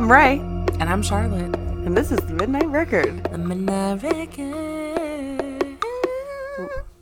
I'm 0.00 0.10
Rae, 0.10 0.38
And 0.80 0.84
I'm 0.84 1.02
Charlotte. 1.02 1.54
and 1.54 1.94
this 1.94 2.10
is 2.10 2.18
the 2.20 2.32
Midnight 2.32 2.68
Record. 2.68 3.22
The 3.24 3.36
Midnight 3.36 4.02
Record. 4.02 5.78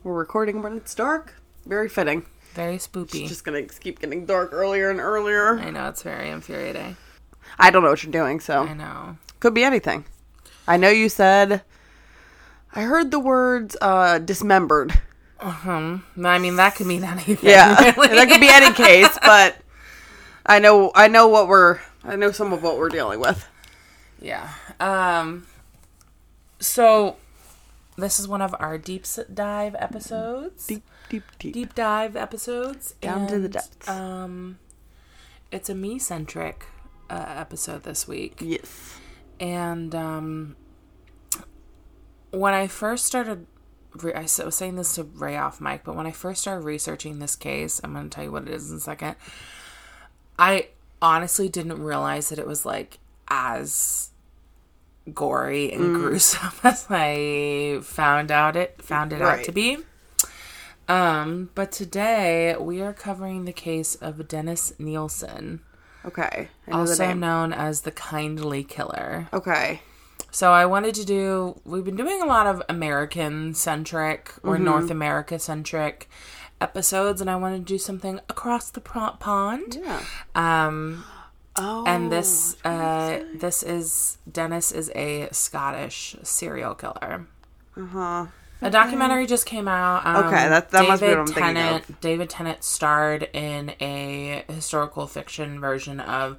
We're 0.03 0.15
recording 0.15 0.63
when 0.63 0.77
it's 0.79 0.97
dark. 0.97 1.35
Very 1.65 1.89
fitting. 1.89 2.27
Very 2.55 2.75
It's 2.75 2.89
spoopy. 2.89 3.29
just 3.29 3.45
gonna 3.45 3.63
keep 3.63 4.01
getting 4.01 4.27
dark 4.27 4.53
earlier 4.53 4.91
and 4.91 4.99
earlier. 4.99 5.61
I 5.61 5.71
know 5.71 5.89
it's 5.89 6.03
very 6.03 6.29
infuriating. 6.29 6.97
I 7.57 7.71
don't 7.71 7.85
know 7.85 7.91
what 7.91 8.03
you're 8.03 8.11
doing, 8.11 8.41
so 8.41 8.65
I 8.67 8.75
know. 8.75 9.17
could 9.39 9.55
be 9.55 9.63
anything. 9.63 10.05
I 10.67 10.77
know 10.77 10.89
you 10.91 11.09
said. 11.09 11.63
I 12.75 12.83
heard 12.83 13.13
the 13.13 13.21
words 13.21 13.77
uh, 13.81 14.19
dismembered. 14.19 15.01
Um, 15.41 16.05
I 16.25 16.39
mean 16.41 16.57
that 16.57 16.75
could 16.75 16.89
mean 16.89 17.05
anything. 17.05 17.39
Yeah, 17.49 17.93
really. 17.97 18.09
that 18.17 18.29
could 18.29 18.41
be 18.41 18.49
any 18.51 18.75
case, 18.75 19.17
but 19.23 19.57
I 20.45 20.59
know 20.59 20.91
I 20.97 21.07
know 21.07 21.29
what 21.29 21.47
we're 21.47 21.79
I 22.09 22.17
know 22.17 22.31
some 22.33 22.53
of 22.53 22.63
what 22.63 22.79
we're 22.79 22.89
dealing 22.89 23.21
with. 23.21 23.47
Yeah. 24.21 24.49
Um. 24.81 25.47
So, 26.61 27.17
this 27.97 28.19
is 28.19 28.27
one 28.27 28.43
of 28.43 28.55
our 28.59 28.79
deep 28.79 29.05
dive 29.33 29.77
episodes. 29.79 30.67
Deep, 30.67 30.83
deep, 31.09 31.23
deep. 31.39 31.55
deep 31.55 31.75
dive 31.75 32.17
episodes 32.17 32.95
Down 33.01 33.29
to 33.29 33.39
the 33.39 33.49
depths. 33.49 33.89
Um, 33.89 34.59
it's 35.53 35.69
a 35.69 35.75
me 35.75 35.99
centric 36.01 36.65
uh, 37.11 37.25
episode 37.37 37.85
this 37.85 38.09
week, 38.09 38.39
Yes. 38.41 38.99
and 39.39 39.95
um, 39.95 40.57
when 42.31 42.55
I 42.55 42.67
first 42.67 43.07
started, 43.07 43.47
re- 43.95 44.13
I 44.15 44.23
was 44.23 44.55
saying 44.57 44.75
this 44.77 44.97
to 44.97 45.05
Rae 45.05 45.37
off 45.37 45.61
mic, 45.61 45.85
but 45.85 45.95
when 45.97 46.07
I 46.07 46.11
first 46.13 46.41
started 46.43 46.65
researching 46.65 47.19
this 47.21 47.37
case, 47.37 47.81
I'm 47.85 47.93
going 47.95 48.11
to 48.11 48.15
tell 48.15 48.25
you 48.25 48.33
what 48.33 48.43
it 48.43 48.49
is 48.51 48.71
in 48.71 48.79
a 48.79 48.81
second. 48.81 49.17
I 50.39 50.69
honestly 51.01 51.49
didn't 51.49 51.83
realize 51.83 52.29
that 52.31 52.39
it 52.39 52.47
was 52.47 52.65
like 52.67 52.99
as 53.29 54.11
gory 55.15 55.73
and 55.73 55.95
gruesome 55.95 56.53
as 56.65 56.87
I 56.91 57.81
found 57.83 58.31
out 58.31 58.57
it 58.57 58.81
found 58.83 59.13
it 59.13 59.23
out 59.23 59.45
to 59.45 59.53
be. 59.53 59.79
Um, 60.89 61.51
but 61.55 61.71
today 61.71 62.57
we 62.59 62.81
are 62.81 62.95
covering 62.95 63.45
the 63.45 63.53
case 63.53 63.95
of 63.95 64.27
Dennis 64.27 64.73
Nilsen, 64.79 65.61
Okay. 66.05 66.49
I 66.67 66.71
know 66.71 66.85
the 66.85 66.91
also 66.91 67.13
known 67.13 67.53
as 67.53 67.83
the 67.83 67.91
Kindly 67.91 68.65
Killer. 68.65 69.29
Okay. 69.33 69.83
So 70.31 70.53
I 70.53 70.65
wanted 70.67 70.95
to 70.95 71.05
do. 71.05 71.61
We've 71.65 71.85
been 71.85 71.97
doing 71.97 72.23
a 72.23 72.27
lot 72.27 72.47
of 72.47 72.63
American 72.69 73.53
centric 73.55 74.33
or 74.43 74.55
Mm-hmm. 74.55 74.65
North 74.65 74.91
America 74.91 75.39
centric 75.39 76.09
episodes, 76.61 77.21
and 77.21 77.29
I 77.31 77.37
wanted 77.37 77.59
to 77.59 77.65
do 77.65 77.79
something 77.79 78.19
across 78.29 78.71
the 78.71 78.81
pond. 78.81 79.79
Yeah. 79.81 80.03
Um, 80.35 81.05
Oh. 81.61 81.85
and 81.89 82.13
this 82.13 82.57
uh, 82.65 83.25
this 83.35 83.65
is 83.65 84.19
Dennis 84.31 84.71
is 84.71 84.93
a 84.95 85.29
Scottish 85.33 86.15
serial 86.23 86.75
killer. 86.77 87.27
Uh 87.77 87.87
huh. 87.87 88.27
A 88.63 88.71
documentary 88.71 89.27
just 89.27 89.45
came 89.45 89.67
out. 89.67 90.07
Um, 90.07 90.27
Okay, 90.27 90.49
that- 90.49 90.71
that 90.71 90.87
must 90.89 91.03
be 91.03 91.09
what 91.09 91.19
I'm 91.19 91.27
thinking 91.27 91.43
Tennant, 91.55 92.01
David 92.01 92.31
Tennant 92.31 92.63
starred 92.65 93.29
in 93.33 93.73
a 93.81 94.45
historical 94.49 95.07
fiction 95.09 95.61
version 95.61 95.99
of 96.01 96.37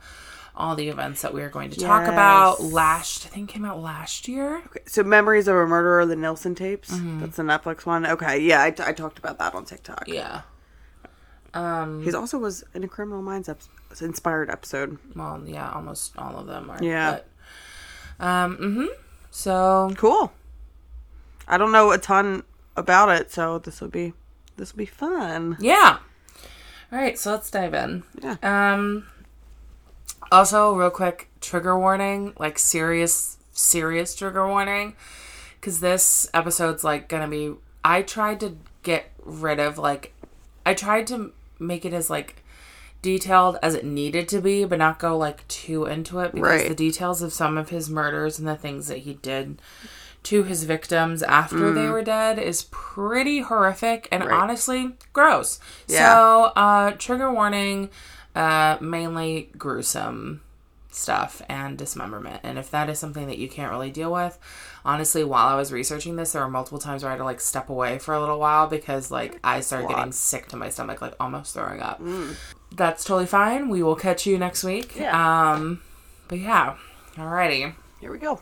all 0.59 0.75
the 0.75 0.89
events 0.89 1.21
that 1.21 1.33
we 1.33 1.41
are 1.41 1.49
going 1.49 1.69
to 1.71 1.79
talk 1.79 2.07
about. 2.07 2.57
Yes. 2.59 2.71
Last, 2.71 3.25
I 3.25 3.29
think, 3.29 3.49
came 3.49 3.65
out 3.65 3.81
last 3.81 4.27
year. 4.27 4.57
Okay, 4.67 4.81
so 4.85 5.03
Memories 5.03 5.47
of 5.47 5.55
a 5.55 5.65
Murderer, 5.65 6.05
the 6.05 6.15
Nilsen 6.15 6.53
tapes. 6.55 6.91
Mm-hmm. 6.91 7.21
That's 7.21 7.37
the 7.37 7.43
Netflix 7.43 7.85
one. 7.85 8.05
Okay, 8.05 8.39
yeah, 8.39 8.61
I, 8.61 8.67
I 8.67 8.93
talked 8.93 9.17
about 9.17 9.39
that 9.39 9.55
on 9.55 9.65
TikTok. 9.65 10.03
Yeah. 10.07 10.41
Um. 11.53 12.03
He 12.03 12.13
also 12.13 12.37
was 12.37 12.63
in 12.75 12.83
a 12.83 12.87
Criminal 12.87 13.21
Minds 13.23 13.49
ep- 13.49 13.61
inspired 14.01 14.51
episode. 14.51 14.97
Well, 15.15 15.41
yeah, 15.47 15.71
almost 15.71 16.15
all 16.17 16.37
of 16.37 16.45
them 16.45 16.69
are. 16.69 16.77
Yeah. 16.83 17.19
But, 18.19 18.25
um. 18.25 18.55
Hmm. 18.57 18.85
So 19.31 19.91
Cool. 19.97 20.31
I 21.47 21.57
don't 21.57 21.71
know 21.71 21.91
a 21.91 21.97
ton 21.97 22.43
about 22.75 23.09
it, 23.09 23.31
so 23.31 23.57
this 23.57 23.81
will 23.81 23.87
be 23.87 24.13
this 24.57 24.73
will 24.73 24.77
be 24.79 24.85
fun. 24.85 25.57
yeah. 25.59 25.97
All 26.91 26.97
right. 26.99 27.17
So 27.17 27.31
let's 27.31 27.49
dive 27.49 27.73
in. 27.73 28.03
Yeah. 28.21 28.35
Um. 28.43 29.07
Also, 30.31 30.73
real 30.75 30.89
quick, 30.89 31.29
trigger 31.41 31.77
warning, 31.77 32.33
like 32.37 32.59
serious, 32.59 33.37
serious 33.51 34.13
trigger 34.15 34.47
warning, 34.47 34.95
because 35.59 35.79
this 35.79 36.29
episode's 36.33 36.83
like 36.83 37.07
gonna 37.09 37.27
be. 37.27 37.53
I 37.83 38.01
tried 38.01 38.39
to 38.41 38.57
get 38.83 39.11
rid 39.23 39.59
of 39.59 39.77
like, 39.77 40.13
I 40.65 40.73
tried 40.73 41.07
to 41.07 41.31
make 41.57 41.85
it 41.85 41.93
as 41.93 42.09
like 42.09 42.43
detailed 43.01 43.57
as 43.63 43.73
it 43.75 43.85
needed 43.85 44.27
to 44.29 44.41
be, 44.41 44.65
but 44.65 44.77
not 44.77 44.99
go 44.99 45.17
like 45.17 45.47
too 45.47 45.85
into 45.85 46.19
it 46.19 46.33
because 46.33 46.61
Right. 46.61 46.67
the 46.69 46.75
details 46.75 47.21
of 47.21 47.31
some 47.33 47.57
of 47.57 47.69
his 47.69 47.89
murders 47.89 48.37
and 48.39 48.47
the 48.47 48.55
things 48.57 48.87
that 48.87 48.99
he 48.99 49.13
did 49.15 49.61
to 50.23 50.43
his 50.43 50.65
victims 50.65 51.23
after 51.23 51.71
they 51.73 51.87
were 51.87 52.03
dead 52.03 52.37
is 52.37 52.63
pretty 52.71 53.39
horrific 53.39 54.09
and 54.11 54.21
Mm. 54.23 54.27
Right. 54.27 54.35
honestly 54.41 54.95
gross. 55.13 55.61
Yeah. 55.87 56.13
So, 56.13 56.43
uh, 56.57 56.91
trigger 56.97 57.31
warning, 57.31 57.89
uh, 58.39 58.77
mainly 58.79 59.49
gruesome 59.57 60.39
stuff 60.91 61.41
and 61.49 61.77
dismemberment. 61.77 62.39
And 62.43 62.57
if 62.57 62.71
that 62.71 62.89
is 62.89 62.97
something 62.97 63.27
that 63.27 63.37
you 63.37 63.49
can't 63.49 63.69
really 63.69 63.91
deal 63.91 64.13
with, 64.13 64.39
honestly, 64.85 65.25
while 65.25 65.47
I 65.47 65.55
was 65.55 65.73
researching 65.73 66.15
this, 66.15 66.31
there 66.31 66.41
were 66.41 66.49
multiple 66.49 66.79
times 66.79 67.03
where 67.03 67.09
I 67.11 67.15
had 67.15 67.17
to 67.17 67.25
like 67.25 67.41
step 67.41 67.69
away 67.69 67.99
for 67.99 68.13
a 68.13 68.19
little 68.19 68.39
while 68.39 68.67
because 68.67 69.11
like 69.11 69.37
I 69.43 69.59
started 69.59 69.89
getting 69.89 70.13
sick 70.13 70.47
to 70.47 70.55
my 70.55 70.69
stomach, 70.69 71.01
like 71.01 71.15
almost 71.19 71.53
throwing 71.53 71.81
up. 71.81 72.01
That's 72.73 73.03
totally 73.03 73.25
fine. 73.25 73.67
We 73.67 73.83
will 73.83 73.97
catch 73.97 74.25
you 74.25 74.37
next 74.37 74.63
week. 74.63 74.95
Yeah. 74.97 75.51
Um, 75.51 75.81
but 76.29 76.39
yeah, 76.39 76.77
alrighty. 77.15 77.73
Here 77.99 78.11
we 78.11 78.19
go. 78.19 78.41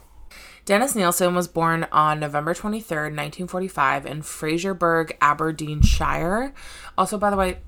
Dennis 0.66 0.96
Nilsen 0.96 1.34
was 1.34 1.48
born 1.48 1.88
on 1.94 2.20
November 2.20 2.54
23rd, 2.54 3.16
1945, 3.16 4.06
in 4.06 4.22
Fraserburgh, 4.22 5.14
Aberdeenshire. 5.22 6.54
Also, 6.98 7.18
by 7.18 7.30
the 7.30 7.38
way, 7.38 7.60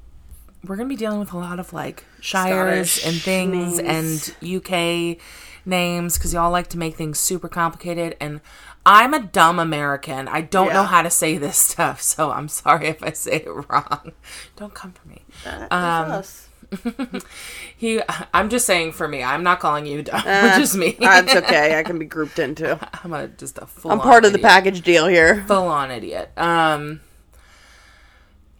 we're 0.67 0.75
going 0.75 0.87
to 0.89 0.93
be 0.93 0.99
dealing 0.99 1.19
with 1.19 1.31
a 1.33 1.37
lot 1.37 1.59
of 1.59 1.71
like 1.73 2.03
shires 2.19 2.91
Scottish 2.91 3.05
and 3.13 3.21
things 3.21 3.77
names. 3.79 4.33
and 4.41 4.55
UK 4.65 5.17
names 5.65 6.17
because 6.17 6.33
y'all 6.33 6.51
like 6.51 6.67
to 6.69 6.77
make 6.77 6.95
things 6.95 7.19
super 7.19 7.47
complicated. 7.47 8.15
And 8.19 8.41
I'm 8.85 9.13
a 9.13 9.19
dumb 9.21 9.59
American. 9.59 10.27
I 10.27 10.41
don't 10.41 10.73
know 10.73 10.83
how 10.83 11.01
to 11.01 11.09
say 11.09 11.37
this 11.37 11.57
stuff, 11.69 12.01
so 12.01 12.31
I'm 12.31 12.47
sorry 12.47 12.87
if 12.87 13.03
I 13.03 13.11
say 13.11 13.37
it 13.45 13.49
wrong. 13.69 14.11
Don't 14.55 14.73
come 14.73 14.91
for 14.93 15.07
me. 15.07 15.21
That 15.43 15.71
Um, 15.71 16.11
us. 16.11 16.47
He, 17.77 18.01
I'm 18.33 18.49
just 18.49 18.65
saying 18.65 18.91
for 18.91 19.07
me. 19.07 19.23
I'm 19.23 19.41
not 19.41 19.59
calling 19.61 19.85
you 19.85 20.01
dumb. 20.03 20.21
just 20.25 20.75
me. 20.75 20.97
That's 20.99 21.33
okay. 21.33 21.79
I 21.79 21.83
can 21.83 21.97
be 21.97 22.05
grouped 22.05 22.39
into. 22.39 22.77
I'm 23.03 23.13
a, 23.13 23.27
just 23.29 23.57
a 23.57 23.65
full. 23.65 23.91
I'm 23.91 24.01
part 24.01 24.25
of 24.25 24.33
the 24.33 24.39
package 24.39 24.81
deal 24.81 25.07
here. 25.07 25.45
full 25.47 25.67
on 25.69 25.89
idiot. 25.89 26.31
Um 26.37 26.99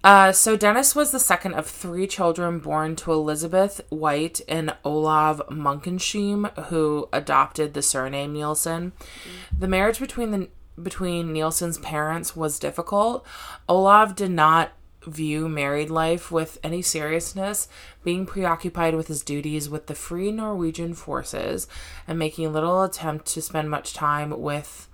uh, 0.03 0.31
so 0.31 0.55
Dennis 0.55 0.95
was 0.95 1.11
the 1.11 1.19
second 1.19 1.55
of 1.55 1.67
three 1.67 2.07
children 2.07 2.59
born 2.59 2.95
to 2.97 3.11
Elizabeth 3.11 3.81
White 3.89 4.41
and 4.47 4.75
Olav 4.83 5.41
Munkensheim, 5.49 6.51
who 6.65 7.09
adopted 7.11 7.73
the 7.73 7.81
surname 7.81 8.33
Nilsen. 8.33 8.93
The 9.57 9.67
marriage 9.67 9.99
between 9.99 10.31
the 10.31 10.49
between 10.81 11.33
Nilsen's 11.33 11.77
parents 11.77 12.37
was 12.37 12.57
difficult. 12.57 13.25
Olav 13.67 14.15
did 14.15 14.31
not 14.31 14.71
view 15.05 15.49
married 15.49 15.89
life 15.89 16.31
with 16.31 16.57
any 16.63 16.81
seriousness, 16.81 17.67
being 18.03 18.25
preoccupied 18.25 18.95
with 18.95 19.07
his 19.07 19.23
duties 19.23 19.69
with 19.69 19.87
the 19.87 19.95
Free 19.95 20.31
Norwegian 20.31 20.93
forces 20.93 21.67
and 22.07 22.19
making 22.19 22.51
little 22.51 22.83
attempt 22.83 23.25
to 23.27 23.41
spend 23.41 23.69
much 23.69 23.93
time 23.93 24.39
with 24.39 24.87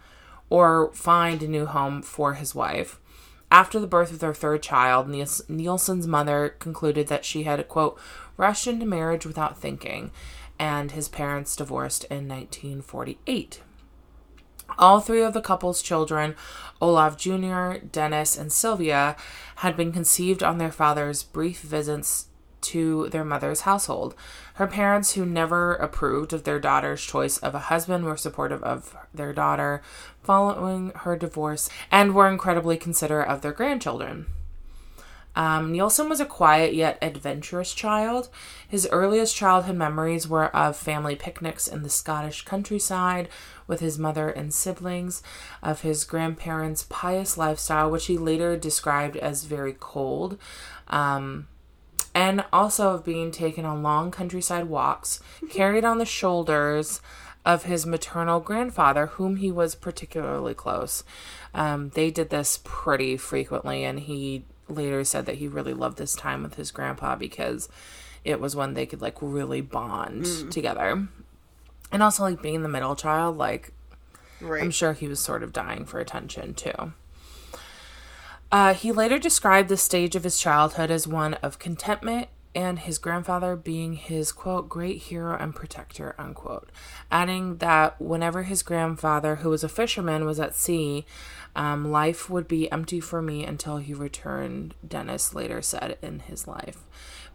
or 0.50 0.92
find 0.94 1.42
a 1.42 1.48
new 1.48 1.66
home 1.66 2.02
for 2.02 2.36
his 2.36 2.54
wife. 2.54 3.00
After 3.56 3.80
the 3.80 3.88
birth 3.88 4.12
of 4.12 4.20
their 4.20 4.34
third 4.34 4.62
child, 4.64 5.08
Nilsen's 5.08 6.08
mother 6.08 6.58
concluded 6.60 7.08
that 7.08 7.24
she 7.24 7.44
had, 7.44 7.70
quote, 7.70 7.98
rushed 8.36 8.68
into 8.68 8.86
marriage 8.86 9.26
without 9.26 9.58
thinking, 9.58 10.12
and 10.60 10.92
his 10.92 11.08
parents 11.08 11.56
divorced 11.56 12.04
in 12.12 12.28
1948. 12.28 13.62
All 14.78 15.00
three 15.00 15.22
of 15.22 15.34
the 15.34 15.40
couple's 15.40 15.82
children, 15.82 16.36
Olaf 16.82 17.16
Jr., 17.16 17.78
Dennis, 17.90 18.38
and 18.38 18.52
Sylvia, 18.52 19.16
had 19.56 19.78
been 19.78 19.94
conceived 19.94 20.44
on 20.44 20.58
their 20.58 20.70
father's 20.70 21.24
brief 21.24 21.62
visits 21.62 22.28
to 22.60 23.08
their 23.08 23.24
mother's 23.24 23.62
household. 23.62 24.16
Her 24.56 24.68
parents, 24.68 25.14
who 25.14 25.26
never 25.26 25.74
approved 25.74 26.32
of 26.32 26.46
their 26.46 26.60
daughter's 26.60 27.04
choice 27.04 27.38
of 27.38 27.56
a 27.56 27.60
husband, 27.60 28.06
were 28.06 28.16
supportive 28.16 28.64
of 28.64 28.96
their 29.14 29.34
daughter 29.34 29.82
following 30.24 30.92
her 30.96 31.18
divorce 31.18 31.70
and 31.92 32.16
were 32.16 32.30
incredibly 32.30 32.78
considerate 32.78 33.28
of 33.28 33.42
their 33.42 33.52
grandchildren. 33.52 34.28
Um, 35.36 35.74
Nilsen 35.74 36.08
was 36.08 36.22
a 36.22 36.26
quiet 36.26 36.74
yet 36.74 36.98
adventurous 37.02 37.74
child. 37.74 38.30
His 38.66 38.88
earliest 38.92 39.36
childhood 39.36 39.76
memories 39.76 40.28
were 40.28 40.56
of 40.56 40.78
family 40.78 41.18
picnics 41.18 41.68
in 41.68 41.84
the 41.84 41.90
Scottish 41.90 42.46
countryside 42.46 43.28
with 43.68 43.82
his 43.82 44.00
mother 44.00 44.30
and 44.30 44.54
siblings, 44.54 45.22
of 45.62 45.82
his 45.82 46.06
grandparents' 46.06 46.86
pious 46.88 47.38
lifestyle, 47.38 47.92
which 47.92 48.06
he 48.06 48.18
later 48.18 48.56
described 48.56 49.18
as 49.18 49.44
very 49.44 49.76
cold. 49.78 50.38
Um, 50.88 51.48
and 52.16 52.44
also 52.52 52.96
of 52.96 53.04
being 53.04 53.30
taken 53.30 53.66
on 53.66 53.84
long 53.84 54.10
countryside 54.10 54.66
walks, 54.66 55.20
carried 55.50 55.86
on 55.86 56.00
the 56.00 56.06
shoulders 56.06 57.02
of 57.46 57.64
his 57.64 57.86
maternal 57.86 58.40
grandfather, 58.40 59.06
whom 59.06 59.36
he 59.36 59.52
was 59.52 59.76
particularly 59.76 60.56
close. 60.56 61.04
Um, 61.54 61.90
they 61.90 62.10
did 62.10 62.32
this 62.32 62.60
pretty 62.64 63.18
frequently, 63.18 63.84
and 63.84 64.00
he 64.00 64.46
later 64.68 65.04
said 65.04 65.28
that 65.28 65.36
he 65.36 65.48
really 65.48 65.74
loved 65.74 66.00
this 66.00 66.16
time 66.16 66.42
with 66.42 66.56
his 66.56 66.72
grandpa 66.72 67.16
because 67.16 67.70
it 68.24 68.40
was 68.40 68.56
when 68.56 68.74
they 68.74 68.88
could 68.88 69.02
like 69.02 69.18
really 69.22 69.62
bond 69.62 70.26
together. 70.52 71.08
And 71.92 72.02
also, 72.02 72.24
like 72.24 72.42
being 72.42 72.64
the 72.64 72.70
middle 72.70 72.96
child, 72.96 73.38
like 73.38 73.72
Right. 74.42 74.62
I'm 74.62 74.72
sure 74.72 74.94
he 74.94 75.08
was 75.08 75.20
sort 75.20 75.44
of 75.44 75.54
dying 75.54 75.86
for 75.86 76.00
attention 76.00 76.54
too. 76.54 76.94
Uh, 78.56 78.74
he 78.74 78.90
later 78.90 79.20
described 79.20 79.68
the 79.68 79.76
stage 79.76 80.16
of 80.16 80.24
his 80.24 80.40
childhood 80.40 80.90
as 80.90 81.06
one 81.06 81.34
of 81.44 81.60
contentment 81.60 82.30
and 82.56 82.80
his 82.80 82.98
grandfather 82.98 83.54
being 83.54 83.96
his 83.96 84.32
quote 84.32 84.70
great 84.70 84.98
hero 84.98 85.36
and 85.38 85.54
protector 85.54 86.16
unquote. 86.18 86.70
Adding 87.12 87.58
that 87.58 88.02
whenever 88.02 88.44
his 88.44 88.64
grandfather 88.64 89.36
who 89.36 89.50
was 89.50 89.66
a 89.66 89.68
fisherman 89.68 90.24
was 90.24 90.40
at 90.40 90.56
sea 90.56 91.06
um, 91.54 91.92
life 91.92 92.30
would 92.30 92.48
be 92.48 92.72
empty 92.72 93.02
for 93.02 93.22
me 93.22 93.44
until 93.44 93.76
he 93.76 93.94
returned 93.94 94.74
dennis 94.88 95.36
later 95.36 95.62
said 95.62 95.98
in 96.02 96.20
his 96.20 96.48
life. 96.48 96.78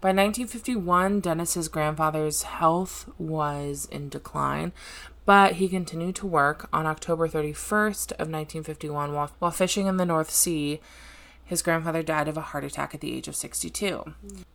By 0.00 0.14
1951 0.14 1.20
dennis's 1.20 1.68
grandfather's 1.68 2.44
health 2.44 3.10
was 3.18 3.86
in 3.92 4.08
decline 4.08 4.72
but 5.26 5.56
he 5.56 5.68
continued 5.68 6.16
to 6.16 6.26
work. 6.26 6.66
On 6.72 6.86
october 6.86 7.28
31st 7.28 8.12
of 8.12 8.30
1951 8.30 9.12
while, 9.12 9.30
while 9.38 9.50
fishing 9.50 9.86
in 9.86 9.98
the 9.98 10.06
north 10.06 10.30
sea 10.30 10.80
his 11.50 11.62
grandfather 11.62 12.02
died 12.02 12.28
of 12.28 12.36
a 12.36 12.40
heart 12.50 12.64
attack 12.64 12.94
at 12.94 13.00
the 13.00 13.12
age 13.16 13.28
of 13.28 13.34
62 13.36 14.14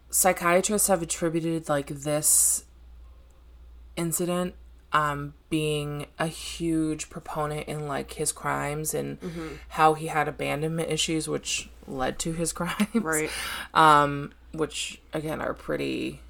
psychiatrists 0.09 0.87
have 0.87 1.01
attributed 1.01 1.67
like 1.69 1.87
this 1.89 2.63
incident 3.95 4.53
um 4.93 5.33
being 5.49 6.05
a 6.19 6.27
huge 6.27 7.09
proponent 7.09 7.67
in 7.67 7.87
like 7.87 8.13
his 8.13 8.31
crimes 8.31 8.93
and 8.93 9.17
how 9.69 9.93
he 9.93 10.07
had 10.07 10.27
abandonment 10.27 10.89
issues 10.89 11.27
which 11.27 11.69
led 11.87 12.17
to 12.19 12.31
his 12.33 12.53
crimes. 12.59 12.95
Right. 12.95 13.29
um 13.73 14.31
which 14.53 15.01
again 15.11 15.41
are 15.41 15.53
pretty 15.53 16.21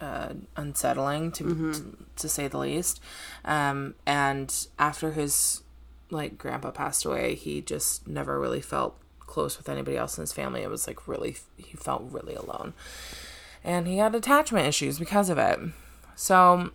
uh, 0.00 0.32
unsettling 0.56 1.32
to, 1.32 1.44
to 1.72 1.96
to 2.16 2.28
say 2.28 2.48
the 2.48 2.58
least. 2.58 3.00
Um 3.44 3.94
and 4.06 4.48
after 4.78 5.12
his 5.12 5.62
like 6.10 6.38
grandpa 6.38 6.70
passed 6.70 7.04
away 7.04 7.34
he 7.34 7.60
just 7.60 8.06
never 8.08 8.40
really 8.40 8.62
felt 8.62 8.96
close 9.28 9.56
with 9.56 9.68
anybody 9.68 9.96
else 9.96 10.18
in 10.18 10.22
his 10.22 10.32
family 10.32 10.62
it 10.62 10.70
was 10.70 10.86
like 10.86 11.06
really 11.06 11.36
he 11.56 11.76
felt 11.76 12.02
really 12.10 12.34
alone 12.34 12.74
and 13.62 13.86
he 13.86 13.98
had 13.98 14.14
attachment 14.14 14.66
issues 14.66 14.98
because 14.98 15.30
of 15.30 15.38
it 15.38 15.58
so 16.16 16.70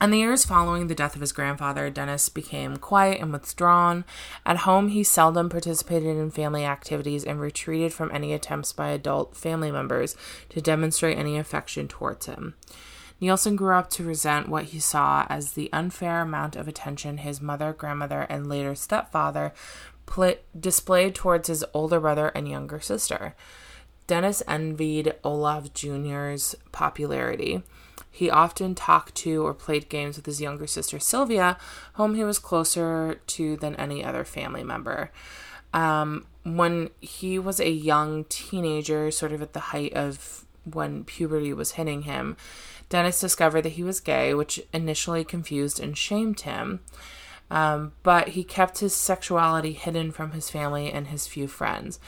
in 0.00 0.12
the 0.12 0.18
years 0.18 0.44
following 0.44 0.86
the 0.86 0.94
death 0.94 1.16
of 1.16 1.20
his 1.20 1.32
grandfather, 1.32 1.90
Dennis 1.90 2.28
became 2.28 2.76
quiet 2.76 3.20
and 3.20 3.32
withdrawn. 3.32 4.04
At 4.46 4.58
home, 4.58 4.88
he 4.88 5.02
seldom 5.02 5.48
participated 5.48 6.16
in 6.16 6.30
family 6.30 6.64
activities 6.64 7.24
and 7.24 7.40
retreated 7.40 7.92
from 7.92 8.12
any 8.12 8.32
attempts 8.32 8.72
by 8.72 8.90
adult 8.90 9.36
family 9.36 9.72
members 9.72 10.16
to 10.50 10.60
demonstrate 10.60 11.18
any 11.18 11.36
affection 11.36 11.88
towards 11.88 12.26
him. 12.26 12.54
Nilsen 13.20 13.56
grew 13.56 13.74
up 13.74 13.90
to 13.90 14.04
resent 14.04 14.48
what 14.48 14.66
he 14.66 14.78
saw 14.78 15.26
as 15.28 15.52
the 15.52 15.68
unfair 15.72 16.20
amount 16.20 16.54
of 16.54 16.68
attention 16.68 17.18
his 17.18 17.40
mother, 17.40 17.72
grandmother, 17.72 18.20
and 18.28 18.48
later 18.48 18.76
stepfather 18.76 19.52
pl- 20.08 20.34
displayed 20.58 21.14
towards 21.14 21.48
his 21.48 21.64
older 21.72 22.00
brother 22.00 22.28
and 22.28 22.48
younger 22.48 22.80
sister. 22.80 23.36
Dennis 24.06 24.42
envied 24.48 25.14
Olaf 25.22 25.72
Jr.'s 25.74 26.56
popularity. 26.72 27.62
He 28.10 28.30
often 28.30 28.74
talked 28.74 29.14
to 29.16 29.46
or 29.46 29.54
played 29.54 29.88
games 29.88 30.16
with 30.16 30.26
his 30.26 30.40
younger 30.40 30.66
sister 30.66 30.98
Sylvia, 30.98 31.58
whom 31.94 32.14
he 32.14 32.24
was 32.24 32.38
closer 32.38 33.20
to 33.26 33.56
than 33.56 33.76
any 33.76 34.02
other 34.02 34.24
family 34.24 34.64
member. 34.64 35.12
Um, 35.74 36.26
when 36.42 36.88
he 37.00 37.38
was 37.38 37.60
a 37.60 37.70
young 37.70 38.24
teenager, 38.24 39.10
sort 39.10 39.32
of 39.32 39.42
at 39.42 39.52
the 39.52 39.60
height 39.60 39.92
of 39.92 40.46
when 40.64 41.04
puberty 41.04 41.52
was 41.52 41.72
hitting 41.72 42.02
him, 42.02 42.36
Dennis 42.88 43.20
discovered 43.20 43.62
that 43.62 43.70
he 43.70 43.82
was 43.82 44.00
gay, 44.00 44.32
which 44.32 44.60
initially 44.72 45.22
confused 45.24 45.78
and 45.78 45.96
shamed 45.96 46.40
him. 46.40 46.80
Um, 47.50 47.92
but 48.02 48.28
he 48.30 48.44
kept 48.44 48.80
his 48.80 48.94
sexuality 48.94 49.72
hidden 49.72 50.12
from 50.12 50.32
his 50.32 50.50
family 50.50 50.92
and 50.92 51.06
his 51.08 51.26
few 51.26 51.48
friends 51.48 51.98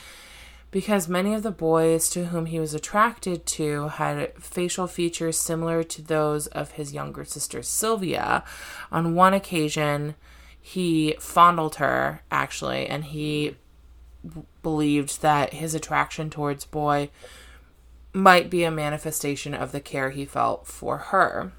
because 0.71 1.09
many 1.09 1.35
of 1.35 1.43
the 1.43 1.51
boys 1.51 2.09
to 2.11 2.27
whom 2.27 2.47
he 2.47 2.61
was 2.61 2.75
attracted 2.75 3.45
to 3.45 3.89
had 3.89 4.33
facial 4.41 4.87
features 4.87 5.39
similar 5.39 5.83
to 5.83 6.03
those 6.03 6.47
of 6.49 6.73
his 6.73 6.93
younger 6.93 7.25
sister 7.25 7.63
Sylvia. 7.63 8.45
On 8.93 9.15
one 9.15 9.35
occasion, 9.35 10.15
he 10.61 11.17
fondled 11.19 11.77
her, 11.77 12.23
actually, 12.31 12.87
and 12.87 13.07
he 13.07 13.57
b- 14.25 14.43
believed 14.63 15.23
that 15.23 15.55
his 15.55 15.75
attraction 15.75 16.31
towards 16.31 16.65
boy 16.65 17.11
might 18.13 18.51
be 18.51 18.63
a 18.63 18.71
manifestation 18.71 19.55
of 19.55 19.73
the 19.73 19.81
care 19.81 20.11
he 20.11 20.25
felt 20.25 20.67
for 20.67 20.99
her. 20.99 21.53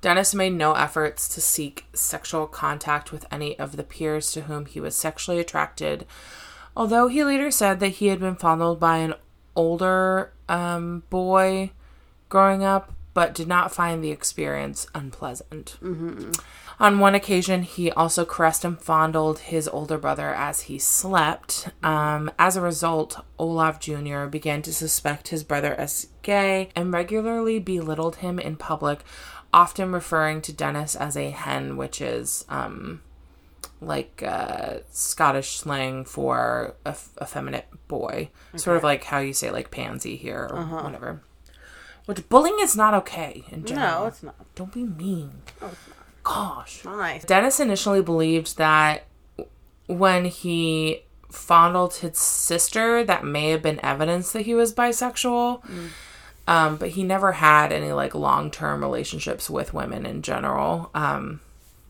Dennis 0.00 0.34
made 0.34 0.52
no 0.52 0.74
efforts 0.74 1.26
to 1.34 1.40
seek 1.40 1.86
sexual 1.92 2.46
contact 2.46 3.10
with 3.10 3.26
any 3.32 3.58
of 3.58 3.76
the 3.76 3.82
peers 3.82 4.30
to 4.32 4.42
whom 4.42 4.66
he 4.66 4.80
was 4.80 4.96
sexually 4.96 5.40
attracted, 5.40 6.06
although 6.76 7.08
he 7.08 7.24
later 7.24 7.50
said 7.50 7.80
that 7.80 7.88
he 7.88 8.06
had 8.06 8.20
been 8.20 8.36
fondled 8.36 8.78
by 8.78 8.98
an 8.98 9.14
older 9.56 10.32
um, 10.48 11.02
boy 11.10 11.70
growing 12.28 12.62
up, 12.62 12.92
but 13.12 13.34
did 13.34 13.48
not 13.48 13.74
find 13.74 14.04
the 14.04 14.12
experience 14.12 14.86
unpleasant. 14.94 15.76
On 16.80 17.00
one 17.00 17.14
occasion, 17.16 17.62
he 17.64 17.90
also 17.90 18.24
caressed 18.24 18.64
and 18.64 18.80
fondled 18.80 19.40
his 19.40 19.66
older 19.66 19.98
brother 19.98 20.32
as 20.32 20.62
he 20.62 20.78
slept. 20.78 21.68
Um, 21.82 22.30
as 22.38 22.56
a 22.56 22.60
result, 22.60 23.24
Olaf 23.36 23.80
Jr. 23.80 24.26
began 24.26 24.62
to 24.62 24.72
suspect 24.72 25.28
his 25.28 25.42
brother 25.42 25.74
as 25.74 26.06
gay 26.22 26.68
and 26.76 26.92
regularly 26.92 27.58
belittled 27.58 28.16
him 28.16 28.38
in 28.38 28.54
public, 28.56 29.00
often 29.52 29.90
referring 29.90 30.40
to 30.42 30.52
Dennis 30.52 30.94
as 30.94 31.16
a 31.16 31.30
hen, 31.30 31.76
which 31.76 32.00
is 32.00 32.44
um, 32.48 33.02
like 33.80 34.22
uh, 34.24 34.78
Scottish 34.92 35.56
slang 35.56 36.04
for 36.04 36.76
a 36.84 36.90
f- 36.90 37.10
effeminate 37.20 37.66
boy. 37.88 38.30
Sort 38.54 38.76
of 38.76 38.84
like 38.84 39.02
how 39.04 39.18
you 39.18 39.32
say 39.32 39.50
like 39.50 39.72
pansy 39.72 40.14
here 40.16 40.48
or 40.48 40.62
whatever. 40.84 41.22
Which 42.06 42.26
bullying 42.28 42.58
is 42.60 42.76
not 42.76 42.94
okay 42.94 43.42
in 43.50 43.64
general. 43.64 44.02
No, 44.02 44.06
it's 44.06 44.22
not. 44.22 44.54
Don't 44.54 44.72
be 44.72 44.84
mean. 44.84 45.42
Gosh. 46.28 46.84
Nice. 46.84 47.24
Dennis 47.24 47.60
initially 47.60 48.02
believed 48.02 48.56
that 48.58 49.04
when 49.86 50.26
he 50.26 51.02
fondled 51.30 51.94
his 51.96 52.18
sister, 52.18 53.04
that 53.04 53.24
may 53.24 53.50
have 53.50 53.62
been 53.62 53.80
evidence 53.84 54.32
that 54.32 54.42
he 54.42 54.54
was 54.54 54.74
bisexual. 54.74 55.62
Um, 56.46 56.76
but 56.76 56.90
he 56.90 57.02
never 57.04 57.32
had 57.32 57.72
any 57.72 57.92
like 57.92 58.14
long 58.14 58.50
term 58.50 58.80
relationships 58.82 59.50
with 59.50 59.74
women 59.74 60.06
in 60.06 60.22
general. 60.22 60.90
Um, 60.94 61.40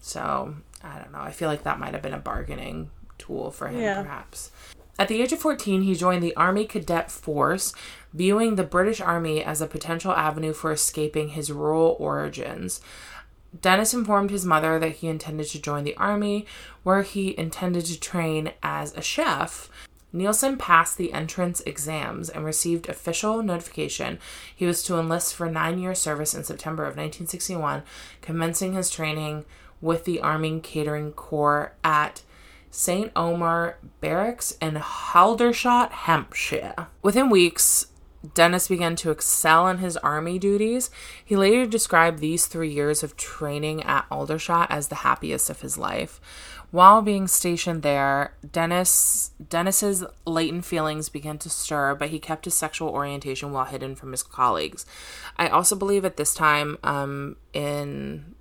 so 0.00 0.54
I 0.82 0.98
don't 0.98 1.12
know. 1.12 1.20
I 1.20 1.30
feel 1.32 1.48
like 1.48 1.62
that 1.64 1.78
might 1.78 1.92
have 1.94 2.02
been 2.02 2.14
a 2.14 2.18
bargaining 2.18 2.90
tool 3.18 3.50
for 3.50 3.68
him, 3.68 3.80
Yeah. 3.80 4.02
perhaps. 4.02 4.50
At 4.98 5.06
the 5.06 5.22
age 5.22 5.32
of 5.32 5.38
14, 5.38 5.82
he 5.82 5.94
joined 5.94 6.24
the 6.24 6.34
Army 6.34 6.64
Cadet 6.64 7.08
Force, 7.08 7.72
viewing 8.12 8.56
the 8.56 8.64
British 8.64 9.00
Army 9.00 9.44
as 9.44 9.60
a 9.60 9.68
potential 9.68 10.10
avenue 10.12 10.52
for 10.52 10.72
escaping 10.72 11.28
his 11.30 11.52
rural 11.52 11.96
origins. 12.00 12.80
Dennis 13.58 13.94
informed 13.94 14.30
his 14.30 14.44
mother 14.44 14.78
that 14.78 14.96
he 14.96 15.08
intended 15.08 15.46
to 15.48 15.60
join 15.60 15.84
the 15.84 15.96
army, 15.96 16.46
where 16.82 17.02
he 17.02 17.38
intended 17.38 17.86
to 17.86 17.98
train 17.98 18.52
as 18.62 18.94
a 18.94 19.02
chef. 19.02 19.70
Nilsen 20.12 20.56
passed 20.56 20.96
the 20.96 21.12
entrance 21.12 21.60
exams 21.66 22.30
and 22.30 22.44
received 22.44 22.88
official 22.88 23.42
notification 23.42 24.18
he 24.54 24.64
was 24.64 24.82
to 24.84 24.98
enlist 24.98 25.34
for 25.34 25.50
nine 25.50 25.78
year 25.78 25.94
service 25.94 26.34
in 26.34 26.44
September 26.44 26.84
of 26.84 26.96
1961, 26.96 27.82
commencing 28.22 28.72
his 28.72 28.90
training 28.90 29.44
with 29.80 30.04
the 30.04 30.20
Army 30.20 30.60
Catering 30.60 31.12
Corps 31.12 31.72
at 31.84 32.22
St. 32.70 33.12
Omer 33.16 33.76
Barracks 34.00 34.56
in 34.60 34.82
Aldershot, 35.14 35.92
Hampshire. 35.92 36.88
Within 37.02 37.30
weeks, 37.30 37.86
Dennis 38.34 38.68
began 38.68 38.96
to 38.96 39.10
excel 39.10 39.68
in 39.68 39.78
his 39.78 39.96
army 39.98 40.38
duties. 40.38 40.90
He 41.24 41.36
later 41.36 41.66
described 41.66 42.18
these 42.18 42.46
three 42.46 42.70
years 42.70 43.02
of 43.02 43.16
training 43.16 43.82
at 43.84 44.06
Aldershot 44.10 44.70
as 44.70 44.88
the 44.88 44.96
happiest 44.96 45.50
of 45.50 45.60
his 45.60 45.78
life. 45.78 46.20
While 46.70 47.00
being 47.00 47.28
stationed 47.28 47.82
there, 47.82 48.34
Dennis 48.52 49.30
Dennis's 49.48 50.04
latent 50.26 50.66
feelings 50.66 51.08
began 51.08 51.38
to 51.38 51.48
stir, 51.48 51.94
but 51.94 52.10
he 52.10 52.18
kept 52.18 52.44
his 52.44 52.54
sexual 52.54 52.90
orientation 52.90 53.52
well 53.52 53.64
hidden 53.64 53.94
from 53.94 54.10
his 54.10 54.22
colleagues. 54.22 54.84
I 55.38 55.48
also 55.48 55.76
believe 55.76 56.04
at 56.04 56.18
this 56.18 56.34
time 56.34 56.76
um, 56.84 57.36
in 57.54 58.34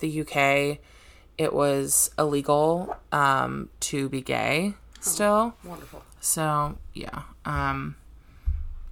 the 0.00 0.20
UK, 0.20 0.78
it 1.38 1.54
was 1.54 2.10
illegal 2.18 2.94
um, 3.10 3.70
to 3.80 4.08
be 4.10 4.20
gay 4.20 4.74
still. 5.00 5.54
Wonderful. 5.64 6.02
So 6.20 6.76
yeah, 6.92 7.22
um, 7.46 7.96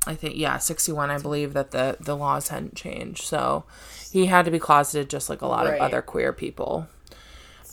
I 0.07 0.15
think 0.15 0.37
yeah, 0.37 0.57
61 0.59 1.11
I 1.11 1.19
believe 1.19 1.53
that 1.53 1.71
the 1.73 1.97
the 2.01 2.17
laws 2.17 2.49
hadn't 2.49 2.75
changed. 2.75 3.23
So 3.25 3.65
he 4.11 4.27
had 4.27 4.45
to 4.47 4.51
be 4.51 4.59
closeted 4.59 5.11
just 5.11 5.29
like 5.29 5.43
a 5.43 5.47
lot 5.47 5.67
Right. 5.67 5.75
of 5.75 5.81
other 5.83 6.01
queer 6.03 6.33
people. 6.33 6.87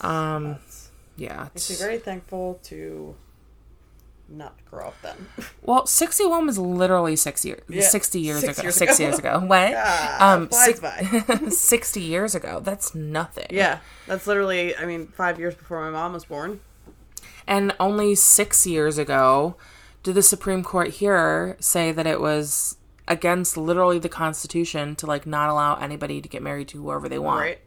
Um 0.01 0.57
yeah. 1.15 1.43
Makes 1.53 1.69
it's- 1.69 1.79
me 1.81 1.85
very 1.85 1.97
thankful 1.99 2.59
to 2.65 3.15
not 4.29 4.55
grow 4.69 4.87
up 4.87 4.95
then. 5.01 5.15
Well, 5.61 5.85
61 5.85 6.45
was 6.45 6.57
literally 6.57 7.15
6 7.15 7.45
years 7.45 7.61
Yeah, 7.69 7.81
60 7.87 8.19
years 8.19 8.41
six 8.41 8.57
ago. 8.57 8.65
years 8.65 8.75
6 8.75 8.95
ago. 8.99 9.03
years 9.07 9.19
ago. 9.19 9.39
What? 9.47 9.73
Ah, 9.75 10.33
um 10.33 10.49
flies 10.49 10.79
six- 10.81 11.57
60 11.57 12.01
years 12.01 12.35
ago. 12.35 12.59
That's 12.61 12.93
nothing. 12.93 13.47
yeah, 13.51 13.79
that's 14.05 14.27
literally. 14.27 14.75
I 14.75 14.85
mean, 14.85 15.07
five 15.07 15.39
years 15.39 15.55
before 15.55 15.79
my 15.81 15.91
mom 15.91 16.11
was 16.13 16.25
born. 16.25 16.59
And 17.47 17.73
only 17.79 18.15
6 18.15 18.67
years 18.67 18.97
ago 18.97 19.55
did 20.07 20.15
the 20.15 20.23
Supreme 20.23 20.63
Court 20.63 20.87
here 20.87 21.57
say 21.59 21.91
that 21.91 22.07
it 22.07 22.21
was 22.21 22.77
against 23.09 23.57
literally 23.57 23.99
the 23.99 24.07
constitution 24.07 24.95
to 24.95 25.05
like 25.05 25.27
not 25.27 25.49
allow 25.49 25.75
anybody 25.75 26.21
to 26.21 26.29
get 26.29 26.41
married 26.41 26.69
to 26.69 26.81
whoever 26.81 27.09
they 27.09 27.19
want. 27.19 27.41
Right. 27.41 27.59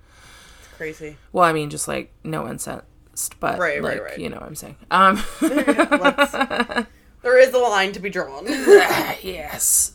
It's 0.60 0.76
crazy. 0.78 1.18
Well, 1.32 1.44
I 1.44 1.52
mean, 1.52 1.68
just 1.68 1.86
like 1.86 2.14
no 2.24 2.48
incest, 2.48 2.86
but 3.40 3.58
Right, 3.58 3.82
right, 3.82 3.98
like, 3.98 4.02
right. 4.02 4.18
You 4.18 4.30
know 4.30 4.36
what 4.36 4.46
I'm 4.46 4.54
saying? 4.54 4.76
Um, 4.90 5.22
there 5.40 7.38
is 7.38 7.52
a 7.52 7.58
line 7.58 7.92
to 7.92 8.00
be 8.00 8.08
drawn. 8.08 8.46
yes, 8.48 9.94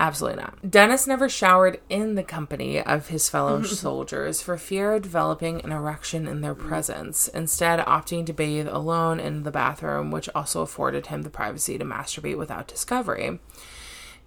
absolutely 0.00 0.42
not. 0.42 0.70
Dennis 0.70 1.06
never 1.06 1.28
showered 1.28 1.80
in 1.88 2.14
the 2.14 2.22
company 2.22 2.80
of 2.80 3.08
his 3.08 3.28
fellow 3.28 3.62
soldiers 3.64 4.42
for 4.42 4.56
fear 4.56 4.94
of 4.94 5.02
developing 5.02 5.62
an 5.62 5.72
erection 5.72 6.26
in 6.26 6.40
their 6.40 6.54
presence. 6.54 7.28
Instead, 7.28 7.80
opting 7.80 8.26
to 8.26 8.32
bathe 8.32 8.68
alone 8.68 9.20
in 9.20 9.42
the 9.42 9.50
bathroom, 9.50 10.10
which 10.10 10.28
also 10.34 10.62
afforded 10.62 11.06
him 11.06 11.22
the 11.22 11.30
privacy 11.30 11.78
to 11.78 11.84
masturbate 11.84 12.38
without 12.38 12.68
discovery. 12.68 13.38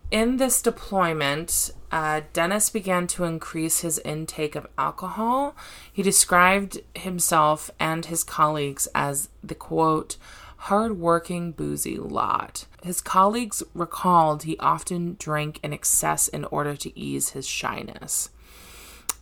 In 0.09 0.37
this 0.37 0.61
deployment, 0.61 1.71
uh, 1.91 2.21
Dennis 2.31 2.69
began 2.69 3.07
to 3.07 3.25
increase 3.25 3.81
his 3.81 3.99
intake 3.99 4.55
of 4.55 4.67
alcohol. 4.77 5.53
He 5.91 6.01
described 6.01 6.79
himself 6.95 7.69
and 7.77 8.05
his 8.05 8.23
colleagues 8.23 8.87
as 8.95 9.27
the 9.43 9.55
quote, 9.55 10.15
hard-working, 10.57 11.53
boozy 11.53 11.97
lot. 11.97 12.65
His 12.83 13.01
colleagues 13.01 13.63
recalled 13.73 14.43
he 14.43 14.57
often 14.57 15.15
drank 15.19 15.59
in 15.63 15.73
excess 15.73 16.27
in 16.27 16.45
order 16.45 16.75
to 16.75 16.99
ease 16.99 17.29
his 17.29 17.47
shyness. 17.47 18.29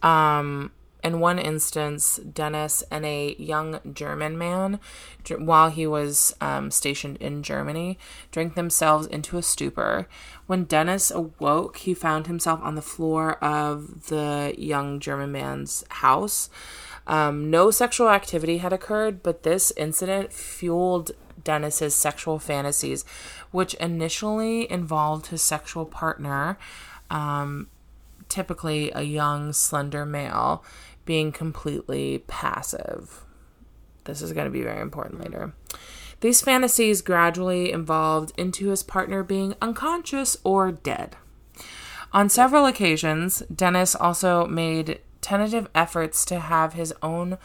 Um, 0.02 0.72
in 1.04 1.20
one 1.20 1.38
instance, 1.38 2.18
Dennis 2.18 2.84
and 2.90 3.06
a 3.06 3.36
young 3.38 3.80
German 3.94 4.40
man, 4.40 4.80
while 5.38 5.70
he 5.70 5.86
was 5.86 6.36
um, 6.42 6.72
stationed 6.72 7.18
in 7.18 7.44
Germany, 7.44 8.00
drank 8.32 8.56
themselves 8.56 9.06
into 9.06 9.38
a 9.38 9.44
stupor. 9.44 10.08
When 10.48 10.64
Dennis 10.64 11.12
awoke, 11.12 11.78
he 11.78 11.94
found 11.94 12.26
himself 12.26 12.60
on 12.64 12.74
the 12.74 12.82
floor 12.82 13.36
of 13.44 14.08
the 14.08 14.56
young 14.58 15.00
German 15.00 15.32
man's 15.32 15.84
house. 15.90 16.50
Um, 17.06 17.52
no 17.52 17.70
sexual 17.70 18.10
activity 18.10 18.58
had 18.58 18.74
occurred, 18.74 19.22
but 19.22 19.44
this 19.44 19.72
incident 19.78 20.34
fueled 20.34 21.12
Dennis's 21.44 21.96
sexual 21.96 22.40
fantasies, 22.40 23.06
which 23.52 23.74
initially 23.76 24.70
involved 24.72 25.28
his 25.28 25.42
sexual 25.42 25.86
partner, 25.86 26.58
um, 27.10 27.68
typically 28.30 28.92
a 28.94 29.02
young, 29.02 29.54
slender 29.54 30.06
male, 30.06 30.64
being 31.06 31.32
completely 31.32 32.24
passive. 32.28 33.24
This 34.06 34.22
is 34.22 34.34
going 34.34 34.46
to 34.46 34.52
be 34.52 34.62
very 34.62 34.82
important 34.82 35.22
later. 35.22 35.54
These 36.22 36.42
fantasies 36.42 37.02
gradually 37.02 37.72
evolved 37.72 38.32
into 38.38 38.70
his 38.70 38.84
partner 38.84 39.24
being 39.24 39.56
unconscious 39.62 40.38
or 40.44 40.72
dead. 40.72 41.18
On 42.14 42.30
several 42.30 42.66
occasions, 42.66 43.44
Dennis 43.54 43.96
also 43.96 44.46
made 44.48 45.02
tentative 45.22 45.68
efforts 45.76 46.24
to 46.26 46.40
have 46.40 46.74
his 46.74 46.94
own 47.02 47.38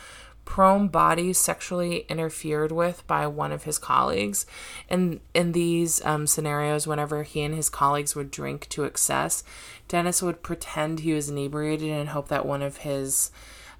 prone 0.50 0.88
body 0.88 1.32
sexually 1.32 1.98
interfered 2.08 2.72
with 2.72 3.06
by 3.06 3.24
one 3.24 3.52
of 3.52 3.62
his 3.62 3.78
colleagues. 3.78 4.46
And 4.88 5.20
in 5.32 5.52
these 5.52 6.04
um, 6.04 6.26
scenarios, 6.26 6.88
whenever 6.88 7.22
he 7.22 7.42
and 7.42 7.54
his 7.54 7.70
colleagues 7.70 8.16
would 8.16 8.32
drink 8.32 8.68
to 8.70 8.82
excess, 8.82 9.44
Dennis 9.86 10.20
would 10.20 10.42
pretend 10.42 11.00
he 11.00 11.12
was 11.12 11.28
inebriated 11.28 11.90
and 11.90 12.08
hope 12.08 12.26
that 12.28 12.44
one 12.44 12.62
of 12.62 12.78
his 12.78 13.30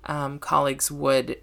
um, 0.05 0.39
colleagues 0.39 0.93
would 0.93 1.39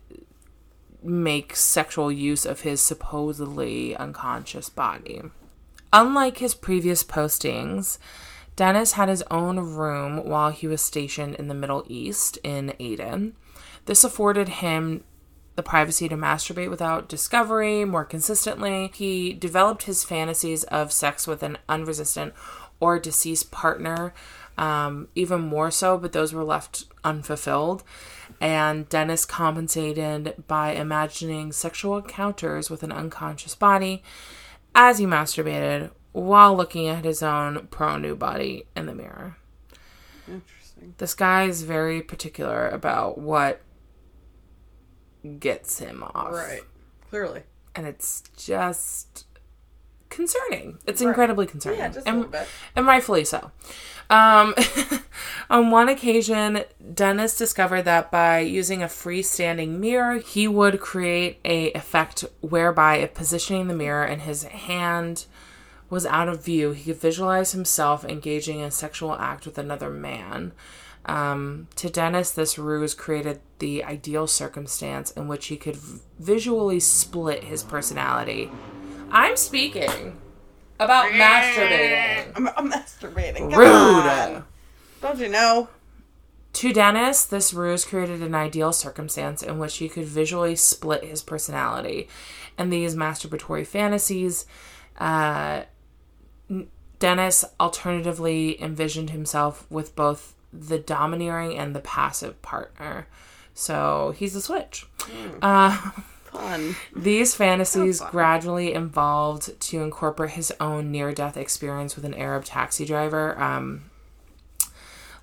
make 1.03 1.57
sexual 1.57 2.10
use 2.10 2.46
of 2.46 2.62
his 2.62 2.79
supposedly 2.79 3.98
unconscious 3.98 4.69
body. 4.69 5.22
Unlike 5.91 6.38
his 6.38 6.55
previous 6.55 7.03
postings, 7.03 7.98
Dennis 8.55 8.93
had 8.93 9.10
his 9.10 9.25
own 9.29 9.60
room 9.60 10.25
while 10.25 10.51
he 10.51 10.67
was 10.67 10.81
stationed 10.81 11.36
in 11.36 11.50
the 11.50 11.53
Middle 11.53 11.84
East 11.89 12.39
in 12.46 12.74
Aden. 12.79 13.36
This 13.88 14.05
afforded 14.05 14.48
him 14.48 15.03
the 15.57 15.63
privacy 15.63 16.07
to 16.07 16.15
masturbate 16.15 16.69
without 16.69 17.09
discovery 17.09 17.83
more 17.83 18.05
consistently. 18.05 18.91
He 18.93 19.33
developed 19.33 19.83
his 19.83 20.03
fantasies 20.03 20.63
of 20.65 20.93
sex 20.93 21.25
with 21.25 21.41
an 21.41 21.57
unresistant 21.67 22.33
or 22.79 22.99
deceased 22.99 23.49
partner 23.49 24.13
um, 24.55 25.07
even 25.15 25.41
more 25.41 25.71
so, 25.71 25.97
but 25.97 26.13
those 26.13 26.31
were 26.31 26.43
left 26.43 26.85
unfulfilled. 27.03 27.83
And 28.39 28.87
Dennis 28.87 29.25
compensated 29.25 30.43
by 30.47 30.73
imagining 30.73 31.51
sexual 31.51 31.97
encounters 31.97 32.69
with 32.69 32.83
an 32.83 32.91
unconscious 32.91 33.55
body 33.55 34.03
as 34.75 34.99
he 34.99 35.05
masturbated 35.07 35.89
while 36.11 36.55
looking 36.55 36.87
at 36.87 37.03
his 37.03 37.23
own 37.23 37.67
pro 37.71 37.97
new 37.97 38.15
body 38.15 38.65
in 38.75 38.85
the 38.85 38.93
mirror. 38.93 39.37
Interesting. 40.27 40.93
This 40.99 41.15
guy 41.15 41.45
is 41.45 41.63
very 41.63 42.03
particular 42.03 42.69
about 42.69 43.17
what 43.17 43.61
gets 45.39 45.79
him 45.79 46.03
off. 46.03 46.34
Right. 46.34 46.62
Clearly. 47.10 47.43
And 47.75 47.86
it's 47.88 48.24
just 48.38 49.25
concerning. 50.10 50.79
It's 50.86 51.01
Right. 51.01 51.10
incredibly 51.10 51.46
concerning. 51.46 51.79
Yeah, 51.79 51.89
just 51.89 52.05
a 52.05 52.10
and, 52.10 52.17
little 52.19 52.31
bit. 52.31 52.48
and 52.75 52.88
rightfully 52.88 53.25
so. 53.25 53.51
Um, 54.10 54.55
on 55.50 55.69
one 55.69 55.89
occasion, 55.89 56.63
Dennis 56.93 57.38
discovered 57.38 57.84
that 57.84 58.10
by 58.10 58.39
using 58.39 58.81
a 58.81 58.88
freestanding 58.88 59.79
mirror, 59.79 60.17
he 60.19 60.48
would 60.48 60.79
create 60.79 61.39
a 61.43 61.72
effect 61.74 62.24
whereby 62.41 62.98
if 62.98 63.13
positioning 63.13 63.67
the 63.67 63.74
mirror 63.74 64.05
and 64.05 64.22
his 64.22 64.43
hand 64.43 65.25
was 65.89 66.05
out 66.05 66.29
of 66.29 66.43
view, 66.43 66.72
he 66.72 66.86
could 66.91 67.01
visualize 67.01 67.51
himself 67.51 68.03
engaging 68.05 68.60
in 68.60 68.65
a 68.65 68.72
sexual 68.72 69.13
act 69.15 69.46
with 69.46 69.57
another 69.57 69.89
man. 69.89 70.53
Um, 71.07 71.67
to 71.77 71.89
Dennis, 71.89 72.31
this 72.31 72.59
ruse 72.59 72.93
created 72.93 73.39
the 73.59 73.83
ideal 73.83 74.27
circumstance 74.27 75.11
in 75.11 75.27
which 75.27 75.47
he 75.47 75.55
could 75.55 75.77
v- 75.77 76.01
visually 76.19 76.79
split 76.81 77.45
his 77.45 77.63
personality. 77.63 78.51
I'm 79.09 79.37
speaking 79.37 80.17
about 80.79 81.11
masturbating. 81.11 82.33
I'm, 82.35 82.49
I'm 82.49 82.71
masturbating. 82.71 83.51
Come 83.51 83.59
Rude. 83.59 84.05
on. 84.05 84.45
Don't 85.01 85.19
you 85.19 85.29
know? 85.29 85.69
To 86.53 86.73
Dennis, 86.73 87.23
this 87.23 87.53
ruse 87.53 87.85
created 87.85 88.21
an 88.21 88.35
ideal 88.35 88.73
circumstance 88.73 89.43
in 89.43 89.59
which 89.59 89.77
he 89.77 89.87
could 89.87 90.05
visually 90.05 90.55
split 90.55 91.03
his 91.03 91.21
personality. 91.21 92.09
And 92.57 92.73
these 92.73 92.95
masturbatory 92.95 93.65
fantasies, 93.65 94.45
uh, 94.97 95.63
Dennis 96.99 97.45
alternatively 97.59 98.61
envisioned 98.61 99.11
himself 99.11 99.67
with 99.69 99.95
both 99.95 100.33
the 100.54 100.80
domineering 100.80 101.58
and 101.58 101.75
the 101.75 101.80
passive 101.80 102.42
partner. 102.42 103.08
So 103.54 104.13
he's 104.18 104.36
a 104.36 104.42
switch. 104.42 104.86
Uh, 105.42 105.92
Fun. 106.32 106.75
These 106.96 107.34
fantasies 107.36 108.00
fun. 108.00 108.12
gradually 108.12 108.74
evolved 108.74 109.60
to 109.60 109.82
incorporate 109.82 110.32
his 110.32 110.54
own 110.60 110.92
near 110.92 111.12
death 111.12 111.38
experience 111.38 111.96
with 111.96 112.06
an 112.06 112.13
Arab 112.13 112.46
taxi 112.46 112.86
driver. 112.86 113.39
Um, 113.42 113.89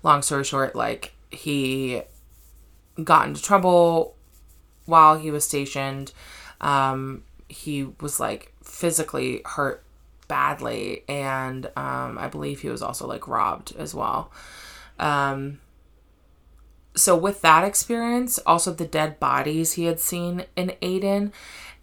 long 0.03 0.21
story 0.21 0.43
short, 0.43 0.75
like, 0.75 1.13
he 1.31 2.01
got 3.03 3.27
into 3.27 3.41
trouble 3.41 4.15
while 4.85 5.17
he 5.17 5.31
was 5.31 5.45
stationed. 5.45 6.11
Um, 6.59 7.23
he 7.47 7.83
was, 8.01 8.19
like, 8.19 8.51
physically 8.63 9.41
hurt 9.45 9.83
badly, 10.27 11.03
and 11.07 11.67
um, 11.77 12.17
I 12.17 12.27
believe 12.29 12.61
he 12.61 12.69
was 12.69 12.81
also, 12.81 13.07
like, 13.07 13.27
robbed 13.27 13.73
as 13.77 13.93
well. 13.93 14.31
Um, 14.99 15.59
so 16.95 17.15
with 17.15 17.41
that 17.41 17.63
experience, 17.63 18.39
also 18.45 18.71
the 18.71 18.85
dead 18.85 19.19
bodies 19.19 19.73
he 19.73 19.85
had 19.85 19.99
seen 19.99 20.45
in 20.55 20.73
Aden, 20.81 21.33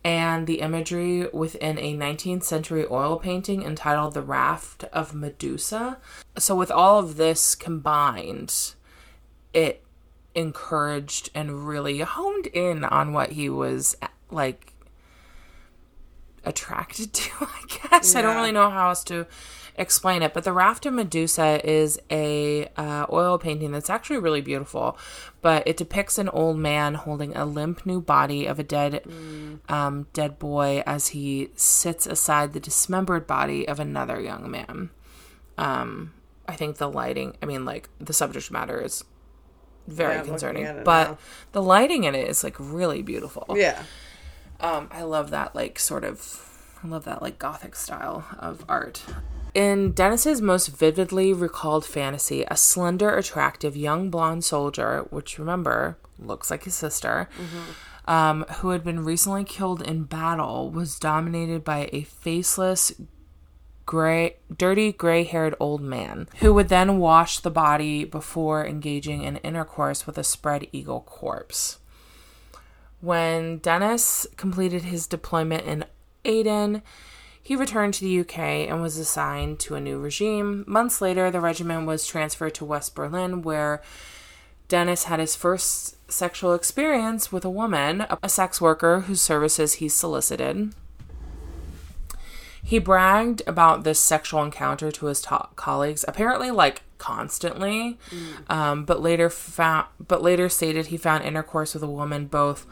and 0.05 0.47
the 0.47 0.61
imagery 0.61 1.29
within 1.33 1.79
a 1.79 1.97
19th 1.97 2.43
century 2.43 2.85
oil 2.91 3.19
painting 3.19 3.63
entitled 3.63 4.15
The 4.15 4.23
Raft 4.23 4.85
of 4.85 5.15
Medusa. 5.15 5.99
So 6.39 6.57
with 6.57 6.71
all 6.71 6.99
of 6.99 7.17
this 7.17 7.55
combined, 7.55 8.75
it 9.53 9.85
encouraged 10.35 11.31
and 11.35 11.69
really 11.69 12.01
honed 12.01 12.47
in 12.49 12.85
on 12.85 13.13
what 13.13 13.33
he 13.33 13.49
was 13.49 13.97
like 14.31 14.73
attracted 16.45 17.13
to, 17.13 17.31
I 17.41 17.89
guess. 17.91 18.17
I 18.17 18.23
don't 18.23 18.37
really 18.37 18.53
know 18.53 18.71
how 18.71 18.89
else 18.89 19.05
to 19.05 19.27
explain 19.77 20.23
it, 20.23 20.35
but 20.35 20.45
the 20.45 20.53
Raft 20.53 20.87
of 20.87 20.95
Medusa 20.95 21.61
is 21.69 21.99
a 22.11 22.69
uh, 22.77 23.07
oil 23.11 23.39
painting 23.39 23.73
that's 23.73 23.91
actually 23.91 24.19
really 24.19 24.41
beautiful. 24.41 24.99
But 25.41 25.67
it 25.67 25.77
depicts 25.77 26.19
an 26.19 26.29
old 26.29 26.59
man 26.59 26.95
holding 26.95 27.37
a 27.37 27.45
limp 27.45 27.85
new 27.87 28.01
body 28.01 28.47
of 28.47 28.59
a 28.59 28.63
dead, 28.63 29.03
um, 29.69 30.07
dead 30.13 30.39
boy 30.39 30.83
as 30.87 31.09
he 31.09 31.51
sits 31.57 32.07
aside 32.07 32.53
the 32.53 32.61
dismembered 32.61 33.27
body 33.27 33.67
of 33.67 33.81
another 33.81 34.21
young 34.21 34.51
man. 34.51 34.91
Um, 35.59 36.13
I 36.47 36.55
think 36.55 36.77
the 36.77 36.89
lighting. 36.89 37.37
I 37.43 37.47
mean, 37.47 37.65
like 37.65 37.89
the 37.99 38.13
subject 38.13 38.51
matter 38.51 38.81
is 38.81 39.05
very 39.89 40.15
Yeah, 40.17 40.23
concerning, 40.23 40.85
but 40.85 41.05
now. 41.09 41.19
the 41.53 41.63
lighting 41.63 42.05
in 42.05 42.15
it 42.15 42.29
is 42.29 42.45
like 42.45 42.57
really 42.59 43.03
beautiful. 43.03 43.47
Yeah. 43.57 43.83
Um, 44.61 44.89
I 44.93 45.03
love 45.03 45.31
that 45.31 45.57
like 45.57 45.79
sort 45.81 46.05
of 46.05 46.49
I 46.85 46.87
love 46.87 47.05
that 47.05 47.21
like 47.21 47.39
gothic 47.39 47.75
style 47.75 48.25
of 48.39 48.65
art. 48.69 49.03
In 49.55 49.93
Dennis's 49.93 50.41
most 50.41 50.69
vividly 50.69 51.33
recalled 51.33 51.85
fantasy, 51.85 52.45
a 52.49 52.57
slender, 52.57 53.15
attractive 53.15 53.77
young 53.77 54.09
blonde 54.09 54.45
soldier, 54.45 55.07
which 55.11 55.39
remember 55.39 55.99
looks 56.19 56.51
like 56.51 56.65
his 56.65 56.75
sister, 56.75 57.29
um, 58.07 58.45
who 58.59 58.71
had 58.71 58.83
been 58.83 59.05
recently 59.05 59.45
killed 59.45 59.83
in 59.83 60.05
battle, 60.05 60.71
was 60.71 60.99
dominated 60.99 61.65
by 61.65 61.91
a 61.93 62.03
faceless, 62.03 62.93
gray, 63.85 64.37
dirty, 64.57 64.91
gray-haired 64.93 65.55
old 65.61 65.83
man 65.83 66.29
who 66.39 66.55
would 66.55 66.69
then 66.69 66.99
wash 66.99 67.41
the 67.41 67.51
body 67.51 68.05
before 68.05 68.67
engaging 68.67 69.23
in 69.23 69.37
intercourse 69.39 70.07
with 70.07 70.17
a 70.17 70.25
spread 70.25 70.67
eagle 70.73 71.01
corpse. 71.01 71.79
When 73.01 73.59
Dennis 73.59 74.27
completed 74.37 74.85
his 74.85 75.07
deployment 75.07 75.67
in 75.67 75.85
Aden, 76.25 76.83
he 77.43 77.57
returned 77.57 77.95
to 77.95 78.05
the 78.05 78.21
UK 78.21 78.39
and 78.39 78.81
was 78.81 78.97
assigned 78.97 79.59
to 79.61 79.75
a 79.75 79.81
new 79.81 79.99
regime. 79.99 80.65
Months 80.67 81.01
later, 81.01 81.31
the 81.31 81.41
regiment 81.41 81.87
was 81.87 82.07
transferred 82.07 82.55
to 82.55 82.65
West 82.65 82.95
Berlin, 82.95 83.43
where 83.43 83.83
Dennis 84.69 85.05
had 85.05 85.19
his 85.19 85.35
first 85.35 85.97
sexual 86.11 86.55
experience 86.55 87.33
with 87.33 87.45
a 87.45 87.51
woman, 87.51 88.07
a 88.23 88.29
sex 88.29 88.61
worker 88.61 89.01
whose 89.01 89.21
services 89.21 89.75
he 89.75 89.89
solicited. 89.89 90.73
He 92.65 92.79
bragged 92.79 93.43
about 93.47 93.83
this 93.83 93.99
sexual 93.99 94.43
encounter 94.45 94.93
to 94.93 95.07
his 95.07 95.27
colleagues, 95.57 96.05
apparently 96.07 96.53
like 96.53 96.83
constantly, 96.97 97.99
um, 98.49 98.85
but 98.85 99.03
later 99.03 99.29
found, 99.29 99.89
but 99.99 100.23
later 100.23 100.49
stated 100.49 100.87
he 100.87 100.97
found 100.97 101.25
intercourse 101.25 101.75
with 101.75 101.83
a 101.83 101.89
woman 101.89 102.27
both 102.27 102.65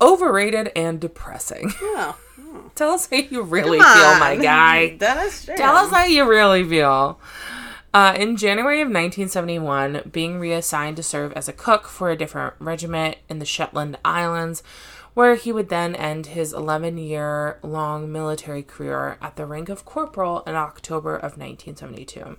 overrated 0.00 0.70
and 0.76 1.00
depressing. 1.00 1.72
Oh. 2.52 2.70
Tell 2.74 2.90
us 2.90 3.08
how 3.08 3.16
you 3.16 3.42
really 3.42 3.78
Come 3.78 3.96
feel, 3.96 4.06
on. 4.06 4.20
my 4.20 4.36
guy. 4.36 4.96
Tell 4.98 5.76
us 5.76 5.90
how 5.90 6.04
you 6.04 6.28
really 6.28 6.64
feel. 6.64 7.20
Uh, 7.92 8.14
in 8.16 8.36
January 8.36 8.80
of 8.80 8.86
1971, 8.86 10.10
being 10.12 10.38
reassigned 10.38 10.96
to 10.96 11.02
serve 11.02 11.32
as 11.32 11.48
a 11.48 11.52
cook 11.52 11.88
for 11.88 12.10
a 12.10 12.16
different 12.16 12.54
regiment 12.60 13.16
in 13.28 13.40
the 13.40 13.44
Shetland 13.44 13.98
Islands, 14.04 14.62
where 15.14 15.34
he 15.34 15.50
would 15.50 15.68
then 15.70 15.96
end 15.96 16.26
his 16.26 16.52
11 16.52 16.98
year 16.98 17.58
long 17.62 18.12
military 18.12 18.62
career 18.62 19.18
at 19.20 19.34
the 19.34 19.44
rank 19.44 19.68
of 19.68 19.84
corporal 19.84 20.42
in 20.46 20.54
October 20.54 21.16
of 21.16 21.36
1972. 21.36 22.36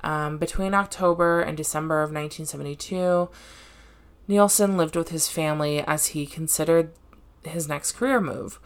Um, 0.00 0.38
between 0.38 0.74
October 0.74 1.40
and 1.40 1.56
December 1.56 2.02
of 2.02 2.10
1972, 2.10 3.28
Nilsen 4.28 4.76
lived 4.76 4.96
with 4.96 5.10
his 5.10 5.28
family 5.28 5.80
as 5.80 6.08
he 6.08 6.26
considered 6.26 6.92
his 7.44 7.68
next 7.68 7.92
career 7.92 8.20
move. 8.20 8.58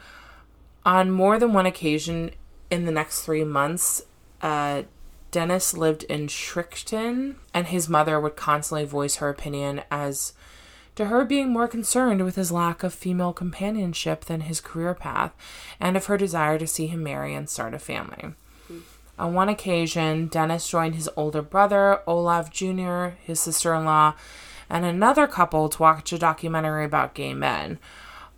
On 0.91 1.09
more 1.09 1.39
than 1.39 1.53
one 1.53 1.67
occasion 1.67 2.33
in 2.69 2.85
the 2.85 2.91
next 2.91 3.23
three 3.23 3.45
months, 3.45 4.03
uh, 4.43 4.83
Dennis 5.31 5.73
lived 5.73 6.03
in 6.03 6.27
Shrikton, 6.27 7.37
and 7.55 7.69
his 7.69 7.89
mother 7.89 8.19
would 8.19 8.35
constantly 8.35 8.85
voice 8.85 9.17
her 9.17 9.29
opinion 9.29 9.83
as 9.89 10.33
to 10.97 11.05
her 11.05 11.25
being 11.25 11.53
more 11.53 11.69
concerned 11.69 12.25
with 12.25 12.35
his 12.35 12.51
lack 12.51 12.83
of 12.83 12.93
female 12.93 13.33
companionship 13.33 14.25
than 14.25 14.41
his 14.41 14.61
career 14.61 14.93
path, 14.93 15.33
and 15.79 15.97
of 15.97 16.07
her 16.07 16.19
desire 16.19 16.59
to 16.59 16.67
see 16.67 16.89
him 16.89 17.05
marry 17.05 17.37
and 17.37 17.49
start 17.49 17.73
a 17.73 17.79
family. 17.79 18.35
On 19.17 19.33
one 19.33 19.49
occasion, 19.49 20.27
Dennis 20.27 20.69
joined 20.69 20.97
his 20.97 21.09
older 21.15 21.41
brother, 21.41 22.01
Olaf 22.05 22.51
Jr., 22.51 23.11
his 23.23 23.39
sister 23.39 23.75
in 23.75 23.85
law, 23.85 24.15
and 24.69 24.85
another 24.85 25.29
couple 25.29 25.69
to 25.69 25.83
watch 25.83 26.13
a 26.13 26.19
documentary 26.19 26.85
about 26.85 27.15
gay 27.15 27.33
men. 27.33 27.79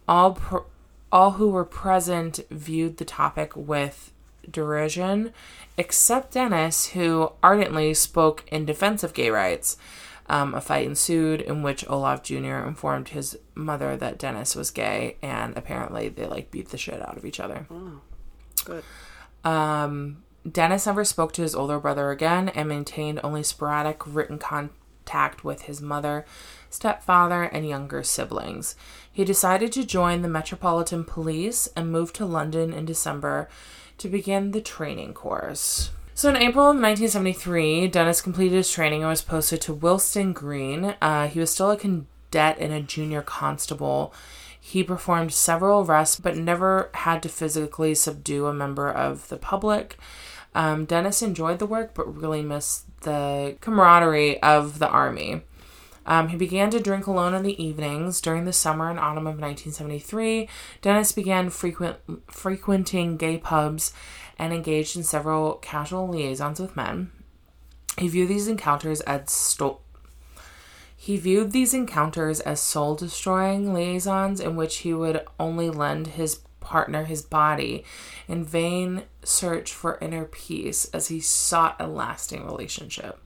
All, 0.06 0.38
all 1.12 1.32
who 1.32 1.50
were 1.50 1.64
present 1.64 2.40
viewed 2.50 2.96
the 2.96 3.04
topic 3.04 3.54
with 3.54 4.12
derision, 4.50 5.32
except 5.76 6.32
Dennis, 6.32 6.88
who 6.88 7.32
ardently 7.42 7.94
spoke 7.94 8.44
in 8.50 8.64
defense 8.64 9.04
of 9.04 9.14
gay 9.14 9.30
rights. 9.30 9.76
Um, 10.28 10.54
a 10.54 10.60
fight 10.60 10.86
ensued 10.86 11.40
in 11.42 11.62
which 11.62 11.86
Olaf 11.88 12.22
Jr. 12.22 12.64
informed 12.64 13.08
his 13.10 13.36
mother 13.54 13.96
that 13.96 14.18
Dennis 14.18 14.56
was 14.56 14.70
gay, 14.70 15.16
and 15.20 15.56
apparently 15.56 16.08
they 16.08 16.26
like 16.26 16.50
beat 16.50 16.70
the 16.70 16.78
shit 16.78 17.02
out 17.02 17.16
of 17.16 17.26
each 17.26 17.38
other. 17.38 17.66
Good. 18.64 18.84
Um, 19.44 20.22
Dennis 20.50 20.86
never 20.86 21.04
spoke 21.04 21.32
to 21.34 21.42
his 21.42 21.54
older 21.54 21.78
brother 21.78 22.10
again 22.10 22.48
and 22.48 22.68
maintained 22.68 23.20
only 23.22 23.42
sporadic 23.42 24.00
written 24.06 24.38
contact 24.38 25.44
with 25.44 25.62
his 25.62 25.80
mother, 25.80 26.24
stepfather, 26.70 27.42
and 27.42 27.68
younger 27.68 28.02
siblings. 28.02 28.74
He 29.12 29.24
decided 29.24 29.72
to 29.72 29.84
join 29.84 30.22
the 30.22 30.28
Metropolitan 30.28 31.04
Police 31.04 31.68
and 31.76 31.92
moved 31.92 32.14
to 32.16 32.24
London 32.24 32.72
in 32.72 32.86
December 32.86 33.48
to 33.98 34.08
begin 34.08 34.52
the 34.52 34.60
training 34.60 35.12
course. 35.12 35.90
So 36.14 36.30
in 36.30 36.36
April 36.36 36.64
of 36.64 36.76
1973, 36.76 37.88
Dennis 37.88 38.22
completed 38.22 38.56
his 38.56 38.70
training 38.70 39.02
and 39.02 39.10
was 39.10 39.22
posted 39.22 39.60
to 39.62 39.74
Willesden 39.74 40.32
Green. 40.32 40.94
Uh, 41.00 41.28
he 41.28 41.40
was 41.40 41.50
still 41.50 41.70
a 41.70 41.76
cadet 41.76 42.56
and 42.58 42.72
a 42.72 42.80
junior 42.80 43.22
constable. 43.22 44.14
He 44.58 44.82
performed 44.82 45.32
several 45.32 45.82
arrests, 45.82 46.20
but 46.20 46.36
never 46.36 46.90
had 46.94 47.22
to 47.24 47.28
physically 47.28 47.94
subdue 47.94 48.46
a 48.46 48.54
member 48.54 48.90
of 48.90 49.28
the 49.28 49.36
public. 49.36 49.98
Um, 50.54 50.84
Dennis 50.84 51.22
enjoyed 51.22 51.58
the 51.58 51.66
work, 51.66 51.94
but 51.94 52.14
really 52.14 52.42
missed 52.42 52.84
the 53.00 53.56
camaraderie 53.60 54.42
of 54.42 54.78
the 54.78 54.88
army. 54.88 55.42
Um, 56.06 56.28
he 56.28 56.36
began 56.36 56.70
to 56.70 56.80
drink 56.80 57.06
alone 57.06 57.34
in 57.34 57.42
the 57.42 57.62
evenings. 57.62 58.20
During 58.20 58.44
the 58.44 58.52
summer 58.52 58.90
and 58.90 58.98
autumn 58.98 59.26
of 59.26 59.38
1973, 59.38 60.48
Dennis 60.80 61.12
began 61.12 61.50
frequent, 61.50 61.98
frequenting 62.30 63.16
gay 63.16 63.38
pubs 63.38 63.92
and 64.38 64.52
engaged 64.52 64.96
in 64.96 65.02
several 65.02 65.54
casual 65.54 66.08
liaisons 66.08 66.60
with 66.60 66.76
men. 66.76 67.10
He 67.98 68.08
viewed 68.08 68.28
these 68.28 68.48
encounters 68.48 69.00
as 69.02 69.30
sto- 69.30 69.80
he 70.96 71.16
viewed 71.16 71.50
these 71.50 71.74
encounters 71.74 72.38
as 72.40 72.60
soul 72.60 72.94
destroying 72.94 73.74
liaisons 73.74 74.40
in 74.40 74.54
which 74.54 74.78
he 74.78 74.94
would 74.94 75.26
only 75.38 75.68
lend 75.68 76.06
his 76.06 76.40
partner 76.60 77.04
his 77.04 77.22
body 77.22 77.84
in 78.28 78.44
vain 78.44 79.02
search 79.24 79.72
for 79.72 79.98
inner 80.00 80.24
peace 80.24 80.84
as 80.94 81.08
he 81.08 81.20
sought 81.20 81.76
a 81.80 81.86
lasting 81.86 82.46
relationship. 82.46 83.18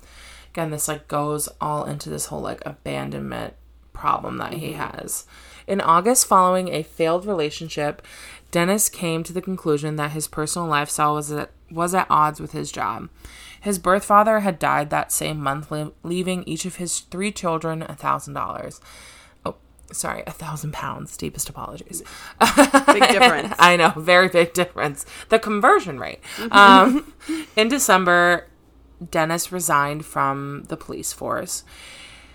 Again, 0.56 0.70
this 0.70 0.88
like 0.88 1.06
goes 1.06 1.50
all 1.60 1.84
into 1.84 2.08
this 2.08 2.26
whole 2.26 2.40
like 2.40 2.62
abandonment 2.64 3.52
problem 3.92 4.38
that 4.38 4.54
he 4.54 4.72
has. 4.72 5.26
In 5.66 5.82
August, 5.82 6.24
following 6.24 6.68
a 6.68 6.82
failed 6.82 7.26
relationship, 7.26 8.00
Dennis 8.52 8.88
came 8.88 9.22
to 9.24 9.34
the 9.34 9.42
conclusion 9.42 9.96
that 9.96 10.12
his 10.12 10.26
personal 10.26 10.66
lifestyle 10.66 11.12
was 11.12 11.30
at, 11.30 11.50
was 11.70 11.94
at 11.94 12.06
odds 12.08 12.40
with 12.40 12.52
his 12.52 12.72
job. 12.72 13.10
His 13.60 13.78
birth 13.78 14.06
father 14.06 14.40
had 14.40 14.58
died 14.58 14.88
that 14.88 15.12
same 15.12 15.42
month, 15.42 15.70
le- 15.70 15.92
leaving 16.02 16.42
each 16.44 16.64
of 16.64 16.76
his 16.76 17.00
three 17.00 17.32
children 17.32 17.82
a 17.82 17.94
thousand 17.94 18.32
dollars. 18.32 18.80
Oh, 19.44 19.56
sorry, 19.92 20.22
a 20.26 20.32
thousand 20.32 20.72
pounds. 20.72 21.18
Deepest 21.18 21.50
apologies. 21.50 22.02
Big 22.86 23.08
difference. 23.10 23.54
I 23.58 23.76
know, 23.76 23.90
very 23.90 24.28
big 24.28 24.54
difference. 24.54 25.04
The 25.28 25.38
conversion 25.38 26.00
rate. 26.00 26.20
Um, 26.50 27.12
in 27.56 27.68
December, 27.68 28.46
Dennis 29.10 29.52
resigned 29.52 30.04
from 30.04 30.64
the 30.68 30.76
police 30.76 31.12
force. 31.12 31.64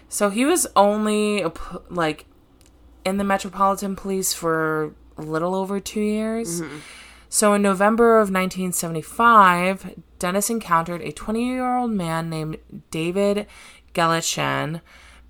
So 0.09 0.29
he 0.29 0.45
was 0.45 0.67
only 0.75 1.45
like 1.89 2.25
in 3.05 3.17
the 3.17 3.23
Metropolitan 3.23 3.95
Police 3.95 4.33
for 4.33 4.93
a 5.17 5.21
little 5.21 5.55
over 5.55 5.79
two 5.79 6.01
years. 6.01 6.61
Mm-hmm. 6.61 6.77
So 7.29 7.53
in 7.53 7.61
November 7.61 8.15
of 8.17 8.29
1975, 8.29 9.95
Dennis 10.19 10.49
encountered 10.49 11.01
a 11.01 11.11
20 11.11 11.45
year 11.45 11.77
old 11.77 11.91
man 11.91 12.29
named 12.29 12.57
David 12.91 13.47
Gallichan 13.93 14.81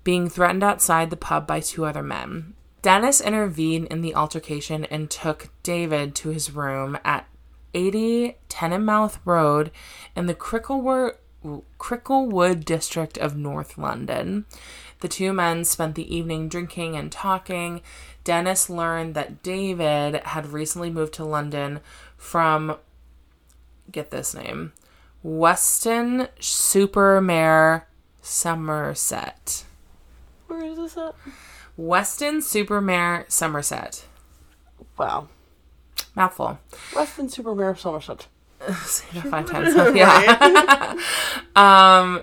being 0.04 0.28
threatened 0.28 0.64
outside 0.64 1.10
the 1.10 1.16
pub 1.16 1.46
by 1.46 1.60
two 1.60 1.84
other 1.84 2.02
men. 2.02 2.54
Dennis 2.82 3.20
intervened 3.20 3.86
in 3.86 4.00
the 4.00 4.14
altercation 4.16 4.84
and 4.86 5.08
took 5.08 5.50
David 5.62 6.16
to 6.16 6.30
his 6.30 6.50
room 6.50 6.98
at 7.04 7.28
80 7.74 8.36
Tenenmouth 8.48 9.18
Road 9.24 9.70
in 10.16 10.26
the 10.26 10.34
Cricklewood, 10.34 11.14
Cricklewood 11.78 12.64
district 12.64 13.18
of 13.18 13.36
North 13.36 13.76
London. 13.78 14.46
The 15.00 15.08
two 15.08 15.32
men 15.32 15.64
spent 15.64 15.94
the 15.94 16.14
evening 16.14 16.48
drinking 16.48 16.96
and 16.96 17.10
talking. 17.10 17.80
Dennis 18.24 18.70
learned 18.70 19.14
that 19.14 19.42
David 19.42 20.16
had 20.24 20.52
recently 20.52 20.90
moved 20.90 21.14
to 21.14 21.24
London 21.24 21.80
from 22.16 22.76
get 23.90 24.10
this 24.10 24.34
name. 24.34 24.72
Weston 25.22 26.28
Supermare 26.38 27.84
Somerset. 28.20 29.64
Where 30.46 30.64
is 30.64 30.76
this 30.76 30.96
at? 30.96 31.14
Weston-super-Mare 31.76 33.24
Somerset. 33.28 34.04
Wow. 34.98 35.28
Mouthful. 36.14 36.58
Weston-super-Mare 36.94 37.76
Somerset. 37.76 38.26
Five 39.30 39.46
times. 39.46 39.74
Yeah. 39.94 40.96
um, 41.56 42.22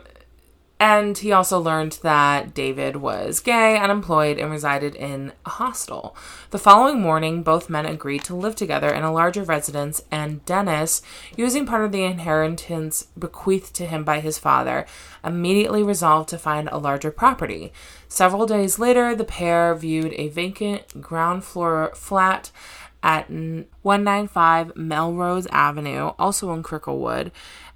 and 0.82 1.17
he 1.17 1.34
also 1.34 1.60
learned 1.60 1.99
that 2.04 2.54
David 2.54 2.95
was 2.95 3.41
gay, 3.41 3.78
unemployed, 3.78 4.38
and 4.38 4.49
resided 4.49 4.95
in 4.95 5.34
a 5.45 5.49
hostel. 5.49 6.15
The 6.52 6.58
following 6.58 7.02
morning, 7.02 7.43
both 7.43 7.69
men 7.69 7.86
agreed 7.86 8.23
to 8.25 8.36
live 8.36 8.56
together 8.56 8.89
in 8.89 9.04
a 9.04 9.12
larger 9.12 9.43
residence, 9.43 10.02
and 10.10 10.43
Dennis, 10.45 11.02
using 11.36 11.65
part 11.65 11.84
of 11.84 11.91
the 11.91 12.06
inheritance 12.06 13.08
bequeathed 13.17 13.75
to 13.75 13.86
him 13.86 14.06
by 14.06 14.21
his 14.21 14.39
father, 14.39 14.86
immediately 15.21 15.84
resolved 15.84 16.30
to 16.30 16.38
find 16.38 16.69
a 16.69 16.78
larger 16.78 17.12
property. 17.12 17.73
Several 18.08 18.45
days 18.45 18.80
later, 18.80 19.13
the 19.13 19.25
pair 19.25 19.75
viewed 19.75 20.13
a 20.13 20.30
vacant 20.30 21.02
ground 21.02 21.43
floor 21.43 21.91
flat 21.93 22.52
at 23.01 23.29
195 23.29 24.75
Melrose 24.75 25.47
Avenue, 25.51 26.12
also 26.19 26.51
in 26.53 26.63
Cricklewood, 26.63 27.31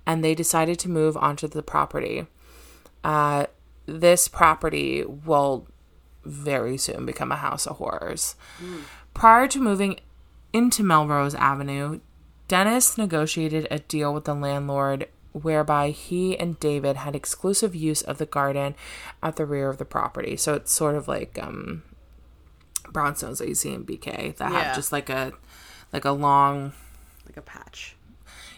and 0.05 0.23
they 0.23 0.35
decided 0.35 0.79
to 0.79 0.89
move 0.89 1.15
onto 1.15 1.47
the 1.47 1.63
property. 1.63 2.27
Uh, 3.03 3.45
this 3.85 4.27
property 4.27 5.03
will 5.03 5.67
very 6.25 6.77
soon 6.77 7.05
become 7.05 7.31
a 7.31 7.37
house 7.37 7.65
of 7.65 7.77
horrors. 7.77 8.35
Prior 9.13 9.47
to 9.47 9.59
moving 9.59 9.99
into 10.51 10.83
Melrose 10.83 11.35
Avenue, 11.35 11.99
Dennis 12.47 12.97
negotiated 12.97 13.67
a 13.71 13.79
deal 13.79 14.13
with 14.13 14.25
the 14.25 14.33
landlord 14.33 15.07
whereby 15.31 15.89
he 15.89 16.37
and 16.37 16.59
David 16.59 16.97
had 16.97 17.15
exclusive 17.15 17.73
use 17.73 18.01
of 18.01 18.19
the 18.19 18.25
garden 18.25 18.75
at 19.21 19.35
the 19.35 19.45
rear 19.45 19.69
of 19.69 19.79
the 19.79 19.85
property. 19.85 20.37
So 20.37 20.53
it's 20.53 20.71
sort 20.71 20.95
of 20.95 21.07
like 21.07 21.39
um, 21.41 21.83
brownstones 22.93 23.39
that 23.39 23.47
you 23.49 23.55
see 23.55 23.73
in 23.73 23.83
BK 23.85 24.35
that 24.37 24.51
Yeah. 24.51 24.59
have 24.63 24.75
just 24.75 24.91
like 24.91 25.09
a 25.09 25.33
like 25.91 26.05
a 26.05 26.11
long 26.11 26.73
Like 27.25 27.37
a 27.37 27.41
patch. 27.41 27.95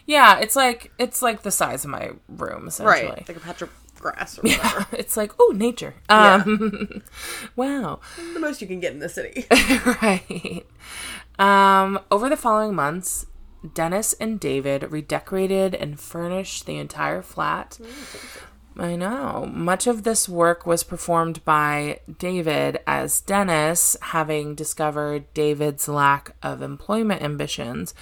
yeah, 0.06 0.38
it's 0.38 0.54
like 0.56 0.92
it's 0.98 1.22
like 1.22 1.42
the 1.42 1.50
size 1.50 1.84
of 1.84 1.90
my 1.90 2.10
room 2.28 2.68
essentially. 2.68 3.08
Right. 3.10 3.28
Like 3.28 3.36
a 3.36 3.40
patch 3.40 3.62
of 3.62 3.70
grass 3.98 4.38
or 4.38 4.42
whatever. 4.48 4.86
It's 4.92 5.16
like 5.16 5.32
oh 5.40 5.52
nature. 5.56 5.94
Um, 6.08 7.02
wow. 7.56 8.00
the 8.34 8.40
most 8.40 8.60
you 8.60 8.68
can 8.68 8.78
get 8.80 8.92
in 8.92 8.98
the 9.00 9.08
city. 9.08 9.46
right. 10.02 10.66
Um, 11.38 12.00
over 12.10 12.28
the 12.28 12.36
following 12.36 12.74
months, 12.74 13.26
Dennis 13.74 14.12
and 14.14 14.38
David 14.38 14.90
redecorated 14.92 15.74
and 15.74 15.98
furnished 15.98 16.66
the 16.66 16.76
entire 16.78 17.20
flat. 17.22 17.78
I 18.78 18.94
know. 18.96 19.48
Much 19.50 19.86
of 19.86 20.02
this 20.02 20.28
work 20.28 20.66
was 20.66 20.84
performed 20.84 21.44
by 21.44 22.00
David, 22.18 22.80
as 22.86 23.20
Dennis, 23.22 23.96
having 24.02 24.54
discovered 24.54 25.32
David's 25.32 25.88
lack 25.88 26.36
of 26.42 26.60
employment 26.60 27.22
ambitions, 27.22 27.94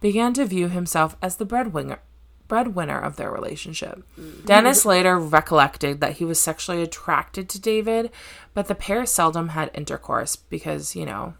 began 0.00 0.34
to 0.34 0.44
view 0.44 0.68
himself 0.68 1.16
as 1.22 1.36
the 1.36 1.46
breadwinner. 1.46 2.00
Breadwinner 2.46 2.98
of 2.98 3.16
their 3.16 3.30
relationship. 3.30 4.02
Dennis 4.46 4.86
later 4.86 5.18
recollected 5.18 6.00
that 6.00 6.16
he 6.16 6.24
was 6.24 6.40
sexually 6.40 6.82
attracted 6.82 7.48
to 7.50 7.60
David, 7.60 8.10
but 8.54 8.68
the 8.68 8.74
pair 8.74 9.04
seldom 9.04 9.48
had 9.50 9.70
intercourse 9.74 10.34
because, 10.36 10.96
you 10.96 11.04
know, 11.04 11.34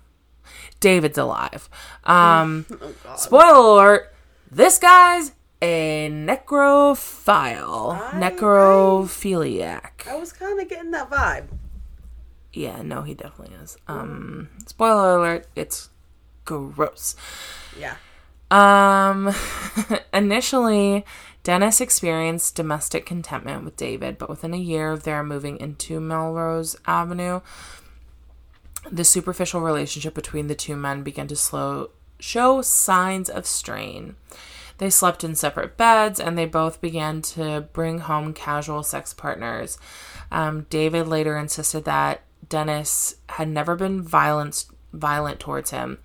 David's 0.81 1.17
alive. 1.17 1.69
Um, 2.05 2.67
spoiler 3.17 3.55
alert: 3.55 4.15
this 4.51 4.79
guy's 4.79 5.33
a 5.61 6.09
necrophile, 6.11 7.99
necrophiliac. 8.13 10.07
I 10.09 10.17
was 10.17 10.33
kind 10.33 10.61
of 10.61 10.69
getting 10.69 10.91
that 10.93 11.11
vibe. 11.11 11.49
Yeah, 12.53 12.83
no, 12.83 13.03
he 13.03 13.15
definitely 13.15 13.57
is. 13.57 13.77
Um, 13.87 14.49
spoiler 14.67 15.17
alert: 15.19 15.47
it's 15.55 15.91
gross. 16.45 17.17
Yeah. 17.79 17.97
Um, 18.51 19.35
initially, 20.15 21.05
Dennis 21.43 21.81
experienced 21.81 22.55
domestic 22.55 23.05
contentment 23.07 23.65
with 23.65 23.77
David, 23.77 24.19
but 24.19 24.29
within 24.29 24.55
a 24.55 24.59
year 24.59 24.91
of 24.91 25.03
their 25.03 25.23
moving 25.23 25.59
into 25.61 26.01
Melrose 26.01 26.77
Avenue, 26.87 27.41
the 28.91 29.05
superficial 29.05 29.61
relationship 29.61 30.15
between 30.15 30.47
the 30.47 30.55
two 30.55 30.77
men 30.77 31.03
began 31.03 31.27
to 31.29 31.37
slow 31.37 31.91
show 32.19 32.63
signs 32.63 33.29
of 33.29 33.47
strain. 33.47 34.17
They 34.79 34.91
slept 34.91 35.25
in 35.25 35.35
separate 35.35 35.77
beds, 35.77 36.19
and 36.21 36.39
they 36.39 36.47
both 36.47 36.81
began 36.81 37.21
to 37.23 37.69
bring 37.73 37.99
home 37.99 38.33
casual 38.33 38.83
sex 38.83 39.13
partners. 39.13 39.79
Um, 40.31 40.67
David 40.71 41.09
later 41.09 41.37
insisted 41.37 41.85
that 41.85 42.23
Dennis 42.49 43.17
had 43.31 43.49
never 43.49 43.77
been 43.77 44.03
violent 44.03 44.65
violent 44.93 45.39
towards 45.39 45.71
him, 45.71 45.99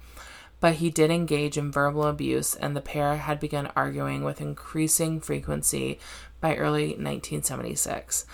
but 0.59 0.75
he 0.75 0.89
did 0.89 1.09
engage 1.09 1.57
in 1.57 1.71
verbal 1.71 2.03
abuse, 2.03 2.55
and 2.55 2.75
the 2.75 2.81
pair 2.81 3.17
had 3.17 3.39
begun 3.39 3.71
arguing 3.75 4.23
with 4.23 4.41
increasing 4.41 5.21
frequency 5.21 5.99
by 6.41 6.55
early 6.55 6.88
1976. 6.88 8.25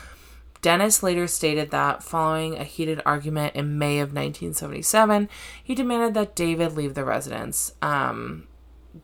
Dennis 0.62 1.04
later 1.04 1.28
stated 1.28 1.72
that 1.72 2.04
following 2.04 2.56
a 2.58 2.64
heated 2.64 3.02
argument 3.06 3.56
in 3.56 3.78
May 3.78 4.00
of 4.00 4.10
1977, 4.10 5.30
he 5.64 5.74
demanded 5.74 6.14
that 6.16 6.36
David 6.36 6.74
leave 6.74 6.96
the 6.96 7.06
residence. 7.06 7.74
Um, 7.82 8.48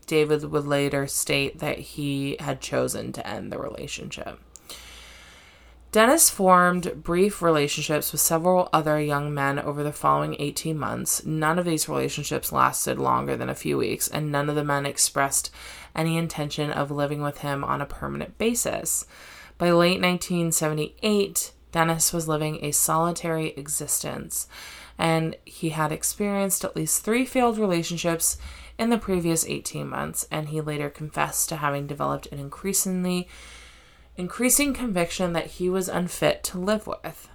David 0.06 0.44
would 0.44 0.66
later 0.66 1.06
state 1.06 1.58
that 1.60 1.78
he 1.78 2.36
had 2.40 2.60
chosen 2.60 3.12
to 3.12 3.26
end 3.26 3.52
the 3.52 3.58
relationship. 3.58 4.40
Dennis 5.92 6.28
formed 6.28 7.02
brief 7.02 7.40
relationships 7.40 8.12
with 8.12 8.20
several 8.20 8.68
other 8.70 9.00
young 9.00 9.32
men 9.32 9.58
over 9.58 9.82
the 9.82 9.92
following 9.92 10.36
18 10.38 10.78
months. 10.78 11.24
None 11.24 11.58
of 11.58 11.64
these 11.64 11.88
relationships 11.88 12.52
lasted 12.52 12.98
longer 12.98 13.34
than 13.34 13.48
a 13.48 13.54
few 13.54 13.78
weeks, 13.78 14.06
and 14.06 14.30
none 14.30 14.50
of 14.50 14.56
the 14.56 14.64
men 14.64 14.84
expressed 14.84 15.50
any 15.94 16.18
intention 16.18 16.70
of 16.70 16.90
living 16.90 17.22
with 17.22 17.38
him 17.38 17.64
on 17.64 17.80
a 17.80 17.86
permanent 17.86 18.36
basis. 18.36 19.06
By 19.56 19.70
late 19.70 20.02
1978, 20.02 21.52
Dennis 21.72 22.12
was 22.12 22.28
living 22.28 22.62
a 22.62 22.72
solitary 22.72 23.54
existence, 23.56 24.48
and 24.98 25.36
he 25.46 25.70
had 25.70 25.92
experienced 25.92 26.64
at 26.64 26.76
least 26.76 27.04
three 27.04 27.24
failed 27.24 27.56
relationships 27.56 28.36
in 28.78 28.90
the 28.90 28.98
previous 28.98 29.46
18 29.46 29.88
months, 29.88 30.26
and 30.30 30.48
he 30.48 30.60
later 30.60 30.90
confessed 30.90 31.48
to 31.48 31.56
having 31.56 31.86
developed 31.86 32.26
an 32.26 32.38
increasingly 32.38 33.28
increasing 34.16 34.72
conviction 34.74 35.32
that 35.32 35.46
he 35.46 35.68
was 35.68 35.88
unfit 35.88 36.42
to 36.44 36.58
live 36.58 36.86
with. 36.86 37.28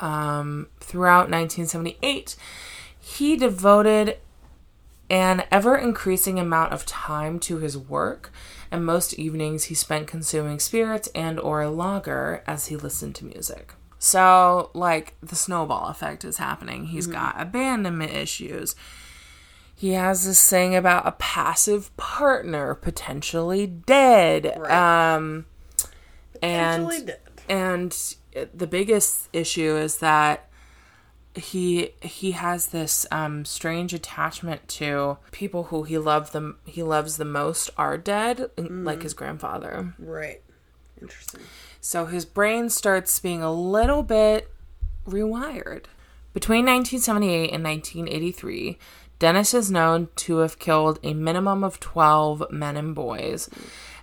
Um, 0.00 0.68
throughout 0.80 1.30
1978, 1.30 2.36
he 2.98 3.36
devoted 3.36 4.18
an 5.08 5.42
ever 5.50 5.76
increasing 5.76 6.38
amount 6.38 6.72
of 6.72 6.86
time 6.86 7.40
to 7.40 7.58
his 7.58 7.76
work, 7.76 8.32
and 8.70 8.86
most 8.86 9.14
evenings 9.14 9.64
he 9.64 9.74
spent 9.74 10.06
consuming 10.06 10.60
spirits 10.60 11.08
and 11.14 11.38
or 11.40 11.66
lager 11.68 12.44
as 12.46 12.66
he 12.66 12.76
listened 12.76 13.16
to 13.16 13.24
music. 13.24 13.74
So, 13.98 14.70
like 14.72 15.14
the 15.20 15.36
snowball 15.36 15.88
effect 15.88 16.24
is 16.24 16.38
happening. 16.38 16.86
He's 16.86 17.06
got 17.06 17.38
abandonment 17.38 18.12
issues. 18.12 18.74
He 19.80 19.92
has 19.92 20.26
this 20.26 20.46
thing 20.50 20.76
about 20.76 21.06
a 21.06 21.12
passive 21.12 21.96
partner 21.96 22.74
potentially 22.74 23.66
dead. 23.66 24.54
Right. 24.58 25.14
Um 25.16 25.46
and 26.42 26.84
Actually 26.84 27.06
did. 27.06 27.16
and 27.48 28.14
the 28.54 28.66
biggest 28.66 29.30
issue 29.32 29.76
is 29.76 29.96
that 29.98 30.50
he 31.34 31.90
he 32.02 32.32
has 32.32 32.66
this 32.66 33.06
um 33.10 33.44
strange 33.46 33.94
attachment 33.94 34.68
to 34.68 35.16
people 35.30 35.64
who 35.64 35.84
he 35.84 35.96
loved 35.96 36.32
them 36.34 36.58
he 36.66 36.82
loves 36.82 37.16
the 37.16 37.24
most 37.24 37.70
are 37.78 37.96
dead 37.96 38.50
like 38.58 39.02
his 39.02 39.14
grandfather 39.14 39.94
Right. 39.98 40.42
Interesting. 41.00 41.40
so 41.80 42.04
his 42.06 42.24
brain 42.26 42.68
starts 42.68 43.18
being 43.20 43.42
a 43.42 43.52
little 43.52 44.02
bit 44.02 44.50
rewired. 45.08 45.84
Between 46.32 46.64
1978 46.66 47.50
and 47.52 47.64
1983, 47.64 48.78
Dennis 49.20 49.52
is 49.52 49.70
known 49.70 50.08
to 50.16 50.38
have 50.38 50.58
killed 50.58 50.98
a 51.02 51.12
minimum 51.12 51.62
of 51.62 51.78
12 51.78 52.50
men 52.50 52.76
and 52.76 52.94
boys 52.94 53.50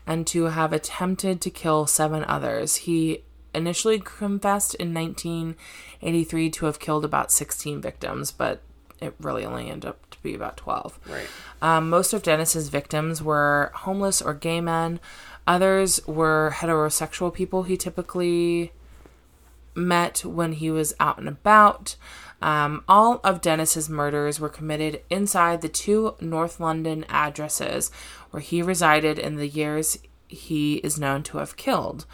and 0.06 0.26
to 0.28 0.46
have 0.46 0.72
attempted 0.72 1.42
to 1.42 1.50
kill 1.50 1.88
seven 1.88 2.24
others. 2.26 2.78
He 2.78 3.24
initially 3.54 4.00
confessed 4.00 4.76
in 4.76 4.94
1983 4.94 6.50
to 6.52 6.66
have 6.68 6.80
killed 6.80 7.04
about 7.04 7.32
16 7.32 7.82
victims, 7.82 8.32
but 8.32 8.62
it 9.02 9.16
really 9.20 9.44
only 9.44 9.70
ended 9.72 9.90
up 9.90 10.10
to 10.12 10.22
be 10.22 10.36
about 10.36 10.56
12. 10.56 11.00
Right. 11.10 11.28
Um, 11.64 11.90
most 11.90 12.14
of 12.14 12.22
Dennis's 12.22 12.70
victims 12.70 13.22
were 13.22 13.72
homeless 13.74 14.22
or 14.22 14.36
gay 14.36 14.62
men. 14.62 15.00
Others 15.48 16.06
were 16.06 16.54
heterosexual 16.58 17.34
people 17.34 17.64
he 17.64 17.76
typically 17.76 18.72
met 19.74 20.24
when 20.26 20.54
he 20.54 20.70
was 20.70 20.94
out 21.00 21.18
and 21.18 21.28
about. 21.28 21.96
Um, 22.42 22.84
all 22.88 23.20
of 23.24 23.42
Dennis's 23.42 23.90
murders 23.90 24.40
were 24.40 24.50
committed 24.50 25.02
inside 25.10 25.62
the 25.62 25.70
two 25.70 26.16
North 26.22 26.60
London 26.60 27.06
addresses 27.10 27.90
where 28.32 28.42
he 28.42 28.62
resided 28.62 29.18
in 29.18 29.36
the 29.36 29.48
years 29.48 29.98
he 30.28 30.76
is 30.76 31.00
known 31.00 31.24
to 31.24 31.40
have 31.40 31.58
killed. 31.58 32.06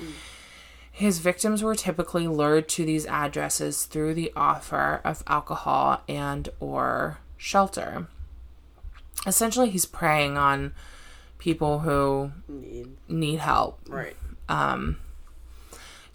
His 0.92 1.20
victims 1.20 1.64
were 1.64 1.76
typically 1.76 2.28
lured 2.28 2.70
to 2.70 2.86
these 2.86 3.08
addresses 3.08 3.86
through 3.86 4.14
the 4.14 4.32
offer 4.36 5.02
of 5.04 5.24
alcohol 5.28 6.02
and 6.08 6.50
or 6.60 7.20
shelter. 7.36 8.08
Essentially, 9.26 9.72
he's 9.72 9.86
preying 9.86 10.38
on 10.38 10.74
people 11.40 11.80
who 11.80 12.32
Need. 12.48 12.96
need 13.10 13.40
help. 13.40 13.80
Right. 13.90 14.16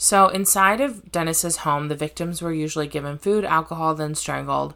So, 0.01 0.29
inside 0.29 0.81
of 0.81 1.11
Dennis's 1.11 1.59
home, 1.59 1.89
the 1.89 1.97
victims 1.97 2.41
were 2.41 2.53
usually 2.53 2.87
given 2.87 3.19
food, 3.19 3.45
alcohol, 3.45 3.97
then 3.97 4.15
strangled, 4.15 4.75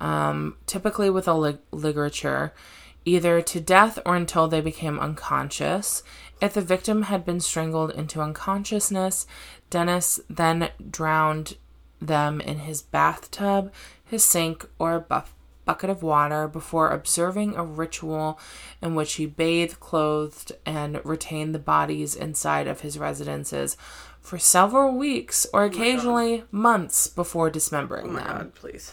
um, 0.00 0.56
typically 0.64 1.10
with 1.10 1.28
a 1.28 1.34
lig- 1.34 1.58
ligature, 1.70 2.54
either 3.04 3.42
to 3.42 3.60
death 3.60 3.98
or 4.06 4.16
until 4.16 4.48
they 4.48 4.62
became 4.62 4.98
unconscious. 4.98 6.02
If 6.40 6.54
the 6.54 6.62
victim 6.62 7.02
had 7.02 7.26
been 7.26 7.40
strangled 7.40 7.90
into 7.90 8.22
unconsciousness, 8.22 9.26
Dennis 9.68 10.20
then 10.30 10.70
drowned 10.90 11.58
them 12.00 12.40
in 12.40 12.60
his 12.60 12.80
bathtub, 12.80 13.70
his 14.06 14.24
sink, 14.24 14.66
or 14.78 14.94
a 14.94 15.00
buff- 15.00 15.34
bucket 15.66 15.90
of 15.90 16.02
water 16.02 16.48
before 16.48 16.90
observing 16.90 17.56
a 17.56 17.62
ritual 17.62 18.38
in 18.80 18.94
which 18.94 19.14
he 19.14 19.26
bathed, 19.26 19.80
clothed, 19.80 20.52
and 20.64 21.04
retained 21.04 21.54
the 21.54 21.58
bodies 21.58 22.14
inside 22.14 22.66
of 22.66 22.80
his 22.80 22.98
residences 22.98 23.76
for 24.26 24.38
several 24.38 24.92
weeks 24.96 25.46
or 25.52 25.64
occasionally 25.64 26.42
months 26.50 27.06
before 27.06 27.48
dismembering 27.48 28.08
Oh 28.08 28.10
my 28.10 28.22
them. 28.24 28.36
god, 28.38 28.54
please. 28.54 28.92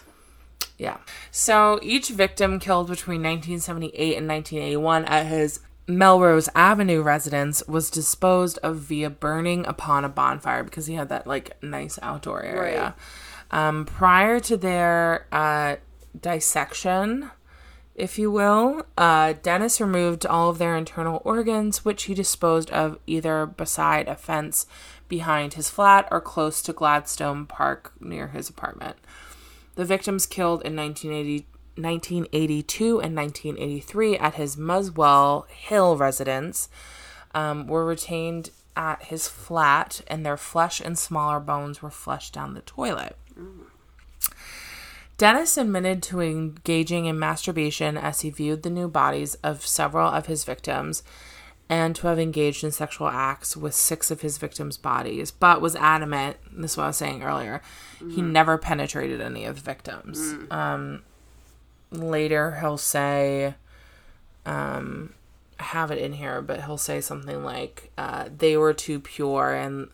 Yeah. 0.77 0.97
So 1.31 1.79
each 1.81 2.09
victim 2.09 2.59
killed 2.59 2.87
between 2.87 3.21
1978 3.23 4.17
and 4.17 4.27
1981 4.27 5.05
at 5.05 5.25
his 5.25 5.59
Melrose 5.87 6.49
Avenue 6.55 7.01
residence 7.01 7.63
was 7.67 7.89
disposed 7.89 8.57
of 8.63 8.77
via 8.77 9.09
burning 9.09 9.65
upon 9.65 10.05
a 10.05 10.09
bonfire 10.09 10.63
because 10.63 10.85
he 10.85 10.93
had 10.93 11.09
that 11.09 11.25
like 11.27 11.61
nice 11.63 11.97
outdoor 12.01 12.43
area. 12.43 12.95
Um, 13.51 13.85
prior 13.85 14.39
to 14.41 14.55
their 14.55 15.25
uh, 15.31 15.75
dissection, 16.19 17.31
if 17.95 18.17
you 18.17 18.31
will, 18.31 18.85
uh, 18.97 19.33
Dennis 19.43 19.79
removed 19.79 20.25
all 20.25 20.49
of 20.49 20.57
their 20.57 20.75
internal 20.75 21.21
organs, 21.23 21.85
which 21.85 22.03
he 22.03 22.13
disposed 22.15 22.71
of 22.71 22.97
either 23.05 23.45
beside 23.45 24.07
a 24.07 24.15
fence 24.15 24.65
behind 25.07 25.53
his 25.53 25.69
flat 25.69 26.07
or 26.11 26.21
close 26.21 26.61
to 26.61 26.73
Gladstone 26.73 27.45
Park 27.45 27.93
near 27.99 28.27
his 28.29 28.49
apartment. 28.49 28.97
The 29.75 29.85
victims 29.85 30.25
killed 30.25 30.61
in 30.63 30.75
1980, 30.75 31.45
1982 31.75 32.99
and 32.99 33.15
1983 33.15 34.17
at 34.17 34.35
his 34.35 34.57
Muswell 34.57 35.47
Hill 35.49 35.97
residence 35.97 36.69
um, 37.33 37.67
were 37.67 37.85
retained 37.85 38.51
at 38.75 39.03
his 39.03 39.27
flat, 39.27 40.01
and 40.07 40.25
their 40.25 40.37
flesh 40.37 40.79
and 40.79 40.97
smaller 40.97 41.39
bones 41.39 41.81
were 41.81 41.91
flushed 41.91 42.33
down 42.33 42.53
the 42.53 42.61
toilet. 42.61 43.15
Dennis 45.17 45.57
admitted 45.57 46.01
to 46.03 46.21
engaging 46.21 47.05
in 47.05 47.19
masturbation 47.19 47.97
as 47.97 48.21
he 48.21 48.29
viewed 48.29 48.63
the 48.63 48.69
new 48.69 48.87
bodies 48.87 49.35
of 49.35 49.65
several 49.65 50.09
of 50.09 50.25
his 50.25 50.43
victims 50.43 51.03
and 51.69 51.95
to 51.95 52.07
have 52.07 52.19
engaged 52.19 52.63
in 52.63 52.71
sexual 52.71 53.07
acts 53.07 53.55
with 53.57 53.73
six 53.73 54.11
of 54.11 54.21
his 54.21 54.37
victims' 54.37 54.77
bodies, 54.77 55.31
but 55.31 55.61
was 55.61 55.75
adamant, 55.75 56.37
this 56.51 56.71
is 56.71 56.77
what 56.77 56.83
I 56.83 56.87
was 56.87 56.97
saying 56.97 57.23
earlier, 57.23 57.61
he 58.13 58.21
never 58.21 58.57
penetrated 58.57 59.21
any 59.21 59.45
of 59.45 59.55
the 59.55 59.61
victims. 59.61 60.35
Um, 60.51 61.03
later, 61.91 62.57
he'll 62.59 62.77
say, 62.77 63.55
um, 64.45 65.13
I 65.59 65.63
have 65.63 65.89
it 65.89 65.99
in 65.99 66.13
here, 66.13 66.41
but 66.41 66.65
he'll 66.65 66.77
say 66.77 66.99
something 66.99 67.43
like, 67.43 67.91
uh, 67.97 68.29
they 68.35 68.57
were 68.57 68.73
too 68.73 68.99
pure 68.99 69.53
and 69.53 69.89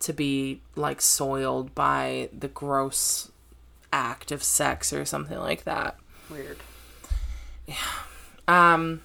to 0.00 0.14
be 0.14 0.62
like 0.74 1.02
soiled 1.02 1.74
by 1.74 2.30
the 2.36 2.48
gross 2.48 3.30
act 3.92 4.32
of 4.32 4.42
sex 4.42 4.92
or 4.92 5.04
something 5.04 5.38
like 5.38 5.64
that. 5.64 5.98
Weird. 6.30 6.58
Um, 8.48 9.02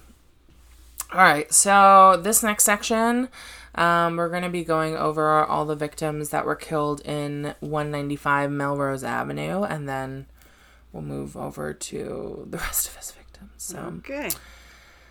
all 1.12 1.20
right, 1.20 1.52
so 1.52 2.20
this 2.22 2.42
next 2.42 2.64
section, 2.64 3.28
um, 3.74 4.16
we're 4.16 4.28
going 4.28 4.42
to 4.42 4.48
be 4.48 4.64
going 4.64 4.96
over 4.96 5.44
all 5.44 5.64
the 5.64 5.76
victims 5.76 6.30
that 6.30 6.44
were 6.44 6.56
killed 6.56 7.00
in 7.02 7.54
195 7.60 8.50
Melrose 8.50 9.04
Avenue, 9.04 9.62
and 9.62 9.88
then 9.88 10.26
we'll 10.92 11.02
move 11.02 11.36
over 11.36 11.72
to 11.72 12.46
the 12.50 12.58
rest 12.58 12.88
of 12.88 12.96
his 12.96 13.12
victims. 13.12 13.50
So, 13.56 13.78
Okay. 13.98 14.30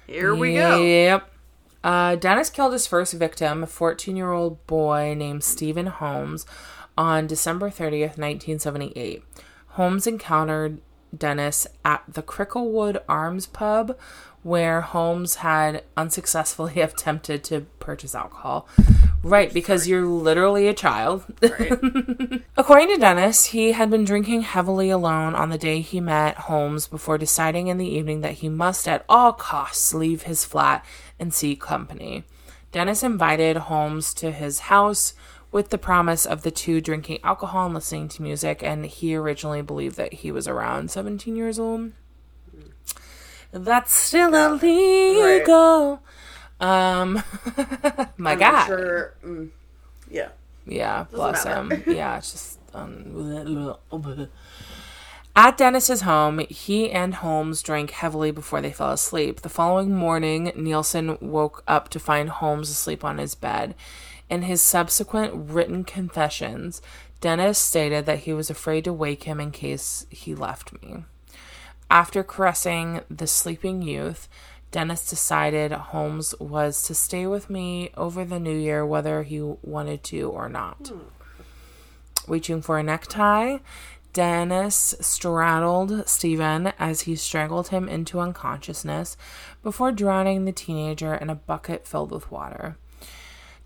Here 0.08 0.36
we 0.36 0.54
go. 0.54 0.82
Yep. 0.82 1.32
Uh, 1.84 2.16
Dennis 2.16 2.50
killed 2.50 2.74
his 2.74 2.88
first 2.88 3.14
victim, 3.14 3.64
a 3.64 3.68
14 3.68 4.16
year 4.16 4.32
old 4.32 4.66
boy 4.68 5.14
named 5.16 5.44
Stephen 5.44 5.88
Holmes, 5.88 6.46
on 6.98 7.28
December 7.28 7.70
30th, 7.70 8.18
1978. 8.18 9.24
Holmes 9.70 10.08
encountered 10.08 10.82
Dennis 11.16 11.68
at 11.84 12.04
the 12.08 12.24
Cricklewood 12.24 13.02
Arms 13.08 13.46
pub, 13.48 13.98
where 14.46 14.82
Holmes 14.82 15.38
had 15.38 15.84
unsuccessfully 15.98 16.80
attempted 16.82 17.44
to 17.46 17.62
purchase 17.80 18.14
alcohol. 18.14 18.68
Right, 19.24 19.52
because 19.52 19.88
you're 19.88 20.06
literally 20.06 20.68
a 20.68 20.74
child. 20.76 21.26
According 22.56 22.90
to 22.90 22.98
Dennis, 23.00 23.46
he 23.46 23.72
had 23.72 23.90
been 23.90 24.06
drinking 24.06 24.44
heavily 24.44 24.92
alone 24.92 25.34
on 25.34 25.50
the 25.50 25.58
day 25.58 25.82
he 25.82 26.00
met 26.00 26.38
Holmes 26.38 26.86
before 26.86 27.18
deciding 27.18 27.70
in 27.70 27.80
the 27.80 27.88
evening 27.88 28.22
that 28.22 28.34
he 28.34 28.48
must 28.48 28.88
at 28.88 29.04
all 29.10 29.34
costs 29.34 29.96
leave 29.96 30.24
his 30.24 30.46
flat 30.46 30.86
and 31.20 31.34
seek 31.34 31.60
company. 31.60 32.24
Dennis 32.72 33.02
invited 33.02 33.58
Holmes 33.58 34.14
to 34.14 34.30
his 34.30 34.60
house 34.60 35.16
with 35.52 35.72
the 35.72 35.80
promise 35.80 36.24
of 36.24 36.44
the 36.44 36.52
two 36.52 36.82
drinking 36.82 37.18
alcohol 37.24 37.66
and 37.66 37.74
listening 37.74 38.10
to 38.10 38.22
music, 38.22 38.62
and 38.62 38.86
he 38.86 39.16
originally 39.16 39.64
believed 39.64 39.98
that 39.98 40.14
he 40.14 40.32
was 40.32 40.48
around 40.48 40.92
17 40.92 41.36
years 41.36 41.58
old. 41.58 41.94
That's 43.56 43.94
still 43.94 44.36
illegal. 44.36 46.02
Um, 46.60 47.24
my 48.18 48.34
I'm 48.34 48.40
God. 48.40 48.66
Sure. 48.66 49.14
Mm, 49.24 49.50
yeah. 50.12 50.30
Yeah, 50.66 51.06
bless 51.10 51.46
matter. 51.46 51.76
him. 51.76 51.84
Yeah, 51.96 52.18
it's 52.18 52.32
just. 52.34 52.60
Um, 52.74 53.78
at 55.38 55.58
Dennis's 55.58 56.02
home, 56.02 56.40
he 56.50 56.92
and 56.92 57.16
Holmes 57.16 57.62
drank 57.62 57.92
heavily 57.92 58.32
before 58.32 58.60
they 58.60 58.74
fell 58.74 58.92
asleep. 58.92 59.40
The 59.40 59.50
following 59.50 59.96
morning, 59.96 60.52
Nilsen 60.58 61.18
woke 61.22 61.64
up 61.66 61.88
to 61.90 62.00
find 62.00 62.30
Holmes 62.30 62.70
asleep 62.70 63.06
on 63.06 63.20
his 63.20 63.36
bed. 63.36 63.74
In 64.30 64.42
his 64.42 64.62
subsequent 64.62 65.34
written 65.34 65.86
confessions, 65.86 66.82
Dennis 67.22 67.58
stated 67.58 68.06
that 68.06 68.20
he 68.20 68.34
was 68.34 68.50
afraid 68.50 68.84
to 68.84 68.92
wake 68.92 69.24
him 69.24 69.40
in 69.40 69.52
case 69.52 70.06
he 70.10 70.36
left 70.36 70.74
me. 70.84 71.06
After 71.90 72.24
caressing 72.24 73.02
the 73.10 73.28
sleeping 73.28 73.82
youth, 73.82 74.28
Dennis 74.72 75.10
decided 75.10 75.72
Holmes 75.72 76.36
was 76.40 76.82
to 76.84 76.94
stay 76.94 77.26
with 77.28 77.50
me 77.50 77.92
over 77.96 78.26
the 78.26 78.40
new 78.40 78.56
year, 78.58 78.86
whether 78.86 79.24
he 79.24 79.42
wanted 79.42 80.04
to 80.06 80.30
or 80.30 80.50
not. 80.50 80.92
Reaching 82.28 82.62
for 82.62 82.78
a 82.80 82.84
necktie, 82.84 83.60
Dennis 84.12 84.96
straddled 85.00 86.08
Stephen 86.08 86.68
as 86.80 87.02
he 87.02 87.16
strangled 87.16 87.68
him 87.68 87.88
into 87.88 88.20
unconsciousness 88.20 89.16
before 89.62 89.92
drowning 89.92 90.46
the 90.46 90.52
teenager 90.52 91.14
in 91.14 91.30
a 91.30 91.36
bucket 91.36 91.86
filled 91.86 92.12
with 92.12 92.32
water. 92.32 92.78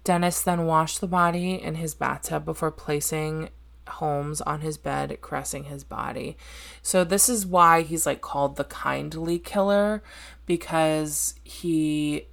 Dennis 0.04 0.42
then 0.42 0.66
washed 0.66 1.02
the 1.02 1.08
body 1.08 1.62
in 1.62 1.76
his 1.76 1.94
bathtub 1.94 2.46
before 2.46 2.72
placing 2.72 3.50
Holmes 3.90 4.42
on 4.42 4.62
his 4.62 4.78
bed, 4.78 5.18
caressing 5.22 5.66
his 5.66 5.84
body. 5.84 6.38
So, 6.82 7.04
this 7.04 7.30
is 7.30 7.46
why 7.46 7.82
he's 7.82 8.06
like 8.06 8.22
called 8.22 8.56
the 8.56 8.64
kindly 8.64 9.40
killer 9.40 10.04
because 10.46 11.36
he 11.44 12.28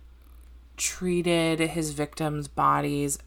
treated 0.77 1.61
his 1.61 1.93
victims' 1.93 2.49
bodies 2.49 3.19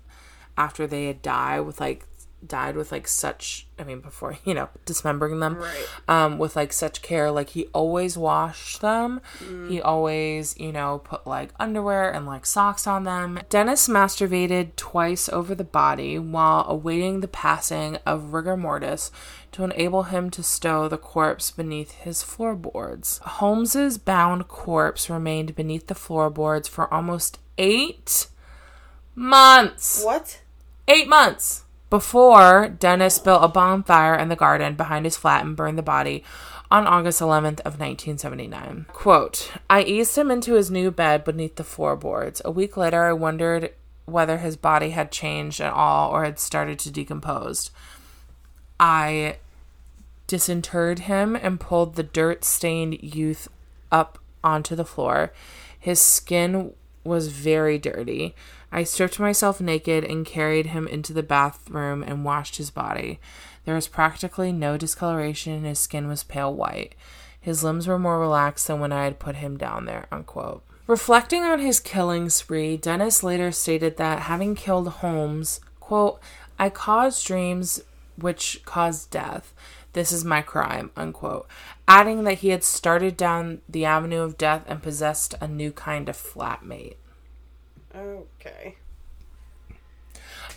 after 0.58 0.86
they 0.86 1.06
had 1.06 1.22
died 1.22 1.62
with 1.62 1.80
like 1.80 2.06
died 2.46 2.76
with 2.78 2.92
like 2.92 3.08
such 3.08 3.68
I 3.78 3.84
mean 3.84 4.00
before 4.00 4.38
you 4.46 4.54
know 4.54 4.70
dismembering 4.86 5.40
them 5.40 5.58
Right. 5.58 5.86
um 6.08 6.38
with 6.38 6.56
like 6.56 6.72
such 6.72 7.02
care 7.02 7.30
like 7.32 7.50
he 7.50 7.66
always 7.74 8.18
washed 8.18 8.80
them 8.82 9.20
he 9.68 9.82
always 9.82 10.58
you 10.58 10.72
know 10.72 11.00
put 11.04 11.28
like 11.28 11.50
underwear 11.60 12.10
and 12.12 12.26
like 12.26 12.46
socks 12.46 12.88
on 12.88 13.04
them 13.04 13.40
Dennis 13.50 13.88
masturbated 13.90 14.76
twice 14.78 15.28
over 15.30 15.54
the 15.54 15.64
body 15.66 16.18
while 16.18 16.66
awaiting 16.68 17.20
the 17.20 17.28
passing 17.28 17.98
of 18.06 18.34
rigor 18.34 18.56
mortis 18.56 19.12
to 19.52 19.64
enable 19.64 20.04
him 20.04 20.30
to 20.30 20.42
stow 20.44 20.88
the 20.88 20.98
corpse 20.98 21.52
beneath 21.52 21.92
his 21.92 22.24
floorboards 22.24 23.18
Holmes's 23.20 23.98
bound 23.98 24.48
corpse 24.48 25.10
remained 25.10 25.56
beneath 25.56 25.88
the 25.88 25.96
floorboards 25.96 26.68
for 26.70 26.92
almost 26.94 27.40
8 27.58 28.28
months 29.16 30.04
What? 30.04 30.42
Eight 30.88 31.08
months. 31.08 31.66
Before 31.90 32.70
Dennis 32.70 33.20
built 33.20 33.44
a 33.44 33.48
bonfire 33.48 34.16
in 34.16 34.30
the 34.30 34.36
garden 34.36 34.76
behind 34.76 35.06
his 35.06 35.18
flat 35.18 35.46
and 35.46 35.56
burned 35.56 35.78
the 35.78 35.84
body 35.84 36.24
on 36.72 36.86
August 36.86 37.20
11th 37.20 37.60
of 37.62 37.80
1979. 37.80 38.86
Quote, 38.94 39.52
I 39.70 39.82
eased 39.84 40.18
him 40.18 40.30
into 40.30 40.54
his 40.54 40.70
new 40.70 40.92
bed 40.92 41.24
beneath 41.24 41.56
the 41.56 41.64
floorboards. 41.64 42.42
A 42.46 42.52
week 42.52 42.78
later, 42.78 43.06
I 43.06 43.14
wondered 43.14 43.74
whether 44.06 44.38
his 44.38 44.56
body 44.56 44.92
had 44.92 45.12
changed 45.12 45.62
at 45.62 45.74
all 45.74 46.12
or 46.12 46.24
had 46.24 46.40
started 46.40 46.80
to 46.80 46.92
decompose. 46.92 47.72
I 48.80 49.38
disinterred 50.28 51.00
him 51.00 51.36
and 51.36 51.60
pulled 51.60 51.96
the 51.96 52.04
dirt 52.04 52.46
stained 52.46 53.02
youth 53.02 53.48
up 53.92 54.20
onto 54.44 54.76
the 54.76 54.86
floor. 54.86 55.34
His 55.78 56.00
skin 56.00 56.74
was 57.04 57.30
very 57.30 57.78
dirty. 57.80 58.36
I 58.72 58.84
stripped 58.84 59.20
myself 59.20 59.60
naked 59.60 60.04
and 60.04 60.26
carried 60.26 60.68
him 60.68 60.88
into 60.88 61.14
the 61.14 61.24
bathroom 61.24 62.04
and 62.04 62.24
washed 62.24 62.58
his 62.58 62.70
body. 62.70 63.20
There 63.66 63.76
was 63.76 63.88
practically 63.88 64.52
no 64.52 64.78
discoloration 64.78 65.54
and 65.54 65.66
his 65.66 65.80
skin 65.80 66.08
was 66.08 66.24
pale 66.24 66.54
white. 66.54 66.96
His 67.42 67.64
limbs 67.64 67.88
were 67.88 68.00
more 68.00 68.20
relaxed 68.20 68.68
than 68.68 68.80
when 68.80 68.92
I 68.92 69.06
had 69.06 69.20
put 69.20 69.38
him 69.38 69.58
down 69.58 69.86
there. 69.86 70.08
Unquote. 70.12 70.64
Reflecting 70.88 71.44
on 71.44 71.60
his 71.60 71.80
killing 71.80 72.30
spree, 72.30 72.76
Dennis 72.76 73.24
later 73.24 73.52
stated 73.52 73.98
that 73.98 74.24
having 74.24 74.56
killed 74.56 74.88
Holmes, 74.88 75.60
quote, 75.80 76.20
I 76.58 76.70
caused 76.70 77.26
dreams 77.26 77.82
which 78.18 78.62
caused 78.66 79.12
death. 79.12 79.54
This 79.94 80.12
is 80.12 80.26
my 80.26 80.42
crime, 80.42 80.92
unquote. 80.96 81.48
Adding 81.88 82.24
that 82.26 82.40
he 82.40 82.50
had 82.50 82.64
started 82.64 83.18
down 83.18 83.62
the 83.68 83.86
avenue 83.86 84.22
of 84.22 84.38
death 84.38 84.64
and 84.68 84.84
possessed 84.84 85.36
a 85.42 85.48
new 85.48 85.72
kind 85.72 86.10
of 86.10 86.18
flatmate. 86.18 86.96
Okay. 87.96 88.76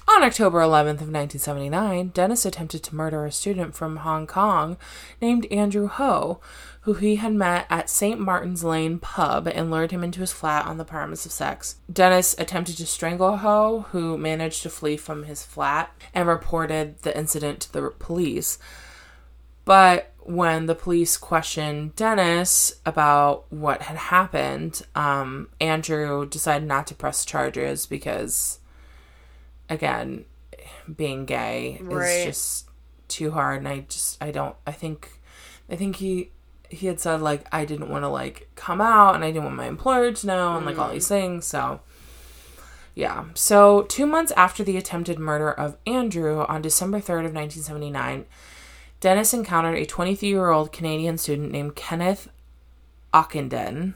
On 0.09 0.23
October 0.23 0.59
11th 0.59 1.01
of 1.01 1.09
1979, 1.09 2.09
Dennis 2.09 2.45
attempted 2.45 2.83
to 2.83 2.95
murder 2.95 3.25
a 3.25 3.33
student 3.33 3.75
from 3.75 3.99
Hong 3.99 4.27
Kong 4.27 4.77
named 5.21 5.47
Andrew 5.51 5.87
Ho, 5.87 6.40
who 6.83 6.95
he 6.95 7.16
had 7.16 7.33
met 7.33 7.66
at 7.71 7.88
St. 7.88 8.21
Martin's 8.21 8.64
Lane 8.64 8.99
pub 8.99 9.47
and 9.47 9.71
lured 9.71 9.90
him 9.90 10.05
into 10.05 10.21
his 10.21 10.33
flat 10.33 10.66
on 10.66 10.77
the 10.77 10.85
promise 10.85 11.25
of 11.25 11.33
sex. 11.33 11.77
Dennis 11.90 12.35
attempted 12.37 12.77
to 12.79 12.87
strangle 12.87 13.38
Ho, 13.38 13.87
who 13.92 14.18
managed 14.18 14.62
to 14.64 14.71
flee 14.71 14.97
from 14.97 15.25
his 15.25 15.45
flat 15.45 15.90
and 16.12 16.29
reported 16.29 17.01
the 17.03 17.16
incident 17.16 17.61
to 17.61 17.73
the 17.73 17.90
police. 17.99 18.59
But 19.64 20.12
when 20.25 20.67
the 20.67 20.75
police 20.75 21.17
questioned 21.17 21.97
Dennis 21.97 22.75
about 22.87 23.45
what 23.53 23.83
had 23.83 23.97
happened, 23.97 24.83
um, 24.95 25.49
Andrew 25.61 26.27
decided 26.27 26.67
not 26.67 26.87
to 26.89 26.95
press 26.95 27.25
charges 27.25 27.87
because, 27.87 28.59
again, 29.69 30.25
being 30.97 31.25
gay 31.25 31.79
Right. 31.83 32.07
is 32.07 32.25
just 32.25 32.69
too 33.09 33.33
hard. 33.33 33.59
And 33.59 33.69
I 33.69 33.81
just, 33.81 34.23
I 34.23 34.31
don't, 34.31 34.57
I 34.67 34.73
think, 34.73 35.21
I 35.71 35.77
think 35.77 35.97
he, 35.97 36.31
he 36.69 36.87
had 36.87 37.01
said 37.01 37.21
like 37.21 37.47
I 37.53 37.65
didn't 37.65 37.91
want 37.91 38.03
to 38.05 38.09
like 38.09 38.49
come 38.55 38.81
out 38.81 39.15
and 39.15 39.23
I 39.23 39.31
didn't 39.31 39.45
want 39.45 39.57
my 39.57 39.67
employer 39.67 40.11
to 40.13 40.27
know 40.27 40.57
and 40.57 40.65
like 40.65 40.79
all 40.79 40.91
these 40.91 41.09
things. 41.09 41.45
So, 41.45 41.81
yeah. 42.95 43.25
So, 43.35 43.83
two 43.83 44.07
months 44.07 44.33
after 44.33 44.63
the 44.65 44.77
attempted 44.77 45.19
murder 45.19 45.51
of 45.51 45.77
Andrew 45.87 46.41
on 46.47 46.63
December 46.63 46.99
3rd 46.99 47.27
of 47.27 47.35
1979, 47.35 48.27
Dennis 49.03 49.35
encountered 49.35 49.75
a 49.75 49.85
23 49.85 50.29
year 50.29 50.51
old 50.51 50.71
Canadian 50.71 51.19
student 51.19 51.51
named 51.51 51.75
Kenneth 51.75 52.29
Ockenden. 53.12 53.95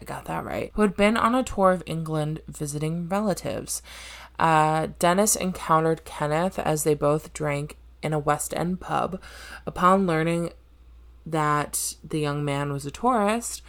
I 0.00 0.04
got 0.04 0.26
that 0.26 0.44
right. 0.44 0.70
Who 0.74 0.82
had 0.82 0.94
been 0.94 1.16
on 1.16 1.34
a 1.34 1.42
tour 1.42 1.72
of 1.72 1.82
England 1.86 2.42
visiting 2.46 3.08
relatives. 3.08 3.82
Uh, 4.38 4.88
Dennis 5.00 5.34
encountered 5.34 6.04
Kenneth 6.04 6.56
as 6.60 6.84
they 6.84 6.94
both 6.94 7.32
drank 7.32 7.78
in 8.00 8.12
a 8.12 8.20
West 8.20 8.54
End 8.54 8.78
pub. 8.78 9.20
Upon 9.66 10.06
learning 10.06 10.52
that 11.26 11.96
the 12.04 12.20
young 12.20 12.44
man 12.44 12.72
was 12.72 12.86
a 12.86 12.92
tourist, 12.92 13.60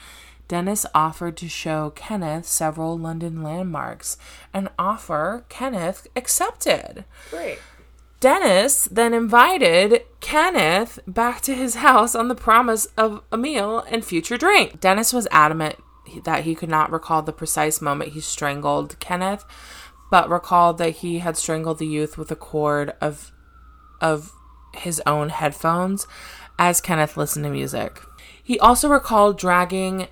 Dennis 0.47 0.85
offered 0.93 1.35
to 1.37 1.49
show 1.49 1.89
Kenneth 1.95 2.45
several 2.45 2.95
London 2.95 3.41
landmarks, 3.41 4.17
an 4.53 4.69
offer 4.77 5.45
Kenneth 5.49 6.05
accepted. 6.15 7.05
Great. 7.31 7.57
Dennis 8.19 8.85
then 8.91 9.13
invited 9.13 10.03
Kenneth 10.19 10.99
back 11.07 11.39
to 11.41 11.55
his 11.55 11.75
house 11.75 12.15
on 12.15 12.27
the 12.27 12.35
promise 12.35 12.85
of 12.97 13.21
a 13.31 13.37
meal 13.37 13.79
and 13.89 14.03
future 14.03 14.37
drink. 14.37 14.81
Dennis 14.81 15.13
was 15.13 15.27
adamant 15.31 15.77
that 16.25 16.43
he 16.43 16.55
could 16.55 16.69
not 16.69 16.91
recall 16.91 17.21
the 17.21 17.31
precise 17.31 17.81
moment 17.81 18.11
he 18.11 18.19
strangled 18.19 18.99
Kenneth, 18.99 19.45
but 20.11 20.29
recalled 20.29 20.77
that 20.79 20.97
he 20.97 21.19
had 21.19 21.37
strangled 21.37 21.79
the 21.79 21.87
youth 21.87 22.17
with 22.17 22.31
a 22.31 22.35
cord 22.35 22.93
of 22.99 23.31
of 24.01 24.31
his 24.75 25.01
own 25.05 25.29
headphones 25.29 26.07
as 26.57 26.81
Kenneth 26.81 27.17
listened 27.17 27.45
to 27.45 27.49
music. 27.49 28.01
He 28.43 28.59
also 28.59 28.89
recalled 28.89 29.37
dragging 29.37 30.07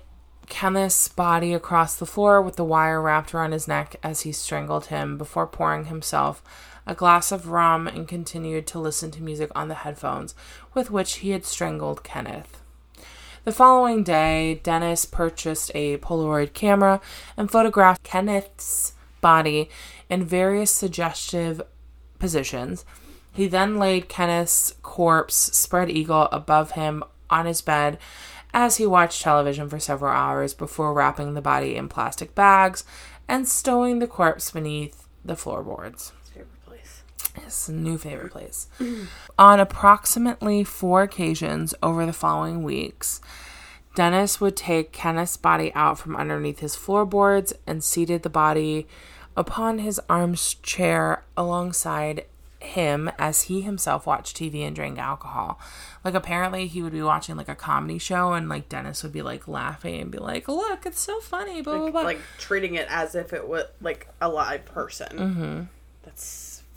Kenneth's 0.48 1.08
body 1.08 1.52
across 1.52 1.96
the 1.96 2.06
floor 2.06 2.40
with 2.40 2.56
the 2.56 2.64
wire 2.64 3.02
wrapped 3.02 3.34
around 3.34 3.52
his 3.52 3.68
neck 3.68 3.96
as 4.02 4.22
he 4.22 4.32
strangled 4.32 4.86
him 4.86 5.18
before 5.18 5.46
pouring 5.46 5.86
himself 5.86 6.42
a 6.88 6.94
glass 6.94 7.30
of 7.30 7.48
rum 7.48 7.86
and 7.86 8.08
continued 8.08 8.66
to 8.66 8.78
listen 8.78 9.10
to 9.10 9.22
music 9.22 9.50
on 9.54 9.68
the 9.68 9.74
headphones 9.74 10.34
with 10.74 10.90
which 10.90 11.16
he 11.16 11.30
had 11.30 11.44
strangled 11.44 12.02
Kenneth. 12.02 12.62
The 13.44 13.52
following 13.52 14.02
day, 14.02 14.60
Dennis 14.62 15.04
purchased 15.04 15.70
a 15.74 15.98
Polaroid 15.98 16.54
camera 16.54 17.00
and 17.36 17.50
photographed 17.50 18.02
Kenneth's 18.02 18.94
body 19.20 19.68
in 20.08 20.24
various 20.24 20.70
suggestive 20.70 21.60
positions. 22.18 22.86
He 23.32 23.46
then 23.46 23.78
laid 23.78 24.08
Kenneth's 24.08 24.74
corpse 24.82 25.36
spread 25.36 25.90
eagle 25.90 26.28
above 26.32 26.72
him 26.72 27.04
on 27.28 27.44
his 27.44 27.60
bed 27.60 27.98
as 28.54 28.78
he 28.78 28.86
watched 28.86 29.22
television 29.22 29.68
for 29.68 29.78
several 29.78 30.12
hours 30.12 30.54
before 30.54 30.94
wrapping 30.94 31.34
the 31.34 31.42
body 31.42 31.76
in 31.76 31.88
plastic 31.88 32.34
bags 32.34 32.82
and 33.28 33.46
stowing 33.46 33.98
the 33.98 34.06
corpse 34.06 34.50
beneath 34.50 35.06
the 35.22 35.36
floorboards. 35.36 36.12
His 37.44 37.68
new 37.68 37.98
favorite 37.98 38.32
place. 38.32 38.68
On 39.38 39.60
approximately 39.60 40.64
four 40.64 41.02
occasions 41.02 41.74
over 41.82 42.04
the 42.06 42.12
following 42.12 42.62
weeks, 42.62 43.20
Dennis 43.94 44.40
would 44.40 44.56
take 44.56 44.92
Kenneth's 44.92 45.36
body 45.36 45.72
out 45.74 45.98
from 45.98 46.14
underneath 46.16 46.60
his 46.60 46.76
floorboards 46.76 47.52
and 47.66 47.82
seated 47.82 48.22
the 48.22 48.30
body 48.30 48.86
upon 49.36 49.78
his 49.80 50.00
armchair 50.08 51.24
alongside 51.36 52.24
him 52.60 53.08
as 53.20 53.42
he 53.42 53.60
himself 53.60 54.04
watched 54.04 54.36
TV 54.36 54.66
and 54.66 54.74
drank 54.74 54.98
alcohol. 54.98 55.60
Like 56.04 56.14
apparently 56.14 56.66
he 56.66 56.82
would 56.82 56.92
be 56.92 57.02
watching 57.02 57.36
like 57.36 57.48
a 57.48 57.54
comedy 57.54 57.98
show 57.98 58.32
and 58.32 58.48
like 58.48 58.68
Dennis 58.68 59.02
would 59.04 59.12
be 59.12 59.22
like 59.22 59.46
laughing 59.46 60.00
and 60.00 60.10
be 60.10 60.18
like, 60.18 60.48
"Look, 60.48 60.84
it's 60.84 61.00
so 61.00 61.20
funny." 61.20 61.62
Blah 61.62 61.74
blah 61.76 61.82
Like, 61.84 61.92
blah. 61.92 62.02
like 62.02 62.20
treating 62.38 62.74
it 62.74 62.86
as 62.90 63.14
if 63.14 63.32
it 63.32 63.46
was 63.46 63.64
like 63.80 64.08
a 64.20 64.28
live 64.28 64.64
person. 64.64 65.08
Mm-hmm. 65.16 65.60
That's 66.02 66.22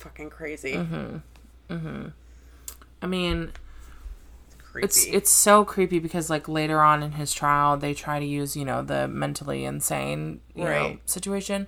fucking 0.02 0.30
crazy. 0.30 0.74
Mm-hmm. 0.74 1.18
Mm-hmm. 1.74 2.08
I 3.02 3.08
mean, 3.08 3.52
Creepy. 4.72 4.86
it's 4.86 5.06
it's 5.06 5.30
so 5.32 5.64
creepy 5.66 6.00
because 6.00 6.30
like 6.30 6.48
later 6.48 6.82
on 6.82 7.04
in 7.04 7.14
his 7.14 7.34
trial 7.34 7.76
they 7.78 7.94
try 7.94 8.20
to 8.20 8.26
use 8.26 8.56
you 8.56 8.64
know 8.66 8.82
the 8.82 9.08
mentally 9.08 9.66
insane 9.66 10.40
you 10.56 10.64
know 10.64 10.70
Right. 10.70 11.10
situation 11.10 11.68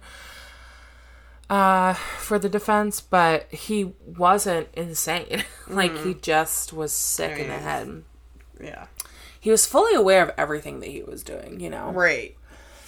uh 1.50 1.93
for 1.93 2.39
the 2.39 2.48
defense 2.48 3.02
but 3.02 3.52
he 3.52 3.91
wasn't 4.06 4.69
insane 4.74 5.43
like 5.67 5.96
he 6.06 6.13
just 6.13 6.72
was 6.72 6.93
sick 6.93 7.38
in 7.38 7.48
the 7.50 7.58
head 7.58 8.04
yeah. 8.62 8.86
he 9.39 9.52
was 9.52 9.65
fully 9.67 9.93
aware 9.93 10.24
of 10.24 10.32
everything 10.38 10.80
that 10.80 10.88
he 10.89 11.04
was 11.04 11.22
doing 11.24 11.60
you 11.60 11.69
know 11.69 11.91
Right. 11.91 12.38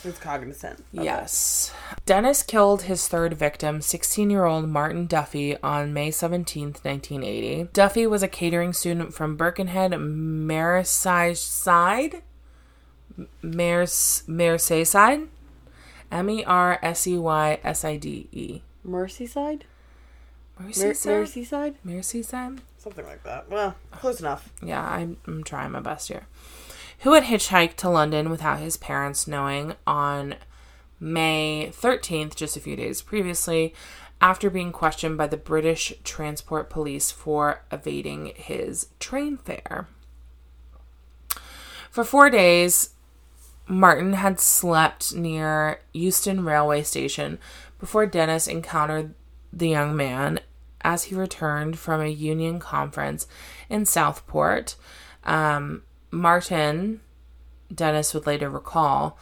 It's 0.06 0.20
cognizant. 0.20 0.80
it. 0.93 1.03
Yes. 1.03 1.74
Dennis 2.06 2.43
killed 2.43 2.84
his 2.84 3.08
third 3.08 3.34
victim, 3.34 3.82
16 3.82 4.30
year 4.30 4.45
old 4.45 4.70
Martin 4.70 5.08
Duffy, 5.08 5.58
on 5.62 5.93
May 5.93 6.10
17th, 6.12 6.84
1980. 6.86 7.70
Duffy 7.74 8.06
was 8.06 8.22
a 8.22 8.28
catering 8.28 8.72
student 8.74 9.14
from 9.14 9.36
Birkenhead, 9.36 9.91
Merseyside? 10.95 12.22
Mers- 13.41 14.24
Merseyside? 14.28 15.28
M 16.12 16.30
E 16.30 16.43
R 16.45 16.78
S 16.84 17.08
E 17.08 17.18
Y 17.18 17.60
S 17.64 17.84
I 17.84 17.97
D 17.97 18.28
E. 18.32 18.62
Merseyside? 18.88 19.64
Mer- 20.60 20.70
Merseyside? 20.70 21.24
Merseyside? 21.24 21.76
Merseyside? 21.86 22.60
Something 22.78 23.06
like 23.06 23.24
that. 23.24 23.49
Well, 23.49 23.76
close 23.91 24.20
enough. 24.20 24.51
Yeah, 24.64 24.84
I'm, 24.88 25.18
I'm 25.26 25.43
trying 25.43 25.72
my 25.72 25.80
best 25.80 26.08
here. 26.10 26.28
Who 27.06 27.14
had 27.14 27.26
hitchhiked 27.26 27.76
to 27.76 27.89
London 27.89 28.32
without 28.32 28.58
his 28.58 28.78
parents 28.78 29.28
knowing 29.28 29.76
on 29.86 30.38
May 30.99 31.70
13th, 31.72 32.34
just 32.34 32.58
a 32.58 32.60
few 32.60 32.76
days 32.76 33.03
previously, 33.03 33.76
after 34.20 34.49
being 34.49 34.72
questioned 34.72 35.16
by 35.16 35.28
the 35.28 35.38
British 35.38 35.93
Transport 36.03 36.68
Police 36.68 37.12
for 37.12 37.64
evading 37.72 38.32
his 38.34 38.88
train 38.99 39.38
fare. 39.38 39.88
For 41.91 42.03
four 42.03 42.32
days, 42.32 42.95
Martin 43.68 44.14
had 44.14 44.39
slept 44.39 45.14
near 45.14 45.82
Euston 45.93 46.43
Railway 46.43 46.82
Station 46.82 47.38
before 47.80 48.08
Dennis 48.08 48.47
encountered 48.47 49.14
the 49.53 49.70
young 49.70 49.95
man 49.95 50.39
as 50.82 51.03
he 51.03 51.14
returned 51.14 51.78
from 51.78 52.01
a 52.01 52.08
union 52.08 52.58
conference 52.58 53.28
in 53.70 53.86
Southport. 53.86 54.76
Um, 55.24 55.84
Martin, 56.12 57.01
Dennis 57.74 58.14
would 58.14 58.26
later 58.26 58.49
recall, 58.49 59.18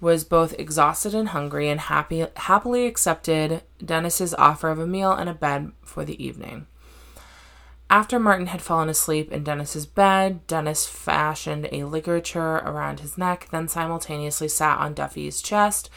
was 0.00 0.24
both 0.24 0.58
exhausted 0.58 1.14
and 1.14 1.28
hungry 1.28 1.68
and 1.68 1.80
happy, 1.80 2.24
happily 2.36 2.86
accepted 2.86 3.62
Dennis's 3.84 4.34
offer 4.34 4.68
of 4.68 4.78
a 4.78 4.86
meal 4.86 5.12
and 5.12 5.28
a 5.28 5.34
bed 5.34 5.72
for 5.84 6.04
the 6.04 6.22
evening. 6.24 6.66
After 7.90 8.18
Martin 8.18 8.48
had 8.48 8.60
fallen 8.60 8.90
asleep 8.90 9.32
in 9.32 9.44
Dennis's 9.44 9.86
bed, 9.86 10.46
Dennis 10.46 10.86
fashioned 10.86 11.68
a 11.72 11.84
ligature 11.84 12.56
around 12.56 13.00
his 13.00 13.16
neck, 13.16 13.48
then 13.50 13.66
simultaneously 13.66 14.48
sat 14.48 14.78
on 14.78 14.94
Duffy's 14.94 15.40
chest, 15.40 15.88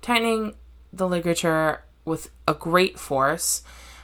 tightening 0.00 0.54
the 0.92 1.08
ligature 1.08 1.82
with 2.04 2.30
a 2.46 2.54
great 2.54 2.98
force. 2.98 3.62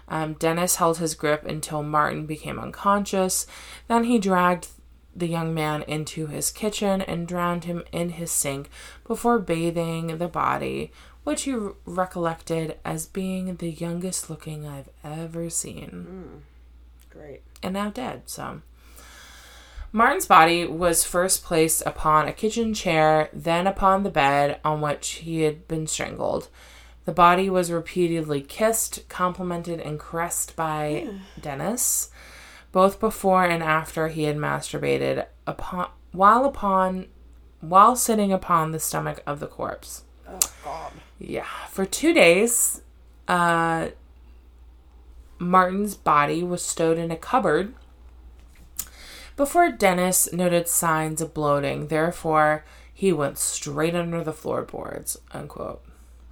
Um, 0.08 0.34
Dennis 0.34 0.76
held 0.76 0.98
his 0.98 1.14
grip 1.14 1.44
until 1.44 1.82
Martin 1.82 2.26
became 2.26 2.58
unconscious. 2.58 3.46
Then 3.88 4.04
he 4.04 4.18
dragged 4.18 4.68
the 5.16 5.26
young 5.28 5.54
man 5.54 5.82
into 5.82 6.26
his 6.26 6.50
kitchen 6.50 7.00
and 7.00 7.26
drowned 7.26 7.64
him 7.64 7.82
in 7.92 8.10
his 8.10 8.30
sink 8.30 8.68
before 9.06 9.38
bathing 9.38 10.18
the 10.18 10.28
body, 10.28 10.92
which 11.24 11.42
he 11.42 11.56
recollected 11.84 12.78
as 12.84 13.06
being 13.06 13.56
the 13.56 13.70
youngest 13.70 14.28
looking 14.30 14.66
I've 14.66 14.90
ever 15.02 15.50
seen. 15.50 16.42
Mm. 17.10 17.10
Great. 17.10 17.42
And 17.62 17.74
now 17.74 17.90
dead, 17.90 18.22
so. 18.26 18.60
Martin's 19.92 20.26
body 20.26 20.66
was 20.66 21.04
first 21.04 21.42
placed 21.42 21.82
upon 21.86 22.28
a 22.28 22.32
kitchen 22.32 22.74
chair, 22.74 23.30
then 23.32 23.66
upon 23.66 24.02
the 24.02 24.10
bed 24.10 24.60
on 24.64 24.80
which 24.80 25.08
he 25.12 25.42
had 25.42 25.66
been 25.66 25.86
strangled. 25.86 26.48
The 27.06 27.12
body 27.12 27.48
was 27.48 27.70
repeatedly 27.70 28.42
kissed, 28.42 29.08
complimented, 29.08 29.80
and 29.80 29.98
caressed 29.98 30.56
by 30.56 31.08
Dennis, 31.40 32.10
both 32.76 33.00
before 33.00 33.46
and 33.46 33.62
after 33.62 34.08
he 34.08 34.24
had 34.24 34.36
masturbated 34.36 35.24
upon 35.46 35.88
while 36.12 36.44
upon 36.44 37.06
while 37.62 37.96
sitting 37.96 38.34
upon 38.34 38.70
the 38.70 38.78
stomach 38.78 39.22
of 39.26 39.40
the 39.40 39.46
corpse. 39.46 40.04
Oh 40.28 40.38
God. 40.62 40.92
Yeah, 41.18 41.46
for 41.70 41.86
two 41.86 42.12
days, 42.12 42.82
uh, 43.28 43.88
Martin's 45.38 45.94
body 45.94 46.42
was 46.42 46.60
stowed 46.60 46.98
in 46.98 47.10
a 47.10 47.16
cupboard 47.16 47.72
before 49.36 49.70
Dennis 49.70 50.30
noted 50.30 50.68
signs 50.68 51.22
of 51.22 51.32
bloating. 51.32 51.86
Therefore, 51.86 52.62
he 52.92 53.10
went 53.10 53.38
straight 53.38 53.94
under 53.94 54.22
the 54.22 54.34
floorboards. 54.34 55.18
Unquote. 55.32 55.82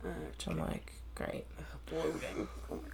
Which 0.02 0.46
I'm 0.46 0.58
like, 0.58 0.92
great. 1.14 1.46
Bloating. 1.86 2.48
Oh. 2.70 2.93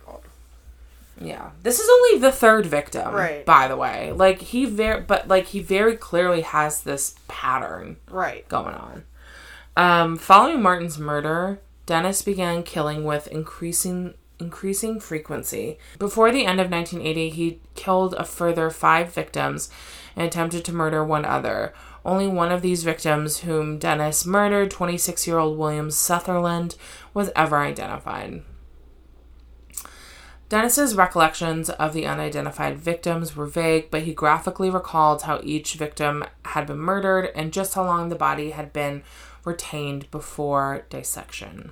Yeah, 1.21 1.51
this 1.63 1.79
is 1.79 1.89
only 1.89 2.19
the 2.21 2.33
third 2.33 2.65
victim, 2.67 3.13
Right. 3.15 3.45
By 3.45 3.69
the 3.69 3.77
way, 3.77 4.11
like 4.13 4.41
he 4.41 4.65
very, 4.65 5.03
but 5.03 5.29
like 5.29 5.47
he 5.49 5.61
very 5.61 5.97
clearly 5.97 6.41
has 6.41 6.83
this 6.83 7.15
pattern 7.29 7.99
Right. 8.11 8.49
going 8.49 8.75
on. 8.75 9.05
Um, 9.77 10.17
following 10.17 10.63
Martin's 10.63 10.99
murder, 10.99 11.61
Dennis 11.87 12.23
began 12.23 12.63
killing 12.63 13.05
with 13.05 13.29
increasing 13.29 14.15
increasing 14.39 14.99
frequency. 14.99 15.79
Before 15.99 16.33
the 16.33 16.47
end 16.47 16.61
of 16.61 16.71
1980, 16.71 17.29
he 17.29 17.61
killed 17.75 18.15
a 18.15 18.25
further 18.25 18.71
five 18.71 19.13
victims 19.13 19.69
and 20.17 20.27
attempted 20.27 20.65
to 20.65 20.73
murder 20.73 21.05
one 21.05 21.27
other. 21.27 21.75
Only 22.07 22.27
one 22.27 22.51
of 22.51 22.63
these 22.63 22.83
victims, 22.83 23.41
whom 23.41 23.79
Dennis 23.79 24.25
murdered, 24.25 24.71
26 24.71 25.27
year 25.27 25.39
old 25.39 25.59
William 25.59 25.91
Sutherland, 25.91 26.77
was 27.13 27.31
ever 27.37 27.59
identified. 27.59 28.43
Dennis's 30.51 30.97
recollections 30.97 31.71
of 31.71 31.93
the 31.95 32.07
unidentified 32.07 32.77
victims 32.77 33.37
were 33.37 33.47
vague, 33.47 33.89
but 33.89 34.03
he 34.03 34.13
graphically 34.13 34.69
recalled 34.69 35.23
how 35.23 35.41
each 35.45 35.75
victim 35.75 36.25
had 36.45 36.67
been 36.67 36.79
murdered 36.79 37.31
and 37.37 37.53
just 37.53 37.75
how 37.75 37.85
long 37.85 38.09
the 38.09 38.17
body 38.17 38.51
had 38.51 38.73
been 38.73 39.05
retained 39.45 40.11
before 40.11 40.85
dissection. 40.91 41.71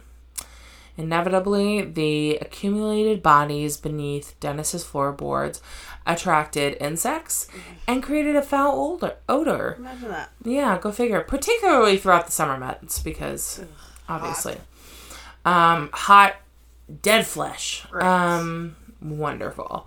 Inevitably, 0.96 1.82
the 1.82 2.36
accumulated 2.36 3.20
bodies 3.20 3.76
beneath 3.76 4.38
Dennis's 4.38 4.84
floorboards 4.84 5.60
attracted 6.06 6.76
insects 6.80 7.48
and 7.86 8.02
created 8.02 8.36
a 8.36 8.42
foul 8.42 8.98
odor. 9.02 9.16
odor. 9.28 9.74
Imagine 9.78 10.08
that. 10.08 10.30
Yeah, 10.44 10.78
go 10.80 10.92
figure. 10.92 11.22
Particularly 11.22 11.98
throughout 11.98 12.26
the 12.26 12.32
summer 12.32 12.56
months, 12.56 13.00
because 13.00 13.60
obviously, 14.08 14.56
um, 15.44 15.90
hot, 15.92 16.36
dead 17.02 17.26
flesh. 17.26 17.86
Right. 17.92 18.04
Um, 18.04 18.76
wonderful. 19.00 19.86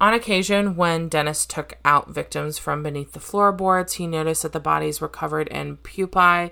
On 0.00 0.12
occasion, 0.12 0.76
when 0.76 1.08
Dennis 1.08 1.46
took 1.46 1.78
out 1.84 2.10
victims 2.10 2.58
from 2.58 2.82
beneath 2.82 3.12
the 3.12 3.20
floorboards, 3.20 3.94
he 3.94 4.06
noticed 4.06 4.42
that 4.42 4.52
the 4.52 4.60
bodies 4.60 5.00
were 5.00 5.08
covered 5.08 5.48
in 5.48 5.78
pupae 5.78 6.50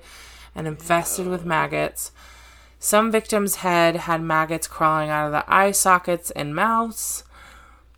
and 0.55 0.67
infested 0.67 1.27
with 1.27 1.45
maggots. 1.45 2.11
Some 2.79 3.11
victims' 3.11 3.57
head 3.57 3.97
had 3.97 4.23
maggots 4.23 4.67
crawling 4.67 5.11
out 5.11 5.27
of 5.27 5.33
the 5.33 5.45
eye 5.53 5.73
sockets 5.73 6.31
and 6.31 6.55
mouths. 6.55 7.25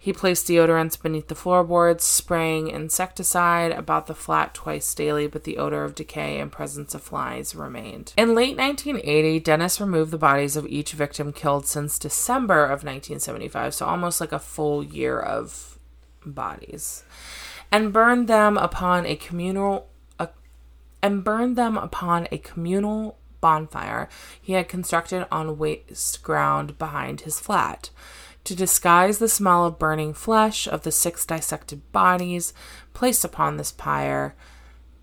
He 0.07 0.13
placed 0.13 0.47
deodorants 0.47 1.03
beneath 1.03 1.27
the 1.27 1.35
floorboards, 1.35 2.05
spraying 2.05 2.69
insecticide 2.69 3.73
about 3.73 4.07
the 4.07 4.15
flat 4.15 4.55
twice 4.55 4.95
daily, 4.95 5.27
but 5.27 5.43
the 5.43 5.59
odor 5.59 5.83
of 5.83 5.97
decay 5.97 6.39
and 6.39 6.53
presence 6.53 6.95
of 6.95 7.03
flies 7.03 7.57
remained. 7.57 8.15
In 8.17 8.33
late 8.33 8.57
1980, 8.57 9.41
Dennis 9.41 9.81
removed 9.81 10.13
the 10.13 10.17
bodies 10.17 10.55
of 10.55 10.65
each 10.69 10.93
victim 10.93 11.33
killed 11.33 11.67
since 11.67 11.99
December 11.99 12.67
of 12.67 12.85
1975, 12.85 13.75
so 13.75 13.87
almost 13.87 14.21
like 14.21 14.31
a 14.31 14.39
full 14.39 14.85
year 14.85 15.19
of 15.19 15.77
bodies, 16.25 17.03
and 17.73 17.93
burned 17.93 18.29
them 18.29 18.57
upon 18.57 19.07
a 19.07 19.17
communal 19.17 19.89
a, 20.21 20.29
and 21.03 21.25
burned 21.25 21.57
them 21.57 21.77
upon 21.77 22.29
a 22.31 22.39
communal 22.39 23.19
bonfire 23.41 24.09
he 24.41 24.53
had 24.53 24.69
constructed 24.69 25.27
on 25.33 25.59
waste 25.59 26.23
ground 26.23 26.79
behind 26.79 27.23
his 27.23 27.41
flat. 27.41 27.91
To 28.47 28.55
disguise 28.57 29.19
the 29.19 29.29
smell 29.29 29.65
of 29.67 29.79
burning 29.79 30.15
flesh 30.15 30.67
of 30.69 30.83
the 30.83 30.93
six 30.93 31.27
dissected 31.27 31.91
bodies 31.93 32.55
placed 32.95 33.25
upon 33.25 33.57
this 33.57 33.73
pyre, 33.73 34.35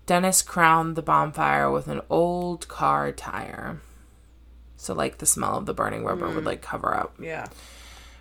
Dennis 0.06 0.40
crowned 0.42 0.96
the 0.96 1.02
bonfire 1.02 1.70
with 1.70 1.86
an 1.88 2.00
old 2.10 2.66
car 2.68 3.12
tire. 3.12 3.80
So, 4.76 4.92
like 4.94 5.18
the 5.18 5.26
smell 5.26 5.56
of 5.56 5.66
the 5.66 5.74
burning 5.74 6.04
rubber 6.04 6.28
would 6.30 6.44
like 6.44 6.62
cover 6.62 6.94
up, 6.94 7.14
Yeah. 7.18 7.46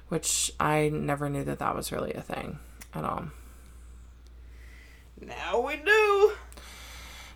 which 0.09 0.51
I 0.59 0.89
never 0.89 1.29
knew 1.29 1.43
that 1.45 1.59
that 1.59 1.75
was 1.75 1.91
really 1.91 2.13
a 2.13 2.21
thing 2.21 2.59
at 2.93 3.03
all. 3.05 3.25
Now 5.19 5.59
we 5.61 5.77
do. 5.77 6.33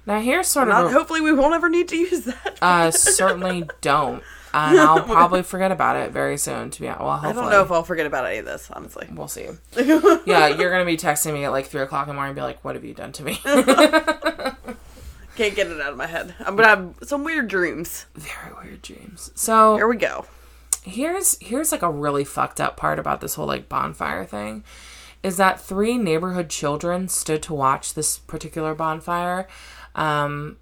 Now, 0.06 0.20
here's 0.22 0.48
sort 0.48 0.70
of 0.70 0.86
a- 0.86 0.90
hopefully, 0.90 1.20
we 1.22 1.34
won't 1.34 1.54
ever 1.54 1.68
need 1.70 1.88
to 1.90 1.98
use 1.98 2.24
that. 2.26 2.58
uh, 2.62 2.92
certainly 2.92 3.68
don't, 3.82 4.24
and 4.54 4.80
I'll 4.80 5.02
probably 5.04 5.44
forget 5.44 5.72
about 5.72 5.96
it 5.98 6.12
very 6.12 6.38
soon. 6.38 6.70
To 6.72 6.82
be 6.82 6.88
honest, 6.88 7.02
well, 7.02 7.10
I 7.10 7.32
don't 7.34 7.50
know 7.50 7.62
if 7.62 7.72
I'll 7.72 7.84
forget 7.84 8.06
about 8.06 8.26
any 8.26 8.38
of 8.40 8.46
this, 8.46 8.70
honestly. 8.72 9.08
We'll 9.14 9.28
see. 9.28 9.48
Yeah, 10.26 10.48
you're 10.48 10.72
gonna 10.72 10.86
be 10.86 10.98
texting 10.98 11.34
me 11.34 11.46
at 11.46 11.52
like 11.52 11.68
three 11.68 11.82
o'clock 11.82 12.04
in 12.04 12.10
the 12.10 12.14
morning 12.16 12.30
and 12.32 12.36
be 12.36 12.42
like, 12.42 12.64
"What 12.66 12.76
have 12.76 12.84
you 12.84 12.94
done 12.94 13.12
to 13.14 13.24
me?" 13.24 13.40
Can't 15.36 15.56
get 15.56 15.68
it 15.68 15.80
out 15.80 15.92
of 15.92 15.98
my 15.98 16.08
head. 16.08 16.34
I'm 16.40 16.56
gonna 16.56 16.68
have 16.68 16.96
some 17.04 17.24
weird 17.24 17.48
dreams. 17.48 18.08
Very 18.16 18.54
weird 18.64 18.82
dreams. 18.82 19.32
So 19.36 19.76
Here 19.78 19.88
we 19.88 19.96
go. 19.98 20.26
here's 20.84 21.38
here's 21.40 21.72
like 21.72 21.84
a 21.84 21.92
really 21.92 22.24
fucked 22.24 22.60
up 22.60 22.76
part 22.78 22.98
about 22.98 23.22
this 23.22 23.36
whole 23.36 23.46
like 23.46 23.70
bonfire 23.70 24.26
thing 24.26 24.64
is 25.24 25.38
that 25.38 25.60
three 25.62 25.98
neighborhood 25.98 26.50
children 26.50 27.08
stood 27.08 27.42
to 27.44 27.54
watch 27.54 27.94
this 27.94 28.18
particular 28.20 28.74
bonfire 28.74 29.48
um, 29.96 30.58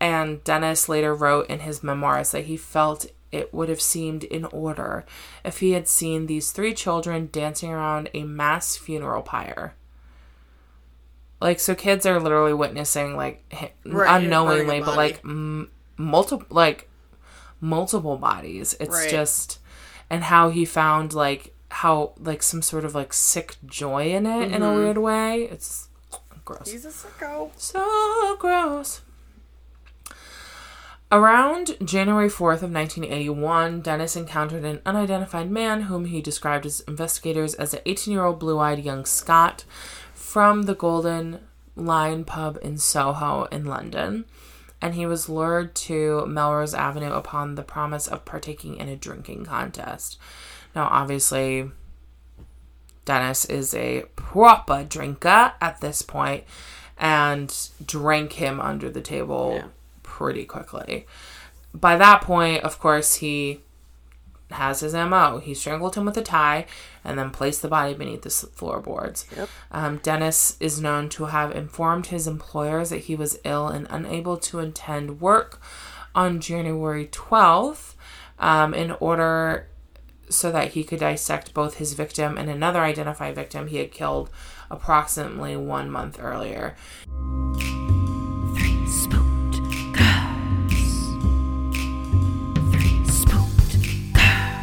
and 0.00 0.42
dennis 0.44 0.88
later 0.88 1.14
wrote 1.14 1.48
in 1.48 1.60
his 1.60 1.82
memoirs 1.82 2.30
that 2.30 2.46
he 2.46 2.56
felt 2.56 3.06
it 3.30 3.52
would 3.52 3.68
have 3.68 3.80
seemed 3.80 4.24
in 4.24 4.44
order 4.46 5.04
if 5.44 5.58
he 5.58 5.72
had 5.72 5.86
seen 5.86 6.26
these 6.26 6.50
three 6.50 6.72
children 6.72 7.28
dancing 7.30 7.70
around 7.70 8.08
a 8.14 8.22
mass 8.22 8.76
funeral 8.76 9.22
pyre 9.22 9.74
like 11.40 11.60
so 11.60 11.74
kids 11.74 12.06
are 12.06 12.20
literally 12.20 12.54
witnessing 12.54 13.16
like 13.16 13.44
Right, 13.84 14.22
unknowingly 14.22 14.80
but 14.80 14.96
like 14.96 15.20
m- 15.24 15.70
multiple 15.96 16.46
like 16.50 16.88
multiple 17.60 18.16
bodies. 18.16 18.74
It's 18.80 18.94
Right. 18.94 19.10
just 19.10 19.58
and 20.10 20.24
how 20.24 20.50
he 20.50 20.64
found 20.64 21.12
like 21.12 21.54
how 21.70 22.12
like 22.18 22.42
some 22.42 22.62
sort 22.62 22.84
of 22.84 22.94
like 22.94 23.12
sick 23.12 23.56
joy 23.66 24.10
in 24.12 24.26
it 24.26 24.52
in 24.52 24.62
a 24.62 24.66
mm-hmm. 24.66 24.76
weird 24.76 24.98
way. 24.98 25.42
It's 25.44 25.88
gross. 26.44 26.70
He's 26.70 26.84
a 26.84 26.88
sicko. 26.88 27.50
So 27.56 28.36
gross. 28.38 29.02
Around 31.10 31.76
January 31.82 32.28
4th 32.28 32.62
of 32.62 32.70
1981, 32.70 33.80
Dennis 33.80 34.14
encountered 34.14 34.64
an 34.64 34.82
unidentified 34.84 35.50
man 35.50 35.82
whom 35.82 36.04
he 36.04 36.20
described 36.20 36.66
as 36.66 36.80
investigators 36.80 37.54
as 37.54 37.72
an 37.72 37.80
18-year-old 37.86 38.38
blue-eyed 38.38 38.84
young 38.84 39.06
Scot 39.06 39.64
from 40.12 40.64
the 40.64 40.74
Golden 40.74 41.40
Lion 41.74 42.26
pub 42.26 42.58
in 42.60 42.76
Soho 42.76 43.44
in 43.44 43.64
London, 43.64 44.26
and 44.82 44.96
he 44.96 45.06
was 45.06 45.30
lured 45.30 45.74
to 45.76 46.26
Melrose 46.26 46.74
Avenue 46.74 47.12
upon 47.12 47.54
the 47.54 47.62
promise 47.62 48.06
of 48.06 48.26
partaking 48.26 48.76
in 48.76 48.90
a 48.90 48.96
drinking 48.96 49.46
contest. 49.46 50.18
Now, 50.74 50.88
obviously, 50.90 51.70
Dennis 53.06 53.46
is 53.46 53.72
a 53.72 54.02
proper 54.14 54.84
drinker 54.84 55.54
at 55.58 55.80
this 55.80 56.02
point 56.02 56.44
and 56.98 57.70
drank 57.82 58.34
him 58.34 58.60
under 58.60 58.90
the 58.90 59.00
table 59.00 59.54
Yeah. 59.54 59.68
Pretty 60.18 60.44
quickly. 60.44 61.06
By 61.72 61.96
that 61.96 62.22
point, 62.22 62.64
of 62.64 62.80
course, 62.80 63.16
he 63.16 63.60
has 64.50 64.80
his 64.80 64.94
MO. 64.94 65.38
He 65.38 65.54
strangled 65.54 65.94
him 65.94 66.06
with 66.06 66.16
a 66.16 66.22
tie 66.22 66.66
and 67.04 67.16
then 67.16 67.30
placed 67.30 67.62
the 67.62 67.68
body 67.68 67.94
beneath 67.94 68.22
the 68.22 68.30
floorboards. 68.30 69.26
Yep. 69.36 69.48
Um, 69.70 69.98
Dennis 69.98 70.56
is 70.58 70.80
known 70.80 71.08
to 71.10 71.26
have 71.26 71.54
informed 71.54 72.06
his 72.06 72.26
employers 72.26 72.90
that 72.90 73.04
he 73.04 73.14
was 73.14 73.38
ill 73.44 73.68
and 73.68 73.86
unable 73.90 74.36
to 74.38 74.58
attend 74.58 75.20
work 75.20 75.62
on 76.16 76.40
January 76.40 77.06
12th 77.06 77.94
um, 78.40 78.74
in 78.74 78.90
order 78.98 79.68
so 80.28 80.50
that 80.50 80.72
he 80.72 80.82
could 80.82 80.98
dissect 80.98 81.54
both 81.54 81.76
his 81.76 81.92
victim 81.92 82.36
and 82.36 82.50
another 82.50 82.80
identified 82.80 83.36
victim 83.36 83.68
he 83.68 83.76
had 83.76 83.92
killed 83.92 84.30
approximately 84.68 85.56
one 85.56 85.88
month 85.88 86.18
earlier. 86.20 86.74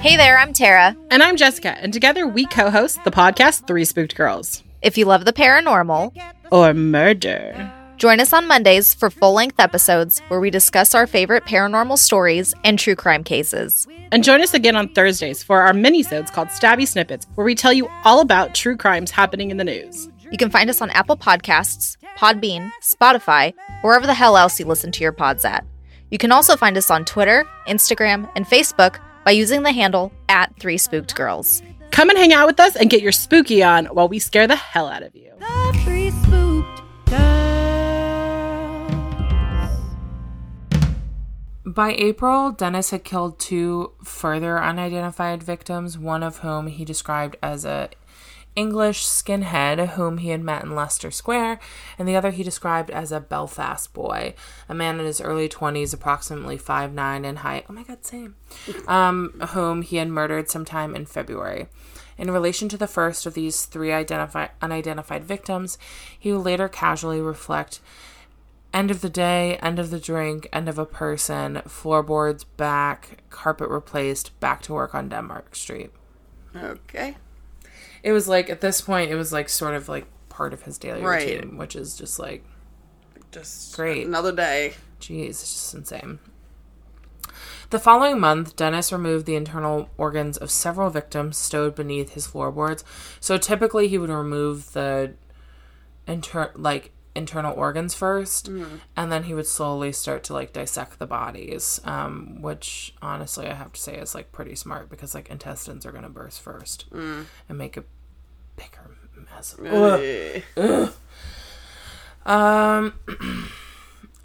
Hey 0.05 0.17
there, 0.17 0.37
I'm 0.37 0.53
Tara. 0.53 0.95
And 1.09 1.23
I'm 1.23 1.35
Jessica, 1.35 1.75
and 1.79 1.91
together 1.91 2.27
we 2.27 2.45
co 2.45 2.69
host 2.69 3.03
the 3.03 3.09
podcast 3.09 3.65
Three 3.65 3.85
Spooked 3.85 4.15
Girls. 4.15 4.61
If 4.83 4.99
you 4.99 5.05
love 5.05 5.25
the 5.25 5.33
paranormal, 5.33 6.15
Or 6.51 6.75
murder. 6.75 7.73
join 7.97 8.19
us 8.19 8.31
on 8.31 8.47
Mondays 8.47 8.93
for 8.93 9.09
full 9.09 9.33
length 9.33 9.59
episodes 9.59 10.21
where 10.27 10.39
we 10.39 10.51
discuss 10.51 10.93
our 10.93 11.07
favorite 11.07 11.45
paranormal 11.45 11.97
stories 11.97 12.53
and 12.63 12.77
true 12.77 12.93
crime 12.93 13.23
cases. 13.23 13.87
And 14.11 14.23
join 14.23 14.43
us 14.43 14.53
again 14.53 14.75
on 14.75 14.89
Thursdays 14.89 15.41
for 15.41 15.61
our 15.61 15.73
mini-sodes 15.73 16.29
called 16.29 16.49
Stabby 16.49 16.87
Snippets, 16.87 17.25
where 17.33 17.43
we 17.43 17.55
tell 17.55 17.73
you 17.73 17.89
all 18.03 18.19
about 18.19 18.53
true 18.53 18.77
crimes 18.77 19.09
happening 19.09 19.49
in 19.49 19.57
the 19.57 19.63
news. 19.63 20.07
You 20.31 20.37
can 20.37 20.51
find 20.51 20.69
us 20.69 20.83
on 20.83 20.91
Apple 20.91 21.17
Podcasts, 21.17 21.97
Podbean, 22.15 22.71
Spotify, 22.79 23.55
wherever 23.81 24.05
the 24.05 24.13
hell 24.13 24.37
else 24.37 24.59
you 24.59 24.67
listen 24.67 24.91
to 24.91 25.01
your 25.01 25.13
pods 25.13 25.43
at. 25.43 25.65
You 26.11 26.19
can 26.19 26.31
also 26.31 26.55
find 26.55 26.77
us 26.77 26.91
on 26.91 27.05
Twitter, 27.05 27.47
Instagram, 27.67 28.29
and 28.35 28.45
Facebook 28.45 28.99
by 29.25 29.31
using 29.31 29.63
the 29.63 29.73
handle 29.73 30.13
at 30.29 30.55
Three 30.59 30.77
Spooked 30.77 31.15
Girls. 31.15 31.61
Come 31.91 32.09
and 32.09 32.17
hang 32.17 32.31
out 32.31 32.47
with 32.47 32.59
us 32.59 32.75
and 32.75 32.89
get 32.89 33.01
your 33.01 33.11
spooky 33.11 33.63
on 33.63 33.87
while 33.87 34.07
we 34.07 34.19
scare 34.19 34.47
the 34.47 34.55
hell 34.55 34.87
out 34.87 35.03
of 35.03 35.15
you. 35.15 35.31
The 35.39 35.79
three 35.83 36.11
spooked 36.11 36.81
girls. 37.07 37.25
By 41.65 41.93
April, 41.93 42.51
Dennis 42.51 42.91
had 42.91 43.03
killed 43.03 43.39
two 43.39 43.93
further 44.03 44.61
unidentified 44.61 45.41
victims, 45.41 45.97
one 45.97 46.21
of 46.21 46.37
whom 46.37 46.67
he 46.67 46.85
described 46.85 47.35
as 47.41 47.65
a 47.65 47.89
English 48.55 49.05
skinhead 49.05 49.89
whom 49.89 50.19
he 50.19 50.29
had 50.29 50.41
met 50.41 50.63
in 50.63 50.75
Leicester 50.75 51.11
Square, 51.11 51.59
and 51.97 52.07
the 52.07 52.15
other 52.15 52.31
he 52.31 52.43
described 52.43 52.89
as 52.89 53.11
a 53.11 53.19
Belfast 53.19 53.93
boy, 53.93 54.33
a 54.69 54.73
man 54.73 54.99
in 54.99 55.05
his 55.05 55.21
early 55.21 55.49
20s, 55.49 55.93
approximately 55.93 56.57
5'9 56.57 57.25
in 57.25 57.37
height. 57.37 57.65
Oh 57.69 57.73
my 57.73 57.83
god, 57.83 58.05
same. 58.05 58.35
Um, 58.87 59.41
whom 59.49 59.81
he 59.81 59.97
had 59.97 60.09
murdered 60.09 60.49
sometime 60.49 60.95
in 60.95 61.05
February. 61.05 61.67
In 62.17 62.31
relation 62.31 62.69
to 62.69 62.77
the 62.77 62.87
first 62.87 63.25
of 63.25 63.33
these 63.33 63.65
three 63.65 63.91
identified 63.91 64.51
unidentified 64.61 65.25
victims, 65.25 65.77
he 66.17 66.31
would 66.31 66.45
later 66.45 66.69
casually 66.69 67.21
reflect 67.21 67.81
End 68.75 68.91
of 68.91 68.99
the 68.99 69.09
day, 69.09 69.55
end 69.61 69.79
of 69.79 69.89
the 69.89 70.01
drink, 70.01 70.49
end 70.51 70.67
of 70.67 70.77
a 70.77 70.85
person, 70.85 71.61
floorboards 71.65 72.43
back, 72.43 73.23
carpet 73.29 73.69
replaced, 73.69 74.37
back 74.41 74.61
to 74.63 74.73
work 74.73 74.93
on 74.93 75.07
Denmark 75.07 75.55
Street. 75.55 75.91
Okay. 76.53 77.15
It 78.05 78.11
was 78.11 78.27
like 78.27 78.51
at 78.51 78.61
this 78.61 78.81
point, 78.81 79.09
it 79.09 79.15
was 79.15 79.33
like 79.33 79.49
sort 79.49 79.73
of 79.73 79.89
like 79.89 80.05
part 80.29 80.53
of 80.53 80.61
his 80.61 80.77
daily 80.77 81.01
Right. 81.01 81.27
routine, 81.27 81.57
which 81.57 81.75
is 81.75 81.97
just 81.97 82.19
like, 82.19 82.45
Just 83.31 83.75
Great. 83.75 84.05
Another 84.05 84.31
day. 84.31 84.75
Jeez, 85.01 85.29
it's 85.29 85.41
just 85.41 85.73
insane. 85.73 86.19
The 87.71 87.79
following 87.79 88.19
month, 88.19 88.55
Dennis 88.55 88.93
removed 88.93 89.25
the 89.25 89.35
internal 89.35 89.89
organs 89.97 90.37
of 90.37 90.51
several 90.51 90.91
victims 90.91 91.35
stowed 91.35 91.73
beneath 91.73 92.11
his 92.13 92.27
floorboards. 92.27 92.83
So 93.19 93.39
typically, 93.39 93.87
he 93.87 93.97
would 93.97 94.11
remove 94.11 94.73
the 94.73 95.15
inter 96.07 96.51
like 96.55 96.91
internal 97.15 97.53
organs 97.55 97.93
first, 97.93 98.47
and 98.95 99.11
then 99.11 99.23
he 99.23 99.33
would 99.33 99.47
slowly 99.47 99.91
start 99.91 100.23
to 100.25 100.33
like 100.33 100.51
dissect 100.53 100.99
the 100.99 101.07
bodies. 101.07 101.79
Um, 101.85 102.41
which 102.41 102.93
honestly, 103.01 103.47
I 103.47 103.53
have 103.53 103.73
to 103.73 103.81
say 103.81 103.95
is 103.97 104.13
like 104.13 104.31
pretty 104.31 104.55
smart 104.55 104.89
because 104.89 105.15
like 105.15 105.29
intestines 105.29 105.85
are 105.85 105.91
gonna 105.91 106.09
burst 106.09 106.41
first 106.41 106.85
and 106.91 107.57
make 107.57 107.77
a 107.77 107.83
bigger 108.57 108.95
mess. 109.33 109.55
Ugh. 110.57 110.93
Um, 112.25 112.93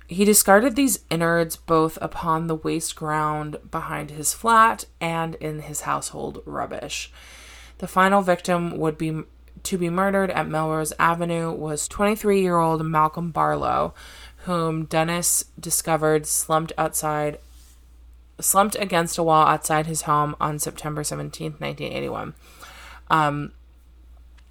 he 0.08 0.24
discarded 0.24 0.74
these 0.74 1.00
innards 1.10 1.56
both 1.56 1.98
upon 2.00 2.46
the 2.46 2.54
waste 2.54 2.96
ground 2.96 3.58
behind 3.70 4.10
his 4.10 4.32
flat 4.34 4.86
and 5.00 5.34
in 5.36 5.60
his 5.60 5.82
household 5.82 6.42
rubbish. 6.46 7.12
The 7.78 7.86
final 7.86 8.22
victim 8.22 8.76
would 8.78 8.98
be 8.98 9.22
to 9.64 9.78
be 9.78 9.90
murdered 9.90 10.30
at 10.30 10.48
Melrose 10.48 10.92
Avenue 10.98 11.52
was 11.52 11.88
23-year-old 11.88 12.84
Malcolm 12.84 13.30
Barlow, 13.30 13.94
whom 14.44 14.84
Dennis 14.84 15.44
discovered 15.58 16.26
slumped 16.26 16.72
outside 16.78 17.38
slumped 18.40 18.74
against 18.76 19.18
a 19.18 19.22
wall 19.22 19.46
outside 19.46 19.86
his 19.86 20.02
home 20.02 20.34
on 20.40 20.58
September 20.58 21.02
17th, 21.02 21.60
1981 21.60 22.34
Um, 23.10 23.52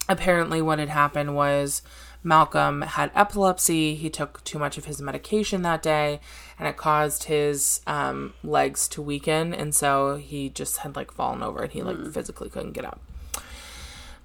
apparently 0.07 0.62
what 0.62 0.80
had 0.80 0.89
happened 0.89 1.36
was 1.36 1.82
Malcolm 2.24 2.82
had 2.82 3.12
epilepsy. 3.16 3.95
He 3.95 4.10
took 4.10 4.43
too 4.43 4.60
much 4.60 4.78
of 4.78 4.86
his 4.86 5.01
medication 5.01 5.62
that 5.62 5.82
day, 5.82 6.20
and 6.57 6.68
it 6.68 6.76
caused 6.76 7.26
his 7.26 7.82
um, 7.88 8.34
legs 8.43 8.88
to 8.89 9.01
weaken, 9.01 9.53
and 9.53 9.74
so 9.74 10.18
he 10.18 10.49
just 10.49 10.78
had 10.78 10.95
like 10.95 11.12
fallen 11.12 11.41
over, 11.41 11.64
and 11.64 11.72
he 11.72 11.82
like 11.82 12.12
physically 12.12 12.49
couldn't 12.49 12.74
get 12.74 12.86
up. 12.86 12.99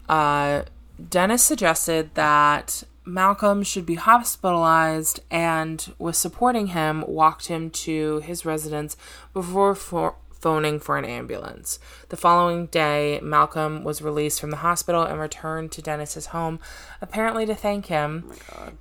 Uh, 0.08 0.62
Dennis 1.10 1.42
suggested 1.42 2.14
that 2.14 2.84
Malcolm 3.04 3.62
should 3.62 3.84
be 3.84 3.96
hospitalized, 3.96 5.20
and 5.30 5.92
was 5.98 6.16
supporting 6.16 6.68
him, 6.68 7.04
walked 7.06 7.48
him 7.48 7.70
to 7.70 8.20
his 8.20 8.46
residence 8.46 8.96
before 9.32 9.74
for- 9.74 10.16
phoning 10.30 10.78
for 10.78 10.98
an 10.98 11.04
ambulance. 11.04 11.78
The 12.10 12.16
following 12.16 12.66
day, 12.66 13.18
Malcolm 13.22 13.82
was 13.82 14.02
released 14.02 14.40
from 14.40 14.50
the 14.50 14.58
hospital 14.58 15.02
and 15.02 15.18
returned 15.18 15.72
to 15.72 15.82
Dennis's 15.82 16.26
home, 16.26 16.60
apparently 17.00 17.46
to 17.46 17.54
thank 17.54 17.86
him. 17.86 18.30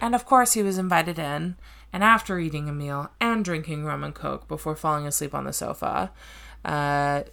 and 0.01 0.13
of 0.13 0.25
course, 0.25 0.53
he 0.53 0.63
was 0.63 0.77
invited 0.77 1.17
in. 1.17 1.55
And 1.93 2.03
after 2.03 2.39
eating 2.39 2.67
a 2.67 2.73
meal 2.73 3.11
and 3.21 3.45
drinking 3.45 3.85
rum 3.85 4.03
and 4.03 4.15
coke 4.15 4.47
before 4.47 4.75
falling 4.75 5.05
asleep 5.05 5.33
on 5.33 5.45
the 5.45 5.53
sofa, 5.53 6.11
uh, 6.65 7.23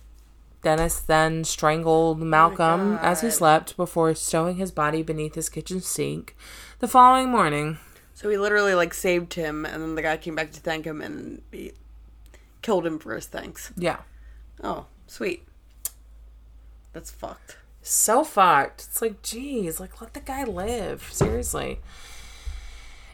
Dennis 0.63 1.01
then 1.01 1.45
strangled 1.45 2.21
oh 2.21 2.25
Malcolm 2.25 2.99
as 3.01 3.23
he 3.23 3.31
slept 3.31 3.77
before 3.77 4.15
stowing 4.15 4.57
his 4.57 4.71
body 4.71 5.03
beneath 5.03 5.35
his 5.35 5.49
kitchen 5.49 5.81
sink. 5.81 6.37
The 6.81 6.89
following 6.89 7.29
morning, 7.31 7.79
So 8.15 8.29
he 8.29 8.37
literally 8.37 8.75
like 8.75 8.93
saved 8.95 9.35
him, 9.35 9.65
and 9.65 9.83
then 9.83 9.95
the 9.95 10.03
guy 10.03 10.17
came 10.17 10.35
back 10.35 10.53
to 10.53 10.61
thank 10.61 10.85
him, 10.85 11.01
and 11.01 11.43
he 11.51 11.73
killed 12.63 12.87
him 12.87 12.99
for 12.99 13.15
his 13.15 13.27
thanks. 13.27 13.73
yeah, 13.77 14.01
Oh, 14.63 14.87
sweet. 15.07 15.47
That's 16.93 17.11
fucked. 17.11 17.57
so 17.83 18.25
fucked. 18.25 18.83
It's 18.83 19.01
like, 19.01 19.23
geez, 19.23 19.81
like 19.81 20.01
let 20.01 20.13
the 20.13 20.21
guy 20.21 20.45
live. 20.45 21.09
Seriously. 21.13 21.81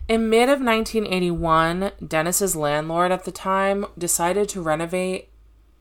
In 0.08 0.30
mid 0.30 0.48
of 0.48 0.60
1981, 0.60 1.92
Dennis's 2.06 2.54
landlord 2.56 3.10
at 3.12 3.24
the 3.24 3.32
time 3.32 3.86
decided 3.98 4.48
to 4.50 4.62
renovate 4.62 5.28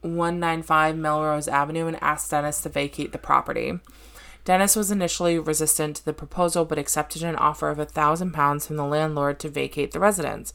195 0.01 0.97
Melrose 0.97 1.47
Avenue 1.47 1.87
and 1.87 2.01
asked 2.01 2.31
Dennis 2.31 2.61
to 2.61 2.69
vacate 2.69 3.11
the 3.11 3.17
property. 3.17 3.79
Dennis 4.43 4.75
was 4.75 4.91
initially 4.91 5.39
resistant 5.39 5.97
to 5.97 6.05
the 6.05 6.13
proposal 6.13 6.65
but 6.65 6.77
accepted 6.77 7.23
an 7.23 7.35
offer 7.35 7.69
of 7.69 7.79
a 7.79 7.85
thousand 7.85 8.31
pounds 8.31 8.67
from 8.67 8.77
the 8.77 8.85
landlord 8.85 9.39
to 9.39 9.49
vacate 9.49 9.91
the 9.91 9.99
residence. 9.99 10.53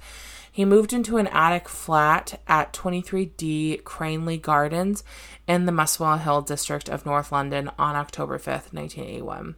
He 0.52 0.64
moved 0.64 0.92
into 0.92 1.16
an 1.16 1.28
attic 1.28 1.68
flat 1.68 2.40
at 2.46 2.72
23D 2.72 3.84
Cranley 3.84 4.36
Gardens 4.36 5.04
in 5.46 5.66
the 5.66 5.72
Muswell 5.72 6.18
Hill 6.18 6.42
district 6.42 6.88
of 6.88 7.06
North 7.06 7.30
London 7.30 7.70
on 7.78 7.96
October 7.96 8.38
5th, 8.38 8.72
1981. 8.72 9.56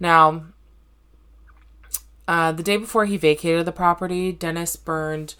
Now, 0.00 0.46
uh, 2.28 2.52
the 2.52 2.62
day 2.62 2.76
before 2.76 3.04
he 3.04 3.16
vacated 3.16 3.66
the 3.66 3.72
property, 3.72 4.32
Dennis 4.32 4.74
burned 4.74 5.36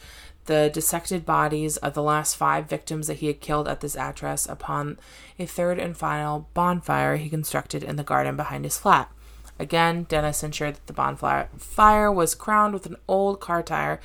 the 0.46 0.70
dissected 0.72 1.24
bodies 1.26 1.76
of 1.78 1.94
the 1.94 2.02
last 2.02 2.36
five 2.36 2.68
victims 2.68 3.06
that 3.06 3.18
he 3.18 3.26
had 3.26 3.40
killed 3.40 3.68
at 3.68 3.80
this 3.80 3.96
address 3.96 4.46
upon 4.48 4.98
a 5.38 5.46
third 5.46 5.78
and 5.78 5.96
final 5.96 6.48
bonfire 6.54 7.16
he 7.16 7.28
constructed 7.28 7.82
in 7.84 7.96
the 7.96 8.02
garden 8.04 8.36
behind 8.36 8.64
his 8.64 8.78
flat. 8.78 9.10
Again, 9.58 10.04
Dennis 10.04 10.42
ensured 10.42 10.74
that 10.76 10.86
the 10.86 10.92
bonfire 10.92 11.48
fire 11.56 12.12
was 12.12 12.34
crowned 12.34 12.74
with 12.74 12.86
an 12.86 12.96
old 13.08 13.40
car 13.40 13.62
tire 13.62 14.00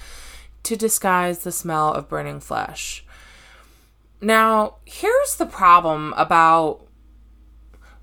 to 0.64 0.76
disguise 0.76 1.40
the 1.40 1.52
smell 1.52 1.92
of 1.94 2.08
burning 2.08 2.40
flesh. 2.40 3.04
Now, 4.22 4.76
here's 4.86 5.36
the 5.36 5.46
problem 5.46 6.14
about 6.16 6.86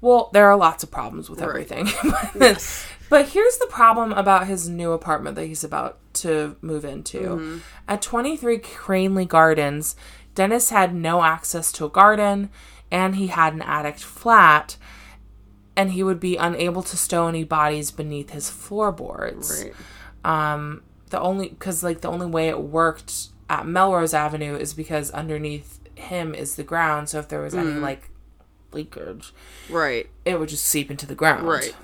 Well, 0.01 0.31
there 0.33 0.47
are 0.49 0.57
lots 0.57 0.83
of 0.83 0.91
problems 0.91 1.29
with 1.31 1.41
Right. 1.41 1.49
everything. 1.49 1.87
Yes. 2.41 2.87
But 3.09 3.31
here's 3.31 3.59
the 3.59 3.67
problem 3.69 4.13
about 4.13 4.47
his 4.47 4.69
new 4.69 4.93
apartment 4.93 5.37
that 5.37 5.47
he's 5.47 5.65
about 5.65 5.99
to 6.15 6.57
move 6.61 6.85
into. 6.85 7.19
Mm-hmm. 7.21 7.59
At 7.87 8.03
23 8.03 8.59
Cranley 8.59 9.25
Gardens, 9.25 9.97
Dennis 10.35 10.71
had 10.71 10.95
no 10.95 11.23
access 11.23 11.73
to 11.73 11.85
a 11.87 11.89
garden 11.91 12.51
and 12.91 13.17
he 13.17 13.29
had 13.29 13.55
an 13.55 13.63
attic 13.63 13.99
flat 13.99 14.77
and 15.77 15.93
he 15.93 16.03
would 16.03 16.21
be 16.21 16.37
unable 16.37 16.83
to 16.83 16.97
stow 16.97 17.29
any 17.29 17.45
bodies 17.45 17.91
beneath 17.91 18.31
his 18.31 18.51
floorboards. 18.51 19.65
Right. 19.65 19.75
Um 20.25 20.83
the 21.11 21.21
only 21.21 21.51
cuz 21.59 21.83
like 21.83 22.01
the 22.03 22.09
only 22.11 22.27
way 22.27 22.49
it 22.49 22.61
worked 22.61 23.29
at 23.49 23.67
Melrose 23.67 24.13
Avenue 24.15 24.55
is 24.57 24.75
because 24.75 25.11
underneath 25.13 25.81
him 25.95 26.35
is 26.35 26.57
the 26.57 26.63
ground, 26.63 27.09
so 27.09 27.19
if 27.19 27.29
there 27.29 27.41
was 27.41 27.55
any 27.55 27.71
Mm-hmm. 27.71 27.83
like 27.83 28.11
leakage, 28.73 29.33
Right. 29.71 30.09
it 30.25 30.39
would 30.39 30.51
just 30.51 30.67
seep 30.67 30.91
into 30.91 31.07
the 31.07 31.15
ground. 31.15 31.49
Right. 31.49 31.75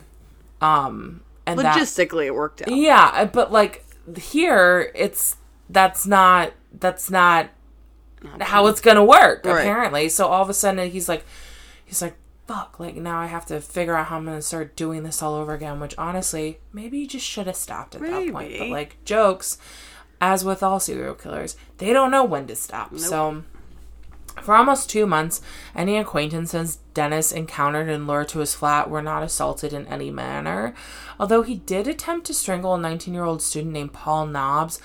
Um 0.64 1.20
and 1.46 1.58
that 1.60 1.76
Logistically, 1.76 2.26
it 2.26 2.34
worked 2.34 2.62
out. 2.62 2.74
yeah, 2.74 3.10
uh, 3.14 3.24
but 3.26 3.52
like 3.52 3.84
here, 4.16 4.90
it's 4.94 5.36
that's 5.68 6.06
not 6.06 6.52
that's 6.72 7.10
not 7.10 7.50
how 8.40 8.66
it's 8.68 8.80
gonna 8.80 9.04
work 9.04 9.44
Right. 9.44 9.60
apparently. 9.60 10.08
So 10.08 10.26
all 10.26 10.42
of 10.42 10.48
a 10.48 10.54
sudden 10.54 10.90
he's 10.90 11.08
like, 11.08 11.24
he's 11.84 12.00
like, 12.00 12.16
fuck, 12.46 12.80
like 12.80 12.96
now 12.96 13.18
I 13.20 13.26
have 13.26 13.44
to 13.46 13.60
figure 13.60 13.94
out 13.94 14.06
how 14.06 14.16
I'm 14.16 14.24
gonna 14.24 14.40
start 14.40 14.74
doing 14.76 15.02
this 15.02 15.22
all 15.22 15.34
over 15.34 15.52
again. 15.52 15.80
Which 15.80 15.94
honestly, 15.98 16.60
maybe 16.72 16.98
you 17.00 17.06
just 17.06 17.26
should 17.26 17.46
have 17.46 17.56
stopped 17.56 17.94
at 17.94 18.00
that 18.00 18.32
point. 18.32 18.58
But 18.58 18.68
like 18.68 18.96
jokes, 19.04 19.58
as 20.22 20.44
with 20.44 20.62
all 20.62 20.80
serial 20.80 21.14
killers, 21.14 21.56
they 21.78 21.92
don't 21.92 22.10
know 22.10 22.24
when 22.24 22.46
to 22.46 22.56
stop. 22.56 22.96
So. 22.98 23.42
For 24.42 24.54
almost 24.54 24.90
two 24.90 25.06
months, 25.06 25.40
any 25.74 25.96
acquaintances 25.96 26.78
Dennis 26.92 27.32
encountered 27.32 27.88
and 27.88 28.06
lured 28.06 28.28
to 28.28 28.40
his 28.40 28.54
flat 28.54 28.90
were 28.90 29.02
not 29.02 29.22
assaulted 29.22 29.72
in 29.72 29.86
any 29.86 30.10
manner, 30.10 30.74
although 31.18 31.42
he 31.42 31.56
did 31.56 31.88
attempt 31.88 32.26
to 32.26 32.34
strangle 32.34 32.74
a 32.74 32.80
19 32.80 33.14
year 33.14 33.24
old 33.24 33.40
student 33.42 33.72
named 33.72 33.92
Paul 33.92 34.26
Nobbs 34.26 34.80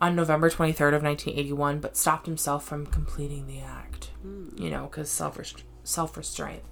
on 0.00 0.16
November 0.16 0.50
23rd 0.50 0.94
of 0.94 1.02
1981, 1.02 1.80
but 1.80 1.96
stopped 1.96 2.26
himself 2.26 2.64
from 2.64 2.86
completing 2.86 3.46
the 3.46 3.60
act. 3.60 4.10
You 4.56 4.70
know, 4.70 4.86
because 4.86 5.10
self 5.10 5.38
self 5.84 6.16
restraint. 6.16 6.62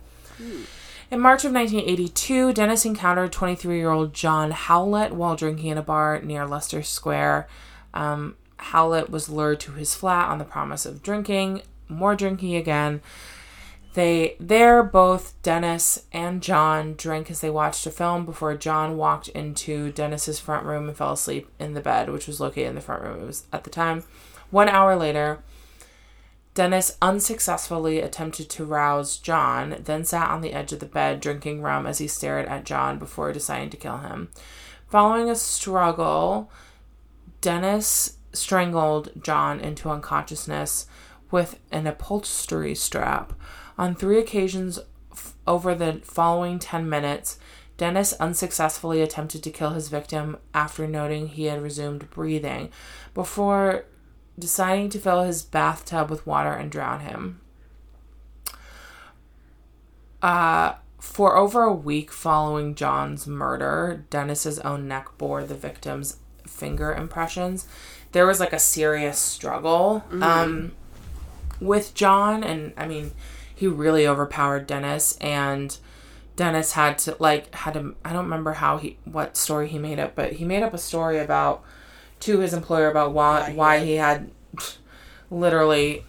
In 1.11 1.21
March 1.21 1.45
of 1.45 1.53
1982, 1.53 2.55
Dennis 2.55 2.87
encountered 2.87 3.33
23 3.33 3.77
year 3.77 3.91
old 3.91 4.15
John 4.15 4.51
Howlett 4.51 5.13
while 5.13 5.37
drinking 5.37 5.67
in 5.67 5.79
a 5.79 5.83
bar 5.83 6.21
near 6.23 6.47
Leicester 6.47 6.83
Square. 6.83 7.49
Um, 7.93 8.37
Howlett 8.57 9.11
was 9.11 9.29
lured 9.29 9.61
to 9.61 9.73
his 9.73 9.95
flat 9.95 10.29
on 10.29 10.39
the 10.39 10.45
promise 10.45 10.87
of 10.87 11.03
drinking, 11.03 11.63
more 11.93 12.17
drinking 12.17 12.57
again. 12.57 13.01
They 13.95 14.37
there 14.41 14.83
both 14.83 15.35
Dennis 15.43 16.07
and 16.13 16.43
John 16.43 16.95
drank 16.95 17.31
as 17.31 17.41
they 17.41 17.51
watched 17.51 17.87
a 17.87 17.91
film 17.91 18.25
before 18.25 18.57
John 18.57 18.97
walked 18.97 19.29
into 19.29 19.93
Dennis's 19.93 20.41
front 20.41 20.65
room 20.65 20.89
and 20.89 20.97
fell 20.97 21.13
asleep 21.13 21.51
in 21.59 21.75
the 21.75 21.81
bed, 21.81 22.09
which 22.09 22.27
was 22.27 22.41
located 22.41 22.69
in 22.69 22.75
the 22.75 22.81
front 22.81 23.03
room. 23.03 23.21
It 23.21 23.27
was 23.27 23.45
at 23.53 23.65
the 23.65 23.71
time. 23.71 24.05
One 24.51 24.69
hour 24.69 24.97
later, 24.97 25.43
Dennis 26.55 26.97
unsuccessfully 27.01 28.01
attempted 28.01 28.51
to 28.51 28.65
rouse 28.65 29.17
John, 29.17 29.77
then 29.85 30.05
sat 30.05 30.29
on 30.29 30.43
the 30.43 30.53
edge 30.53 30.73
of 30.73 30.81
the 30.81 30.87
bed 30.87 31.21
drinking 31.21 31.63
rum 31.63 31.87
as 31.87 31.99
he 31.99 32.07
stared 32.07 32.47
at 32.47 32.65
John 32.65 32.99
before 32.99 33.33
deciding 33.33 33.71
to 33.71 33.77
kill 33.79 33.99
him. 33.99 34.29
Following 34.89 35.31
a 35.31 35.35
struggle, 35.35 36.51
Dennis 37.41 38.19
strangled 38.35 39.11
John 39.23 39.61
into 39.61 39.89
unconsciousness 39.89 40.87
with 41.33 41.59
an 41.73 41.87
upholstery 41.87 42.75
strap. 42.75 43.33
On 43.77 43.95
three 43.95 44.19
occasions 44.19 44.79
f- 45.11 45.35
over 45.47 45.75
the 45.75 45.95
following 46.05 46.59
10 46.59 46.89
minutes, 46.89 47.39
Dennis 47.79 48.13
unsuccessfully 48.15 49.03
attempted 49.03 49.43
to 49.43 49.51
kill 49.51 49.71
his 49.71 49.89
victim 49.89 50.37
after 50.55 50.87
noting 50.87 51.29
he 51.29 51.47
had 51.47 51.63
resumed 51.63 52.11
breathing, 52.11 52.71
before 53.15 53.87
deciding 54.39 54.91
to 54.91 54.99
fill 54.99 55.25
his 55.25 55.43
bathtub 55.43 56.11
with 56.11 56.27
water 56.27 56.53
and 56.53 56.71
drown 56.71 57.01
him. 57.01 57.41
Uh, 60.21 60.75
for 61.01 61.37
over 61.37 61.63
a 61.63 61.73
week 61.73 62.13
following 62.13 62.77
John's 62.77 63.27
murder, 63.27 64.05
Dennis's 64.11 64.61
own 64.61 64.87
neck 64.87 65.09
bore 65.19 65.43
the 65.43 65.57
victim's 65.57 66.19
finger 66.47 66.93
impressions. 66.93 67.67
There 68.13 68.27
was 68.27 68.39
like 68.39 68.53
a 68.53 68.59
serious 68.59 69.19
struggle 69.19 70.05
um, 70.23 70.73
with 71.63 71.95
John, 71.95 72.43
and 72.45 72.73
I 72.77 72.87
mean, 72.87 73.13
he 73.55 73.67
really 73.67 74.07
overpowered 74.07 74.67
Dennis, 74.67 75.17
and 75.21 75.77
Dennis 76.37 76.73
had 76.73 76.99
to 76.99 77.17
like 77.19 77.55
had 77.55 77.75
to. 77.75 77.95
I 78.05 78.13
don't 78.13 78.25
remember 78.25 78.55
how 78.55 78.79
he 78.79 78.99
what 79.05 79.37
story 79.37 79.69
he 79.69 79.79
made 79.79 79.99
up, 79.99 80.15
but 80.15 80.35
he 80.35 80.45
made 80.45 80.63
up 80.63 80.75
a 80.75 80.79
story 80.79 81.19
about 81.19 81.63
to 82.21 82.39
his 82.39 82.55
employer 82.55 82.89
about 82.89 83.13
why 83.13 83.53
why 83.53 83.81
he 83.81 83.95
had 83.95 84.31
literally 85.31 86.05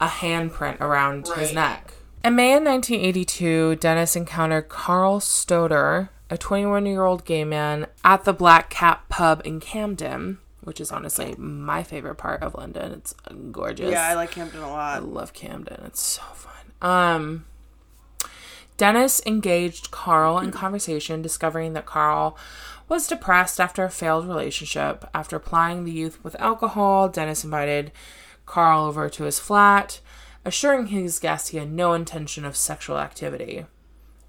a 0.00 0.06
handprint 0.06 0.80
around 0.80 1.28
his 1.28 1.52
neck. 1.52 1.92
In 2.24 2.36
May 2.36 2.54
of 2.54 2.62
1982, 2.64 3.76
Dennis 3.76 4.16
encountered 4.16 4.68
Carl 4.68 5.20
Stottor, 5.20 6.10
a 6.30 6.36
21 6.36 6.86
year 6.86 7.04
old 7.04 7.24
gay 7.24 7.44
man, 7.44 7.86
at 8.04 8.24
the 8.24 8.32
Black 8.32 8.70
Cat 8.70 9.02
pub 9.08 9.42
in 9.44 9.60
Camden, 9.60 10.38
which 10.68 10.82
is 10.82 10.92
honestly 10.92 11.34
my 11.38 11.82
favorite 11.82 12.16
part 12.16 12.42
of 12.42 12.54
London. 12.54 12.92
It's 12.92 13.14
gorgeous. 13.50 13.90
Yeah, 13.90 14.06
I 14.06 14.14
like 14.14 14.32
Camden 14.32 14.60
a 14.60 14.68
lot. 14.68 14.96
I 14.96 14.98
love 14.98 15.32
Camden. 15.32 15.80
It's 15.86 16.02
so 16.02 16.22
fun. 16.34 16.52
Um, 16.82 17.46
Dennis 18.76 19.22
engaged 19.24 19.90
Carl 19.90 20.38
in 20.38 20.52
conversation, 20.52 21.22
discovering 21.22 21.72
that 21.72 21.86
Carl 21.86 22.36
was 22.86 23.08
depressed 23.08 23.58
after 23.58 23.82
a 23.82 23.90
failed 23.90 24.28
relationship. 24.28 25.08
After 25.14 25.38
plying 25.38 25.84
the 25.84 25.90
youth 25.90 26.22
with 26.22 26.38
alcohol, 26.38 27.08
Dennis 27.08 27.44
invited 27.44 27.90
Carl 28.44 28.84
over 28.84 29.08
to 29.08 29.24
his 29.24 29.38
flat, 29.38 30.00
assuring 30.44 30.88
his 30.88 31.18
guest 31.18 31.48
he 31.48 31.56
had 31.56 31.72
no 31.72 31.94
intention 31.94 32.44
of 32.44 32.56
sexual 32.56 32.98
activity. 32.98 33.64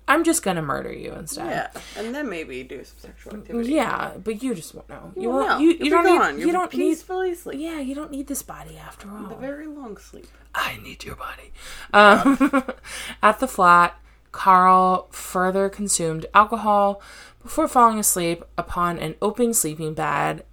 I'm 0.10 0.24
just 0.26 0.44
gonna 0.44 0.62
murder 0.62 0.92
you 0.92 1.14
instead. 1.14 1.46
Yeah, 1.74 1.82
and 1.96 2.14
then 2.14 2.30
maybe 2.30 2.64
do 2.64 2.84
some 2.84 2.98
sexual 2.98 3.36
activity. 3.36 3.72
Yeah, 3.74 4.14
but 4.24 4.42
you 4.44 4.56
just 4.56 4.74
won't 4.76 4.90
know. 4.90 5.14
You 5.16 5.30
Well, 5.30 5.38
won't. 5.46 5.50
no, 5.50 5.58
You, 5.60 5.72
you 5.80 5.90
don't 5.90 6.04
gone. 6.06 6.34
need. 6.36 6.40
You'll 6.42 6.48
You 6.48 6.54
don't 6.54 6.74
need. 6.74 6.80
peacefully 6.90 7.36
sleep. 7.36 7.60
Yeah, 7.62 7.80
you 7.80 7.94
don't 7.96 8.12
need 8.12 8.28
this 8.28 8.42
body 8.42 8.78
after 8.78 9.08
all. 9.10 9.32
A 9.32 9.36
very 9.38 9.68
long 9.68 9.96
sleep. 9.98 10.28
I 10.56 10.78
need 10.84 11.04
your 11.06 11.16
body. 11.16 11.54
Um, 11.94 12.64
at 13.24 13.40
the 13.40 13.48
flat, 13.48 13.98
Carl 14.32 15.08
further 15.12 15.70
consumed 15.70 16.26
alcohol 16.34 17.02
before 17.42 17.68
falling 17.68 18.00
asleep 18.00 18.44
upon 18.58 18.98
an 19.00 19.16
open 19.22 19.54
sleeping 19.54 19.94
bag. 19.94 20.44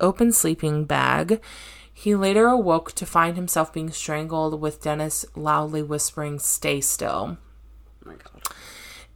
Open 0.00 0.32
sleeping 0.32 0.86
bag. 0.86 1.40
He 1.92 2.14
later 2.14 2.46
awoke 2.48 2.92
to 2.92 3.04
find 3.04 3.36
himself 3.36 3.74
being 3.74 3.90
strangled 3.90 4.58
with 4.58 4.80
Dennis 4.82 5.26
loudly 5.36 5.82
whispering, 5.82 6.38
"Stay 6.38 6.80
still." 6.80 7.36
Oh 8.06 8.08
my 8.08 8.14
god. 8.14 8.39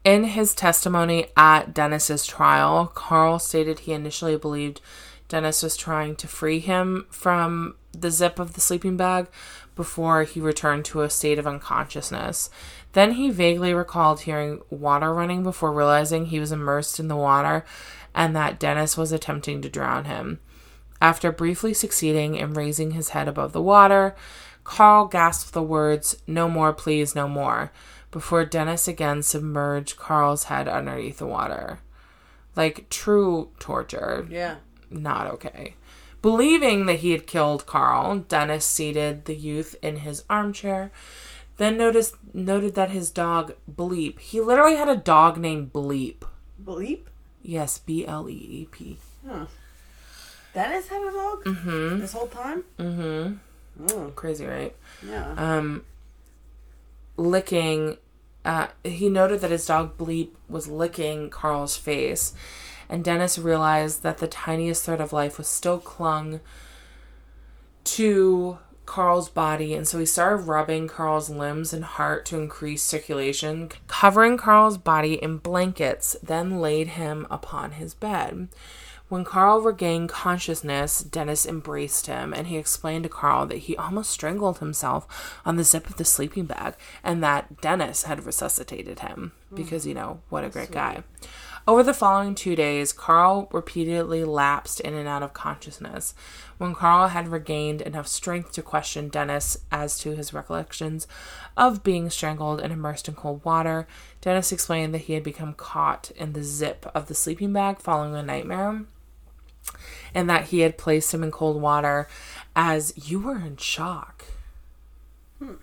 In 0.04 0.24
his 0.24 0.54
testimony 0.54 1.28
at 1.34 1.72
Dennis's 1.72 2.26
trial, 2.26 2.88
Carl 2.88 3.38
stated 3.38 3.80
he 3.80 3.92
initially 3.94 4.36
believed 4.36 4.82
Dennis 5.28 5.62
was 5.62 5.78
trying 5.78 6.14
to 6.16 6.28
free 6.28 6.58
him 6.58 7.06
from 7.10 7.76
the 7.92 8.10
zip 8.10 8.38
of 8.38 8.52
the 8.52 8.60
sleeping 8.60 8.98
bag 8.98 9.28
before 9.74 10.24
he 10.24 10.40
returned 10.40 10.84
to 10.84 11.00
a 11.00 11.08
state 11.08 11.38
of 11.38 11.46
unconsciousness. 11.46 12.50
Then 12.92 13.12
he 13.12 13.30
vaguely 13.30 13.72
recalled 13.72 14.20
hearing 14.20 14.60
water 14.68 15.12
running 15.14 15.42
before 15.42 15.72
realizing 15.72 16.26
he 16.26 16.38
was 16.38 16.52
immersed 16.52 17.00
in 17.00 17.08
the 17.08 17.16
water 17.16 17.64
and 18.14 18.36
that 18.36 18.60
Dennis 18.60 18.98
was 18.98 19.10
attempting 19.10 19.62
to 19.62 19.70
drown 19.70 20.04
him. 20.04 20.38
After 21.00 21.32
briefly 21.32 21.72
succeeding 21.72 22.34
in 22.34 22.52
raising 22.52 22.90
his 22.90 23.10
head 23.10 23.26
above 23.26 23.52
the 23.52 23.62
water, 23.62 24.14
Carl 24.64 25.06
gasped 25.06 25.52
the 25.52 25.62
words, 25.62 26.16
No 26.26 26.48
more, 26.48 26.72
please, 26.72 27.14
no 27.14 27.26
more, 27.26 27.72
before 28.14 28.44
Dennis 28.44 28.86
again 28.86 29.24
submerged 29.24 29.96
Carl's 29.96 30.44
head 30.44 30.68
underneath 30.68 31.18
the 31.18 31.26
water. 31.26 31.80
Like 32.54 32.88
true 32.88 33.50
torture. 33.58 34.24
Yeah. 34.30 34.58
Not 34.88 35.26
okay. 35.26 35.74
Believing 36.22 36.86
that 36.86 37.00
he 37.00 37.10
had 37.10 37.26
killed 37.26 37.66
Carl, 37.66 38.20
Dennis 38.20 38.64
seated 38.64 39.24
the 39.24 39.34
youth 39.34 39.74
in 39.82 39.96
his 39.96 40.22
armchair, 40.30 40.92
then 41.56 41.76
noticed 41.76 42.14
noted 42.32 42.76
that 42.76 42.90
his 42.90 43.10
dog 43.10 43.54
Bleep. 43.68 44.20
He 44.20 44.40
literally 44.40 44.76
had 44.76 44.88
a 44.88 44.96
dog 44.96 45.36
named 45.36 45.72
Bleep. 45.72 46.22
Bleep? 46.64 47.06
Yes, 47.42 47.78
B 47.78 48.06
L 48.06 48.30
E 48.30 48.32
E 48.32 48.68
P. 48.70 48.98
Dennis 50.54 50.86
had 50.86 51.02
a 51.02 51.10
dog? 51.10 51.44
Mm-hmm. 51.44 51.98
This 51.98 52.12
whole 52.12 52.28
time? 52.28 52.62
Mm-hmm. 52.78 53.88
Oh, 53.90 54.12
Crazy, 54.14 54.46
right? 54.46 54.72
yeah. 55.04 55.34
um, 55.36 55.82
licking. 57.16 57.96
Uh, 58.44 58.68
he 58.82 59.08
noted 59.08 59.40
that 59.40 59.50
his 59.50 59.66
dog 59.66 59.96
Bleep 59.96 60.30
was 60.48 60.68
licking 60.68 61.30
Carl's 61.30 61.76
face, 61.76 62.34
and 62.88 63.02
Dennis 63.02 63.38
realized 63.38 64.02
that 64.02 64.18
the 64.18 64.26
tiniest 64.26 64.84
thread 64.84 65.00
of 65.00 65.12
life 65.12 65.38
was 65.38 65.48
still 65.48 65.78
clung 65.78 66.40
to 67.84 68.58
Carl's 68.86 69.30
body, 69.30 69.74
and 69.74 69.88
so 69.88 69.98
he 69.98 70.06
started 70.06 70.44
rubbing 70.44 70.88
Carl's 70.88 71.30
limbs 71.30 71.72
and 71.72 71.84
heart 71.84 72.26
to 72.26 72.38
increase 72.38 72.82
circulation, 72.82 73.70
covering 73.86 74.36
Carl's 74.36 74.76
body 74.76 75.14
in 75.14 75.38
blankets, 75.38 76.16
then 76.22 76.60
laid 76.60 76.88
him 76.88 77.26
upon 77.30 77.72
his 77.72 77.94
bed. 77.94 78.48
When 79.14 79.24
Carl 79.24 79.60
regained 79.60 80.08
consciousness, 80.08 80.98
Dennis 80.98 81.46
embraced 81.46 82.08
him 82.08 82.34
and 82.34 82.48
he 82.48 82.56
explained 82.56 83.04
to 83.04 83.08
Carl 83.08 83.46
that 83.46 83.58
he 83.58 83.76
almost 83.76 84.10
strangled 84.10 84.58
himself 84.58 85.38
on 85.46 85.54
the 85.54 85.62
zip 85.62 85.88
of 85.88 85.98
the 85.98 86.04
sleeping 86.04 86.46
bag 86.46 86.74
and 87.04 87.22
that 87.22 87.60
Dennis 87.60 88.02
had 88.02 88.26
resuscitated 88.26 88.98
him 88.98 89.30
hmm. 89.50 89.54
because, 89.54 89.86
you 89.86 89.94
know, 89.94 90.18
what 90.30 90.42
a 90.42 90.48
great 90.48 90.72
guy. 90.72 91.04
Over 91.68 91.84
the 91.84 91.94
following 91.94 92.34
two 92.34 92.56
days, 92.56 92.92
Carl 92.92 93.48
repeatedly 93.52 94.24
lapsed 94.24 94.80
in 94.80 94.94
and 94.94 95.06
out 95.06 95.22
of 95.22 95.32
consciousness. 95.32 96.12
When 96.58 96.74
Carl 96.74 97.06
had 97.06 97.28
regained 97.28 97.82
enough 97.82 98.08
strength 98.08 98.50
to 98.54 98.62
question 98.62 99.10
Dennis 99.10 99.56
as 99.70 99.96
to 100.00 100.16
his 100.16 100.34
recollections 100.34 101.06
of 101.56 101.84
being 101.84 102.10
strangled 102.10 102.60
and 102.60 102.72
immersed 102.72 103.06
in 103.06 103.14
cold 103.14 103.44
water, 103.44 103.86
Dennis 104.20 104.50
explained 104.50 104.92
that 104.92 105.02
he 105.02 105.12
had 105.12 105.22
become 105.22 105.54
caught 105.54 106.10
in 106.16 106.32
the 106.32 106.42
zip 106.42 106.90
of 106.96 107.06
the 107.06 107.14
sleeping 107.14 107.52
bag 107.52 107.78
following 107.78 108.16
a 108.16 108.22
nightmare 108.22 108.86
and 110.14 110.28
that 110.30 110.46
he 110.46 110.60
had 110.60 110.78
placed 110.78 111.12
him 111.12 111.22
in 111.22 111.30
cold 111.30 111.60
water 111.60 112.08
as 112.54 112.92
you 112.96 113.20
were 113.20 113.38
in 113.38 113.56
shock. 113.56 114.24
Hmm. 115.38 115.54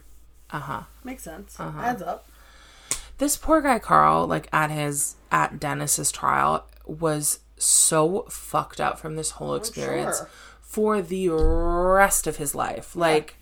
Uh 0.52 0.60
huh. 0.60 0.82
Makes 1.04 1.24
sense. 1.24 1.60
Adds 1.60 2.02
up. 2.02 2.28
this 3.18 3.38
poor 3.38 3.62
guy 3.62 3.80
Carl, 3.80 4.28
like 4.28 4.48
at 4.54 4.70
his 4.70 5.16
at 5.32 5.60
Dennis's 5.60 6.12
trial, 6.12 6.66
was 6.86 7.40
so 7.58 8.26
fucked 8.30 8.82
up 8.82 9.00
from 9.00 9.16
this 9.16 9.32
whole 9.32 9.56
experience 9.56 10.18
sure. 10.18 10.30
for 10.62 11.02
the 11.02 11.30
rest 11.30 12.28
of 12.28 12.38
his 12.38 12.54
life. 12.54 12.96
Like 12.96 13.36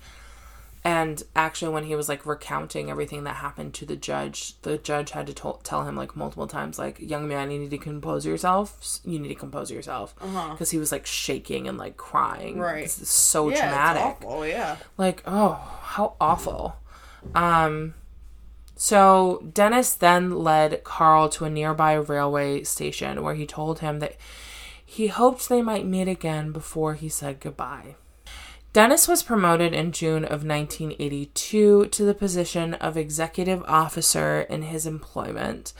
and 0.83 1.23
actually 1.35 1.73
when 1.73 1.83
he 1.83 1.95
was 1.95 2.07
like 2.07 2.25
recounting 2.25 2.89
everything 2.89 3.25
that 3.25 3.35
happened 3.37 3.73
to 3.75 3.85
the 3.85 3.95
judge, 3.97 4.59
the 4.61 4.77
judge 4.77 5.11
had 5.11 5.27
to 5.27 5.33
to- 5.33 5.59
tell 5.63 5.83
him 5.83 5.95
like 5.97 6.15
multiple 6.15 6.47
times 6.47 6.79
like, 6.79 6.99
"Young 6.99 7.27
man, 7.27 7.51
you 7.51 7.59
need 7.59 7.71
to 7.71 7.77
compose 7.77 8.25
yourself. 8.25 8.99
You 9.03 9.19
need 9.19 9.27
to 9.27 9.35
compose 9.35 9.69
yourself." 9.71 10.15
Because 10.51 10.71
he 10.71 10.77
was 10.77 10.91
like 10.91 11.05
shaking 11.05 11.67
and 11.67 11.77
like 11.77 11.97
crying. 11.97 12.57
Right. 12.59 12.85
Is 12.85 12.93
so 13.09 13.49
Yeah, 13.49 13.59
traumatic 13.59 14.17
it's 14.17 14.25
awful. 14.25 14.47
Yeah. 14.47 14.77
like 14.97 15.21
oh 15.27 15.59
how 15.81 16.15
awful 16.21 16.75
um 17.35 17.93
so 18.75 19.43
dennis 19.53 19.93
then 19.93 20.31
led 20.39 20.83
carl 20.85 21.27
to 21.27 21.43
a 21.45 21.49
nearby 21.49 21.93
railway 21.93 22.63
station 22.63 23.21
where 23.21 23.35
he 23.35 23.45
told 23.45 23.79
him 23.79 23.99
that 23.99 24.15
he 24.85 25.07
hoped 25.07 25.49
they 25.49 25.61
might 25.61 25.85
meet 25.85 26.07
again 26.07 26.51
before 26.53 26.93
he 26.93 27.09
said 27.09 27.39
goodbye 27.41 27.95
dennis 28.73 29.07
was 29.07 29.23
promoted 29.23 29.73
in 29.73 29.91
june 29.91 30.23
of 30.23 30.45
1982 30.45 31.87
to 31.87 32.03
the 32.03 32.13
position 32.13 32.73
of 32.75 32.97
executive 32.97 33.63
officer 33.67 34.41
in 34.41 34.63
his 34.63 34.85
employment 34.85 35.73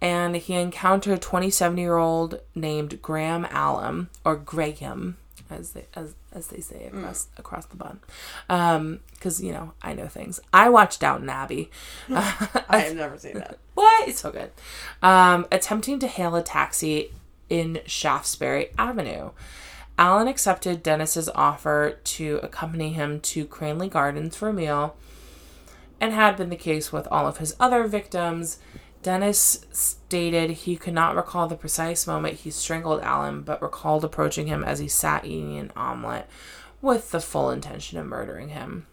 and 0.00 0.36
he 0.36 0.54
encountered 0.54 1.14
a 1.14 1.18
27 1.18 1.78
year 1.78 1.96
old 1.96 2.40
named 2.54 3.00
graham 3.02 3.46
allen 3.50 4.08
or 4.24 4.36
graham 4.36 5.16
as 5.50 5.72
they 5.72 5.84
as 5.94 6.14
as 6.32 6.46
they 6.48 6.60
say 6.60 6.84
across 6.86 7.28
across 7.36 7.66
the 7.66 7.76
bun, 7.76 8.00
um, 8.48 9.00
because 9.12 9.42
you 9.42 9.52
know 9.52 9.72
I 9.82 9.94
know 9.94 10.06
things. 10.06 10.40
I 10.52 10.68
watched 10.68 11.00
Downton 11.00 11.28
Abbey. 11.28 11.70
I 12.08 12.78
have 12.78 12.96
never 12.96 13.18
seen 13.18 13.34
that. 13.34 13.58
What? 13.74 14.08
It's 14.08 14.20
so 14.20 14.30
good. 14.30 14.50
Um, 15.00 15.46
attempting 15.50 16.00
to 16.00 16.06
hail 16.06 16.36
a 16.36 16.42
taxi 16.42 17.12
in 17.48 17.80
Shaftesbury 17.86 18.72
Avenue. 18.76 19.30
Allen 20.00 20.28
accepted 20.28 20.82
Dennis's 20.82 21.28
offer 21.34 21.98
to 22.04 22.40
accompany 22.42 22.94
him 22.94 23.20
to 23.20 23.44
Cranley 23.44 23.86
Gardens 23.86 24.34
for 24.34 24.48
a 24.48 24.52
meal, 24.52 24.96
and 26.00 26.14
had 26.14 26.38
been 26.38 26.48
the 26.48 26.56
case 26.56 26.90
with 26.90 27.06
all 27.08 27.26
of 27.26 27.36
his 27.36 27.54
other 27.60 27.86
victims. 27.86 28.58
Dennis 29.02 29.66
stated 29.72 30.50
he 30.50 30.74
could 30.74 30.94
not 30.94 31.14
recall 31.14 31.48
the 31.48 31.54
precise 31.54 32.06
moment 32.06 32.40
he 32.40 32.50
strangled 32.50 33.02
Allen, 33.02 33.42
but 33.42 33.60
recalled 33.60 34.02
approaching 34.02 34.46
him 34.46 34.64
as 34.64 34.78
he 34.78 34.88
sat 34.88 35.26
eating 35.26 35.58
an 35.58 35.70
omelet 35.76 36.26
with 36.80 37.10
the 37.10 37.20
full 37.20 37.50
intention 37.50 37.98
of 37.98 38.06
murdering 38.06 38.48
him. 38.48 38.86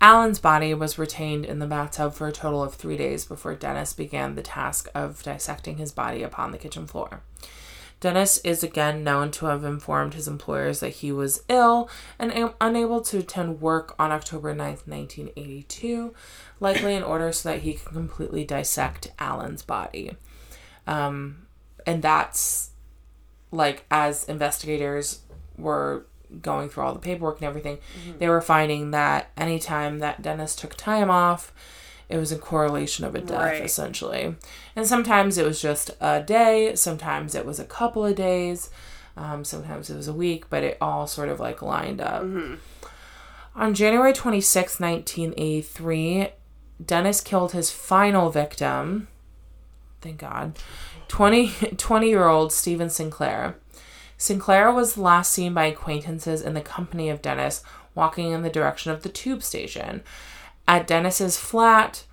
Allen's 0.00 0.40
body 0.40 0.74
was 0.74 0.98
retained 0.98 1.44
in 1.46 1.60
the 1.60 1.68
bathtub 1.68 2.14
for 2.14 2.26
a 2.26 2.32
total 2.32 2.64
of 2.64 2.74
three 2.74 2.96
days 2.96 3.24
before 3.24 3.54
Dennis 3.54 3.92
began 3.92 4.34
the 4.34 4.42
task 4.42 4.88
of 4.92 5.22
dissecting 5.22 5.76
his 5.76 5.92
body 5.92 6.24
upon 6.24 6.50
the 6.50 6.58
kitchen 6.58 6.88
floor. 6.88 7.22
Dennis 8.00 8.38
is 8.38 8.62
again 8.62 9.02
known 9.02 9.30
to 9.32 9.46
have 9.46 9.64
informed 9.64 10.14
his 10.14 10.28
employers 10.28 10.80
that 10.80 10.90
he 10.90 11.10
was 11.10 11.42
ill 11.48 11.88
and 12.18 12.32
am- 12.34 12.54
unable 12.60 13.00
to 13.00 13.18
attend 13.18 13.60
work 13.60 13.94
on 13.98 14.12
October 14.12 14.54
9th, 14.54 14.86
1982, 14.86 16.14
likely 16.60 16.94
in 16.94 17.02
order 17.02 17.32
so 17.32 17.48
that 17.50 17.60
he 17.60 17.74
can 17.74 17.92
completely 17.92 18.44
dissect 18.44 19.12
Allen's 19.18 19.62
body. 19.62 20.16
Um, 20.86 21.46
and 21.86 22.02
that's 22.02 22.70
like 23.50 23.86
as 23.90 24.24
investigators 24.24 25.20
were 25.56 26.06
going 26.42 26.68
through 26.68 26.82
all 26.82 26.92
the 26.92 26.98
paperwork 26.98 27.38
and 27.38 27.46
everything, 27.46 27.78
they 28.18 28.28
were 28.28 28.40
finding 28.40 28.90
that 28.90 29.30
anytime 29.36 30.00
that 30.00 30.20
Dennis 30.20 30.54
took 30.54 30.74
time 30.74 31.10
off, 31.10 31.52
it 32.08 32.16
was 32.18 32.30
a 32.32 32.38
correlation 32.38 33.04
of 33.04 33.14
a 33.14 33.20
death, 33.20 33.40
Right. 33.40 33.62
essentially. 33.64 34.36
And 34.74 34.86
sometimes 34.86 35.38
it 35.38 35.44
was 35.46 35.60
just 35.60 35.90
a 36.00 36.22
day, 36.22 36.74
sometimes 36.76 37.34
it 37.34 37.44
was 37.46 37.58
a 37.58 37.64
couple 37.64 38.04
of 38.06 38.14
days, 38.14 38.70
um, 39.16 39.44
sometimes 39.44 39.90
it 39.90 39.96
was 39.96 40.08
a 40.08 40.12
week, 40.12 40.48
but 40.50 40.62
it 40.62 40.76
all 40.80 41.06
sort 41.06 41.28
of 41.28 41.40
like 41.40 41.62
lined 41.62 42.00
up. 42.00 42.22
On 43.56 43.74
January 43.74 44.12
26, 44.12 44.78
1983, 44.80 46.28
Dennis 46.84 47.20
killed 47.20 47.52
his 47.52 47.70
final 47.70 48.30
victim. 48.30 49.08
Thank 50.00 50.18
God. 50.18 50.58
20, 51.08 51.48
20 51.76 52.08
year 52.08 52.26
old 52.28 52.52
Stephen 52.52 52.90
Sinclair. 52.90 53.56
Sinclair 54.18 54.70
was 54.72 54.96
last 54.98 55.32
seen 55.32 55.54
by 55.54 55.66
acquaintances 55.66 56.40
in 56.42 56.54
the 56.54 56.60
company 56.60 57.08
of 57.08 57.22
Dennis 57.22 57.62
walking 57.94 58.30
in 58.32 58.42
the 58.42 58.50
direction 58.50 58.90
of 58.92 59.02
the 59.02 59.08
tube 59.08 59.42
station. 59.42 60.02
At 60.68 60.86
Dennis's 60.86 61.36
flat, 61.36 62.04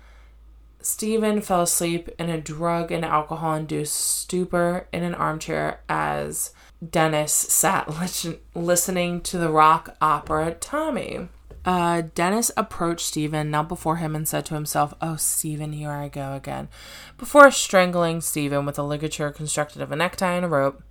Stephen 0.80 1.40
fell 1.40 1.62
asleep 1.62 2.10
in 2.18 2.28
a 2.28 2.40
drug 2.40 2.92
and 2.92 3.04
alcohol 3.04 3.54
induced 3.54 3.96
stupor 3.96 4.86
in 4.92 5.02
an 5.02 5.14
armchair 5.14 5.80
as 5.88 6.52
Dennis 6.90 7.32
sat 7.32 7.88
lis- 8.00 8.36
listening 8.54 9.20
to 9.22 9.38
the 9.38 9.50
rock 9.50 9.96
opera 10.00 10.54
Tommy. 10.54 11.28
Uh, 11.64 12.02
Dennis 12.14 12.50
approached 12.58 13.06
Stephen, 13.06 13.50
knelt 13.50 13.68
before 13.68 13.96
him, 13.96 14.14
and 14.14 14.28
said 14.28 14.44
to 14.46 14.54
himself, 14.54 14.92
Oh, 15.00 15.16
Stephen, 15.16 15.72
here 15.72 15.90
I 15.90 16.08
go 16.08 16.34
again, 16.34 16.68
before 17.16 17.50
strangling 17.50 18.20
Stephen 18.20 18.66
with 18.66 18.78
a 18.78 18.82
ligature 18.82 19.30
constructed 19.30 19.80
of 19.80 19.90
a 19.90 19.96
necktie 19.96 20.34
and 20.34 20.44
a 20.44 20.48
rope. 20.48 20.82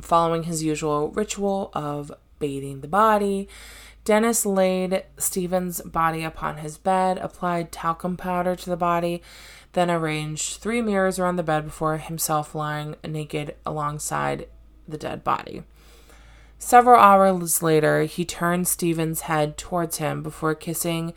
Following 0.00 0.44
his 0.44 0.62
usual 0.62 1.10
ritual 1.10 1.70
of 1.74 2.10
bathing 2.38 2.80
the 2.80 2.88
body, 2.88 3.46
Dennis 4.10 4.44
laid 4.44 5.04
Stephen's 5.18 5.80
body 5.82 6.24
upon 6.24 6.56
his 6.56 6.76
bed, 6.76 7.16
applied 7.18 7.70
talcum 7.70 8.16
powder 8.16 8.56
to 8.56 8.68
the 8.68 8.76
body, 8.76 9.22
then 9.74 9.88
arranged 9.88 10.56
three 10.56 10.82
mirrors 10.82 11.20
around 11.20 11.36
the 11.36 11.44
bed 11.44 11.66
before 11.66 11.96
himself 11.98 12.52
lying 12.52 12.96
naked 13.06 13.54
alongside 13.64 14.48
the 14.88 14.98
dead 14.98 15.22
body. 15.22 15.62
Several 16.58 17.00
hours 17.00 17.62
later, 17.62 18.02
he 18.02 18.24
turned 18.24 18.66
Stephen's 18.66 19.20
head 19.20 19.56
towards 19.56 19.98
him 19.98 20.24
before 20.24 20.56
kissing 20.56 21.14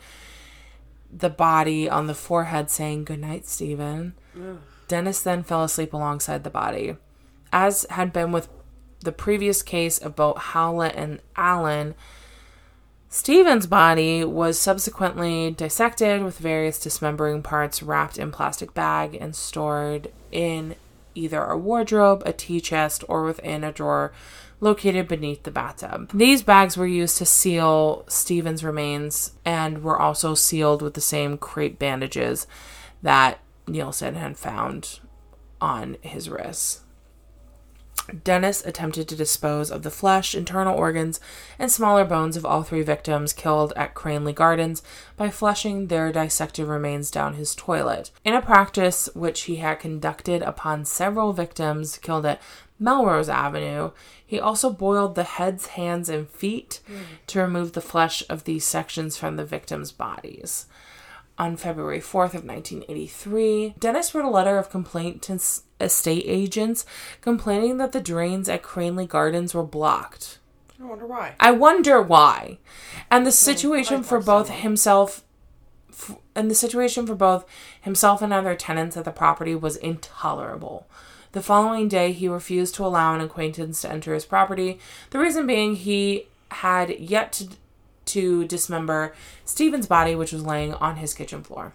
the 1.12 1.30
body 1.30 1.90
on 1.90 2.06
the 2.06 2.14
forehead, 2.14 2.70
saying, 2.70 3.06
Good 3.06 3.18
night, 3.18 3.44
Stephen. 3.44 4.14
Dennis 4.86 5.20
then 5.20 5.42
fell 5.42 5.64
asleep 5.64 5.94
alongside 5.94 6.44
the 6.44 6.48
body. 6.48 6.96
As 7.52 7.86
had 7.90 8.12
been 8.12 8.30
with 8.30 8.48
the 9.00 9.10
previous 9.10 9.64
case 9.64 9.98
of 9.98 10.14
both 10.14 10.38
Howlett 10.38 10.94
and 10.94 11.20
Allen, 11.34 11.96
Stephen's 13.14 13.68
body 13.68 14.24
was 14.24 14.58
subsequently 14.58 15.48
dissected 15.52 16.24
with 16.24 16.36
various 16.36 16.80
dismembering 16.80 17.42
parts 17.42 17.80
wrapped 17.80 18.18
in 18.18 18.32
plastic 18.32 18.74
bag 18.74 19.16
and 19.20 19.36
stored 19.36 20.10
in 20.32 20.74
either 21.14 21.44
a 21.44 21.56
wardrobe, 21.56 22.24
a 22.26 22.32
tea 22.32 22.60
chest, 22.60 23.04
or 23.08 23.22
within 23.22 23.62
a 23.62 23.70
drawer 23.70 24.12
located 24.58 25.06
beneath 25.06 25.44
the 25.44 25.52
bathtub. 25.52 26.10
These 26.12 26.42
bags 26.42 26.76
were 26.76 26.88
used 26.88 27.16
to 27.18 27.24
seal 27.24 28.04
Stephen's 28.08 28.64
remains 28.64 29.34
and 29.44 29.84
were 29.84 29.96
also 29.96 30.34
sealed 30.34 30.82
with 30.82 30.94
the 30.94 31.00
same 31.00 31.38
crepe 31.38 31.78
bandages 31.78 32.48
that 33.00 33.38
Nilsen 33.68 34.16
had 34.16 34.36
found 34.36 34.98
on 35.60 35.98
his 36.00 36.28
wrists. 36.28 36.83
Dennis 38.22 38.64
attempted 38.64 39.08
to 39.08 39.16
dispose 39.16 39.70
of 39.70 39.82
the 39.82 39.90
flesh, 39.90 40.34
internal 40.34 40.76
organs, 40.76 41.20
and 41.58 41.70
smaller 41.70 42.04
bones 42.04 42.36
of 42.36 42.44
all 42.44 42.62
three 42.62 42.82
victims 42.82 43.32
killed 43.32 43.72
at 43.76 43.94
Cranley 43.94 44.32
Gardens 44.32 44.82
by 45.16 45.30
flushing 45.30 45.86
their 45.86 46.12
dissected 46.12 46.66
remains 46.66 47.10
down 47.10 47.34
his 47.34 47.54
toilet. 47.54 48.10
In 48.24 48.34
a 48.34 48.42
practice 48.42 49.08
which 49.14 49.42
he 49.42 49.56
had 49.56 49.80
conducted 49.80 50.42
upon 50.42 50.84
several 50.84 51.32
victims 51.32 51.98
killed 51.98 52.26
at 52.26 52.42
Melrose 52.78 53.28
Avenue, 53.28 53.92
he 54.26 54.38
also 54.38 54.70
boiled 54.70 55.14
the 55.14 55.24
heads, 55.24 55.68
hands, 55.68 56.08
and 56.08 56.28
feet 56.28 56.80
hmm. 56.86 57.02
to 57.28 57.40
remove 57.40 57.72
the 57.72 57.80
flesh 57.80 58.22
of 58.28 58.44
these 58.44 58.64
sections 58.64 59.16
from 59.16 59.36
the 59.36 59.44
victims' 59.44 59.92
bodies 59.92 60.66
on 61.38 61.56
February 61.56 62.00
4th 62.00 62.34
of 62.34 62.44
1983, 62.44 63.74
Dennis 63.78 64.14
wrote 64.14 64.24
a 64.24 64.30
letter 64.30 64.58
of 64.58 64.70
complaint 64.70 65.22
to 65.22 65.40
estate 65.80 66.24
agents 66.26 66.86
complaining 67.20 67.78
that 67.78 67.92
the 67.92 68.00
drains 68.00 68.48
at 68.48 68.62
Cranley 68.62 69.06
Gardens 69.06 69.54
were 69.54 69.64
blocked. 69.64 70.38
I 70.80 70.84
wonder 70.84 71.06
why. 71.06 71.34
I 71.40 71.50
wonder 71.50 72.00
why. 72.02 72.58
And 73.10 73.26
the 73.26 73.30
hmm, 73.30 73.34
situation 73.34 74.02
for 74.02 74.20
both 74.20 74.48
himself 74.48 75.24
f- 75.90 76.16
and 76.34 76.50
the 76.50 76.54
situation 76.54 77.06
for 77.06 77.14
both 77.14 77.46
himself 77.80 78.22
and 78.22 78.32
other 78.32 78.54
tenants 78.54 78.96
at 78.96 79.04
the 79.04 79.10
property 79.10 79.54
was 79.54 79.76
intolerable. 79.76 80.86
The 81.32 81.42
following 81.42 81.88
day, 81.88 82.12
he 82.12 82.28
refused 82.28 82.76
to 82.76 82.86
allow 82.86 83.14
an 83.14 83.20
acquaintance 83.20 83.80
to 83.82 83.90
enter 83.90 84.14
his 84.14 84.24
property. 84.24 84.78
The 85.10 85.18
reason 85.18 85.46
being 85.48 85.74
he 85.74 86.28
had 86.50 87.00
yet 87.00 87.32
to 87.32 87.48
to 88.06 88.44
dismember 88.46 89.14
Stephen's 89.44 89.86
body, 89.86 90.14
which 90.14 90.32
was 90.32 90.44
laying 90.44 90.74
on 90.74 90.96
his 90.96 91.14
kitchen 91.14 91.42
floor. 91.42 91.72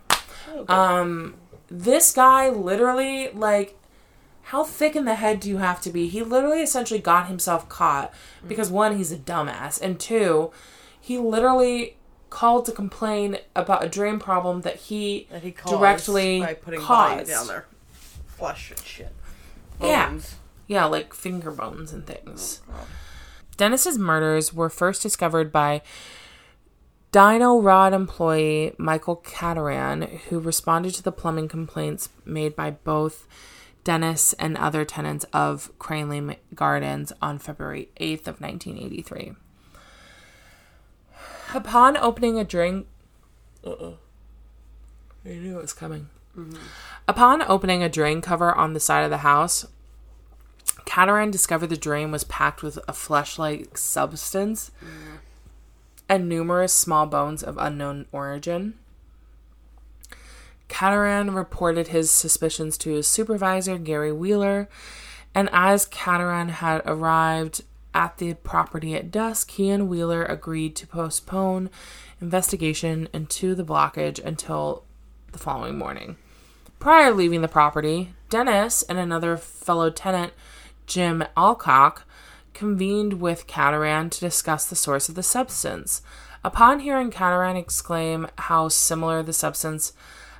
Um, 0.67 1.36
this 1.69 2.11
guy 2.11 2.49
literally 2.49 3.30
like 3.32 3.75
how 4.43 4.63
thick 4.63 4.95
in 4.95 5.05
the 5.05 5.15
head 5.15 5.39
do 5.39 5.49
you 5.49 5.57
have 5.57 5.80
to 5.82 5.91
be? 5.91 6.07
He 6.07 6.23
literally 6.23 6.61
essentially 6.61 6.99
got 6.99 7.27
himself 7.27 7.69
caught 7.69 8.11
because 8.47 8.71
one, 8.71 8.97
he's 8.97 9.11
a 9.11 9.17
dumbass, 9.17 9.80
and 9.80 9.99
two, 9.99 10.51
he 10.99 11.17
literally 11.19 11.97
called 12.32 12.65
to 12.65 12.71
complain 12.71 13.38
about 13.55 13.84
a 13.84 13.89
drain 13.89 14.17
problem 14.19 14.61
that 14.61 14.75
he, 14.77 15.27
That 15.32 15.43
he 15.43 15.51
caused 15.51 15.75
directly 15.75 16.39
by 16.41 16.53
putting 16.55 16.80
caused. 16.80 17.27
down 17.30 17.47
there. 17.47 17.65
Flesh 18.27 18.71
and 18.71 18.80
shit. 18.80 19.13
Bones. 19.80 20.36
Yeah, 20.67 20.86
like 20.86 21.13
finger 21.13 21.51
bones 21.51 21.91
and 21.93 22.05
things. 22.05 22.61
Dennis's 23.57 23.97
murders 23.97 24.53
were 24.53 24.69
first 24.69 25.01
discovered 25.01 25.51
by 25.51 25.82
Dyno-Rod 27.12 27.93
employee 27.93 28.74
Michael 28.78 29.18
Cataran, 29.18 30.20
who 30.30 30.39
responded 30.39 30.93
to 30.95 31.03
the 31.03 31.12
plumbing 31.12 31.47
complaints 31.47 32.10
made 32.24 32.55
by 32.55 32.72
both 32.72 33.28
Dennis 33.84 34.34
and 34.34 34.55
other 34.57 34.86
tenants 34.86 35.26
of 35.34 35.72
Cranley 35.80 36.38
Gardens 36.53 37.12
on 37.22 37.39
February 37.39 37.89
8th 37.99 38.28
of 38.28 38.41
1983. 38.41 39.34
Upon 41.55 41.97
opening 41.97 42.38
a 42.38 42.43
drain, 42.43 42.86
uh-uh. 43.66 43.93
I 45.26 45.30
knew 45.30 45.57
it 45.57 45.62
was 45.62 45.74
coming. 45.74 46.10
Mm-hmm. 46.38 46.57
Upon 47.07 47.41
opening 47.41 47.82
a 47.82 47.89
drain 47.89 48.22
cover 48.22 48.53
on 48.53 48.74
the 48.74 48.80
side 48.80 49.03
of 49.03 49.10
the 49.10 49.18
house, 49.18 49.66
Cataran 50.86 51.32
discovered 51.32 51.68
the 51.68 51.78
drain 51.78 52.12
was 52.12 52.24
packed 52.24 52.62
with 52.62 52.78
a 52.88 52.93
flesh-like 52.93 53.78
substance 53.78 54.70
mm. 54.84 55.09
And 56.10 56.28
numerous 56.28 56.74
small 56.74 57.05
bones 57.05 57.43
of 57.43 57.57
unknown 57.57 58.07
origin. 58.12 58.74
Cataran 60.68 61.36
reported 61.36 61.89
his 61.89 62.12
suspicions 62.12 62.78
to 62.80 62.91
his 62.91 63.07
supervisor, 63.07 63.78
Gary 63.78 64.12
Wheeler, 64.12 64.68
and 65.34 65.49
as 65.53 65.86
Cataran 65.86 66.49
had 66.49 66.82
arrived 66.86 67.62
at 67.93 68.18
the 68.18 68.34
property 68.36 68.95
at 68.95 69.12
dusk, 69.12 69.51
he 69.51 69.70
and 69.70 69.89
Wheeler 69.89 70.24
agreed 70.24 70.76
to 70.76 70.88
postpone 70.88 71.70
investigation 72.22 73.07
into 73.14 73.55
the 73.55 73.64
blockage 73.64 74.24
until 74.24 74.84
the 75.32 75.39
following 75.39 75.78
morning. 75.78 76.18
Prior 76.80 77.12
leaving 77.12 77.41
the 77.41 77.47
property, 77.47 78.14
Dennis 78.30 78.84
and 78.84 78.97
another 78.97 79.38
fellow 79.38 79.89
tenant, 79.89 80.34
Jim 80.86 81.24
Alcock, 81.36 82.03
convened 82.53 83.21
with 83.21 83.47
Cataran 83.47 84.09
to 84.11 84.19
discuss 84.19 84.65
the 84.65 84.75
source 84.75 85.09
of 85.09 85.15
the 85.15 85.23
substance. 85.23 86.01
Upon 86.43 86.79
hearing 86.79 87.11
Cataran 87.11 87.57
exclaim 87.57 88.27
how 88.37 88.69
similar 88.69 89.23
the 89.23 89.33
substance 89.33 89.93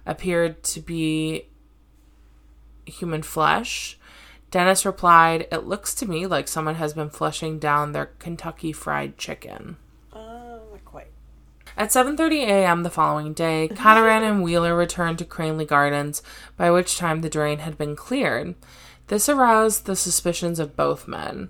appeared 0.05 0.64
to 0.64 0.80
be 0.80 1.49
human 2.86 3.22
flesh, 3.22 3.99
Dennis 4.51 4.86
replied, 4.86 5.47
It 5.51 5.66
looks 5.66 5.93
to 5.95 6.10
me 6.10 6.26
like 6.26 6.47
someone 6.47 6.76
has 6.76 6.93
been 6.93 7.10
flushing 7.10 7.60
down 7.60 7.91
their 7.91 8.07
Kentucky 8.07 8.72
fried 8.72 9.18
chicken. 9.18 9.78
Uh, 10.12 10.60
not 10.72 10.86
quite. 10.86 11.12
At 11.78 11.89
7:30 11.89 12.43
a.m. 12.43 12.84
the 12.84 12.89
following 12.89 13.34
day, 13.34 13.70
Cataran 13.74 14.24
and 14.24 14.41
Wheeler 14.41 14.76
returned 14.76 15.20
to 15.20 15.26
Cranley 15.26 15.66
Gardens, 15.66 16.24
by 16.57 16.72
which 16.72 16.97
time 16.97 17.22
the 17.22 17.30
drain 17.30 17.60
had 17.60 17.78
been 17.78 17.95
cleared. 17.95 18.55
This 19.07 19.30
aroused 19.30 19.86
the 19.86 19.95
suspicions 19.95 20.60
of 20.60 20.76
both 20.76 21.07
men. 21.07 21.49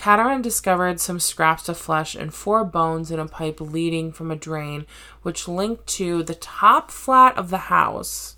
Cataran 0.00 0.40
discovered 0.40 0.98
some 0.98 1.20
scraps 1.20 1.68
of 1.68 1.76
flesh 1.76 2.14
and 2.14 2.32
four 2.32 2.64
bones 2.64 3.10
in 3.10 3.20
a 3.20 3.28
pipe 3.28 3.60
leading 3.60 4.12
from 4.12 4.30
a 4.30 4.36
drain 4.36 4.86
which 5.20 5.46
linked 5.46 5.86
to 5.88 6.22
the 6.22 6.34
top 6.34 6.90
flat 6.90 7.36
of 7.36 7.50
the 7.50 7.68
house. 7.68 8.36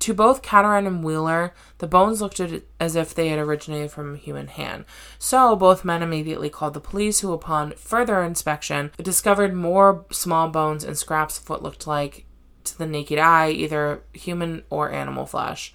To 0.00 0.12
both 0.12 0.42
Cataran 0.42 0.86
and 0.86 1.02
Wheeler, 1.02 1.54
the 1.78 1.86
bones 1.86 2.20
looked 2.20 2.38
as 2.78 2.96
if 2.96 3.14
they 3.14 3.28
had 3.28 3.38
originated 3.38 3.90
from 3.90 4.12
a 4.12 4.18
human 4.18 4.48
hand. 4.48 4.84
So 5.18 5.56
both 5.56 5.86
men 5.86 6.02
immediately 6.02 6.50
called 6.50 6.74
the 6.74 6.80
police, 6.80 7.20
who, 7.20 7.32
upon 7.32 7.72
further 7.76 8.22
inspection, 8.22 8.90
discovered 9.02 9.54
more 9.54 10.04
small 10.10 10.50
bones 10.50 10.84
and 10.84 10.98
scraps 10.98 11.38
of 11.38 11.48
what 11.48 11.62
looked 11.62 11.86
like, 11.86 12.26
to 12.64 12.76
the 12.76 12.84
naked 12.84 13.18
eye, 13.18 13.52
either 13.52 14.02
human 14.12 14.64
or 14.68 14.92
animal 14.92 15.24
flesh, 15.24 15.72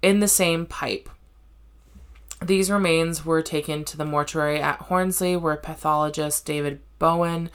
in 0.00 0.20
the 0.20 0.28
same 0.28 0.64
pipe. 0.64 1.10
These 2.44 2.70
remains 2.70 3.24
were 3.24 3.42
taken 3.42 3.84
to 3.84 3.96
the 3.96 4.04
mortuary 4.04 4.60
at 4.60 4.82
Hornsley, 4.82 5.36
where 5.36 5.56
pathologist 5.56 6.44
David 6.44 6.80
Bowen 6.98 7.50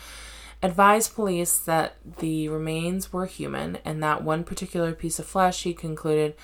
advised 0.63 1.15
police 1.15 1.57
that 1.59 1.97
the 2.19 2.47
remains 2.47 3.11
were 3.11 3.25
human 3.25 3.77
and 3.85 4.01
that 4.03 4.23
one 4.23 4.43
particular 4.43 4.93
piece 4.93 5.19
of 5.19 5.25
flesh 5.25 5.63
he 5.63 5.73
concluded 5.73 6.35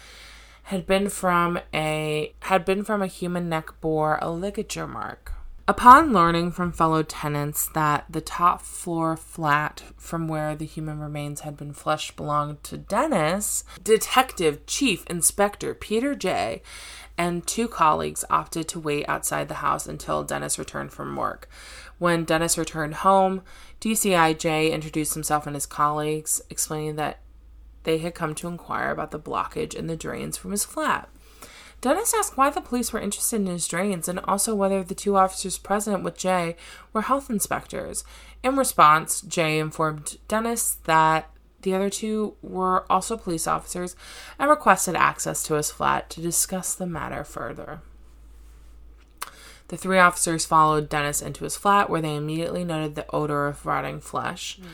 had 0.63 0.85
been 0.85 1.09
from 1.09 1.59
a 1.73 2.33
had 2.41 2.65
been 2.65 2.83
from 2.83 3.01
a 3.01 3.07
human 3.07 3.47
neck 3.47 3.79
bore 3.79 4.19
a 4.21 4.29
ligature 4.29 4.87
mark. 4.87 5.33
Upon 5.69 6.13
learning 6.13 6.51
from 6.51 6.71
fellow 6.71 7.03
tenants 7.03 7.67
that 7.73 8.05
the 8.09 8.21
top 8.21 8.61
floor 8.61 9.17
flat 9.17 9.83
from 9.97 10.29
where 10.29 10.55
the 10.55 10.65
human 10.65 10.99
remains 10.99 11.41
had 11.41 11.57
been 11.57 11.73
flushed 11.73 12.15
belonged 12.15 12.63
to 12.63 12.77
Dennis, 12.77 13.65
Detective 13.83 14.65
Chief 14.65 15.05
Inspector 15.07 15.73
Peter 15.75 16.15
Jay 16.15 16.61
and 17.17 17.45
two 17.45 17.67
colleagues 17.67 18.23
opted 18.29 18.67
to 18.69 18.79
wait 18.79 19.07
outside 19.07 19.47
the 19.47 19.55
house 19.55 19.87
until 19.87 20.23
Dennis 20.23 20.59
returned 20.59 20.91
from 20.91 21.15
work. 21.15 21.49
When 21.97 22.25
Dennis 22.25 22.57
returned 22.57 22.95
home, 22.95 23.41
DCI 23.81 24.37
Jay 24.37 24.71
introduced 24.71 25.13
himself 25.13 25.47
and 25.47 25.55
his 25.55 25.65
colleagues, 25.65 26.41
explaining 26.49 26.95
that 26.97 27.19
they 27.83 27.99
had 27.99 28.13
come 28.13 28.35
to 28.35 28.47
inquire 28.47 28.91
about 28.91 29.11
the 29.11 29.19
blockage 29.19 29.73
in 29.73 29.87
the 29.87 29.95
drains 29.95 30.37
from 30.37 30.51
his 30.51 30.65
flat. 30.65 31.09
Dennis 31.79 32.13
asked 32.17 32.37
why 32.37 32.49
the 32.49 32.61
police 32.61 32.91
were 32.91 32.99
interested 32.99 33.37
in 33.37 33.47
his 33.47 33.67
drains 33.67 34.07
and 34.07 34.19
also 34.19 34.55
whether 34.55 34.83
the 34.83 34.95
two 34.95 35.15
officers 35.15 35.57
present 35.57 36.03
with 36.03 36.17
Jay 36.17 36.55
were 36.91 37.03
health 37.03 37.29
inspectors. 37.29 38.03
In 38.43 38.55
response, 38.55 39.21
Jay 39.21 39.59
informed 39.59 40.17
Dennis 40.27 40.77
that 40.85 41.29
the 41.67 41.75
other 41.75 41.89
two 41.89 42.33
were 42.41 42.89
also 42.89 43.17
police 43.17 43.45
officers 43.45 43.93
and 44.39 44.49
requested 44.49 44.95
access 44.95 45.43
to 45.43 45.55
his 45.55 45.69
flat 45.69 46.09
to 46.09 46.21
discuss 46.21 46.73
the 46.73 46.85
matter 46.85 47.25
further. 47.25 47.81
The 49.67 49.75
three 49.75 49.99
officers 49.99 50.45
followed 50.45 50.87
Dennis 50.87 51.21
into 51.21 51.43
his 51.43 51.57
flat, 51.57 51.89
where 51.89 51.99
they 51.99 52.15
immediately 52.15 52.63
noted 52.63 52.95
the 52.95 53.05
odor 53.13 53.47
of 53.47 53.65
rotting 53.65 53.99
flesh. 53.99 54.59
Hmm. 54.61 54.67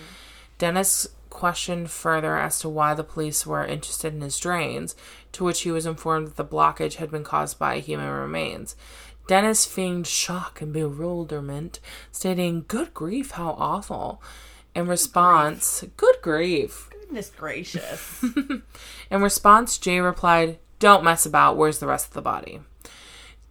Dennis 0.59 1.07
questioned 1.31 1.89
further 1.89 2.37
as 2.37 2.59
to 2.59 2.69
why 2.69 2.93
the 2.93 3.03
police 3.03 3.43
were 3.43 3.65
interested 3.65 4.13
in 4.13 4.21
his 4.21 4.37
drains, 4.37 4.95
to 5.31 5.43
which 5.43 5.61
he 5.61 5.71
was 5.71 5.87
informed 5.87 6.27
that 6.27 6.35
the 6.35 6.45
blockage 6.45 6.97
had 6.97 7.09
been 7.09 7.23
caused 7.23 7.57
by 7.57 7.79
human 7.79 8.07
remains. 8.07 8.75
Dennis 9.25 9.65
feigned 9.65 10.05
shock 10.05 10.61
and 10.61 10.71
bewilderment, 10.71 11.79
stating, 12.11 12.65
Good 12.67 12.93
grief, 12.93 13.31
how 13.31 13.55
awful. 13.57 14.21
In 14.75 14.87
response, 14.87 15.83
Good 15.97 16.15
grief. 16.21 16.89
Goodness 16.89 17.31
gracious. 17.35 18.23
In 19.11 19.21
response, 19.21 19.77
Jay 19.77 19.99
replied, 19.99 20.57
Don't 20.79 21.03
mess 21.03 21.25
about, 21.25 21.57
where's 21.57 21.79
the 21.79 21.87
rest 21.87 22.07
of 22.07 22.13
the 22.13 22.21
body? 22.21 22.59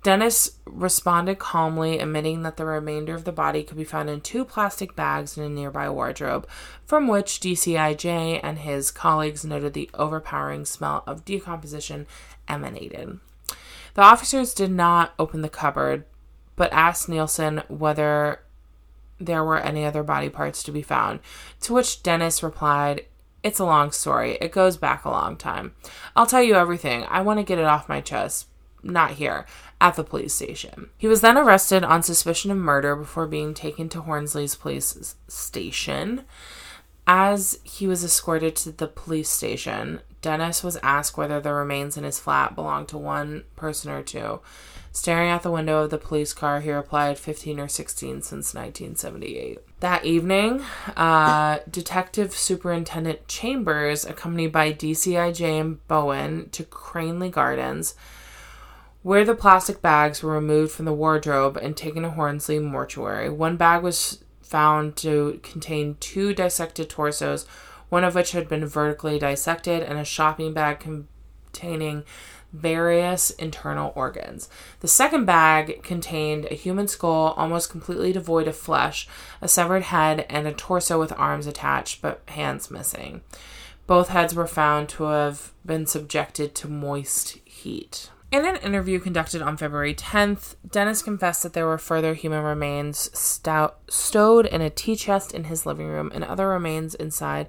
Dennis 0.03 0.59
responded 0.65 1.39
calmly, 1.39 2.01
admitting 2.01 2.43
that 2.43 2.57
the 2.57 2.65
remainder 2.65 3.15
of 3.15 3.23
the 3.23 3.31
body 3.31 3.63
could 3.63 3.77
be 3.77 3.85
found 3.85 4.11
in 4.11 4.21
two 4.21 4.45
plastic 4.45 4.97
bags 4.97 5.39
in 5.39 5.45
a 5.45 5.49
nearby 5.49 5.89
wardrobe, 5.89 6.49
from 6.85 7.07
which 7.07 7.39
DCI 7.39 7.97
Jay 7.97 8.41
and 8.41 8.59
his 8.59 8.91
colleagues 8.91 9.45
noted 9.45 9.75
the 9.75 9.89
overpowering 9.95 10.65
smell 10.65 11.05
of 11.07 11.25
decomposition 11.25 12.09
emanated. 12.49 13.21
The 13.95 14.03
officers 14.03 14.55
did 14.55 14.73
not 14.73 15.15
open 15.21 15.43
the 15.43 15.49
cupboard, 15.49 16.05
but 16.57 16.73
asked 16.73 17.09
Nilsen 17.09 17.63
whether 17.69 18.41
there 19.27 19.45
were 19.45 19.59
any 19.59 19.85
other 19.85 20.03
body 20.03 20.29
parts 20.29 20.63
to 20.65 20.73
be 20.73 20.83
found, 20.83 21.21
to 21.61 21.73
which 21.73 22.03
Dennis 22.03 22.43
replied, 22.43 23.07
It's 23.43 23.59
a 23.59 23.65
long 23.65 23.93
story. 23.93 24.39
It 24.41 24.53
goes 24.53 24.77
back 24.77 25.05
a 25.05 25.11
long 25.11 25.37
time. 25.37 25.75
I'll 26.17 26.27
tell 26.27 26.43
you 26.43 26.55
everything. 26.55 27.05
I 27.09 27.23
want 27.23 27.39
to 27.39 27.45
get 27.45 27.59
it 27.59 27.65
off 27.65 27.89
my 27.89 28.01
chest. 28.01 28.49
Not 28.85 29.13
here, 29.13 29.47
at 29.81 29.95
the 29.95 30.05
police 30.05 30.35
station. 30.35 30.91
He 30.97 31.07
was 31.07 31.21
then 31.21 31.39
arrested 31.39 31.85
on 31.85 32.03
suspicion 32.03 32.51
of 32.51 32.57
murder 32.57 32.97
before 32.97 33.27
being 33.27 33.55
taken 33.55 33.89
to 33.91 34.03
Hornsley's 34.03 34.57
police 34.57 35.17
station. 35.29 36.25
As 37.07 37.59
he 37.65 37.87
was 37.87 38.05
escorted 38.05 38.55
to 38.57 38.73
the 38.73 38.87
police 38.87 39.29
station, 39.29 40.01
Dennis 40.21 40.63
was 40.63 40.79
asked 40.85 41.17
whether 41.17 41.41
the 41.41 41.53
remains 41.53 41.97
in 41.97 42.05
his 42.05 42.21
flat 42.21 42.55
belonged 42.55 42.89
to 42.89 42.99
one 42.99 43.43
person 43.57 43.91
or 43.91 44.03
two. 44.03 44.41
Staring 44.95 45.31
out 45.31 45.43
the 45.43 45.51
window 45.51 45.83
of 45.83 45.91
the 45.91 45.97
police 45.97 46.35
car, 46.35 46.61
he 46.61 46.71
replied 46.71 47.19
15 47.19 47.59
or 47.59 47.67
16 47.67 48.21
since 48.21 48.55
1978. 48.55 49.59
That 49.81 50.05
evening, 50.05 50.63
uh, 50.95 51.61
Detective 51.71 52.35
Superintendent 52.35 53.27
Chambers, 53.27 54.05
accompanied 54.05 54.53
by 54.53 54.71
DCI 54.71 55.41
and 55.41 55.89
Bowen, 55.89 56.51
to 56.51 56.65
Cranley 56.65 57.31
Gardens, 57.31 57.95
where 59.03 59.25
the 59.25 59.35
plastic 59.35 59.81
bags 59.81 60.23
were 60.23 60.35
removed 60.35 60.73
from 60.73 60.85
the 60.85 60.93
wardrobe 60.93 61.57
and 61.57 61.75
taken 61.75 62.03
to 62.03 62.11
Hornsey 62.11 62.59
Mortuary. 62.59 63.31
One 63.31 63.57
bag 63.57 63.83
was 63.83 64.23
found 64.43 64.97
to 64.97 65.41
contain 65.43 65.97
two 66.01 66.35
dissected 66.35 66.91
torsos, 66.91 67.47
one 67.89 68.05
of 68.05 68.15
which 68.15 68.33
had 68.33 68.47
been 68.47 68.67
vertically 68.67 69.19
dissected, 69.19 69.83
and 69.83 69.99
a 69.99 70.05
shopping 70.05 70.53
bag 70.53 70.81
containing 70.81 72.05
various 72.53 73.31
internal 73.31 73.93
organs. 73.95 74.49
The 74.81 74.89
second 74.89 75.25
bag 75.25 75.83
contained 75.83 76.47
a 76.51 76.55
human 76.55 76.89
skull 76.89 77.35
almost 77.37 77.71
completely 77.71 78.13
devoid 78.13 78.49
of 78.49 78.57
flesh, 78.57 79.09
a 79.41 79.49
severed 79.49 79.85
head, 79.85 80.27
and 80.29 80.47
a 80.47 80.53
torso 80.53 80.99
with 80.99 81.13
arms 81.19 81.47
attached 81.47 82.03
but 82.03 82.23
hands 82.27 82.71
missing. 82.71 83.23
Both 83.87 84.09
heads 84.09 84.35
were 84.35 84.47
found 84.47 84.89
to 84.91 85.05
have 85.05 85.53
been 85.65 85.87
subjected 85.87 86.55
to 86.57 86.69
moist 86.69 87.39
heat. 87.45 88.11
In 88.33 88.47
an 88.47 88.57
interview 88.57 88.99
conducted 88.99 89.43
on 89.43 89.59
February 89.59 89.95
10th, 89.95 90.55
Dennis 90.67 91.03
confessed 91.03 91.43
that 91.43 91.53
there 91.53 91.67
were 91.67 91.77
further 91.77 92.15
human 92.15 92.43
remains 92.43 93.11
stout, 93.19 93.79
stowed 93.91 94.47
in 94.47 94.63
a 94.63 94.71
tea 94.71 94.97
chest 94.97 95.35
in 95.35 95.45
his 95.45 95.67
living 95.67 95.87
room 95.87 96.11
and 96.15 96.25
other 96.25 96.49
remains 96.49 96.95
inside 96.95 97.49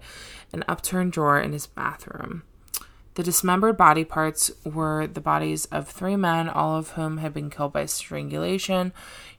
an 0.51 0.65
upturned 0.67 1.13
drawer 1.13 1.39
in 1.39 1.53
his 1.53 1.67
bathroom. 1.67 2.43
The 3.15 3.23
dismembered 3.23 3.77
body 3.77 4.03
parts 4.03 4.51
were 4.65 5.05
the 5.05 5.21
bodies 5.21 5.65
of 5.65 5.87
three 5.87 6.15
men, 6.15 6.49
all 6.49 6.77
of 6.77 6.91
whom 6.91 7.17
had 7.17 7.33
been 7.33 7.51
killed 7.51 7.71
by 7.71 7.85
strangulation, 7.85 8.91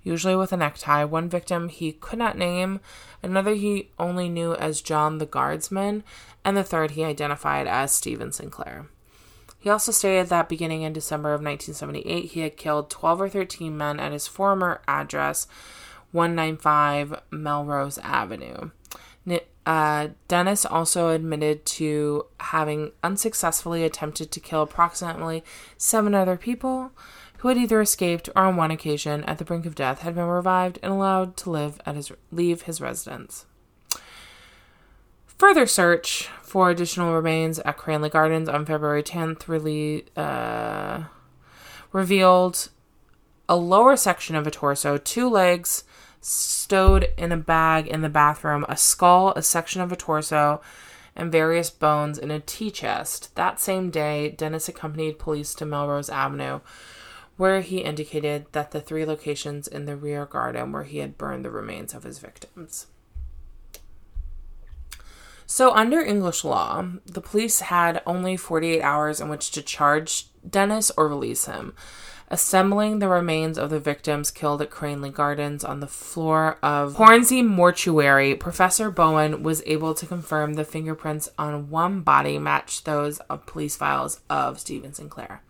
usually 0.02 0.36
with 0.36 0.52
a 0.52 0.56
necktie. 0.56 1.02
One 1.02 1.28
victim 1.28 1.68
he 1.68 1.92
could 1.92 2.18
not 2.18 2.38
name, 2.38 2.78
another 3.20 3.54
he 3.54 3.90
only 3.98 4.28
knew 4.28 4.54
as 4.54 4.80
John 4.80 5.18
the 5.18 5.26
Guardsman, 5.26 6.04
and 6.44 6.56
the 6.56 6.62
third 6.62 6.92
he 6.92 7.02
identified 7.02 7.66
as 7.66 7.92
Stephen 7.92 8.30
Sinclair. 8.30 8.86
He 9.58 9.70
also 9.70 9.90
stated 9.92 10.28
that 10.28 10.48
beginning 10.48 10.82
in 10.82 10.92
December 10.92 11.30
of 11.30 11.40
1978, 11.40 12.32
he 12.32 12.40
had 12.40 12.56
killed 12.56 12.90
12 12.90 13.22
or 13.22 13.28
13 13.28 13.76
men 13.76 13.98
at 13.98 14.12
his 14.12 14.28
former 14.28 14.82
address, 14.86 15.48
195 16.12 17.22
Melrose 17.32 17.98
Avenue. 17.98 18.70
Uh, 19.66 20.08
Dennis 20.28 20.66
also 20.66 21.08
admitted 21.10 21.64
to 21.64 22.26
having 22.40 22.92
unsuccessfully 23.02 23.82
attempted 23.84 24.30
to 24.30 24.40
kill 24.40 24.62
approximately 24.62 25.42
seven 25.78 26.14
other 26.14 26.36
people 26.36 26.92
who 27.38 27.48
had 27.48 27.56
either 27.56 27.80
escaped 27.80 28.28
or 28.36 28.42
on 28.42 28.56
one 28.56 28.70
occasion 28.70 29.24
at 29.24 29.38
the 29.38 29.44
brink 29.44 29.66
of 29.66 29.74
death 29.74 30.00
had 30.00 30.14
been 30.14 30.24
revived 30.24 30.78
and 30.82 30.92
allowed 30.92 31.36
to 31.38 31.50
live 31.50 31.80
at 31.86 31.94
his 31.94 32.12
leave 32.30 32.62
his 32.62 32.80
residence. 32.80 33.46
Further 35.38 35.66
search 35.66 36.28
for 36.42 36.70
additional 36.70 37.14
remains 37.14 37.58
at 37.60 37.76
Cranley 37.76 38.08
Gardens 38.08 38.48
on 38.48 38.64
February 38.64 39.02
10th 39.02 39.48
really 39.48 40.06
uh, 40.16 41.04
revealed 41.92 42.70
a 43.48 43.56
lower 43.56 43.96
section 43.96 44.36
of 44.36 44.46
a 44.46 44.50
torso, 44.50 44.96
two 44.96 45.28
legs 45.28 45.84
stowed 46.24 47.08
in 47.18 47.32
a 47.32 47.36
bag 47.36 47.86
in 47.86 48.00
the 48.00 48.08
bathroom, 48.08 48.64
a 48.68 48.76
skull, 48.76 49.32
a 49.36 49.42
section 49.42 49.80
of 49.82 49.92
a 49.92 49.96
torso, 49.96 50.62
and 51.14 51.30
various 51.30 51.70
bones 51.70 52.18
in 52.18 52.30
a 52.30 52.40
tea 52.40 52.70
chest. 52.70 53.34
That 53.36 53.60
same 53.60 53.90
day, 53.90 54.30
Dennis 54.30 54.68
accompanied 54.68 55.18
police 55.18 55.54
to 55.56 55.66
Melrose 55.66 56.08
Avenue, 56.08 56.60
where 57.36 57.60
he 57.60 57.78
indicated 57.78 58.46
that 58.52 58.70
the 58.70 58.80
three 58.80 59.04
locations 59.04 59.68
in 59.68 59.84
the 59.84 59.96
rear 59.96 60.24
garden 60.24 60.72
where 60.72 60.84
he 60.84 60.98
had 60.98 61.18
burned 61.18 61.44
the 61.44 61.50
remains 61.50 61.92
of 61.92 62.04
his 62.04 62.18
victims. 62.18 62.86
So, 65.46 65.72
under 65.72 66.00
English 66.00 66.42
law, 66.42 66.86
the 67.04 67.20
police 67.20 67.60
had 67.60 68.02
only 68.06 68.36
48 68.36 68.80
hours 68.80 69.20
in 69.20 69.28
which 69.28 69.50
to 69.52 69.62
charge 69.62 70.28
Dennis 70.48 70.90
or 70.96 71.06
release 71.06 71.44
him. 71.44 71.74
Assembling 72.28 72.98
the 72.98 73.08
remains 73.08 73.58
of 73.58 73.70
the 73.70 73.78
victims 73.78 74.30
killed 74.30 74.62
at 74.62 74.70
Cranley 74.70 75.10
Gardens 75.10 75.62
on 75.62 75.80
the 75.80 75.86
floor 75.86 76.58
of 76.62 76.94
Hornsey 76.94 77.42
Mortuary, 77.42 78.34
Professor 78.34 78.90
Bowen 78.90 79.42
was 79.42 79.62
able 79.66 79.94
to 79.94 80.06
confirm 80.06 80.54
the 80.54 80.64
fingerprints 80.64 81.28
on 81.38 81.68
one 81.68 82.00
body 82.00 82.38
matched 82.38 82.86
those 82.86 83.18
of 83.20 83.46
police 83.46 83.76
files 83.76 84.20
of 84.30 84.58
Stephen 84.58 84.94
Sinclair. 84.94 85.42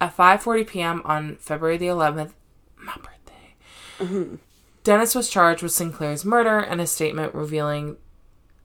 At 0.00 0.16
5:40 0.16 0.66
p.m. 0.66 1.02
on 1.04 1.36
February 1.36 1.78
the 1.78 1.86
11th, 1.86 2.32
my 2.76 2.94
birthday, 2.96 3.54
Dennis 4.84 5.14
was 5.14 5.30
charged 5.30 5.62
with 5.62 5.72
Sinclair's 5.72 6.24
murder 6.24 6.58
and 6.58 6.80
a 6.80 6.86
statement 6.86 7.34
revealing 7.34 7.96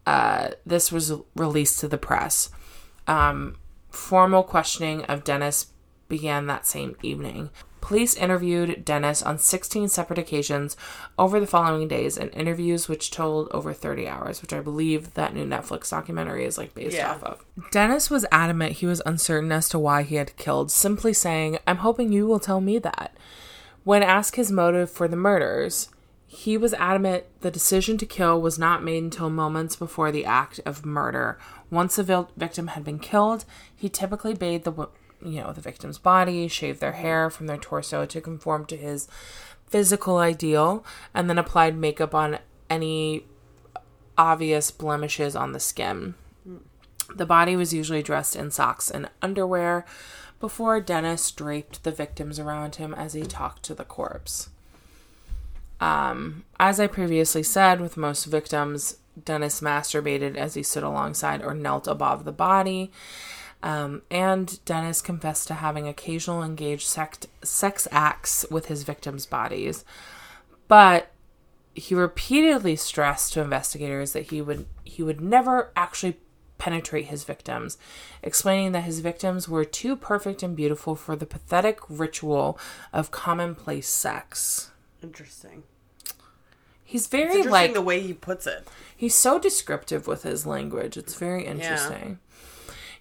uh, 0.05 0.49
this 0.65 0.91
was 0.91 1.13
released 1.35 1.79
to 1.79 1.87
the 1.87 1.97
press. 1.97 2.49
Um, 3.07 3.57
formal 3.89 4.43
questioning 4.43 5.03
of 5.05 5.23
Dennis 5.23 5.67
began 6.07 6.47
that 6.47 6.65
same 6.67 6.95
evening. 7.01 7.49
Police 7.81 8.15
interviewed 8.15 8.83
Dennis 8.83 9.23
on 9.23 9.37
16 9.37 9.87
separate 9.87 10.19
occasions 10.19 10.75
over 11.17 11.39
the 11.39 11.47
following 11.47 11.87
days, 11.87 12.17
and 12.17 12.33
interviews 12.33 12.89
which 12.89 13.11
told 13.11 13.47
over 13.51 13.71
30 13.71 14.07
hours, 14.07 14.41
which 14.41 14.51
I 14.51 14.59
believe 14.59 15.13
that 15.13 15.33
new 15.33 15.45
Netflix 15.45 15.89
documentary 15.91 16.43
is 16.43 16.57
like 16.57 16.73
based 16.73 16.97
Yeah. 16.97 17.11
off 17.11 17.23
of. 17.23 17.45
Dennis 17.71 18.09
was 18.09 18.25
adamant 18.31 18.73
he 18.73 18.85
was 18.85 19.01
uncertain 19.05 19.51
as 19.53 19.69
to 19.69 19.79
why 19.79 20.03
he 20.03 20.15
had 20.15 20.35
killed, 20.35 20.69
simply 20.71 21.13
saying, 21.13 21.59
I'm 21.65 21.77
hoping 21.77 22.11
you 22.11 22.27
will 22.27 22.39
tell 22.39 22.59
me 22.59 22.77
that. 22.79 23.15
When 23.85 24.03
asked 24.03 24.35
his 24.35 24.51
motive 24.51 24.91
for 24.91 25.07
the 25.07 25.15
murders, 25.15 25.89
he 26.25 26.57
was 26.57 26.73
adamant 26.73 27.23
the 27.39 27.49
decision 27.51 27.97
to 27.99 28.05
kill 28.05 28.41
was 28.41 28.59
not 28.59 28.83
made 28.83 29.01
until 29.01 29.29
moments 29.29 29.77
before 29.77 30.11
the 30.11 30.25
act 30.25 30.59
of 30.65 30.85
murder. 30.85 31.39
Once 31.71 31.95
the 31.95 32.27
victim 32.35 32.67
had 32.67 32.83
been 32.83 32.99
killed, 32.99 33.45
he 33.73 33.87
typically 33.87 34.33
bade 34.33 34.65
the 34.65 34.89
you 35.21 35.41
know 35.41 35.53
the 35.53 35.61
victim's 35.61 35.97
body, 35.97 36.47
shaved 36.47 36.79
their 36.79 36.93
hair 36.93 37.29
from 37.29 37.47
their 37.47 37.57
torso 37.57 38.05
to 38.05 38.21
conform 38.21 38.65
to 38.65 38.77
his 38.77 39.07
physical 39.67 40.17
ideal, 40.17 40.85
and 41.13 41.29
then 41.29 41.37
applied 41.37 41.75
makeup 41.75 42.15
on 42.15 42.39
any 42.69 43.25
obvious 44.17 44.71
blemishes 44.71 45.35
on 45.35 45.51
the 45.51 45.59
skin. 45.59 46.15
The 47.15 47.25
body 47.25 47.55
was 47.55 47.73
usually 47.73 48.03
dressed 48.03 48.35
in 48.35 48.51
socks 48.51 48.91
and 48.91 49.09
underwear 49.21 49.85
before 50.39 50.79
Dennis 50.81 51.31
draped 51.31 51.83
the 51.83 51.91
victims 51.91 52.39
around 52.39 52.75
him 52.75 52.93
as 52.93 53.13
he 53.13 53.23
talked 53.23 53.63
to 53.63 53.73
the 53.73 53.85
corpse. 53.85 54.49
Um, 55.79 56.43
as 56.59 56.79
I 56.79 56.87
previously 56.87 57.43
said, 57.43 57.79
with 57.79 57.97
most 57.97 58.25
victims, 58.25 58.97
Dennis 59.23 59.61
masturbated 59.61 60.35
as 60.35 60.55
he 60.55 60.63
stood 60.63 60.83
alongside 60.83 61.43
or 61.43 61.53
knelt 61.53 61.87
above 61.87 62.25
the 62.25 62.31
body. 62.31 62.91
Um, 63.63 64.03
and 64.11 64.63
Dennis 64.65 65.01
confessed 65.01 65.47
to 65.47 65.55
having 65.55 65.87
occasional 65.87 66.43
engaged 66.43 66.87
sect- 66.87 67.27
sex 67.43 67.87
acts 67.91 68.45
with 68.51 68.67
his 68.67 68.83
victims' 68.83 69.25
bodies. 69.25 69.83
But 70.67 71.11
he 71.73 71.95
repeatedly 71.95 72.75
stressed 72.75 73.33
to 73.33 73.41
investigators 73.41 74.13
that 74.13 74.31
he 74.31 74.41
would 74.41 74.65
he 74.83 75.03
would 75.03 75.21
never 75.21 75.71
actually 75.75 76.17
penetrate 76.57 77.05
his 77.05 77.23
victims, 77.23 77.77
explaining 78.23 78.71
that 78.71 78.83
his 78.83 78.99
victims 78.99 79.47
were 79.47 79.65
too 79.65 79.95
perfect 79.95 80.41
and 80.41 80.55
beautiful 80.55 80.95
for 80.95 81.15
the 81.15 81.25
pathetic 81.25 81.79
ritual 81.87 82.59
of 82.91 83.11
commonplace 83.11 83.87
sex. 83.87 84.71
Interesting. 85.03 85.63
He's 86.83 87.07
very 87.07 87.25
interesting 87.25 87.51
like 87.51 87.73
the 87.73 87.81
way 87.81 87.99
he 87.99 88.13
puts 88.13 88.47
it. 88.47 88.67
He's 88.95 89.13
so 89.13 89.37
descriptive 89.37 90.07
with 90.07 90.23
his 90.23 90.45
language. 90.45 90.95
It's 90.95 91.15
very 91.15 91.45
interesting. 91.45 92.19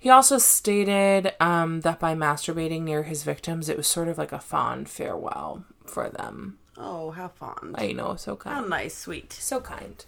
He 0.07 0.11
also 0.11 0.39
stated 0.39 1.35
um, 1.41 1.81
that 1.81 1.99
by 1.99 2.15
masturbating 2.15 2.83
near 2.83 3.03
his 3.03 3.25
victims, 3.25 3.69
it 3.69 3.77
was 3.77 3.89
sort 3.89 4.07
of 4.07 4.19
like 4.19 4.31
a 4.31 4.39
fond 4.39 4.89
farewell 4.89 5.65
for 5.85 6.09
them. 6.09 6.61
Oh, 6.79 7.11
how 7.11 7.27
fond. 7.27 7.75
I 7.77 7.91
know, 7.91 8.15
so 8.15 8.37
kind. 8.37 8.55
How 8.55 8.65
nice, 8.65 8.97
sweet. 8.97 9.33
So 9.33 9.61
kind. 9.61 10.05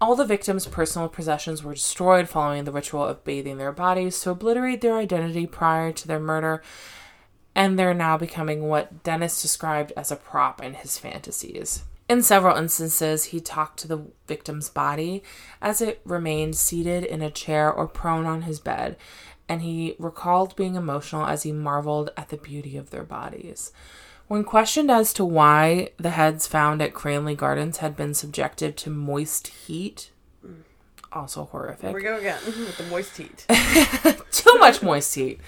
All 0.00 0.16
the 0.16 0.24
victims' 0.24 0.66
personal 0.66 1.10
possessions 1.10 1.62
were 1.62 1.74
destroyed 1.74 2.30
following 2.30 2.64
the 2.64 2.72
ritual 2.72 3.04
of 3.04 3.22
bathing 3.24 3.58
their 3.58 3.72
bodies 3.72 4.18
to 4.22 4.30
obliterate 4.30 4.80
their 4.80 4.96
identity 4.96 5.46
prior 5.46 5.92
to 5.92 6.08
their 6.08 6.18
murder. 6.18 6.62
and 7.54 7.78
they're 7.78 7.92
now 7.92 8.16
becoming 8.16 8.68
what 8.68 9.02
Dennis 9.02 9.42
described 9.42 9.92
as 9.98 10.10
a 10.10 10.16
prop 10.16 10.62
in 10.62 10.72
his 10.72 10.96
fantasies. 10.96 11.82
In 12.08 12.22
several 12.22 12.56
instances, 12.56 13.26
he 13.26 13.40
talked 13.40 13.78
to 13.80 13.88
the 13.88 14.02
victim's 14.26 14.68
body 14.68 15.22
as 15.62 15.80
it 15.80 16.00
remained 16.04 16.56
seated 16.56 17.02
in 17.04 17.22
a 17.22 17.30
chair 17.30 17.72
or 17.72 17.88
prone 17.88 18.26
on 18.26 18.42
his 18.42 18.60
bed, 18.60 18.96
and 19.48 19.62
he 19.62 19.96
recalled 19.98 20.56
being 20.56 20.74
emotional 20.74 21.24
as 21.24 21.44
he 21.44 21.52
marveled 21.52 22.10
at 22.16 22.28
the 22.28 22.36
beauty 22.36 22.76
of 22.76 22.90
their 22.90 23.04
bodies. 23.04 23.72
When 24.26 24.44
questioned 24.44 24.90
as 24.90 25.12
to 25.14 25.24
why 25.24 25.90
the 25.98 26.10
heads 26.10 26.46
found 26.46 26.80
at 26.82 26.94
Cranley 26.94 27.34
Gardens 27.34 27.78
had 27.78 27.96
been 27.96 28.14
subjected 28.14 28.76
to 28.78 28.90
moist 28.90 29.48
heat, 29.48 30.10
also 31.12 31.44
horrific. 31.44 31.90
Here 31.90 31.94
we 31.94 32.02
go 32.02 32.18
again 32.18 32.38
with 32.46 32.76
the 32.76 32.84
moist 32.84 33.16
heat. 33.16 33.46
Too 34.30 34.58
much 34.58 34.82
moist 34.82 35.14
heat. 35.14 35.40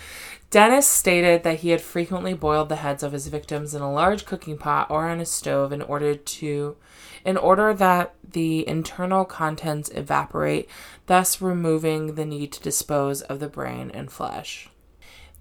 Dennis 0.51 0.86
stated 0.86 1.42
that 1.42 1.61
he 1.61 1.70
had 1.70 1.80
frequently 1.80 2.32
boiled 2.32 2.68
the 2.68 2.76
heads 2.76 3.03
of 3.03 3.12
his 3.12 3.26
victims 3.26 3.74
in 3.74 3.82
a 3.82 3.92
large 3.92 4.24
cooking 4.24 4.57
pot 4.57 4.88
or 4.90 5.09
on 5.09 5.20
a 5.20 5.26
stove 5.26 5.72
in 5.72 5.82
order 5.82 6.14
to 6.14 6.76
in 7.24 7.36
order 7.36 7.74
that 7.74 8.14
the 8.22 8.66
internal 8.68 9.24
contents 9.24 9.90
evaporate, 9.90 10.68
thus 11.07 11.42
removing 11.42 12.14
the 12.14 12.24
need 12.24 12.53
to 12.53 12.62
dispose 12.62 13.20
of 13.22 13.40
the 13.40 13.49
brain 13.49 13.90
and 13.92 14.12
flesh. 14.12 14.68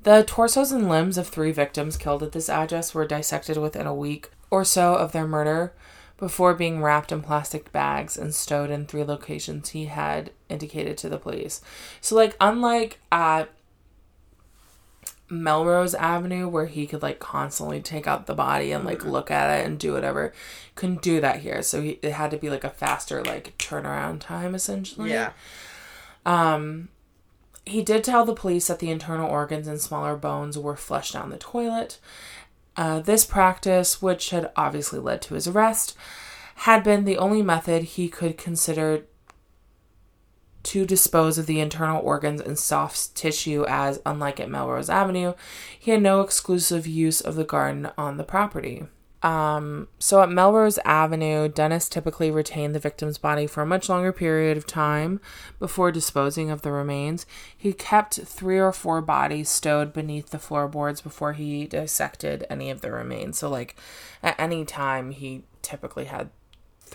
The 0.01 0.23
torsos 0.23 0.71
and 0.71 0.89
limbs 0.89 1.17
of 1.17 1.27
three 1.27 1.51
victims 1.51 1.95
killed 1.95 2.23
at 2.23 2.31
this 2.31 2.49
address 2.49 2.95
were 2.95 3.05
dissected 3.05 3.57
within 3.57 3.85
a 3.85 3.93
week 3.93 4.31
or 4.49 4.63
so 4.63 4.95
of 4.95 5.11
their 5.11 5.27
murder 5.27 5.73
before 6.17 6.53
being 6.53 6.81
wrapped 6.81 7.11
in 7.11 7.21
plastic 7.21 7.71
bags 7.71 8.17
and 8.17 8.33
stowed 8.33 8.71
in 8.71 8.85
three 8.85 9.03
locations 9.03 9.69
he 9.69 9.85
had 9.85 10.31
indicated 10.49 10.97
to 10.97 11.09
the 11.09 11.17
police. 11.17 11.61
So, 12.01 12.15
like, 12.15 12.35
unlike 12.39 12.99
at 13.11 13.49
Melrose 15.29 15.95
Avenue, 15.95 16.47
where 16.47 16.67
he 16.67 16.85
could 16.85 17.01
like 17.01 17.19
constantly 17.19 17.81
take 17.81 18.07
out 18.07 18.27
the 18.27 18.35
body 18.35 18.71
and 18.71 18.85
like 18.85 19.03
look 19.03 19.31
at 19.31 19.59
it 19.59 19.65
and 19.65 19.79
do 19.79 19.93
whatever, 19.93 20.33
couldn't 20.75 21.01
do 21.01 21.19
that 21.21 21.39
here. 21.39 21.61
So 21.61 21.81
he, 21.81 21.99
it 22.01 22.13
had 22.13 22.31
to 22.31 22.37
be 22.37 22.49
like 22.49 22.63
a 22.63 22.69
faster 22.69 23.23
like 23.23 23.57
turnaround 23.57 24.19
time 24.19 24.53
essentially. 24.53 25.09
Yeah. 25.09 25.31
Um 26.25 26.89
he 27.65 27.81
did 27.81 28.03
tell 28.03 28.25
the 28.25 28.35
police 28.35 28.67
that 28.67 28.79
the 28.79 28.91
internal 28.91 29.29
organs 29.29 29.67
and 29.67 29.81
smaller 29.81 30.15
bones 30.15 30.57
were 30.57 30.75
flushed 30.75 31.13
down 31.13 31.31
the 31.31 31.37
toilet. 31.37 31.97
Uh, 32.77 32.99
this 32.99 33.25
practice, 33.25 34.01
which 34.01 34.29
had 34.29 34.51
obviously 34.55 34.99
led 34.99 35.21
to 35.23 35.33
his 35.33 35.47
arrest, 35.47 35.97
had 36.57 36.83
been 36.83 37.05
the 37.05 37.17
only 37.17 37.41
method 37.41 37.83
he 37.83 38.07
could 38.07 38.37
consider 38.37 39.05
to 40.65 40.85
dispose 40.85 41.37
of 41.37 41.45
the 41.45 41.59
internal 41.59 42.01
organs 42.01 42.41
and 42.41 42.57
soft 42.57 43.15
tissue, 43.15 43.65
as, 43.67 44.01
unlike 44.05 44.39
at 44.39 44.49
Melrose 44.49 44.89
Avenue, 44.89 45.33
he 45.79 45.91
had 45.91 46.01
no 46.01 46.21
exclusive 46.21 46.87
use 46.87 47.21
of 47.21 47.35
the 47.35 47.43
garden 47.43 47.89
on 47.97 48.17
the 48.17 48.23
property. 48.23 48.83
Um, 49.21 49.87
so 49.97 50.21
at 50.21 50.29
Melrose 50.29 50.77
Avenue, 50.85 51.47
Dennis 51.47 51.89
typically 51.89 52.29
retained 52.29 52.75
the 52.75 52.79
victim's 52.79 53.17
body 53.17 53.47
for 53.47 53.63
a 53.63 53.65
much 53.65 53.89
longer 53.89 54.11
period 54.11 54.55
of 54.55 54.67
time 54.67 55.19
before 55.57 55.91
disposing 55.91 56.51
of 56.51 56.61
the 56.61 56.71
remains. 56.71 57.25
He 57.57 57.73
kept 57.73 58.21
three 58.21 58.59
or 58.59 58.71
four 58.71 59.01
bodies 59.01 59.49
stowed 59.49 59.93
beneath 59.93 60.29
the 60.29 60.37
floorboards 60.37 61.01
before 61.01 61.33
he 61.33 61.65
dissected 61.65 62.45
any 62.51 62.69
of 62.69 62.81
the 62.81 62.91
remains. 62.91 63.39
So, 63.39 63.49
like, 63.49 63.75
at 64.21 64.39
any 64.39 64.63
time, 64.63 65.09
he 65.09 65.43
typically 65.63 66.05
had 66.05 66.29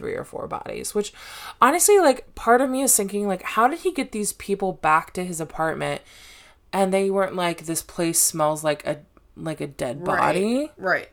three 0.00 0.14
or 0.14 0.24
four 0.24 0.48
bodies, 0.48 0.94
which 0.94 1.12
honestly, 1.60 1.98
like, 1.98 2.34
part 2.34 2.60
of 2.62 2.70
me 2.70 2.80
is 2.82 2.96
thinking, 2.96 3.28
like, 3.28 3.42
how 3.42 3.68
did 3.68 3.80
he 3.80 3.92
get 3.92 4.12
these 4.12 4.32
people 4.32 4.72
back 4.72 5.12
to 5.12 5.24
his 5.24 5.40
apartment 5.40 6.00
and 6.72 6.92
they 6.92 7.10
weren't 7.10 7.36
like, 7.36 7.66
this 7.66 7.82
place 7.82 8.18
smells 8.18 8.64
like 8.64 8.84
a 8.86 9.00
like 9.36 9.60
a 9.60 9.66
dead 9.66 10.02
body? 10.04 10.70
Right. 10.78 10.96
right. 10.96 11.08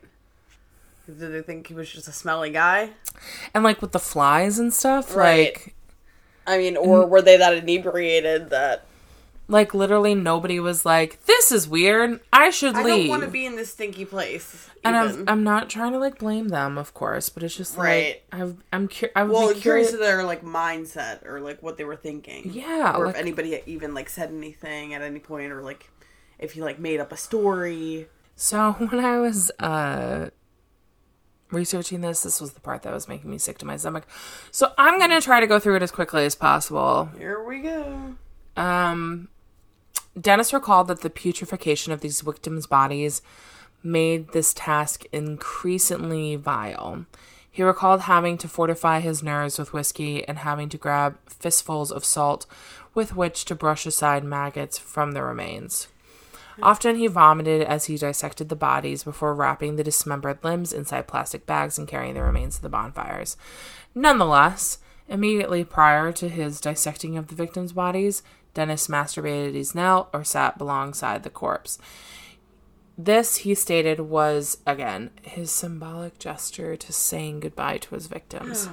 Did 1.06 1.32
they 1.32 1.42
think 1.42 1.66
he 1.68 1.74
was 1.74 1.90
just 1.90 2.08
a 2.08 2.12
smelly 2.12 2.50
guy? 2.50 2.90
and 3.52 3.62
like 3.64 3.82
with 3.82 3.92
the 3.92 3.98
flies 3.98 4.58
and 4.58 4.72
stuff 4.72 5.14
Right. 5.14 5.54
like 5.54 5.74
I 6.46 6.56
mean, 6.56 6.76
or 6.78 7.04
were 7.06 7.20
they 7.20 7.36
that 7.36 7.52
inebriated 7.54 8.50
that 8.50 8.86
like 9.50 9.72
literally 9.72 10.14
nobody 10.14 10.60
was 10.60 10.84
like 10.84 11.24
this 11.24 11.50
is 11.50 11.66
weird 11.66 12.20
i 12.32 12.50
should 12.50 12.74
I 12.74 12.82
leave 12.82 12.92
I 12.94 12.98
don't 12.98 13.08
want 13.08 13.22
to 13.24 13.30
be 13.30 13.46
in 13.46 13.56
this 13.56 13.72
stinky 13.72 14.04
place? 14.04 14.68
and. 14.84 14.94
I'm, 14.94 15.24
I'm 15.28 15.42
not 15.42 15.68
trying 15.70 15.92
to 15.92 15.98
like 15.98 16.18
blame 16.18 16.48
them 16.48 16.76
of 16.78 16.92
course 16.94 17.28
but 17.30 17.42
it's 17.42 17.56
just 17.56 17.76
Right. 17.76 18.22
like 18.32 18.40
I've, 18.42 18.56
i'm 18.72 18.88
cur- 18.88 19.10
i 19.16 19.22
would 19.24 19.32
well, 19.32 19.54
be 19.54 19.60
curious 19.60 19.90
to 19.92 19.96
their 19.96 20.22
like 20.24 20.44
mindset 20.44 21.24
or 21.26 21.40
like 21.40 21.62
what 21.62 21.76
they 21.78 21.84
were 21.84 21.96
thinking. 21.96 22.50
Yeah, 22.52 22.94
or 22.96 23.06
like- 23.06 23.14
if 23.14 23.20
anybody 23.20 23.60
even 23.66 23.94
like 23.94 24.08
said 24.08 24.30
anything 24.30 24.92
at 24.94 25.02
any 25.02 25.18
point, 25.18 25.50
or 25.52 25.62
like 25.62 25.90
if 26.38 26.52
he 26.52 26.60
like 26.60 26.78
made 26.78 27.00
up 27.00 27.10
a 27.10 27.16
story. 27.16 28.06
so 28.36 28.72
when 28.78 29.04
i 29.04 29.18
was 29.18 29.50
uh 29.60 30.28
researching 31.50 32.02
this 32.02 32.22
this 32.22 32.40
was 32.40 32.52
the 32.52 32.60
part 32.60 32.82
that 32.82 32.92
was 32.92 33.08
making 33.08 33.30
me 33.30 33.38
sick 33.38 33.56
to 33.56 33.64
my 33.64 33.76
stomach 33.78 34.06
so 34.50 34.70
i'm 34.76 34.98
gonna 34.98 35.20
try 35.20 35.40
to 35.40 35.46
go 35.46 35.58
through 35.58 35.76
it 35.76 35.82
as 35.82 35.90
quickly 35.90 36.26
as 36.26 36.34
possible 36.34 37.08
Here 37.16 37.42
we 37.42 37.60
go. 37.62 38.14
Um, 38.56 39.28
Dennis 40.18 40.52
recalled 40.52 40.88
that 40.88 41.02
the 41.02 41.10
putrefaction 41.10 41.92
of 41.92 42.00
these 42.00 42.20
victims' 42.20 42.66
bodies 42.66 43.22
made 43.82 44.32
this 44.32 44.52
task 44.54 45.04
increasingly 45.12 46.36
vile. 46.36 47.06
He 47.50 47.62
recalled 47.62 48.02
having 48.02 48.38
to 48.38 48.48
fortify 48.48 49.00
his 49.00 49.22
nerves 49.22 49.58
with 49.58 49.72
whiskey 49.72 50.26
and 50.26 50.38
having 50.38 50.68
to 50.70 50.78
grab 50.78 51.18
fistfuls 51.26 51.90
of 51.90 52.04
salt 52.04 52.46
with 52.94 53.16
which 53.16 53.44
to 53.46 53.54
brush 53.54 53.86
aside 53.86 54.24
maggots 54.24 54.78
from 54.78 55.12
the 55.12 55.22
remains. 55.22 55.88
Often 56.60 56.96
he 56.96 57.06
vomited 57.06 57.62
as 57.62 57.84
he 57.84 57.96
dissected 57.96 58.48
the 58.48 58.56
bodies 58.56 59.04
before 59.04 59.34
wrapping 59.34 59.76
the 59.76 59.84
dismembered 59.84 60.42
limbs 60.42 60.72
inside 60.72 61.06
plastic 61.06 61.46
bags 61.46 61.78
and 61.78 61.86
carrying 61.86 62.14
the 62.14 62.22
remains 62.22 62.56
to 62.56 62.62
the 62.62 62.68
bonfires. 62.68 63.36
Nonetheless, 63.94 64.78
immediately 65.08 65.64
prior 65.64 66.12
to 66.12 66.28
his 66.28 66.60
dissecting 66.60 67.16
of 67.16 67.28
the 67.28 67.34
victims' 67.34 67.72
bodies, 67.72 68.22
Dennis 68.58 68.88
masturbated 68.88 69.54
his 69.54 69.72
knelt 69.72 70.08
or 70.12 70.24
sat 70.24 70.60
alongside 70.60 71.22
the 71.22 71.30
corpse. 71.30 71.78
This, 72.98 73.36
he 73.36 73.54
stated, 73.54 74.00
was, 74.00 74.58
again, 74.66 75.10
his 75.22 75.52
symbolic 75.52 76.18
gesture 76.18 76.74
to 76.74 76.92
saying 76.92 77.38
goodbye 77.38 77.78
to 77.78 77.94
his 77.94 78.08
victims. 78.08 78.68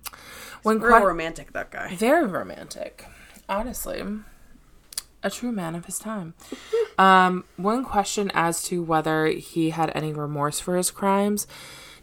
when 0.62 0.78
Real 0.78 1.00
romantic, 1.00 1.54
that 1.54 1.70
guy. 1.70 1.96
very 1.96 2.26
romantic, 2.26 3.06
honestly. 3.48 4.02
A 5.22 5.30
true 5.30 5.52
man 5.52 5.74
of 5.74 5.86
his 5.86 5.98
time. 5.98 6.34
Um, 6.98 7.44
one 7.56 7.86
question 7.86 8.30
as 8.34 8.62
to 8.64 8.82
whether 8.82 9.26
he 9.28 9.70
had 9.70 9.90
any 9.94 10.12
remorse 10.12 10.60
for 10.60 10.76
his 10.76 10.90
crimes, 10.90 11.46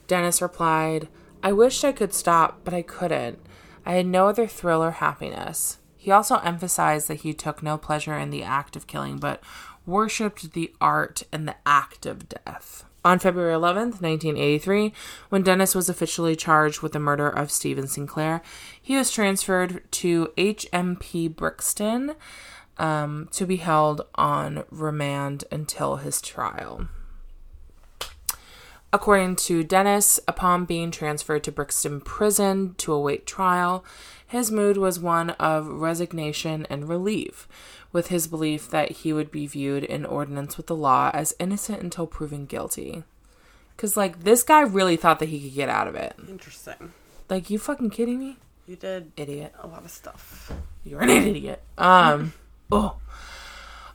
Dennis 0.07 0.41
replied, 0.41 1.07
I 1.43 1.51
wished 1.51 1.85
I 1.85 1.91
could 1.91 2.11
stop, 2.11 2.61
but 2.63 2.73
I 2.73 2.81
couldn't. 2.81 3.37
I 3.85 3.93
had 3.93 4.07
no 4.07 4.27
other 4.27 4.47
thrill 4.47 4.83
or 4.83 4.89
happiness. 4.91 5.77
He 6.01 6.11
also 6.11 6.37
emphasized 6.37 7.09
that 7.09 7.21
he 7.21 7.33
took 7.33 7.61
no 7.61 7.77
pleasure 7.77 8.17
in 8.17 8.29
the 8.29 8.41
act 8.41 8.77
of 8.77 8.87
killing, 8.87 9.17
but 9.17 9.43
worshipped 9.85 10.53
the 10.53 10.73
art 10.79 11.23
and 11.29 11.45
the 11.45 11.57
act 11.65 12.05
of 12.05 12.29
death. 12.29 12.85
On 13.03 13.19
February 13.19 13.53
11th, 13.53 14.01
1983, 14.01 14.93
when 15.27 15.43
Dennis 15.43 15.75
was 15.75 15.89
officially 15.89 16.37
charged 16.37 16.81
with 16.81 16.93
the 16.93 16.99
murder 16.99 17.27
of 17.27 17.51
Stephen 17.51 17.85
Sinclair, 17.85 18.41
he 18.81 18.95
was 18.95 19.11
transferred 19.11 19.83
to 19.91 20.31
HMP 20.37 21.35
Brixton 21.35 22.15
um, 22.77 23.27
to 23.33 23.45
be 23.45 23.57
held 23.57 24.01
on 24.15 24.63
remand 24.71 25.43
until 25.51 25.97
his 25.97 26.21
trial. 26.21 26.87
According 28.93 29.35
to 29.35 29.63
Dennis, 29.63 30.19
upon 30.29 30.65
being 30.65 30.91
transferred 30.91 31.43
to 31.43 31.51
Brixton 31.51 32.01
Prison 32.01 32.73
to 32.77 32.93
await 32.93 33.27
trial, 33.27 33.83
his 34.29 34.51
mood 34.51 34.77
was 34.77 34.99
one 34.99 35.31
of 35.31 35.65
resignation 35.65 36.67
and 36.69 36.87
relief, 36.87 37.47
with 37.91 38.09
his 38.09 38.27
belief 38.27 38.69
that 38.69 38.91
he 38.91 39.11
would 39.11 39.31
be 39.31 39.47
viewed 39.47 39.83
in 39.83 40.05
ordinance 40.05 40.55
with 40.55 40.67
the 40.67 40.75
law 40.75 41.09
as 41.15 41.33
innocent 41.39 41.81
until 41.81 42.05
proven 42.05 42.45
guilty. 42.45 43.03
Because, 43.75 43.97
like, 43.97 44.23
this 44.23 44.43
guy 44.43 44.61
really 44.61 44.97
thought 44.97 45.17
that 45.17 45.29
he 45.29 45.39
could 45.39 45.55
get 45.55 45.67
out 45.67 45.87
of 45.87 45.95
it. 45.95 46.13
Interesting. 46.29 46.93
Like, 47.27 47.49
you 47.49 47.57
fucking 47.57 47.89
kidding 47.89 48.19
me? 48.19 48.37
You 48.67 48.75
did 48.75 49.11
Idiot. 49.17 49.55
a 49.59 49.65
lot 49.65 49.83
of 49.83 49.89
stuff. 49.89 50.51
You're 50.85 51.01
an 51.01 51.09
idiot. 51.09 51.63
Um, 51.75 52.33
oh. 52.71 52.97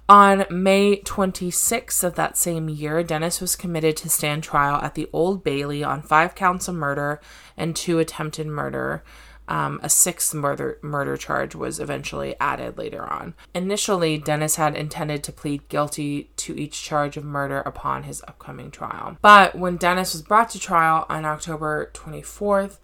On 0.08 0.44
May 0.50 0.96
26th 0.96 2.02
of 2.02 2.16
that 2.16 2.36
same 2.36 2.68
year, 2.68 3.04
Dennis 3.04 3.40
was 3.40 3.54
committed 3.54 3.96
to 3.98 4.10
stand 4.10 4.42
trial 4.42 4.82
at 4.82 4.96
the 4.96 5.08
Old 5.12 5.44
Bailey 5.44 5.84
on 5.84 6.02
five 6.02 6.34
counts 6.34 6.66
of 6.66 6.74
murder 6.74 7.20
and 7.56 7.76
two 7.76 8.00
attempted 8.00 8.48
murder. 8.48 9.04
Um, 9.46 9.78
a 9.82 9.90
sixth 9.90 10.32
murder 10.32 10.78
murder 10.80 11.18
charge 11.18 11.54
was 11.54 11.78
eventually 11.78 12.34
added 12.40 12.78
later 12.78 13.04
on. 13.04 13.34
Initially, 13.54 14.16
Dennis 14.16 14.56
had 14.56 14.74
intended 14.74 15.22
to 15.24 15.32
plead 15.32 15.68
guilty 15.68 16.30
to 16.36 16.58
each 16.58 16.82
charge 16.82 17.18
of 17.18 17.24
murder 17.24 17.60
upon 17.60 18.04
his 18.04 18.22
upcoming 18.26 18.70
trial. 18.70 19.18
But 19.20 19.54
when 19.54 19.76
Dennis 19.76 20.14
was 20.14 20.22
brought 20.22 20.48
to 20.50 20.58
trial 20.58 21.04
on 21.10 21.26
October 21.26 21.90
24th, 21.92 22.78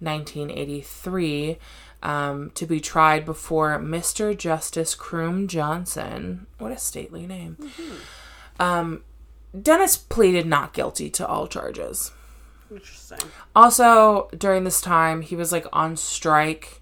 1983, 0.00 1.58
um, 2.02 2.50
to 2.54 2.66
be 2.66 2.80
tried 2.80 3.24
before 3.24 3.78
Mr. 3.78 4.36
Justice 4.36 4.94
Croom 4.94 5.46
Johnson. 5.46 6.46
What 6.58 6.72
a 6.72 6.78
stately 6.78 7.26
name. 7.26 7.56
Um, 8.58 9.04
Dennis 9.60 9.96
pleaded 9.96 10.46
not 10.46 10.72
guilty 10.72 11.10
to 11.10 11.26
all 11.26 11.46
charges. 11.46 12.10
Interesting. 12.74 13.30
Also, 13.54 14.28
during 14.36 14.64
this 14.64 14.80
time, 14.80 15.22
he 15.22 15.36
was 15.36 15.52
like 15.52 15.66
on 15.72 15.96
strike 15.96 16.80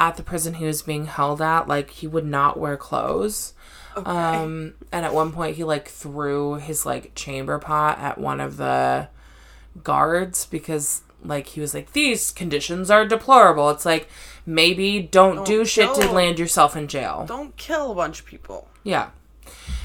at 0.00 0.16
the 0.16 0.22
prison 0.22 0.54
he 0.54 0.64
was 0.64 0.82
being 0.82 1.06
held 1.06 1.40
at. 1.40 1.68
Like, 1.68 1.90
he 1.90 2.06
would 2.06 2.26
not 2.26 2.58
wear 2.58 2.76
clothes. 2.76 3.54
Um, 3.96 4.74
and 4.90 5.04
at 5.04 5.14
one 5.14 5.32
point, 5.32 5.56
he 5.56 5.64
like 5.64 5.88
threw 5.88 6.54
his 6.54 6.84
like 6.84 7.14
chamber 7.14 7.58
pot 7.58 7.98
at 7.98 8.18
one 8.18 8.40
of 8.40 8.56
the 8.56 9.08
guards 9.82 10.46
because 10.46 11.02
like 11.24 11.48
he 11.48 11.60
was 11.60 11.74
like, 11.74 11.92
these 11.92 12.30
conditions 12.30 12.90
are 12.90 13.06
deplorable. 13.06 13.70
It's 13.70 13.86
like, 13.86 14.08
maybe 14.44 15.00
don't, 15.00 15.46
do 15.46 15.64
shit 15.64 15.94
to 15.94 16.10
land 16.10 16.38
yourself 16.38 16.76
in 16.76 16.88
jail. 16.88 17.24
Don't 17.26 17.56
kill 17.56 17.92
a 17.92 17.94
bunch 17.94 18.20
of 18.20 18.26
people. 18.26 18.68
Yeah. 18.82 19.10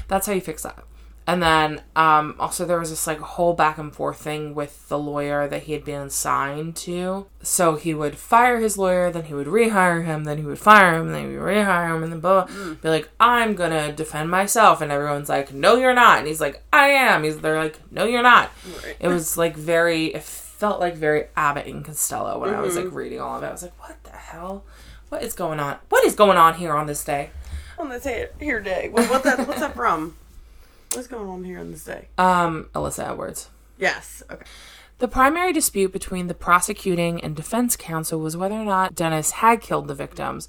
That's 0.08 0.26
how 0.26 0.32
you 0.32 0.40
fix 0.40 0.62
that. 0.64 0.84
And 1.26 1.42
then 1.42 1.82
um 1.94 2.34
also 2.40 2.64
there 2.64 2.78
was 2.80 2.90
this 2.90 3.06
like 3.06 3.18
whole 3.20 3.54
back 3.54 3.78
and 3.78 3.94
forth 3.94 4.20
thing 4.20 4.54
with 4.54 4.88
the 4.88 4.98
lawyer 4.98 5.46
that 5.46 5.64
he 5.64 5.74
had 5.74 5.84
been 5.84 6.02
assigned 6.02 6.76
to. 6.76 7.26
So 7.42 7.76
he 7.76 7.94
would 7.94 8.16
fire 8.16 8.58
his 8.58 8.76
lawyer, 8.76 9.10
then 9.12 9.24
he 9.24 9.34
would 9.34 9.46
rehire 9.46 10.04
him, 10.04 10.24
then 10.24 10.38
he 10.38 10.44
would 10.44 10.58
fire 10.58 10.96
him, 10.96 11.12
then 11.12 11.30
he 11.30 11.36
would 11.36 11.46
rehire 11.46 11.94
him, 11.94 12.02
and 12.02 12.12
then 12.12 12.20
blah, 12.20 12.46
blah, 12.46 12.74
be 12.74 12.88
like, 12.88 13.10
I'm 13.20 13.54
gonna 13.54 13.92
defend 13.92 14.30
myself 14.30 14.80
and 14.80 14.90
everyone's 14.90 15.28
like, 15.28 15.52
No 15.52 15.76
you're 15.76 15.94
not 15.94 16.18
and 16.18 16.26
he's 16.26 16.40
like, 16.40 16.62
I 16.72 16.88
am. 16.88 17.22
He's 17.22 17.38
they're 17.38 17.62
like, 17.62 17.78
No 17.92 18.06
you're 18.06 18.22
not. 18.22 18.50
Right. 18.84 18.96
It 18.98 19.08
was 19.08 19.36
like 19.36 19.56
very 19.56 20.06
it 20.06 20.22
felt 20.22 20.80
like 20.80 20.94
very 20.94 21.26
Abbott 21.36 21.66
and 21.66 21.84
Costello 21.84 22.38
when 22.38 22.54
I 22.54 22.60
was 22.60 22.76
like 22.76 22.92
reading 22.92 23.20
all 23.20 23.36
of 23.36 23.42
it. 23.42 23.46
I 23.46 23.52
was 23.52 23.62
like, 23.62 23.78
What 23.80 24.02
the 24.04 24.10
hell? 24.10 24.64
What 25.10 25.22
is 25.22 25.34
going 25.34 25.58
on? 25.58 25.76
What 25.88 26.04
is 26.04 26.14
going 26.14 26.38
on 26.38 26.54
here 26.54 26.72
on 26.72 26.86
this 26.86 27.04
day? 27.04 27.30
On 27.78 27.88
this 27.88 28.04
here, 28.04 28.30
here 28.38 28.60
day. 28.60 28.88
What, 28.90 29.10
what 29.10 29.24
that, 29.24 29.46
what's 29.46 29.60
that 29.60 29.74
from? 29.74 30.16
What's 30.92 31.06
going 31.06 31.28
on 31.28 31.44
here 31.44 31.60
on 31.60 31.70
this 31.70 31.84
day? 31.84 32.08
Um, 32.18 32.68
Alyssa 32.74 33.10
Edwards. 33.10 33.48
Yes. 33.78 34.24
Okay. 34.30 34.44
The 34.98 35.08
primary 35.08 35.52
dispute 35.52 35.92
between 35.92 36.26
the 36.26 36.34
prosecuting 36.34 37.22
and 37.22 37.36
defense 37.36 37.76
counsel 37.76 38.20
was 38.20 38.36
whether 38.36 38.56
or 38.56 38.64
not 38.64 38.94
Dennis 38.94 39.30
had 39.30 39.60
killed 39.60 39.86
the 39.86 39.94
victims, 39.94 40.48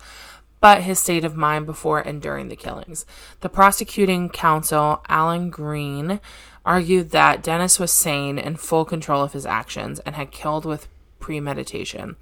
but 0.60 0.82
his 0.82 1.00
state 1.00 1.24
of 1.24 1.36
mind 1.36 1.68
before 1.68 2.00
and 2.00 2.22
during 2.22 2.50
the 2.50 2.56
killings. 2.56 3.06
The 3.42 3.50
prosecuting 3.50 4.30
counsel, 4.30 5.04
Alan 5.08 5.52
Green, 5.52 6.20
argued 6.66 7.12
that 7.12 7.44
Dennis 7.44 7.80
was 7.80 7.92
sane 7.92 8.38
and 8.38 8.60
full 8.60 8.84
control 8.84 9.24
of 9.24 9.34
his 9.34 9.46
actions 9.46 10.00
and 10.02 10.16
had 10.16 10.32
killed 10.32 10.66
with 10.66 10.88
premeditation. 11.20 12.16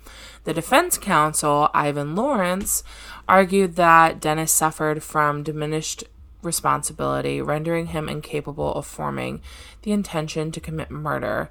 The 0.43 0.53
defense 0.53 0.97
counsel, 0.97 1.69
Ivan 1.73 2.15
Lawrence, 2.15 2.83
argued 3.27 3.75
that 3.77 4.19
Dennis 4.19 4.51
suffered 4.51 5.01
from 5.01 5.41
diminished 5.41 6.03
responsibility, 6.41 7.41
rendering 7.41 7.87
him 7.87 8.07
incapable 8.07 8.73
of 8.73 8.85
forming 8.85 9.41
the 9.81 9.91
intention 9.91 10.51
to 10.51 10.59
commit 10.59 10.91
murder, 10.91 11.49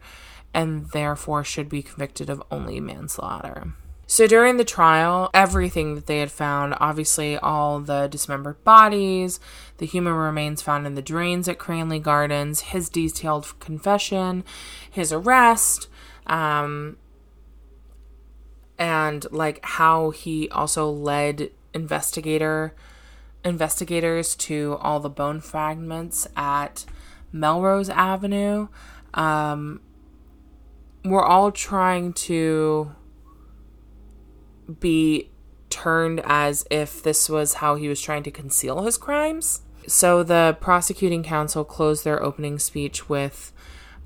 and 0.55 0.91
therefore 0.91 1.45
should 1.45 1.69
be 1.69 1.83
convicted 1.83 2.31
of 2.31 2.43
only 2.51 2.81
manslaughter. 2.81 3.75
So 4.11 4.27
during 4.27 4.57
the 4.57 4.65
trial, 4.65 5.29
everything 5.35 5.95
that 5.95 6.07
they 6.07 6.21
had 6.21 6.31
found, 6.31 6.75
obviously 6.81 7.37
all 7.37 7.79
the 7.79 8.07
dismembered 8.07 8.65
bodies, 8.65 9.39
the 9.77 9.85
human 9.85 10.15
remains 10.15 10.63
found 10.63 10.87
in 10.87 10.95
the 10.95 11.03
drains 11.03 11.47
at 11.47 11.59
Cranley 11.59 11.99
Gardens, 11.99 12.61
his 12.61 12.89
detailed 12.89 13.61
confession, 13.61 14.45
his 14.91 15.13
arrest, 15.13 15.89
um, 16.27 16.97
and 18.79 19.31
like 19.31 19.61
how 19.63 20.09
he 20.09 20.49
also 20.49 20.91
led 20.91 21.51
investigator 21.75 22.75
investigators 23.45 24.35
to 24.37 24.79
all 24.81 25.01
the 25.01 25.11
bone 25.11 25.41
fragments 25.41 26.27
at 26.37 26.85
Melrose 27.33 27.89
Avenue. 27.89 28.69
Um, 29.15 29.81
we're 31.05 31.25
all 31.25 31.53
trying 31.53 32.13
to 32.13 32.93
be 34.81 35.31
turned 35.71 36.21
as 36.25 36.67
if 36.71 37.03
this 37.03 37.29
was 37.29 37.55
how 37.55 37.77
he 37.77 37.89
was 37.89 38.01
trying 38.01 38.23
to 38.25 38.31
conceal 38.31 38.83
his 38.83 38.99
crimes. 38.99 39.63
So 39.87 40.23
the 40.23 40.57
prosecuting 40.61 41.23
counsel 41.23 41.65
closed 41.65 42.05
their 42.05 42.23
opening 42.23 42.59
speech 42.59 43.09
with 43.09 43.53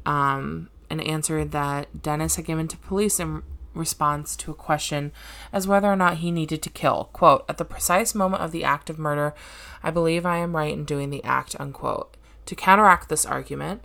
um, 0.07 0.69
an 0.91 1.01
answer 1.01 1.45
that 1.45 2.03
Dennis 2.03 2.37
had 2.37 2.45
given 2.45 2.69
to 2.69 2.77
police 2.77 3.19
in 3.19 3.43
response 3.75 4.37
to 4.37 4.51
a 4.51 4.55
question 4.55 5.13
as 5.53 5.67
whether 5.67 5.91
or 5.91 5.97
not 5.97 6.19
he 6.19 6.31
needed 6.31 6.63
to 6.63 6.71
kill. 6.71 7.11
Quote, 7.13 7.45
At 7.49 7.59
the 7.59 7.65
precise 7.65 8.15
moment 8.15 8.43
of 8.43 8.53
the 8.53 8.65
act 8.65 8.91
of 8.91 8.99
murder, 8.99 9.35
I 9.83 9.91
believe 9.91 10.27
I 10.27 10.39
am 10.39 10.57
right 10.57 10.73
in 10.73 10.85
doing 10.85 11.11
the 11.11 11.25
act, 11.25 11.57
unquote. 11.59 12.17
To 12.47 12.55
counteract 12.55 13.09
this 13.09 13.27
argument, 13.27 13.83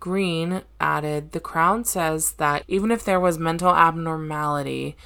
Green 0.00 0.62
added, 0.80 1.32
The 1.32 1.40
Crown 1.40 1.84
says 1.84 2.32
that 2.32 2.64
even 2.66 2.90
if 2.90 3.04
there 3.04 3.20
was 3.20 3.38
mental 3.38 3.70
abnormality, 3.70 4.96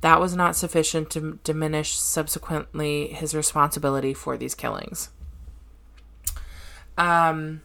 that 0.00 0.20
was 0.20 0.34
not 0.34 0.56
sufficient 0.56 1.10
to 1.10 1.38
diminish 1.44 1.96
subsequently 1.96 3.08
his 3.08 3.34
responsibility 3.34 4.12
for 4.12 4.36
these 4.36 4.56
killings. 4.56 5.10
Um, 6.98 7.62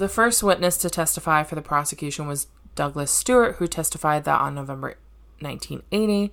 the 0.00 0.08
first 0.08 0.42
witness 0.42 0.78
to 0.78 0.88
testify 0.88 1.42
for 1.42 1.56
the 1.56 1.62
prosecution 1.62 2.26
was 2.26 2.46
Douglas 2.74 3.10
Stewart, 3.10 3.56
who 3.56 3.66
testified 3.66 4.24
that 4.24 4.40
on 4.40 4.54
November 4.54 4.96
1980, 5.40 6.32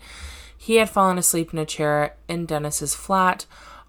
he 0.58 0.76
had 0.78 0.90
fallen 0.90 1.18
asleep 1.18 1.52
in 1.52 1.60
a 1.60 1.66
chair 1.66 2.16
in 2.30 2.46
Dennis's 2.46 2.96
flat, 2.96 3.46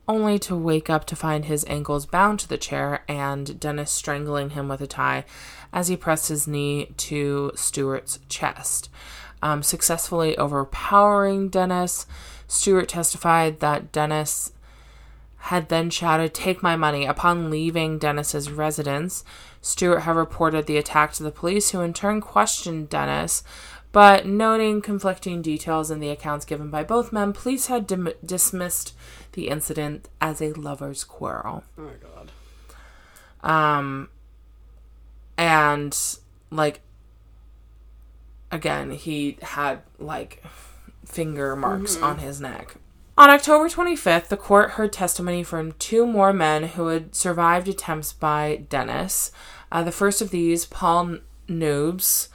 only 0.09 0.37
to 0.41 0.57
wake 0.57 0.91
up 0.91 1.05
to 1.05 1.15
find 1.15 1.45
his 1.45 1.65
ankles 1.69 2.07
bound 2.07 2.41
to 2.41 2.49
the 2.49 2.59
chair 2.59 3.05
and 3.07 3.61
Dennis 3.61 3.93
strangling 3.93 4.51
him 4.51 4.67
with 4.69 4.81
a 4.81 4.87
tie 4.89 5.25
as 5.73 5.87
he 5.87 5.97
pressed 5.97 6.29
his 6.29 6.49
knee 6.49 6.87
to 6.97 7.53
Stewart's 7.55 8.19
chest. 8.29 8.91
Um, 9.43 9.63
successfully 9.63 10.37
overpowering 10.37 11.51
Dennis, 11.51 12.05
Stewart 12.49 12.89
testified 12.89 13.61
that 13.61 13.93
Dennis 13.93 14.53
had 15.39 15.69
then 15.69 15.89
shouted, 15.89 16.35
Take 16.35 16.63
my 16.63 16.77
money. 16.77 17.07
Upon 17.07 17.49
leaving 17.49 17.99
Dennis's 17.99 18.51
residence, 18.51 19.25
Stewart 19.61 20.03
had 20.03 20.17
reported 20.17 20.67
the 20.67 20.77
attack 20.77 21.13
to 21.15 21.23
the 21.23 21.31
police, 21.31 21.71
who 21.71 21.81
in 21.81 21.93
turn 21.93 22.21
questioned 22.21 22.89
Dennis. 22.89 23.43
But 23.91 24.27
noting 24.27 24.83
conflicting 24.83 25.41
details 25.41 25.91
in 25.91 25.99
the 25.99 26.11
accounts 26.11 26.45
given 26.45 26.71
by 26.71 26.85
both 26.85 27.13
men, 27.13 27.33
police 27.33 27.67
had 27.67 27.87
dim- 27.87 28.13
dismissed 28.25 28.95
the 29.33 29.49
incident 29.49 30.09
as 30.21 30.43
a 30.43 30.53
lover's 30.53 31.05
quarrel. 31.05 31.65
Oh 31.79 31.83
my 31.83 31.93
god. 31.95 32.31
Um, 33.41 34.11
and 35.39 35.97
like, 36.51 36.81
again, 38.51 38.91
he 38.91 39.39
had 39.41 39.83
like 39.99 40.43
finger 41.05 41.57
marks 41.57 41.97
on 41.97 42.19
his 42.19 42.41
neck. 42.41 42.77
On 43.19 43.31
October 43.31 43.69
25th, 43.69 44.29
the 44.29 44.37
court 44.37 44.71
heard 44.71 44.93
testimony 44.93 45.43
from 45.43 45.73
two 45.73 46.07
more 46.07 46.33
men 46.33 46.63
who 46.63 46.87
had 46.87 47.17
survived 47.17 47.67
attempts 47.67 48.13
by 48.13 48.65
Dennis. 48.69 49.33
Uh, 49.73 49.83
the 49.83 49.91
first 49.91 50.23
of 50.23 50.31
these, 50.31 50.67
Paul 50.67 51.19
Nobbs, 51.49 52.29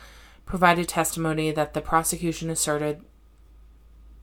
provided 0.46 0.90
testimony 0.90 1.52
that 1.52 1.74
the 1.74 1.80
prosecution 1.80 2.50
asserted 2.50 3.00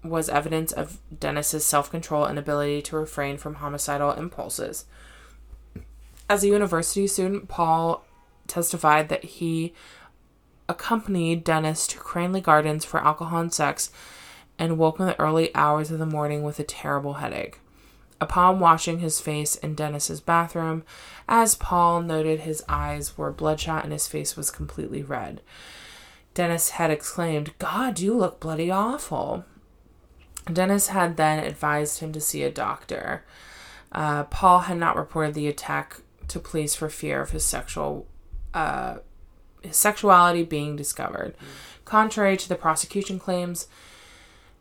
was 0.05 0.28
evidence 0.28 0.70
of 0.70 0.99
Dennis's 1.19 1.65
self-control 1.65 2.27
and 2.27 2.39
ability 2.39 2.82
to 2.82 2.97
refrain 2.97 3.39
from 3.39 3.55
homicidal 3.55 4.12
impulses. 4.12 4.85
As 6.28 6.45
a 6.45 6.49
university 6.49 7.07
student, 7.07 7.49
Paul 7.49 8.05
testified 8.47 9.09
that 9.09 9.24
he 9.24 9.73
accompanied 10.69 11.43
Dennis 11.43 11.87
to 11.87 11.97
Cranley 11.97 12.43
Gardens 12.43 12.85
for 12.85 13.01
alcohol 13.01 13.41
and 13.41 13.53
sex 13.53 13.91
and 14.61 14.77
woke 14.77 15.01
in 15.01 15.07
the 15.07 15.19
early 15.19 15.53
hours 15.55 15.91
of 15.91 15.99
the 15.99 16.07
morning 16.07 16.43
with 16.43 16.61
a 16.61 16.65
terrible 16.65 17.15
headache. 17.15 17.59
Upon 18.20 18.61
washing 18.61 18.99
his 18.99 19.19
face 19.19 19.57
in 19.57 19.74
Dennis's 19.74 20.20
bathroom, 20.20 20.85
as 21.27 21.55
Paul 21.55 22.03
noted 22.03 22.41
his 22.41 22.62
eyes 22.69 23.16
were 23.16 23.32
bloodshot 23.32 23.82
and 23.82 23.93
his 23.93 24.07
face 24.07 24.37
was 24.37 24.51
completely 24.51 25.03
red. 25.03 25.41
Dennis 26.35 26.70
had 26.70 26.91
exclaimed, 26.91 27.55
God, 27.59 27.99
you 27.99 28.15
look 28.15 28.39
bloody 28.39 28.70
awful. 28.70 29.47
Dennis 30.53 30.89
had 30.89 31.16
then 31.16 31.43
advised 31.43 32.01
him 32.01 32.12
to 32.12 32.20
see 32.20 32.43
a 32.43 32.51
doctor. 32.51 33.24
Uh, 33.93 34.24
Paul 34.24 34.61
had 34.61 34.77
not 34.77 34.97
reported 34.97 35.35
the 35.35 35.49
attack 35.49 36.03
to 36.28 36.39
police 36.39 36.74
for 36.74 36.91
fear 36.91 37.23
of 37.23 37.31
his 37.31 37.45
sexual 37.45 38.07
uh, 38.53 38.99
his 39.62 39.77
sexuality 39.77 40.43
being 40.43 40.77
discovered. 40.77 41.35
Contrary 41.85 42.37
to 42.37 42.49
the 42.49 42.55
prosecution 42.55 43.19
claims, 43.19 43.69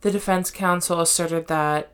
the 0.01 0.11
defense 0.11 0.51
counsel 0.51 0.99
asserted 1.01 1.47
that 1.47 1.91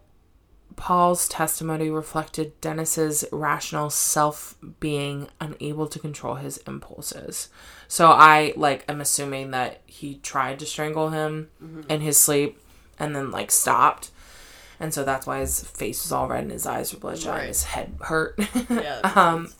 Paul's 0.76 1.30
testimony 1.30 1.90
reflected 1.90 2.60
Dennis's 2.60 3.24
rational 3.32 3.90
self 3.90 4.56
being 4.80 5.30
unable 5.40 5.88
to 5.88 6.00
control 6.00 6.36
his 6.36 6.58
impulses. 6.68 7.48
So 7.88 8.12
I 8.12 8.54
like 8.58 8.84
am 8.90 9.00
assuming 9.00 9.52
that 9.52 9.82
he 9.86 10.16
tried 10.16 10.60
to 10.60 10.66
strangle 10.66 11.10
him 11.10 11.50
in 11.90 12.02
his 12.02 12.18
sleep 12.18 12.60
and 13.00 13.16
then 13.16 13.32
like 13.32 13.52
stopped. 13.52 14.12
And 14.80 14.94
so 14.94 15.06
that's 15.06 15.26
why 15.26 15.40
his 15.40 15.62
face 15.64 16.04
was 16.04 16.12
all 16.12 16.28
red 16.28 16.44
and 16.44 16.52
his 16.52 16.66
eyes 16.66 16.94
were 16.94 17.00
bloodshot 17.00 17.32
Right. 17.36 17.40
and 17.40 17.48
his 17.48 17.64
head 17.64 17.96
hurt. 18.02 18.38
Yeah. 18.70 19.00
Um. 19.16 19.54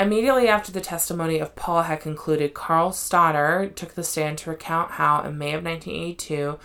Immediately 0.00 0.46
after 0.46 0.70
the 0.70 0.80
testimony 0.80 1.40
of 1.40 1.56
Paul 1.56 1.82
had 1.82 2.00
concluded, 2.00 2.54
Carl 2.54 2.92
Stottor 2.92 3.72
took 3.74 3.94
the 3.94 4.04
stand 4.04 4.38
to 4.38 4.50
recount 4.50 4.92
how, 4.92 5.22
in 5.22 5.38
May 5.38 5.54
of 5.54 5.64
1982, 5.64 6.56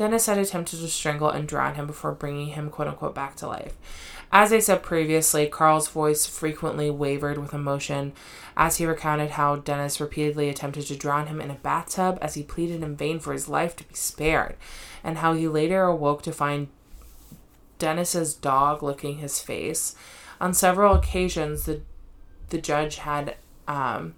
Dennis 0.00 0.24
had 0.24 0.38
attempted 0.38 0.80
to 0.80 0.88
strangle 0.88 1.28
and 1.28 1.46
drown 1.46 1.74
him 1.74 1.86
before 1.86 2.12
bringing 2.12 2.46
him, 2.46 2.70
quote 2.70 2.88
unquote, 2.88 3.14
back 3.14 3.36
to 3.36 3.46
life. 3.46 3.76
As 4.32 4.50
I 4.50 4.58
said 4.58 4.82
previously, 4.82 5.46
Carl's 5.46 5.88
voice 5.88 6.24
frequently 6.24 6.90
wavered 6.90 7.36
with 7.36 7.52
emotion 7.52 8.14
as 8.56 8.78
he 8.78 8.86
recounted 8.86 9.32
how 9.32 9.56
Dennis 9.56 10.00
repeatedly 10.00 10.48
attempted 10.48 10.86
to 10.86 10.96
drown 10.96 11.26
him 11.26 11.38
in 11.38 11.50
a 11.50 11.56
bathtub 11.56 12.16
as 12.22 12.32
he 12.32 12.42
pleaded 12.42 12.82
in 12.82 12.96
vain 12.96 13.20
for 13.20 13.34
his 13.34 13.46
life 13.46 13.76
to 13.76 13.84
be 13.86 13.94
spared, 13.94 14.56
and 15.04 15.18
how 15.18 15.34
he 15.34 15.46
later 15.46 15.82
awoke 15.82 16.22
to 16.22 16.32
find 16.32 16.68
Dennis's 17.78 18.32
dog 18.32 18.82
licking 18.82 19.18
his 19.18 19.38
face. 19.38 19.94
On 20.40 20.54
several 20.54 20.94
occasions, 20.94 21.64
the 21.64 21.82
the 22.48 22.58
judge 22.58 22.96
had 22.96 23.36
um, 23.68 24.14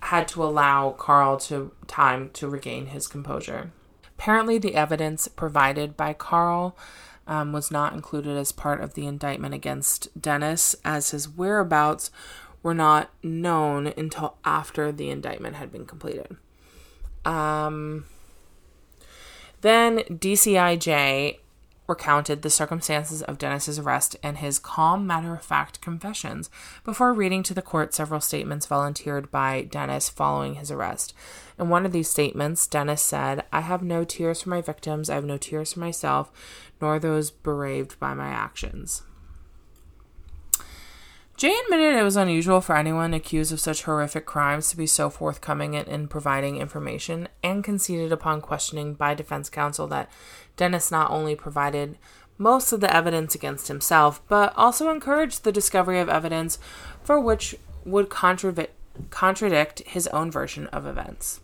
had 0.00 0.26
to 0.26 0.42
allow 0.42 0.90
Carl 0.90 1.36
to 1.42 1.70
time 1.86 2.30
to 2.30 2.48
regain 2.48 2.86
his 2.86 3.06
composure. 3.06 3.70
Apparently, 4.20 4.58
the 4.58 4.74
evidence 4.74 5.28
provided 5.28 5.96
by 5.96 6.12
Carl 6.12 6.76
um, 7.26 7.54
was 7.54 7.70
not 7.70 7.94
included 7.94 8.36
as 8.36 8.52
part 8.52 8.82
of 8.82 8.92
the 8.92 9.06
indictment 9.06 9.54
against 9.54 10.08
Dennis, 10.20 10.76
as 10.84 11.12
his 11.12 11.26
whereabouts 11.26 12.10
were 12.62 12.74
not 12.74 13.08
known 13.22 13.86
until 13.96 14.36
after 14.44 14.92
the 14.92 15.08
indictment 15.08 15.56
had 15.56 15.72
been 15.72 15.86
completed. 15.86 16.36
Um, 17.24 18.04
then 19.62 20.00
DCI 20.00 20.78
Jay 20.78 21.40
recounted 21.90 22.42
the 22.42 22.50
circumstances 22.50 23.20
of 23.22 23.36
Dennis's 23.36 23.78
arrest 23.78 24.16
and 24.22 24.38
his 24.38 24.58
calm, 24.58 25.06
matter 25.06 25.34
of 25.34 25.42
fact 25.42 25.80
confessions 25.80 26.48
before 26.84 27.12
reading 27.12 27.42
to 27.42 27.52
the 27.52 27.60
court 27.60 27.92
several 27.92 28.20
statements 28.20 28.64
volunteered 28.64 29.30
by 29.30 29.62
Dennis 29.62 30.08
following 30.08 30.54
his 30.54 30.70
arrest. 30.70 31.12
In 31.60 31.68
one 31.68 31.84
of 31.84 31.92
these 31.92 32.08
statements, 32.08 32.66
Dennis 32.66 33.02
said, 33.02 33.44
I 33.52 33.60
have 33.60 33.82
no 33.82 34.02
tears 34.02 34.40
for 34.40 34.48
my 34.48 34.62
victims, 34.62 35.10
I 35.10 35.16
have 35.16 35.26
no 35.26 35.36
tears 35.36 35.74
for 35.74 35.80
myself, 35.80 36.32
nor 36.80 36.98
those 36.98 37.30
bereaved 37.30 38.00
by 38.00 38.14
my 38.14 38.28
actions. 38.28 39.02
Jay 41.36 41.54
admitted 41.64 41.96
it 41.96 42.02
was 42.02 42.16
unusual 42.16 42.62
for 42.62 42.76
anyone 42.76 43.12
accused 43.12 43.52
of 43.52 43.60
such 43.60 43.82
horrific 43.82 44.24
crimes 44.24 44.70
to 44.70 44.76
be 44.76 44.86
so 44.86 45.10
forthcoming 45.10 45.74
in, 45.74 45.84
in 45.84 46.08
providing 46.08 46.56
information, 46.56 47.28
and 47.42 47.62
conceded 47.62 48.10
upon 48.10 48.40
questioning 48.40 48.94
by 48.94 49.12
defense 49.12 49.50
counsel 49.50 49.86
that 49.86 50.10
Dennis 50.56 50.90
not 50.90 51.10
only 51.10 51.34
provided 51.34 51.98
most 52.38 52.72
of 52.72 52.80
the 52.80 52.94
evidence 52.94 53.34
against 53.34 53.68
himself, 53.68 54.26
but 54.28 54.54
also 54.56 54.90
encouraged 54.90 55.44
the 55.44 55.52
discovery 55.52 56.00
of 56.00 56.08
evidence 56.08 56.58
for 57.02 57.20
which 57.20 57.54
would 57.84 58.08
contradict 58.08 59.80
his 59.80 60.06
own 60.06 60.30
version 60.30 60.66
of 60.68 60.86
events. 60.86 61.40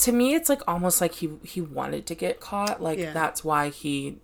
To 0.00 0.12
me, 0.12 0.34
it's 0.34 0.48
like 0.48 0.62
almost 0.68 1.00
like 1.00 1.14
he 1.14 1.30
he 1.42 1.60
wanted 1.60 2.06
to 2.06 2.14
get 2.14 2.40
caught. 2.40 2.82
Like 2.82 2.98
Yeah. 2.98 3.12
that's 3.12 3.42
why 3.44 3.68
he 3.70 4.18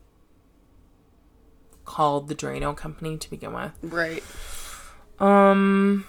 called 1.85 2.29
the 2.29 2.35
Drano 2.35 2.77
company 2.77 3.17
to 3.19 3.31
begin 3.31 3.53
with. 3.53 3.73
Right. 3.83 4.23
Um. 5.19 6.05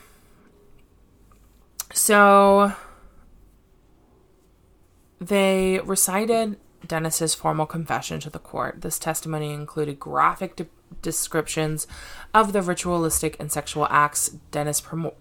So 1.93 2.73
they 5.19 5.79
recited 5.83 6.57
Dennis's 6.85 7.33
formal 7.35 7.65
confession 7.65 8.19
to 8.21 8.29
the 8.29 8.39
court. 8.39 8.81
This 8.81 8.99
testimony 8.99 9.51
included 9.53 9.99
graphic 9.99 10.55
de- 10.55 10.67
descriptions 11.01 11.87
of 12.33 12.53
the 12.53 12.61
ritualistic 12.61 13.35
and 13.39 13.51
sexual 13.51 13.87
acts 13.89 14.29
Dennis 14.51 14.79
promo- 14.79 15.15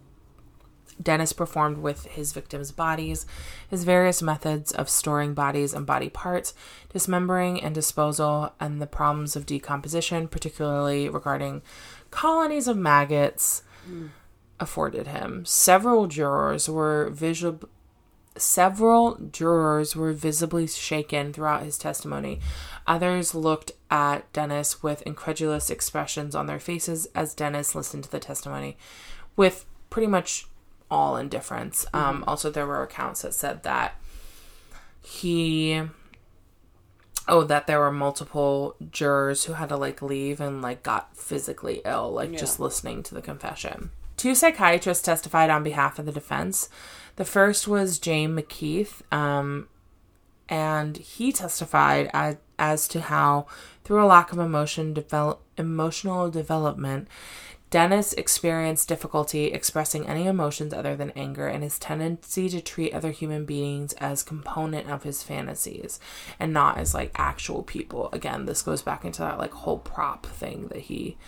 Dennis 1.03 1.33
performed 1.33 1.79
with 1.79 2.07
his 2.07 2.33
victims' 2.33 2.73
bodies, 2.73 3.27
his 3.69 3.85
various 3.85 4.23
methods 4.23 4.73
of 4.73 4.89
storing 4.89 5.35
bodies 5.35 5.75
and 5.75 5.87
body 5.87 6.09
parts, 6.09 6.55
dismembering 6.93 7.63
and 7.63 7.75
disposal, 7.75 8.53
and 8.59 8.81
the 8.81 8.87
problems 8.87 9.37
of 9.37 9.47
decomposition, 9.47 10.29
particularly 10.29 11.09
regarding 11.09 11.63
colonies 12.11 12.67
of 12.67 12.77
maggots, 12.77 13.63
afforded 14.59 15.07
him. 15.07 15.45
Several 15.45 16.07
jurors 16.07 16.69
were 16.69 17.11
visual. 17.11 17.61
Several 18.37 19.17
jurors 19.33 19.97
were 19.97 20.13
visibly 20.13 20.67
shaken 20.67 21.33
throughout 21.33 21.63
his 21.63 21.79
testimony. 21.79 22.41
Others 22.87 23.35
looked 23.35 23.73
at 23.91 24.31
Dennis 24.33 24.83
with 24.83 25.03
incredulous 25.03 25.71
expressions 25.71 26.35
on 26.35 26.47
their 26.47 26.59
faces 26.59 27.07
as 27.15 27.35
Dennis 27.35 27.75
listened 27.75 28.05
to 28.05 28.11
the 28.11 28.19
testimony 28.19 28.77
with 29.37 29.65
pretty 29.89 30.07
much 30.07 30.47
all 30.91 31.17
indifference. 31.17 31.87
Um, 31.93 32.25
also, 32.27 32.51
there 32.51 32.67
were 32.67 32.83
accounts 32.83 33.23
that 33.23 33.35
said 33.35 33.63
that 33.63 34.01
he. 35.03 35.83
Oh, 37.29 37.43
that 37.43 37.67
there 37.67 37.81
were 37.81 37.91
multiple 37.91 38.77
jurors 38.93 39.45
who 39.45 39.55
had 39.55 39.71
to 39.71 39.77
like 39.77 40.01
leave 40.01 40.41
and 40.41 40.63
like 40.63 40.85
got 40.85 41.17
physically 41.17 41.83
ill, 41.85 42.13
like 42.13 42.39
just 42.39 42.61
listening 42.61 43.03
to 43.03 43.15
the 43.15 43.23
confession. 43.23 43.91
Two 44.17 44.35
psychiatrists 44.35 45.05
testified 45.05 45.51
on 45.51 45.65
behalf 45.65 45.99
of 45.99 46.07
the 46.07 46.13
defense. 46.13 46.69
The 47.17 47.25
first 47.25 47.67
was 47.67 47.99
James 47.99 48.41
MacKeith, 48.41 49.03
um, 49.13 49.69
and 50.49 50.97
he 50.97 51.33
testified 51.33 52.11
as, 52.13 52.37
as 52.59 52.89
to 52.89 53.01
how, 53.01 53.47
through 53.85 54.03
a 54.03 54.07
lack 54.07 54.33
of 54.33 54.39
emotion 54.39 54.95
develop, 54.95 55.43
emotional 55.59 56.31
development, 56.31 57.09
Dennis 57.77 58.15
experienced 58.15 58.89
difficulty 58.89 59.49
expressing 59.49 60.09
any 60.09 60.27
emotions 60.27 60.73
other 60.73 60.97
than 60.97 61.11
anger 61.11 61.47
and 61.47 61.63
his 61.63 61.79
tendency 61.79 62.49
to 62.49 62.63
treat 62.63 62.95
other 62.95 63.11
human 63.11 63.45
beings 63.45 63.93
as 63.99 64.23
component 64.23 64.89
of 64.89 65.03
his 65.03 65.23
fantasies 65.23 66.01
and 66.41 66.55
not 66.55 66.79
as 66.79 66.95
like 66.95 67.11
actual 67.17 67.63
people. 67.63 68.09
Again, 68.15 68.47
this 68.47 68.63
goes 68.63 68.81
back 68.81 69.05
into 69.05 69.21
that 69.21 69.37
like 69.37 69.53
whole 69.53 69.77
prop 69.77 70.25
thing 70.25 70.69
that 70.69 70.85
he 70.85 71.19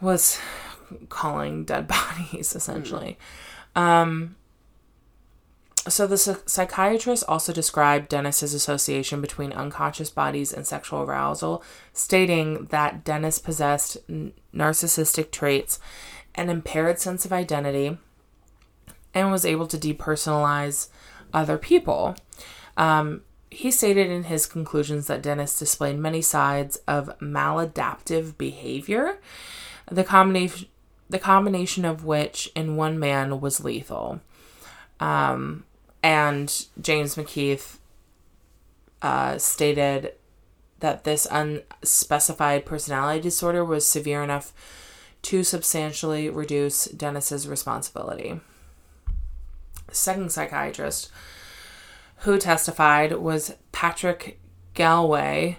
was 0.00 0.40
calling 1.08 1.64
dead 1.64 1.86
bodies 1.86 2.56
essentially. 2.56 3.16
Um 3.76 4.34
so 5.86 6.06
the 6.06 6.18
psychiatrist 6.18 7.24
also 7.28 7.52
described 7.52 8.08
Dennis's 8.08 8.52
association 8.52 9.20
between 9.20 9.52
unconscious 9.52 10.10
bodies 10.10 10.52
and 10.52 10.66
sexual 10.66 11.02
arousal, 11.02 11.62
stating 11.92 12.66
that 12.66 13.04
Dennis 13.04 13.38
possessed 13.38 13.96
narcissistic 14.58 15.30
traits, 15.30 15.78
an 16.34 16.50
impaired 16.50 16.98
sense 16.98 17.24
of 17.24 17.32
identity, 17.32 17.96
and 19.14 19.30
was 19.30 19.46
able 19.46 19.66
to 19.66 19.78
depersonalize 19.78 20.88
other 21.32 21.56
people. 21.56 22.16
Um, 22.76 23.22
he 23.50 23.70
stated 23.70 24.10
in 24.10 24.24
his 24.24 24.46
conclusions 24.46 25.06
that 25.06 25.22
Dennis 25.22 25.58
displayed 25.58 25.98
many 25.98 26.20
sides 26.20 26.76
of 26.86 27.18
maladaptive 27.18 28.36
behavior, 28.36 29.18
the 29.90 30.04
combination 30.04 30.68
the 31.10 31.18
combination 31.18 31.86
of 31.86 32.04
which 32.04 32.52
in 32.54 32.76
one 32.76 32.98
man 32.98 33.40
was 33.40 33.64
lethal. 33.64 34.20
Um, 35.00 35.64
and 36.02 36.66
James 36.78 37.14
MacKeith 37.14 37.78
uh, 39.00 39.38
stated 39.38 40.12
that 40.80 41.04
this 41.04 41.26
unspecified 41.30 42.64
personality 42.64 43.20
disorder 43.20 43.64
was 43.64 43.86
severe 43.86 44.22
enough 44.22 44.52
to 45.22 45.42
substantially 45.42 46.28
reduce 46.30 46.84
Dennis's 46.86 47.48
responsibility. 47.48 48.40
Second 49.90 50.30
psychiatrist 50.30 51.10
who 52.22 52.38
testified 52.38 53.12
was 53.12 53.54
Patrick 53.72 54.38
Gallwey. 54.74 55.56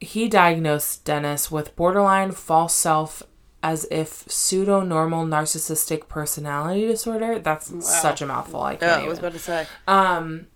He 0.00 0.28
diagnosed 0.28 1.04
Dennis 1.04 1.50
with 1.50 1.76
borderline 1.76 2.32
false 2.32 2.74
self 2.74 3.22
as 3.62 3.86
if 3.90 4.24
pseudo 4.30 4.80
normal 4.80 5.26
narcissistic 5.26 6.08
personality 6.08 6.86
disorder. 6.86 7.38
That's 7.38 7.72
such 7.86 8.22
a 8.22 8.26
mouthful. 8.26 8.62
I 8.62 8.76
can't 8.76 9.02
Yeah, 9.02 9.06
I 9.06 9.08
was 9.08 9.18
about 9.18 9.32
to 9.32 9.38
say. 9.38 9.66
um, 9.86 10.46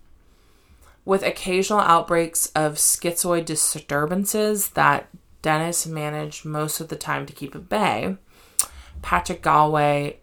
with 1.05 1.23
occasional 1.23 1.79
outbreaks 1.79 2.47
of 2.55 2.73
schizoid 2.73 3.45
disturbances 3.45 4.69
that 4.71 5.07
Dennis 5.41 5.85
managed 5.85 6.43
most 6.43 6.81
of 6.81 6.87
the 6.87 6.95
time 6.95 7.27
to 7.27 7.33
keep 7.33 7.55
at 7.55 7.69
bay. 7.69 8.17
Patrick 9.03 9.43
Gallwey 9.43 10.15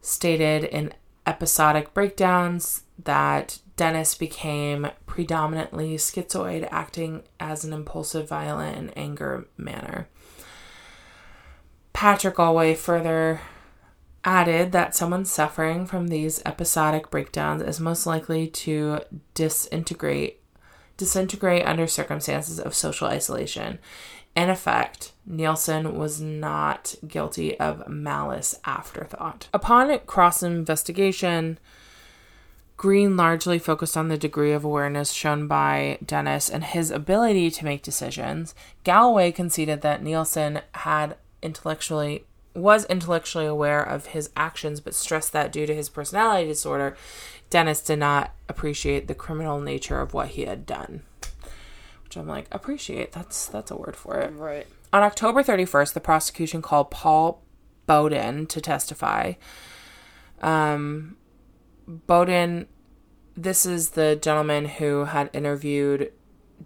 stated 0.00 0.64
in 0.64 0.94
episodic 1.26 1.92
breakdowns 1.92 2.82
that 3.02 3.58
Dennis 3.76 4.14
became 4.14 4.88
predominantly 5.06 5.96
schizoid, 5.96 6.68
acting 6.70 7.24
as 7.40 7.64
an 7.64 7.72
impulsive, 7.72 8.28
violent, 8.28 8.76
and 8.76 8.96
anger 8.96 9.48
manner. 9.56 10.06
Patrick 11.92 12.36
Gallwey 12.36 12.76
further 12.76 13.40
added 14.24 14.72
that 14.72 14.94
someone 14.94 15.24
suffering 15.24 15.86
from 15.86 16.08
these 16.08 16.42
episodic 16.46 17.10
breakdowns 17.10 17.62
is 17.62 17.80
most 17.80 18.06
likely 18.06 18.46
to 18.48 19.00
disintegrate 19.34 20.40
disintegrate 20.96 21.66
under 21.66 21.88
circumstances 21.88 22.60
of 22.60 22.72
social 22.72 23.08
isolation. 23.08 23.80
In 24.36 24.48
effect, 24.48 25.12
Nilsen 25.26 25.96
was 25.96 26.20
not 26.20 26.94
guilty 27.06 27.58
of 27.58 27.88
malice 27.88 28.54
afterthought. 28.64 29.48
Upon 29.52 29.98
cross 30.06 30.42
investigation, 30.42 31.58
Green 32.76 33.16
largely 33.16 33.58
focused 33.58 33.96
on 33.96 34.08
the 34.08 34.18
degree 34.18 34.52
of 34.52 34.64
awareness 34.64 35.12
shown 35.12 35.46
by 35.46 35.98
Dennis 36.04 36.50
and 36.50 36.64
his 36.64 36.90
ability 36.90 37.50
to 37.52 37.64
make 37.64 37.82
decisions. 37.82 38.54
Galloway 38.82 39.30
conceded 39.30 39.80
that 39.82 40.02
Nilsen 40.02 40.60
had 40.72 41.16
intellectually 41.40 42.24
was 42.54 42.84
intellectually 42.86 43.46
aware 43.46 43.82
of 43.82 44.06
his 44.06 44.30
actions, 44.36 44.80
but 44.80 44.94
stressed 44.94 45.32
that 45.32 45.52
due 45.52 45.66
to 45.66 45.74
his 45.74 45.88
personality 45.88 46.48
disorder, 46.48 46.96
Dennis 47.50 47.80
did 47.80 47.98
not 47.98 48.32
appreciate 48.48 49.08
the 49.08 49.14
criminal 49.14 49.60
nature 49.60 50.00
of 50.00 50.14
what 50.14 50.28
he 50.28 50.42
had 50.42 50.64
done. 50.64 51.02
Which 52.04 52.16
I'm 52.16 52.28
like, 52.28 52.46
appreciate. 52.52 53.12
That's 53.12 53.46
that's 53.46 53.70
a 53.70 53.76
word 53.76 53.96
for 53.96 54.20
it. 54.20 54.32
Right. 54.32 54.66
On 54.92 55.02
October 55.02 55.42
31st, 55.42 55.94
the 55.94 56.00
prosecution 56.00 56.62
called 56.62 56.90
Paul 56.90 57.42
Bowden 57.86 58.46
to 58.46 58.60
testify. 58.60 59.32
Um, 60.40 61.16
Bowden, 61.88 62.68
this 63.36 63.66
is 63.66 63.90
the 63.90 64.16
gentleman 64.16 64.66
who 64.66 65.06
had 65.06 65.30
interviewed 65.32 66.12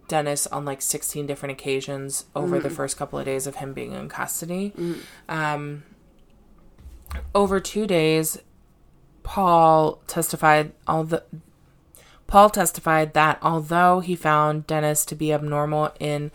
Dennis 0.07 0.47
on 0.47 0.65
like 0.65 0.81
16 0.81 1.25
different 1.27 1.51
occasions 1.53 2.25
over 2.35 2.59
the 2.59 2.69
first 2.69 2.97
couple 2.97 3.19
of 3.19 3.25
days 3.25 3.47
of 3.47 3.55
him 3.55 3.73
being 3.73 3.93
in 3.93 4.09
custody. 4.09 4.73
Um, 5.27 5.83
over 7.33 7.59
two 7.59 7.87
days, 7.87 8.39
Paul 9.23 10.01
testified 10.07 10.73
all 10.87 11.03
the 11.03 11.23
Paul 12.27 12.51
testified 12.51 13.13
that 13.15 13.39
although 13.41 14.01
he 14.01 14.15
found 14.15 14.67
Dennis 14.67 15.03
to 15.05 15.15
be 15.15 15.33
abnormal 15.33 15.91
in 15.99 16.31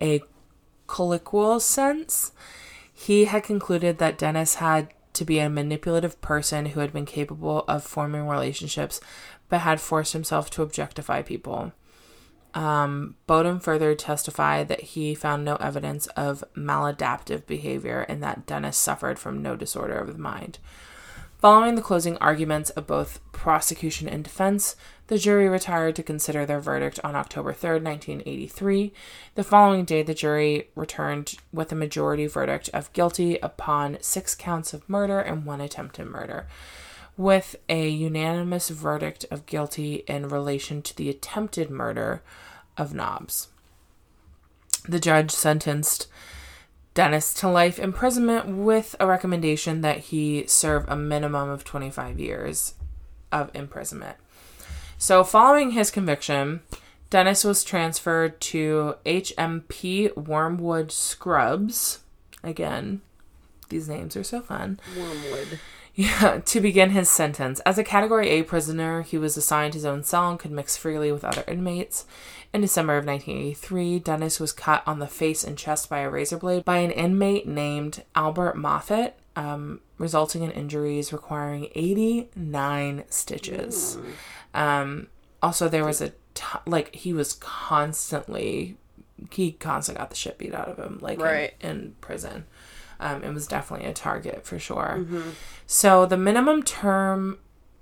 a 0.00 0.22
colloquial 0.86 1.60
sense, 1.60 2.32
he 2.92 3.26
had 3.26 3.42
concluded 3.42 3.98
that 3.98 4.16
Dennis 4.16 4.54
had 4.56 4.88
to 5.12 5.24
be 5.24 5.38
a 5.38 5.50
manipulative 5.50 6.20
person 6.20 6.66
who 6.66 6.80
had 6.80 6.92
been 6.92 7.04
capable 7.06 7.64
of 7.68 7.84
forming 7.84 8.26
relationships 8.26 9.00
but 9.48 9.60
had 9.60 9.80
forced 9.80 10.12
himself 10.12 10.50
to 10.50 10.62
objectify 10.62 11.22
people. 11.22 11.72
Um, 12.54 13.16
Bowden 13.26 13.58
further 13.58 13.94
testified 13.96 14.68
that 14.68 14.80
he 14.80 15.14
found 15.14 15.44
no 15.44 15.56
evidence 15.56 16.06
of 16.08 16.44
maladaptive 16.56 17.46
behavior 17.46 18.06
and 18.08 18.22
that 18.22 18.46
Dennis 18.46 18.76
suffered 18.78 19.18
from 19.18 19.42
no 19.42 19.56
disorder 19.56 19.98
of 19.98 20.12
the 20.12 20.18
mind. 20.18 20.58
Following 21.44 21.74
the 21.74 21.82
closing 21.82 22.16
arguments 22.18 22.70
of 22.70 22.86
both 22.86 23.20
prosecution 23.32 24.08
and 24.08 24.24
defense, 24.24 24.76
the 25.08 25.18
jury 25.18 25.46
retired 25.46 25.94
to 25.96 26.02
consider 26.02 26.46
their 26.46 26.60
verdict 26.60 26.98
on 27.04 27.14
October 27.14 27.52
3rd, 27.52 27.82
1983. 27.82 28.94
The 29.34 29.44
following 29.44 29.84
day, 29.84 30.02
the 30.02 30.14
jury 30.14 30.70
returned 30.74 31.34
with 31.52 31.70
a 31.70 31.74
majority 31.74 32.26
verdict 32.26 32.70
of 32.72 32.90
guilty 32.94 33.36
upon 33.40 33.98
six 34.00 34.34
counts 34.34 34.72
of 34.72 34.88
murder 34.88 35.20
and 35.20 35.44
one 35.44 35.60
attempted 35.60 36.06
murder, 36.06 36.46
with 37.18 37.56
a 37.68 37.90
unanimous 37.90 38.70
verdict 38.70 39.26
of 39.30 39.44
guilty 39.44 39.96
in 40.08 40.30
relation 40.30 40.80
to 40.80 40.96
the 40.96 41.10
attempted 41.10 41.68
murder 41.68 42.22
of 42.76 42.94
Nobbs. 42.94 43.48
The 44.88 45.00
judge 45.00 45.30
sentenced 45.30 46.08
Dennis 46.94 47.34
to 47.34 47.48
life 47.48 47.78
imprisonment 47.78 48.46
with 48.48 48.94
a 49.00 49.06
recommendation 49.06 49.80
that 49.80 49.98
he 49.98 50.46
serve 50.46 50.84
a 50.88 50.96
minimum 50.96 51.48
of 51.48 51.64
25 51.64 52.20
years 52.20 52.74
of 53.32 53.50
imprisonment. 53.54 54.16
So, 54.98 55.24
following 55.24 55.72
his 55.72 55.90
conviction, 55.90 56.60
Dennis 57.10 57.44
was 57.44 57.64
transferred 57.64 58.40
to 58.42 58.94
HMP 59.04 60.16
Wormwood 60.16 60.92
Scrubs. 60.92 62.00
Again, 62.42 63.00
these 63.68 63.88
names 63.88 64.16
are 64.16 64.24
so 64.24 64.40
fun. 64.40 64.78
Wormwood. 64.96 65.60
Yeah, 65.96 66.40
to 66.44 66.60
begin 66.60 66.90
his 66.90 67.08
sentence. 67.08 67.60
As 67.60 67.78
a 67.78 67.84
Category 67.84 68.30
A 68.30 68.42
prisoner, 68.42 69.02
he 69.02 69.16
was 69.16 69.36
assigned 69.36 69.74
his 69.74 69.84
own 69.84 70.02
cell 70.02 70.28
and 70.28 70.38
could 70.40 70.50
mix 70.50 70.76
freely 70.76 71.12
with 71.12 71.24
other 71.24 71.44
inmates. 71.46 72.04
In 72.54 72.60
December 72.60 72.96
of 72.96 73.04
1983, 73.04 73.98
Dennis 73.98 74.38
was 74.38 74.52
cut 74.52 74.84
on 74.86 75.00
the 75.00 75.08
face 75.08 75.42
and 75.42 75.58
chest 75.58 75.90
by 75.90 75.98
a 75.98 76.08
razor 76.08 76.36
blade 76.38 76.64
by 76.64 76.76
an 76.78 76.92
inmate 76.92 77.48
named 77.48 78.04
Albert 78.14 78.56
Moffat, 78.56 79.18
um, 79.34 79.80
resulting 79.98 80.44
in 80.44 80.52
injuries 80.52 81.12
requiring 81.12 81.68
89 81.74 83.02
stitches. 83.10 83.98
Um, 84.54 85.08
also, 85.42 85.68
there 85.68 85.84
was 85.84 86.00
a 86.00 86.10
t- 86.34 86.44
like 86.64 86.94
he 86.94 87.12
was 87.12 87.32
constantly 87.34 88.76
he 89.32 89.52
constantly 89.52 89.98
got 90.00 90.10
the 90.10 90.16
shit 90.16 90.38
beat 90.38 90.54
out 90.54 90.68
of 90.68 90.78
him, 90.78 90.98
like 91.00 91.18
in- 91.18 91.24
Right. 91.24 91.54
in, 91.60 91.96
prison. 92.00 92.44
Um, 93.00 93.24
it 93.24 93.34
was 93.34 93.48
definitely 93.48 93.86
a 93.88 93.92
target 93.92 94.46
for 94.46 94.60
sure. 94.60 95.04
So 95.66 96.06
the 96.06 96.16
minimum 96.16 96.62
term 96.62 97.38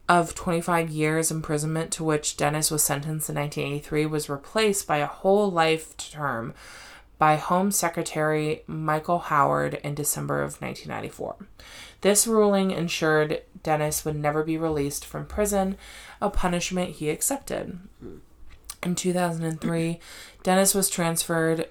of 0.09 0.35
25 0.35 0.91
years 0.91 1.31
imprisonment 1.31 1.91
to 1.93 2.05
which 2.05 2.37
Dennis 2.37 2.70
was 2.70 2.83
sentenced 2.83 3.29
in 3.29 3.37
1983 3.37 4.07
was 4.07 4.29
replaced 4.29 4.87
by 4.87 4.99
a 4.99 5.07
whole 5.07 5.51
life 5.51 5.97
term 5.97 6.55
by 7.19 7.37
Home 7.37 7.70
Secretary 7.70 8.65
Michael 8.66 9.20
Howard 9.20 9.74
in 9.85 9.95
December 9.95 10.43
of 10.43 10.61
1994. 10.61 11.37
This 12.01 12.27
ruling 12.27 12.73
ensured 12.73 13.43
Dennis 13.62 14.05
would 14.05 14.16
never 14.16 14.43
be 14.43 14.59
released 14.59 15.05
from 15.05 15.27
prison, 15.27 15.77
a 16.20 16.29
punishment 16.29 16.97
he 16.97 17.11
accepted. 17.11 17.79
In 18.83 18.97
2003, 18.97 20.01
Dennis 20.43 20.74
was 20.74 20.91
transferred 20.91 21.69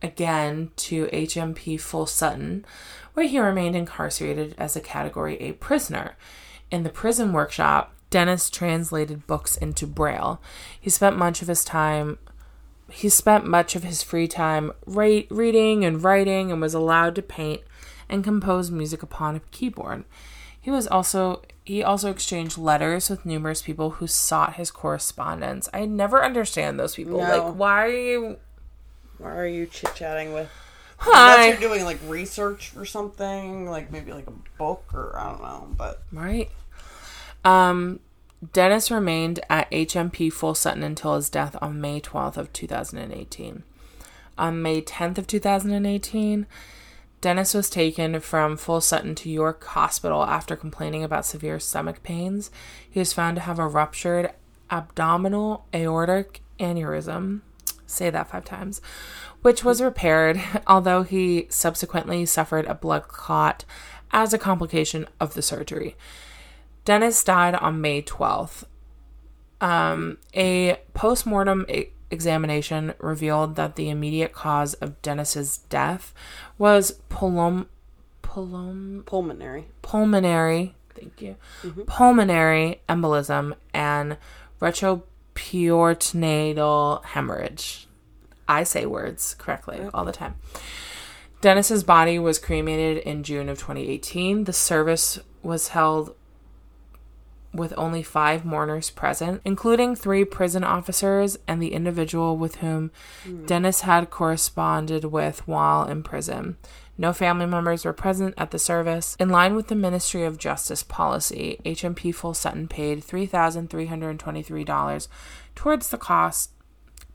again 0.00 0.70
to 0.76 1.06
HMP 1.08 1.78
Full 1.78 2.06
Sutton, 2.06 2.64
where 3.12 3.26
he 3.26 3.38
remained 3.38 3.76
incarcerated 3.76 4.54
as 4.56 4.76
a 4.76 4.80
Category 4.80 5.36
A 5.40 5.52
prisoner. 5.52 6.16
In 6.70 6.82
the 6.82 6.90
prison 6.90 7.32
workshop, 7.32 7.92
Dennis 8.10 8.50
translated 8.50 9.26
books 9.26 9.56
into 9.56 9.86
Braille. 9.86 10.40
He 10.80 10.90
spent 10.90 11.16
much 11.16 11.42
of 11.42 11.48
his 11.48 11.64
time 11.64 12.18
he 12.90 13.08
spent 13.08 13.46
much 13.46 13.74
of 13.74 13.82
his 13.82 14.02
free 14.02 14.28
time 14.28 14.72
reading 14.86 15.84
and 15.84 16.02
writing 16.02 16.52
and 16.52 16.60
was 16.60 16.74
allowed 16.74 17.14
to 17.16 17.22
paint 17.22 17.62
and 18.08 18.22
compose 18.22 18.70
music 18.70 19.02
upon 19.02 19.36
a 19.36 19.40
keyboard. 19.50 20.04
He 20.60 20.70
was 20.70 20.86
also 20.86 21.42
he 21.64 21.82
also 21.82 22.10
exchanged 22.10 22.58
letters 22.58 23.10
with 23.10 23.26
numerous 23.26 23.62
people 23.62 23.90
who 23.90 24.06
sought 24.06 24.54
his 24.54 24.70
correspondence. 24.70 25.68
I 25.74 25.84
never 25.84 26.24
understand 26.24 26.78
those 26.78 26.94
people. 26.94 27.18
No. 27.18 27.48
Like 27.48 27.56
why 27.56 27.84
are 27.84 27.88
you 27.88 28.36
Why 29.18 29.34
are 29.36 29.46
you 29.46 29.66
chit 29.66 29.94
chatting 29.94 30.32
with? 30.32 30.50
Hi. 30.98 31.34
Unless 31.34 31.60
you're 31.60 31.70
doing 31.70 31.84
like 31.84 31.98
research 32.06 32.72
or 32.76 32.84
something, 32.84 33.68
like 33.68 33.90
maybe 33.92 34.12
like 34.12 34.26
a 34.26 34.32
book 34.58 34.84
or 34.92 35.18
I 35.18 35.30
don't 35.30 35.42
know, 35.42 35.68
but 35.76 36.02
Right. 36.12 36.50
Um, 37.44 38.00
Dennis 38.52 38.90
remained 38.90 39.40
at 39.48 39.70
HMP 39.70 40.32
Full 40.32 40.54
Sutton 40.54 40.82
until 40.82 41.14
his 41.14 41.30
death 41.30 41.56
on 41.62 41.80
May 41.80 42.00
12th 42.00 42.36
of 42.36 42.52
2018. 42.52 43.62
On 44.38 44.62
May 44.62 44.82
10th 44.82 45.18
of 45.18 45.26
2018, 45.26 46.46
Dennis 47.22 47.54
was 47.54 47.70
taken 47.70 48.20
from 48.20 48.56
Full 48.56 48.80
Sutton 48.80 49.14
to 49.16 49.30
York 49.30 49.64
Hospital 49.64 50.22
after 50.24 50.54
complaining 50.54 51.02
about 51.02 51.24
severe 51.24 51.58
stomach 51.58 52.02
pains. 52.02 52.50
He 52.88 52.98
was 52.98 53.14
found 53.14 53.36
to 53.36 53.42
have 53.42 53.58
a 53.58 53.66
ruptured 53.66 54.30
abdominal 54.70 55.64
aortic 55.74 56.42
aneurysm. 56.60 57.40
Say 57.86 58.10
that 58.10 58.28
five 58.28 58.44
times. 58.44 58.80
Which 59.46 59.62
was 59.62 59.80
repaired, 59.80 60.42
although 60.66 61.04
he 61.04 61.46
subsequently 61.50 62.26
suffered 62.26 62.66
a 62.66 62.74
blood 62.74 63.06
clot 63.06 63.64
as 64.10 64.34
a 64.34 64.38
complication 64.38 65.06
of 65.20 65.34
the 65.34 65.42
surgery. 65.42 65.94
Dennis 66.84 67.22
died 67.22 67.54
on 67.54 67.80
May 67.80 68.02
12th. 68.02 68.64
Um, 69.60 70.18
a 70.34 70.80
postmortem 70.94 71.64
e- 71.68 71.90
examination 72.10 72.94
revealed 72.98 73.54
that 73.54 73.76
the 73.76 73.88
immediate 73.88 74.32
cause 74.32 74.74
of 74.74 75.00
Dennis's 75.00 75.58
death 75.58 76.12
was 76.58 76.98
pulmon- 77.08 77.66
pulmon- 78.24 79.06
pulmonary. 79.06 79.68
pulmonary, 79.80 80.74
thank 80.92 81.22
you, 81.22 81.36
pulmonary 81.86 82.80
embolism 82.88 83.54
and 83.72 84.16
retroperitoneal 84.60 87.04
hemorrhage. 87.04 87.85
I 88.48 88.64
say 88.64 88.86
words 88.86 89.34
correctly 89.38 89.88
all 89.92 90.04
the 90.04 90.12
time. 90.12 90.36
Dennis's 91.40 91.84
body 91.84 92.18
was 92.18 92.38
cremated 92.38 92.98
in 92.98 93.22
June 93.22 93.48
of 93.48 93.58
2018. 93.58 94.44
The 94.44 94.52
service 94.52 95.18
was 95.42 95.68
held 95.68 96.14
with 97.52 97.72
only 97.76 98.02
five 98.02 98.44
mourners 98.44 98.90
present, 98.90 99.40
including 99.44 99.94
three 99.94 100.24
prison 100.24 100.64
officers 100.64 101.38
and 101.46 101.62
the 101.62 101.72
individual 101.72 102.36
with 102.36 102.56
whom 102.56 102.90
hmm. 103.24 103.46
Dennis 103.46 103.82
had 103.82 104.10
corresponded 104.10 105.04
with 105.04 105.46
while 105.46 105.88
in 105.88 106.02
prison. 106.02 106.56
No 106.98 107.12
family 107.12 107.44
members 107.46 107.84
were 107.84 107.92
present 107.92 108.32
at 108.38 108.52
the 108.52 108.58
service. 108.58 109.16
In 109.20 109.28
line 109.28 109.54
with 109.54 109.68
the 109.68 109.74
Ministry 109.74 110.24
of 110.24 110.38
Justice 110.38 110.82
policy, 110.82 111.60
HMP 111.64 112.14
Full 112.14 112.32
Sutton 112.32 112.68
paid 112.68 113.02
$3,323 113.02 115.08
towards 115.54 115.90
the 115.90 115.98
cost 115.98 116.52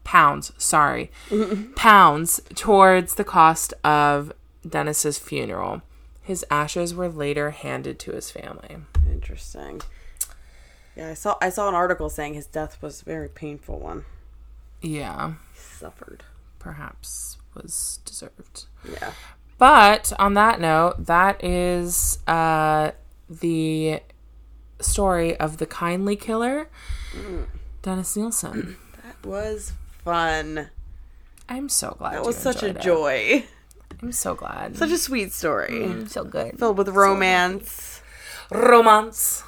pounds, 0.03 0.52
sorry, 0.57 1.11
pounds 1.76 2.41
towards 2.56 3.15
the 3.15 3.23
cost 3.23 3.73
of 3.84 4.34
Dennis's 4.68 5.18
funeral. 5.18 5.82
His 6.22 6.45
ashes 6.52 6.94
were 6.94 7.10
later 7.10 7.52
handed 7.52 7.98
to 7.99 8.11
his 8.11 8.30
family. 8.32 8.78
Interesting. 9.11 9.82
Yeah, 10.95 11.10
I 11.10 11.14
saw 11.14 11.38
I 11.41 11.49
saw 11.49 11.68
an 11.69 11.76
article 11.76 12.10
saying 12.10 12.34
his 12.36 12.45
death 12.45 12.82
was 12.82 13.02
a 13.02 13.06
very 13.06 13.30
painful 13.30 13.80
one. 13.80 14.06
Yeah, 14.82 15.34
He 15.53 15.60
suffered. 15.60 16.23
perhaps 16.60 17.38
was 17.53 17.99
deserved. 18.06 18.65
Yeah. 18.90 19.14
But 19.57 20.11
on 20.18 20.34
that 20.36 20.60
note, 20.60 21.06
that 21.06 21.44
is 21.44 22.18
uh, 22.28 22.91
the 23.30 23.99
story 24.80 25.38
of 25.38 25.57
the 25.57 25.65
kindly 25.68 26.15
killer, 26.15 26.68
Dennis 27.84 28.15
Nilsen. 28.18 28.78
That 29.03 29.23
was 29.28 29.73
fun. 30.03 30.69
I'm 31.49 31.69
so 31.69 31.95
glad. 31.98 32.14
That 32.15 32.26
was 32.26 32.38
such 32.38 32.64
a 32.64 32.68
it. 32.68 32.82
joy. 32.82 33.44
I'm 34.02 34.11
so 34.11 34.36
glad. 34.36 34.78
Such 34.78 34.91
a 34.91 34.98
sweet 34.98 35.32
story. 35.34 36.06
so 36.07 36.23
good. 36.23 36.57
Filled 36.57 36.78
with 36.78 36.90
romance. 36.90 38.02
Romance. 38.49 39.44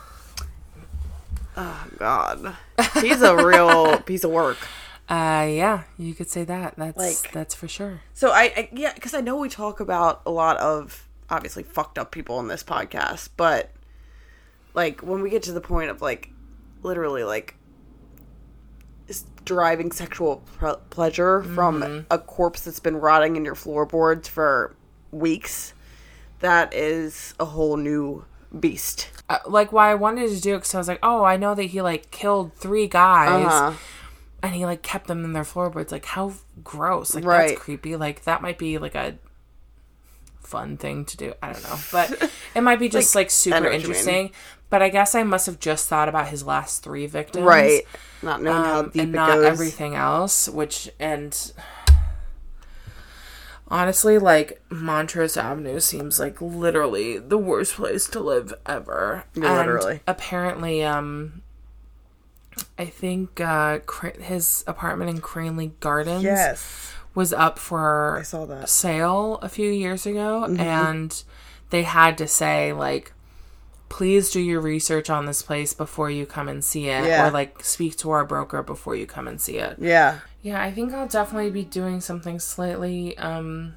Oh 1.56 1.88
God. 1.98 2.56
He's 3.02 3.22
a 3.22 3.36
real 3.46 4.00
piece 4.06 4.24
of 4.24 4.32
work. 4.32 4.58
Uh, 5.10 5.46
yeah, 5.50 5.84
you 5.98 6.14
could 6.14 6.30
say 6.30 6.44
that. 6.46 6.76
That's 6.78 6.98
Like- 6.98 7.32
that's 7.32 7.54
for 7.54 7.68
sure. 7.68 8.02
So 8.14 8.32
I, 8.32 8.44
I 8.56 8.70
yeah, 8.74 8.94
because 8.94 9.14
I 9.14 9.22
know 9.22 9.38
we 9.38 9.50
talk 9.50 9.80
about 9.80 10.22
a 10.26 10.32
lot 10.32 10.58
of 10.58 11.08
obviously 11.30 11.64
fucked 11.64 11.98
up 11.98 12.12
people 12.12 12.40
in 12.40 12.48
this 12.48 12.64
podcast, 12.64 13.30
but 13.38 13.72
like 14.74 15.02
when 15.02 15.22
we 15.22 15.30
get 15.30 15.44
to 15.44 15.52
the 15.52 15.62
point 15.62 15.90
of 15.90 16.02
like 16.02 16.30
literally 16.82 17.24
like 17.24 17.56
deriving 19.46 19.92
sexual 19.92 20.38
pre- 20.58 20.74
pleasure 20.90 21.44
from 21.44 22.06
a 22.10 22.18
corpse 22.18 22.62
that's 22.62 22.80
been 22.80 22.96
rotting 22.98 23.36
in 23.36 23.44
your 23.46 23.56
floorboards 23.56 24.28
for 24.28 24.76
weeks, 25.12 25.74
that 26.40 26.74
is 26.74 27.34
a 27.40 27.46
whole 27.46 27.78
new 27.78 28.26
beast. 28.60 29.10
Uh, 29.30 29.40
like 29.48 29.72
why 29.72 29.92
I 29.92 29.96
wanted 29.96 30.30
to 30.30 30.40
do 30.42 30.54
it 30.54 30.58
because 30.60 30.76
I 30.76 30.78
was 30.78 30.88
like, 30.88 31.00
oh, 31.04 31.24
I 31.24 31.38
know 31.38 31.56
that 31.56 31.64
he 31.64 31.82
like 31.82 32.12
killed 32.12 32.54
three 32.56 32.88
guys. 32.88 33.46
Uh-huh. 33.46 33.74
and 34.42 34.54
he 34.54 34.66
like 34.66 34.82
kept 34.82 35.08
them 35.08 35.24
in 35.26 35.34
their 35.34 35.44
floorboards. 35.46 35.92
Like 35.92 36.06
how 36.06 36.34
gross! 36.64 37.16
Like 37.16 37.24
Right. 37.26 37.50
that's 37.50 37.62
creepy. 37.62 37.96
Like 37.96 38.24
that 38.26 38.42
might 38.42 38.58
be 38.58 38.78
like 38.78 38.96
a 38.96 39.16
fun 40.42 40.78
thing 40.78 41.06
to 41.06 41.18
do. 41.18 41.34
I 41.42 41.54
don't 41.54 41.64
know, 41.64 41.78
but 41.92 42.32
it 42.56 42.62
might 42.62 42.80
be 42.80 42.90
just 42.98 43.16
like, 43.16 43.28
I 43.28 43.30
super 43.30 43.60
know 43.60 43.70
what 43.70 43.74
you 43.74 43.80
mean. 43.80 43.86
interesting. 43.88 44.32
But 44.70 44.82
I 44.82 44.90
guess 44.90 45.16
I 45.16 45.24
must 45.24 45.46
have 45.46 45.60
just 45.60 45.88
thought 45.88 46.10
about 46.10 46.28
his 46.30 46.44
last 46.46 46.84
three 46.84 47.06
victims, 47.06 47.46
Right. 47.46 47.84
Not 48.24 48.42
knowing 48.42 48.64
how 48.64 48.80
Um, 48.80 48.86
deep 48.90 49.02
and 49.04 49.14
it 49.14 49.18
not 49.18 49.36
goes. 49.36 49.46
everything 49.46 49.96
else. 49.96 50.48
Which 50.50 50.90
and 51.00 51.36
honestly, 53.68 54.18
like 54.18 54.62
Montrose 54.70 55.38
Avenue 55.38 55.80
seems 55.80 56.20
like 56.20 56.42
literally 56.42 57.18
the 57.18 57.38
worst 57.38 57.76
place 57.76 58.08
to 58.10 58.20
live 58.20 58.54
ever. 58.66 59.26
And 59.36 59.44
Literally. 59.44 60.02
apparently, 60.08 60.84
um. 60.84 61.42
I 62.78 62.86
think 62.86 63.42
uh, 63.42 63.80
his 64.20 64.64
apartment 64.68 65.10
in 65.10 65.22
Cranley 65.22 65.74
Gardens 65.80 66.22
Yes. 66.24 66.94
was 67.16 67.34
up 67.34 67.58
for 67.58 68.20
I 68.20 68.22
saw 68.22 68.46
that. 68.46 68.70
sale 68.70 69.40
a 69.42 69.50
few 69.50 69.72
years 69.72 70.06
ago, 70.06 70.46
Mm-hmm. 70.48 70.60
and 70.62 71.24
they 71.72 71.82
had 71.82 72.16
to 72.20 72.28
say 72.28 72.72
like, 72.72 73.13
"Please 73.94 74.32
do 74.32 74.40
your 74.42 74.60
research 74.60 75.10
on 75.12 75.28
this 75.28 75.44
place 75.44 75.72
before 75.74 76.10
you 76.10 76.26
come 76.26 76.48
and 76.50 76.64
see 76.64 76.88
it," 76.90 77.06
Yeah. 77.06 77.28
or 77.28 77.32
like 77.32 77.64
speak 77.64 77.96
to 77.98 78.10
our 78.10 78.26
broker 78.26 78.64
before 78.64 78.96
you 78.96 79.06
come 79.06 79.28
and 79.28 79.40
see 79.40 79.58
it. 79.60 79.78
Yeah. 79.80 80.20
Yeah, 80.42 80.60
I 80.62 80.72
think 80.72 80.94
I'll 80.94 81.08
definitely 81.08 81.52
be 81.52 81.64
doing 81.64 82.02
something 82.02 82.40
slightly 82.40 83.16
um 83.20 83.76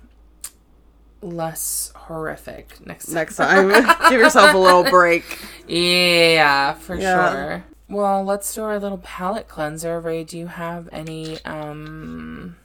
less 1.23 1.93
horrific 1.95 2.85
next 2.87 3.07
time. 3.07 3.15
Next 3.15 3.37
time, 3.37 3.71
give 4.11 4.21
yourself 4.21 4.55
a 4.55 4.59
little 4.59 4.85
break. 4.85 5.39
Yeah, 5.67 6.73
for 6.75 6.95
Yeah. 6.97 7.31
sure. 7.33 7.65
Well, 7.89 8.25
let's 8.25 8.53
do 8.55 8.63
our 8.65 8.79
little 8.79 8.99
palette 8.99 9.49
cleanser. 9.49 10.01
Rae, 10.01 10.25
do 10.25 10.39
you 10.39 10.47
have 10.47 10.89
any 10.93 11.39
um 11.45 12.57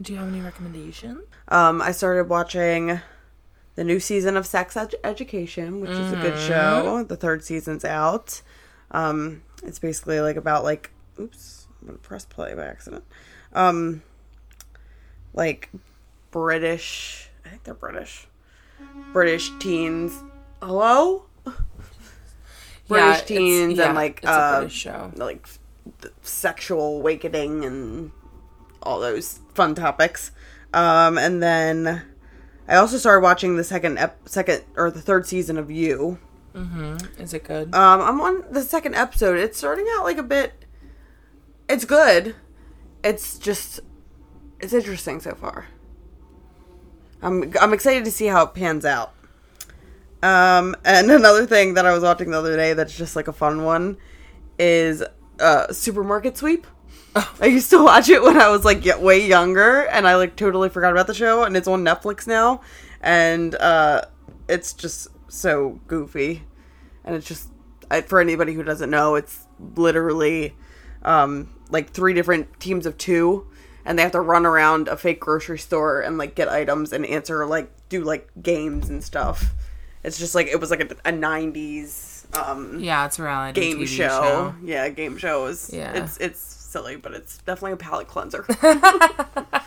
do 0.00 0.12
you 0.12 0.18
have 0.18 0.28
any 0.28 0.40
recommendations? 0.40 1.20
Um, 1.48 1.80
I 1.80 1.92
started 1.92 2.28
watching 2.28 3.00
the 3.74 3.84
new 3.84 3.98
season 4.00 4.36
of 4.36 4.46
Sex 4.46 4.76
Ed- 4.76 4.94
Education, 5.04 5.80
which 5.80 5.90
is 5.90 6.12
a 6.12 6.16
good 6.16 6.38
show. 6.38 7.04
The 7.04 7.16
third 7.16 7.44
season's 7.44 7.84
out. 7.84 8.42
Um, 8.90 9.42
it's 9.64 9.78
basically 9.78 10.20
like 10.20 10.36
about 10.36 10.64
like, 10.64 10.90
oops, 11.18 11.66
I'm 11.80 11.86
gonna 11.88 11.98
press 11.98 12.24
play 12.24 12.54
by 12.54 12.66
accident. 12.66 13.04
Um, 13.54 14.02
like 15.34 15.70
British, 16.30 17.30
I 17.44 17.48
think 17.50 17.64
they're 17.64 17.74
British. 17.74 18.26
British 19.12 19.50
teens. 19.58 20.12
Hello. 20.60 21.24
British 22.88 23.22
it's- 23.22 23.28
teens 23.28 23.78
yeah, 23.78 23.86
and 23.86 23.94
like 23.94 24.20
uh, 24.24 24.68
show. 24.68 25.12
like 25.16 25.46
sexual 26.22 26.98
awakening 26.98 27.64
and 27.64 28.10
all 28.82 29.00
those 29.00 29.40
fun 29.54 29.74
topics. 29.74 30.30
Um, 30.74 31.16
and 31.18 31.42
then 31.42 32.02
I 32.68 32.76
also 32.76 32.96
started 32.98 33.22
watching 33.22 33.56
the 33.56 33.64
second 33.64 33.98
ep- 33.98 34.28
second 34.28 34.62
or 34.76 34.90
the 34.90 35.00
third 35.00 35.26
season 35.26 35.58
of 35.58 35.70
You. 35.70 36.18
Is 37.18 37.32
it 37.34 37.44
good? 37.44 37.74
Um, 37.74 38.00
I'm 38.00 38.20
on 38.20 38.44
the 38.50 38.62
second 38.62 38.94
episode. 38.94 39.38
It's 39.38 39.58
starting 39.58 39.86
out 39.96 40.04
like 40.04 40.18
a 40.18 40.22
bit. 40.22 40.64
It's 41.68 41.84
good. 41.84 42.34
It's 43.02 43.38
just 43.38 43.80
it's 44.60 44.72
interesting 44.72 45.20
so 45.20 45.34
far. 45.34 45.66
I'm 47.22 47.52
I'm 47.60 47.72
excited 47.72 48.04
to 48.04 48.10
see 48.10 48.26
how 48.26 48.44
it 48.44 48.54
pans 48.54 48.84
out. 48.84 49.14
Um, 50.22 50.76
and 50.84 51.10
another 51.10 51.46
thing 51.46 51.74
that 51.74 51.86
I 51.86 51.92
was 51.92 52.02
watching 52.02 52.30
the 52.30 52.38
other 52.38 52.56
day 52.56 52.74
that's 52.74 52.96
just 52.96 53.16
like 53.16 53.28
a 53.28 53.32
fun 53.32 53.64
one 53.64 53.96
is 54.58 55.02
uh 55.40 55.72
Supermarket 55.72 56.36
Sweep. 56.36 56.66
I 57.40 57.46
used 57.46 57.70
to 57.70 57.82
watch 57.82 58.08
it 58.08 58.22
when 58.22 58.38
I 58.38 58.48
was 58.48 58.64
like 58.64 58.84
way 59.00 59.26
younger, 59.26 59.82
and 59.82 60.06
I 60.06 60.16
like 60.16 60.36
totally 60.36 60.68
forgot 60.68 60.92
about 60.92 61.06
the 61.06 61.14
show, 61.14 61.44
and 61.44 61.56
it's 61.56 61.68
on 61.68 61.84
Netflix 61.84 62.26
now, 62.26 62.62
and 63.00 63.54
uh, 63.54 64.02
it's 64.48 64.72
just 64.72 65.08
so 65.28 65.80
goofy, 65.86 66.44
and 67.04 67.14
it's 67.14 67.26
just 67.26 67.48
I, 67.90 68.00
for 68.00 68.20
anybody 68.20 68.54
who 68.54 68.62
doesn't 68.62 68.90
know, 68.90 69.14
it's 69.14 69.46
literally 69.76 70.54
um, 71.02 71.50
like 71.70 71.90
three 71.90 72.14
different 72.14 72.60
teams 72.60 72.86
of 72.86 72.96
two, 72.96 73.46
and 73.84 73.98
they 73.98 74.02
have 74.02 74.12
to 74.12 74.20
run 74.20 74.46
around 74.46 74.88
a 74.88 74.96
fake 74.96 75.20
grocery 75.20 75.58
store 75.58 76.00
and 76.00 76.16
like 76.16 76.34
get 76.34 76.48
items 76.48 76.92
and 76.92 77.04
answer 77.04 77.44
like 77.46 77.70
do 77.88 78.02
like 78.02 78.30
games 78.40 78.88
and 78.88 79.04
stuff. 79.04 79.52
It's 80.02 80.18
just 80.18 80.34
like 80.34 80.46
it 80.46 80.60
was 80.60 80.70
like 80.70 80.80
a, 80.80 81.08
a 81.08 81.12
'90s 81.12 82.12
um, 82.34 82.78
yeah, 82.80 83.06
it's 83.06 83.18
a 83.18 83.22
reality 83.22 83.60
game 83.60 83.78
TV 83.78 83.86
show. 83.86 84.54
Yeah, 84.64 84.88
game 84.88 85.18
shows. 85.18 85.72
Yeah. 85.72 85.92
it's 85.92 86.16
it's 86.18 86.61
silly, 86.72 86.96
but 86.96 87.12
it's 87.12 87.38
definitely 87.38 87.72
a 87.72 87.76
palate 87.76 88.08
cleanser. 88.08 88.46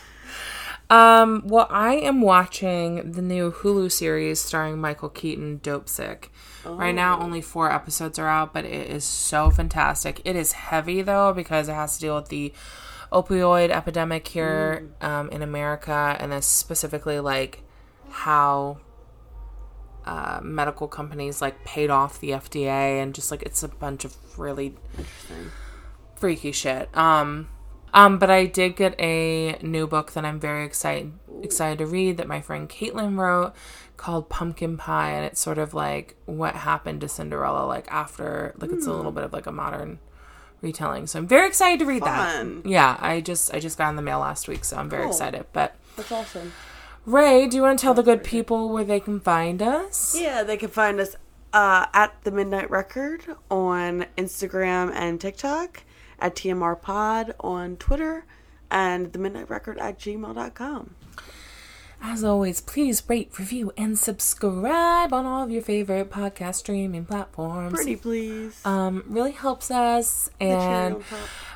Um, 0.88 1.42
well, 1.46 1.66
I 1.68 1.94
am 1.94 2.20
watching 2.20 3.12
the 3.12 3.22
new 3.22 3.50
Hulu 3.50 3.90
series 3.90 4.40
starring 4.40 4.78
Michael 4.78 5.08
Keaton, 5.08 5.58
Dopesick. 5.58 6.28
Right 6.64 6.94
now, 6.94 7.20
only 7.20 7.40
four 7.40 7.70
episodes 7.70 8.18
are 8.18 8.28
out, 8.28 8.52
but 8.52 8.64
it 8.64 8.90
is 8.90 9.04
so 9.04 9.50
fantastic. 9.50 10.20
It 10.24 10.34
is 10.34 10.52
heavy 10.52 11.02
though 11.02 11.32
because 11.32 11.68
it 11.68 11.74
has 11.74 11.94
to 11.94 12.00
deal 12.00 12.16
with 12.16 12.28
the 12.28 12.52
opioid 13.12 13.70
epidemic 13.70 14.26
here 14.26 14.88
um, 15.00 15.28
in 15.30 15.42
America, 15.42 16.16
and 16.18 16.42
specifically 16.42 17.20
like 17.20 17.62
how 18.10 18.78
uh, 20.04 20.40
medical 20.42 20.88
companies 20.88 21.40
like 21.40 21.64
paid 21.64 21.88
off 21.88 22.18
the 22.18 22.30
FDA, 22.30 23.00
and 23.00 23.14
just 23.14 23.30
like 23.30 23.42
it's 23.42 23.62
a 23.62 23.68
bunch 23.68 24.04
of 24.04 24.16
really 24.36 24.74
freaky 26.16 26.52
shit. 26.52 26.94
Um, 26.96 27.48
um, 27.94 28.18
but 28.18 28.30
I 28.30 28.46
did 28.46 28.76
get 28.76 28.98
a 29.00 29.58
new 29.62 29.86
book 29.86 30.12
that 30.12 30.24
I'm 30.24 30.40
very 30.40 30.64
excited 30.64 31.12
excited 31.42 31.78
to 31.78 31.86
read 31.86 32.16
that 32.16 32.26
my 32.26 32.40
friend 32.40 32.68
Caitlin 32.68 33.18
wrote 33.18 33.52
called 33.96 34.28
Pumpkin 34.28 34.76
Pie, 34.76 35.10
and 35.12 35.24
it's 35.26 35.40
sort 35.40 35.58
of 35.58 35.72
like 35.74 36.16
what 36.26 36.54
happened 36.56 37.00
to 37.02 37.08
Cinderella, 37.08 37.66
like 37.66 37.86
after, 37.90 38.54
like 38.58 38.70
it's 38.72 38.86
a 38.86 38.92
little 38.92 39.12
bit 39.12 39.24
of 39.24 39.32
like 39.32 39.46
a 39.46 39.52
modern 39.52 39.98
retelling. 40.62 41.06
So 41.06 41.18
I'm 41.18 41.26
very 41.26 41.46
excited 41.48 41.78
to 41.80 41.86
read 41.86 42.02
Fun. 42.02 42.62
that. 42.62 42.68
Yeah, 42.68 42.96
I 43.00 43.20
just 43.20 43.54
I 43.54 43.60
just 43.60 43.78
got 43.78 43.90
in 43.90 43.96
the 43.96 44.02
mail 44.02 44.18
last 44.20 44.48
week, 44.48 44.64
so 44.64 44.76
I'm 44.76 44.88
very 44.90 45.02
Cool. 45.04 45.12
excited. 45.12 45.46
But 45.52 45.76
That's 45.96 46.12
awesome. 46.12 46.52
Rae, 47.04 47.46
do 47.46 47.56
you 47.56 47.62
want 47.62 47.78
to 47.78 47.82
tell 47.82 47.94
the 47.94 48.02
good 48.02 48.24
people 48.24 48.68
where 48.70 48.82
they 48.84 48.98
can 49.00 49.20
find 49.20 49.62
us? 49.62 50.16
Yeah, 50.18 50.42
they 50.42 50.56
can 50.56 50.70
find 50.70 50.98
us 51.00 51.14
uh, 51.52 51.86
at 51.94 52.14
the 52.24 52.30
Midnight 52.32 52.68
Record 52.70 53.24
on 53.50 54.06
Instagram 54.18 54.90
and 54.92 55.20
TikTok, 55.20 55.84
at 56.18 56.34
TMR 56.34 56.80
Pod 56.80 57.34
on 57.40 57.76
Twitter, 57.76 58.24
and 58.70 59.12
the 59.12 59.18
Midnight 59.18 59.50
Record 59.50 59.78
at 59.78 59.98
gmail.com. 59.98 60.94
As 62.02 62.22
always, 62.22 62.60
please 62.60 63.02
rate, 63.08 63.38
review, 63.38 63.72
and 63.76 63.98
subscribe 63.98 65.12
on 65.12 65.24
all 65.24 65.42
of 65.42 65.50
your 65.50 65.62
favorite 65.62 66.10
podcast 66.10 66.56
streaming 66.56 67.06
platforms. 67.06 67.74
Pretty 67.74 67.96
please. 67.96 68.60
um 68.64 69.02
really 69.06 69.32
helps 69.32 69.70
us 69.70 70.28
and 70.38 71.02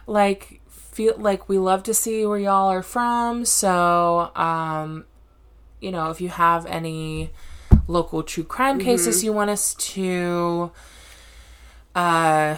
like 0.07 0.61
feel 0.69 1.15
like 1.19 1.49
we 1.49 1.59
love 1.59 1.83
to 1.85 1.95
see 1.95 2.25
where 2.27 2.39
y'all 2.39 2.69
are 2.69 2.83
from. 2.83 3.45
So, 3.45 4.33
um, 4.35 5.05
you 5.81 5.93
know, 5.93 6.11
if 6.11 6.21
you 6.21 6.31
have 6.31 6.67
any 6.67 7.31
local 7.87 8.23
true 8.23 8.45
crime 8.45 8.79
cases 8.79 9.25
you 9.25 9.33
want 9.33 9.51
us 9.51 9.75
to 9.75 10.71
uh 11.95 12.57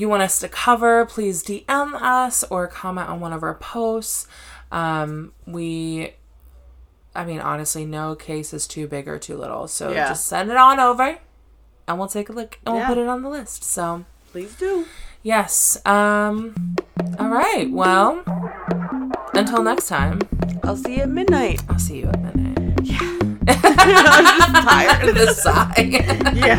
you 0.00 0.08
want 0.08 0.22
us 0.22 0.38
to 0.40 0.48
cover, 0.48 1.04
please 1.06 1.42
DM 1.44 1.94
us 2.00 2.42
or 2.44 2.66
comment 2.66 3.08
on 3.08 3.20
one 3.20 3.32
of 3.32 3.42
our 3.42 3.54
posts. 3.54 4.26
Um, 4.72 5.32
we 5.46 6.14
I 7.14 7.24
mean, 7.24 7.40
honestly, 7.40 7.84
no 7.84 8.14
case 8.14 8.52
is 8.54 8.66
too 8.68 8.86
big 8.86 9.08
or 9.08 9.18
too 9.18 9.36
little. 9.36 9.66
So 9.68 9.90
Yeah. 9.92 10.08
just 10.08 10.26
send 10.26 10.50
it 10.50 10.56
on 10.56 10.78
over 10.78 11.18
and 11.88 11.98
we'll 11.98 12.08
take 12.08 12.28
a 12.28 12.32
look 12.32 12.58
and 12.64 12.74
we'll 12.76 12.86
put 12.86 12.98
it 12.98 13.08
on 13.08 13.22
the 13.22 13.28
list. 13.28 13.64
So, 13.64 14.04
Please 14.32 14.54
do. 14.54 14.86
yes. 15.22 15.80
Um 15.84 16.76
all 17.18 17.28
right. 17.28 17.68
Well, 17.70 18.22
until 19.34 19.62
next 19.62 19.88
time, 19.88 20.20
I'll 20.62 20.76
see 20.76 20.96
you 20.96 21.02
at 21.02 21.08
midnight. 21.08 21.62
I'll 21.68 21.78
see 21.78 21.98
you 21.98 22.06
at 22.06 22.22
midnight. 22.22 22.78
Yeah. 22.84 22.98
I'm 23.48 24.38
just 24.38 24.68
tired. 24.68 25.14
the 25.16 25.34
sigh. 25.34 26.32
Yeah. 26.34 26.58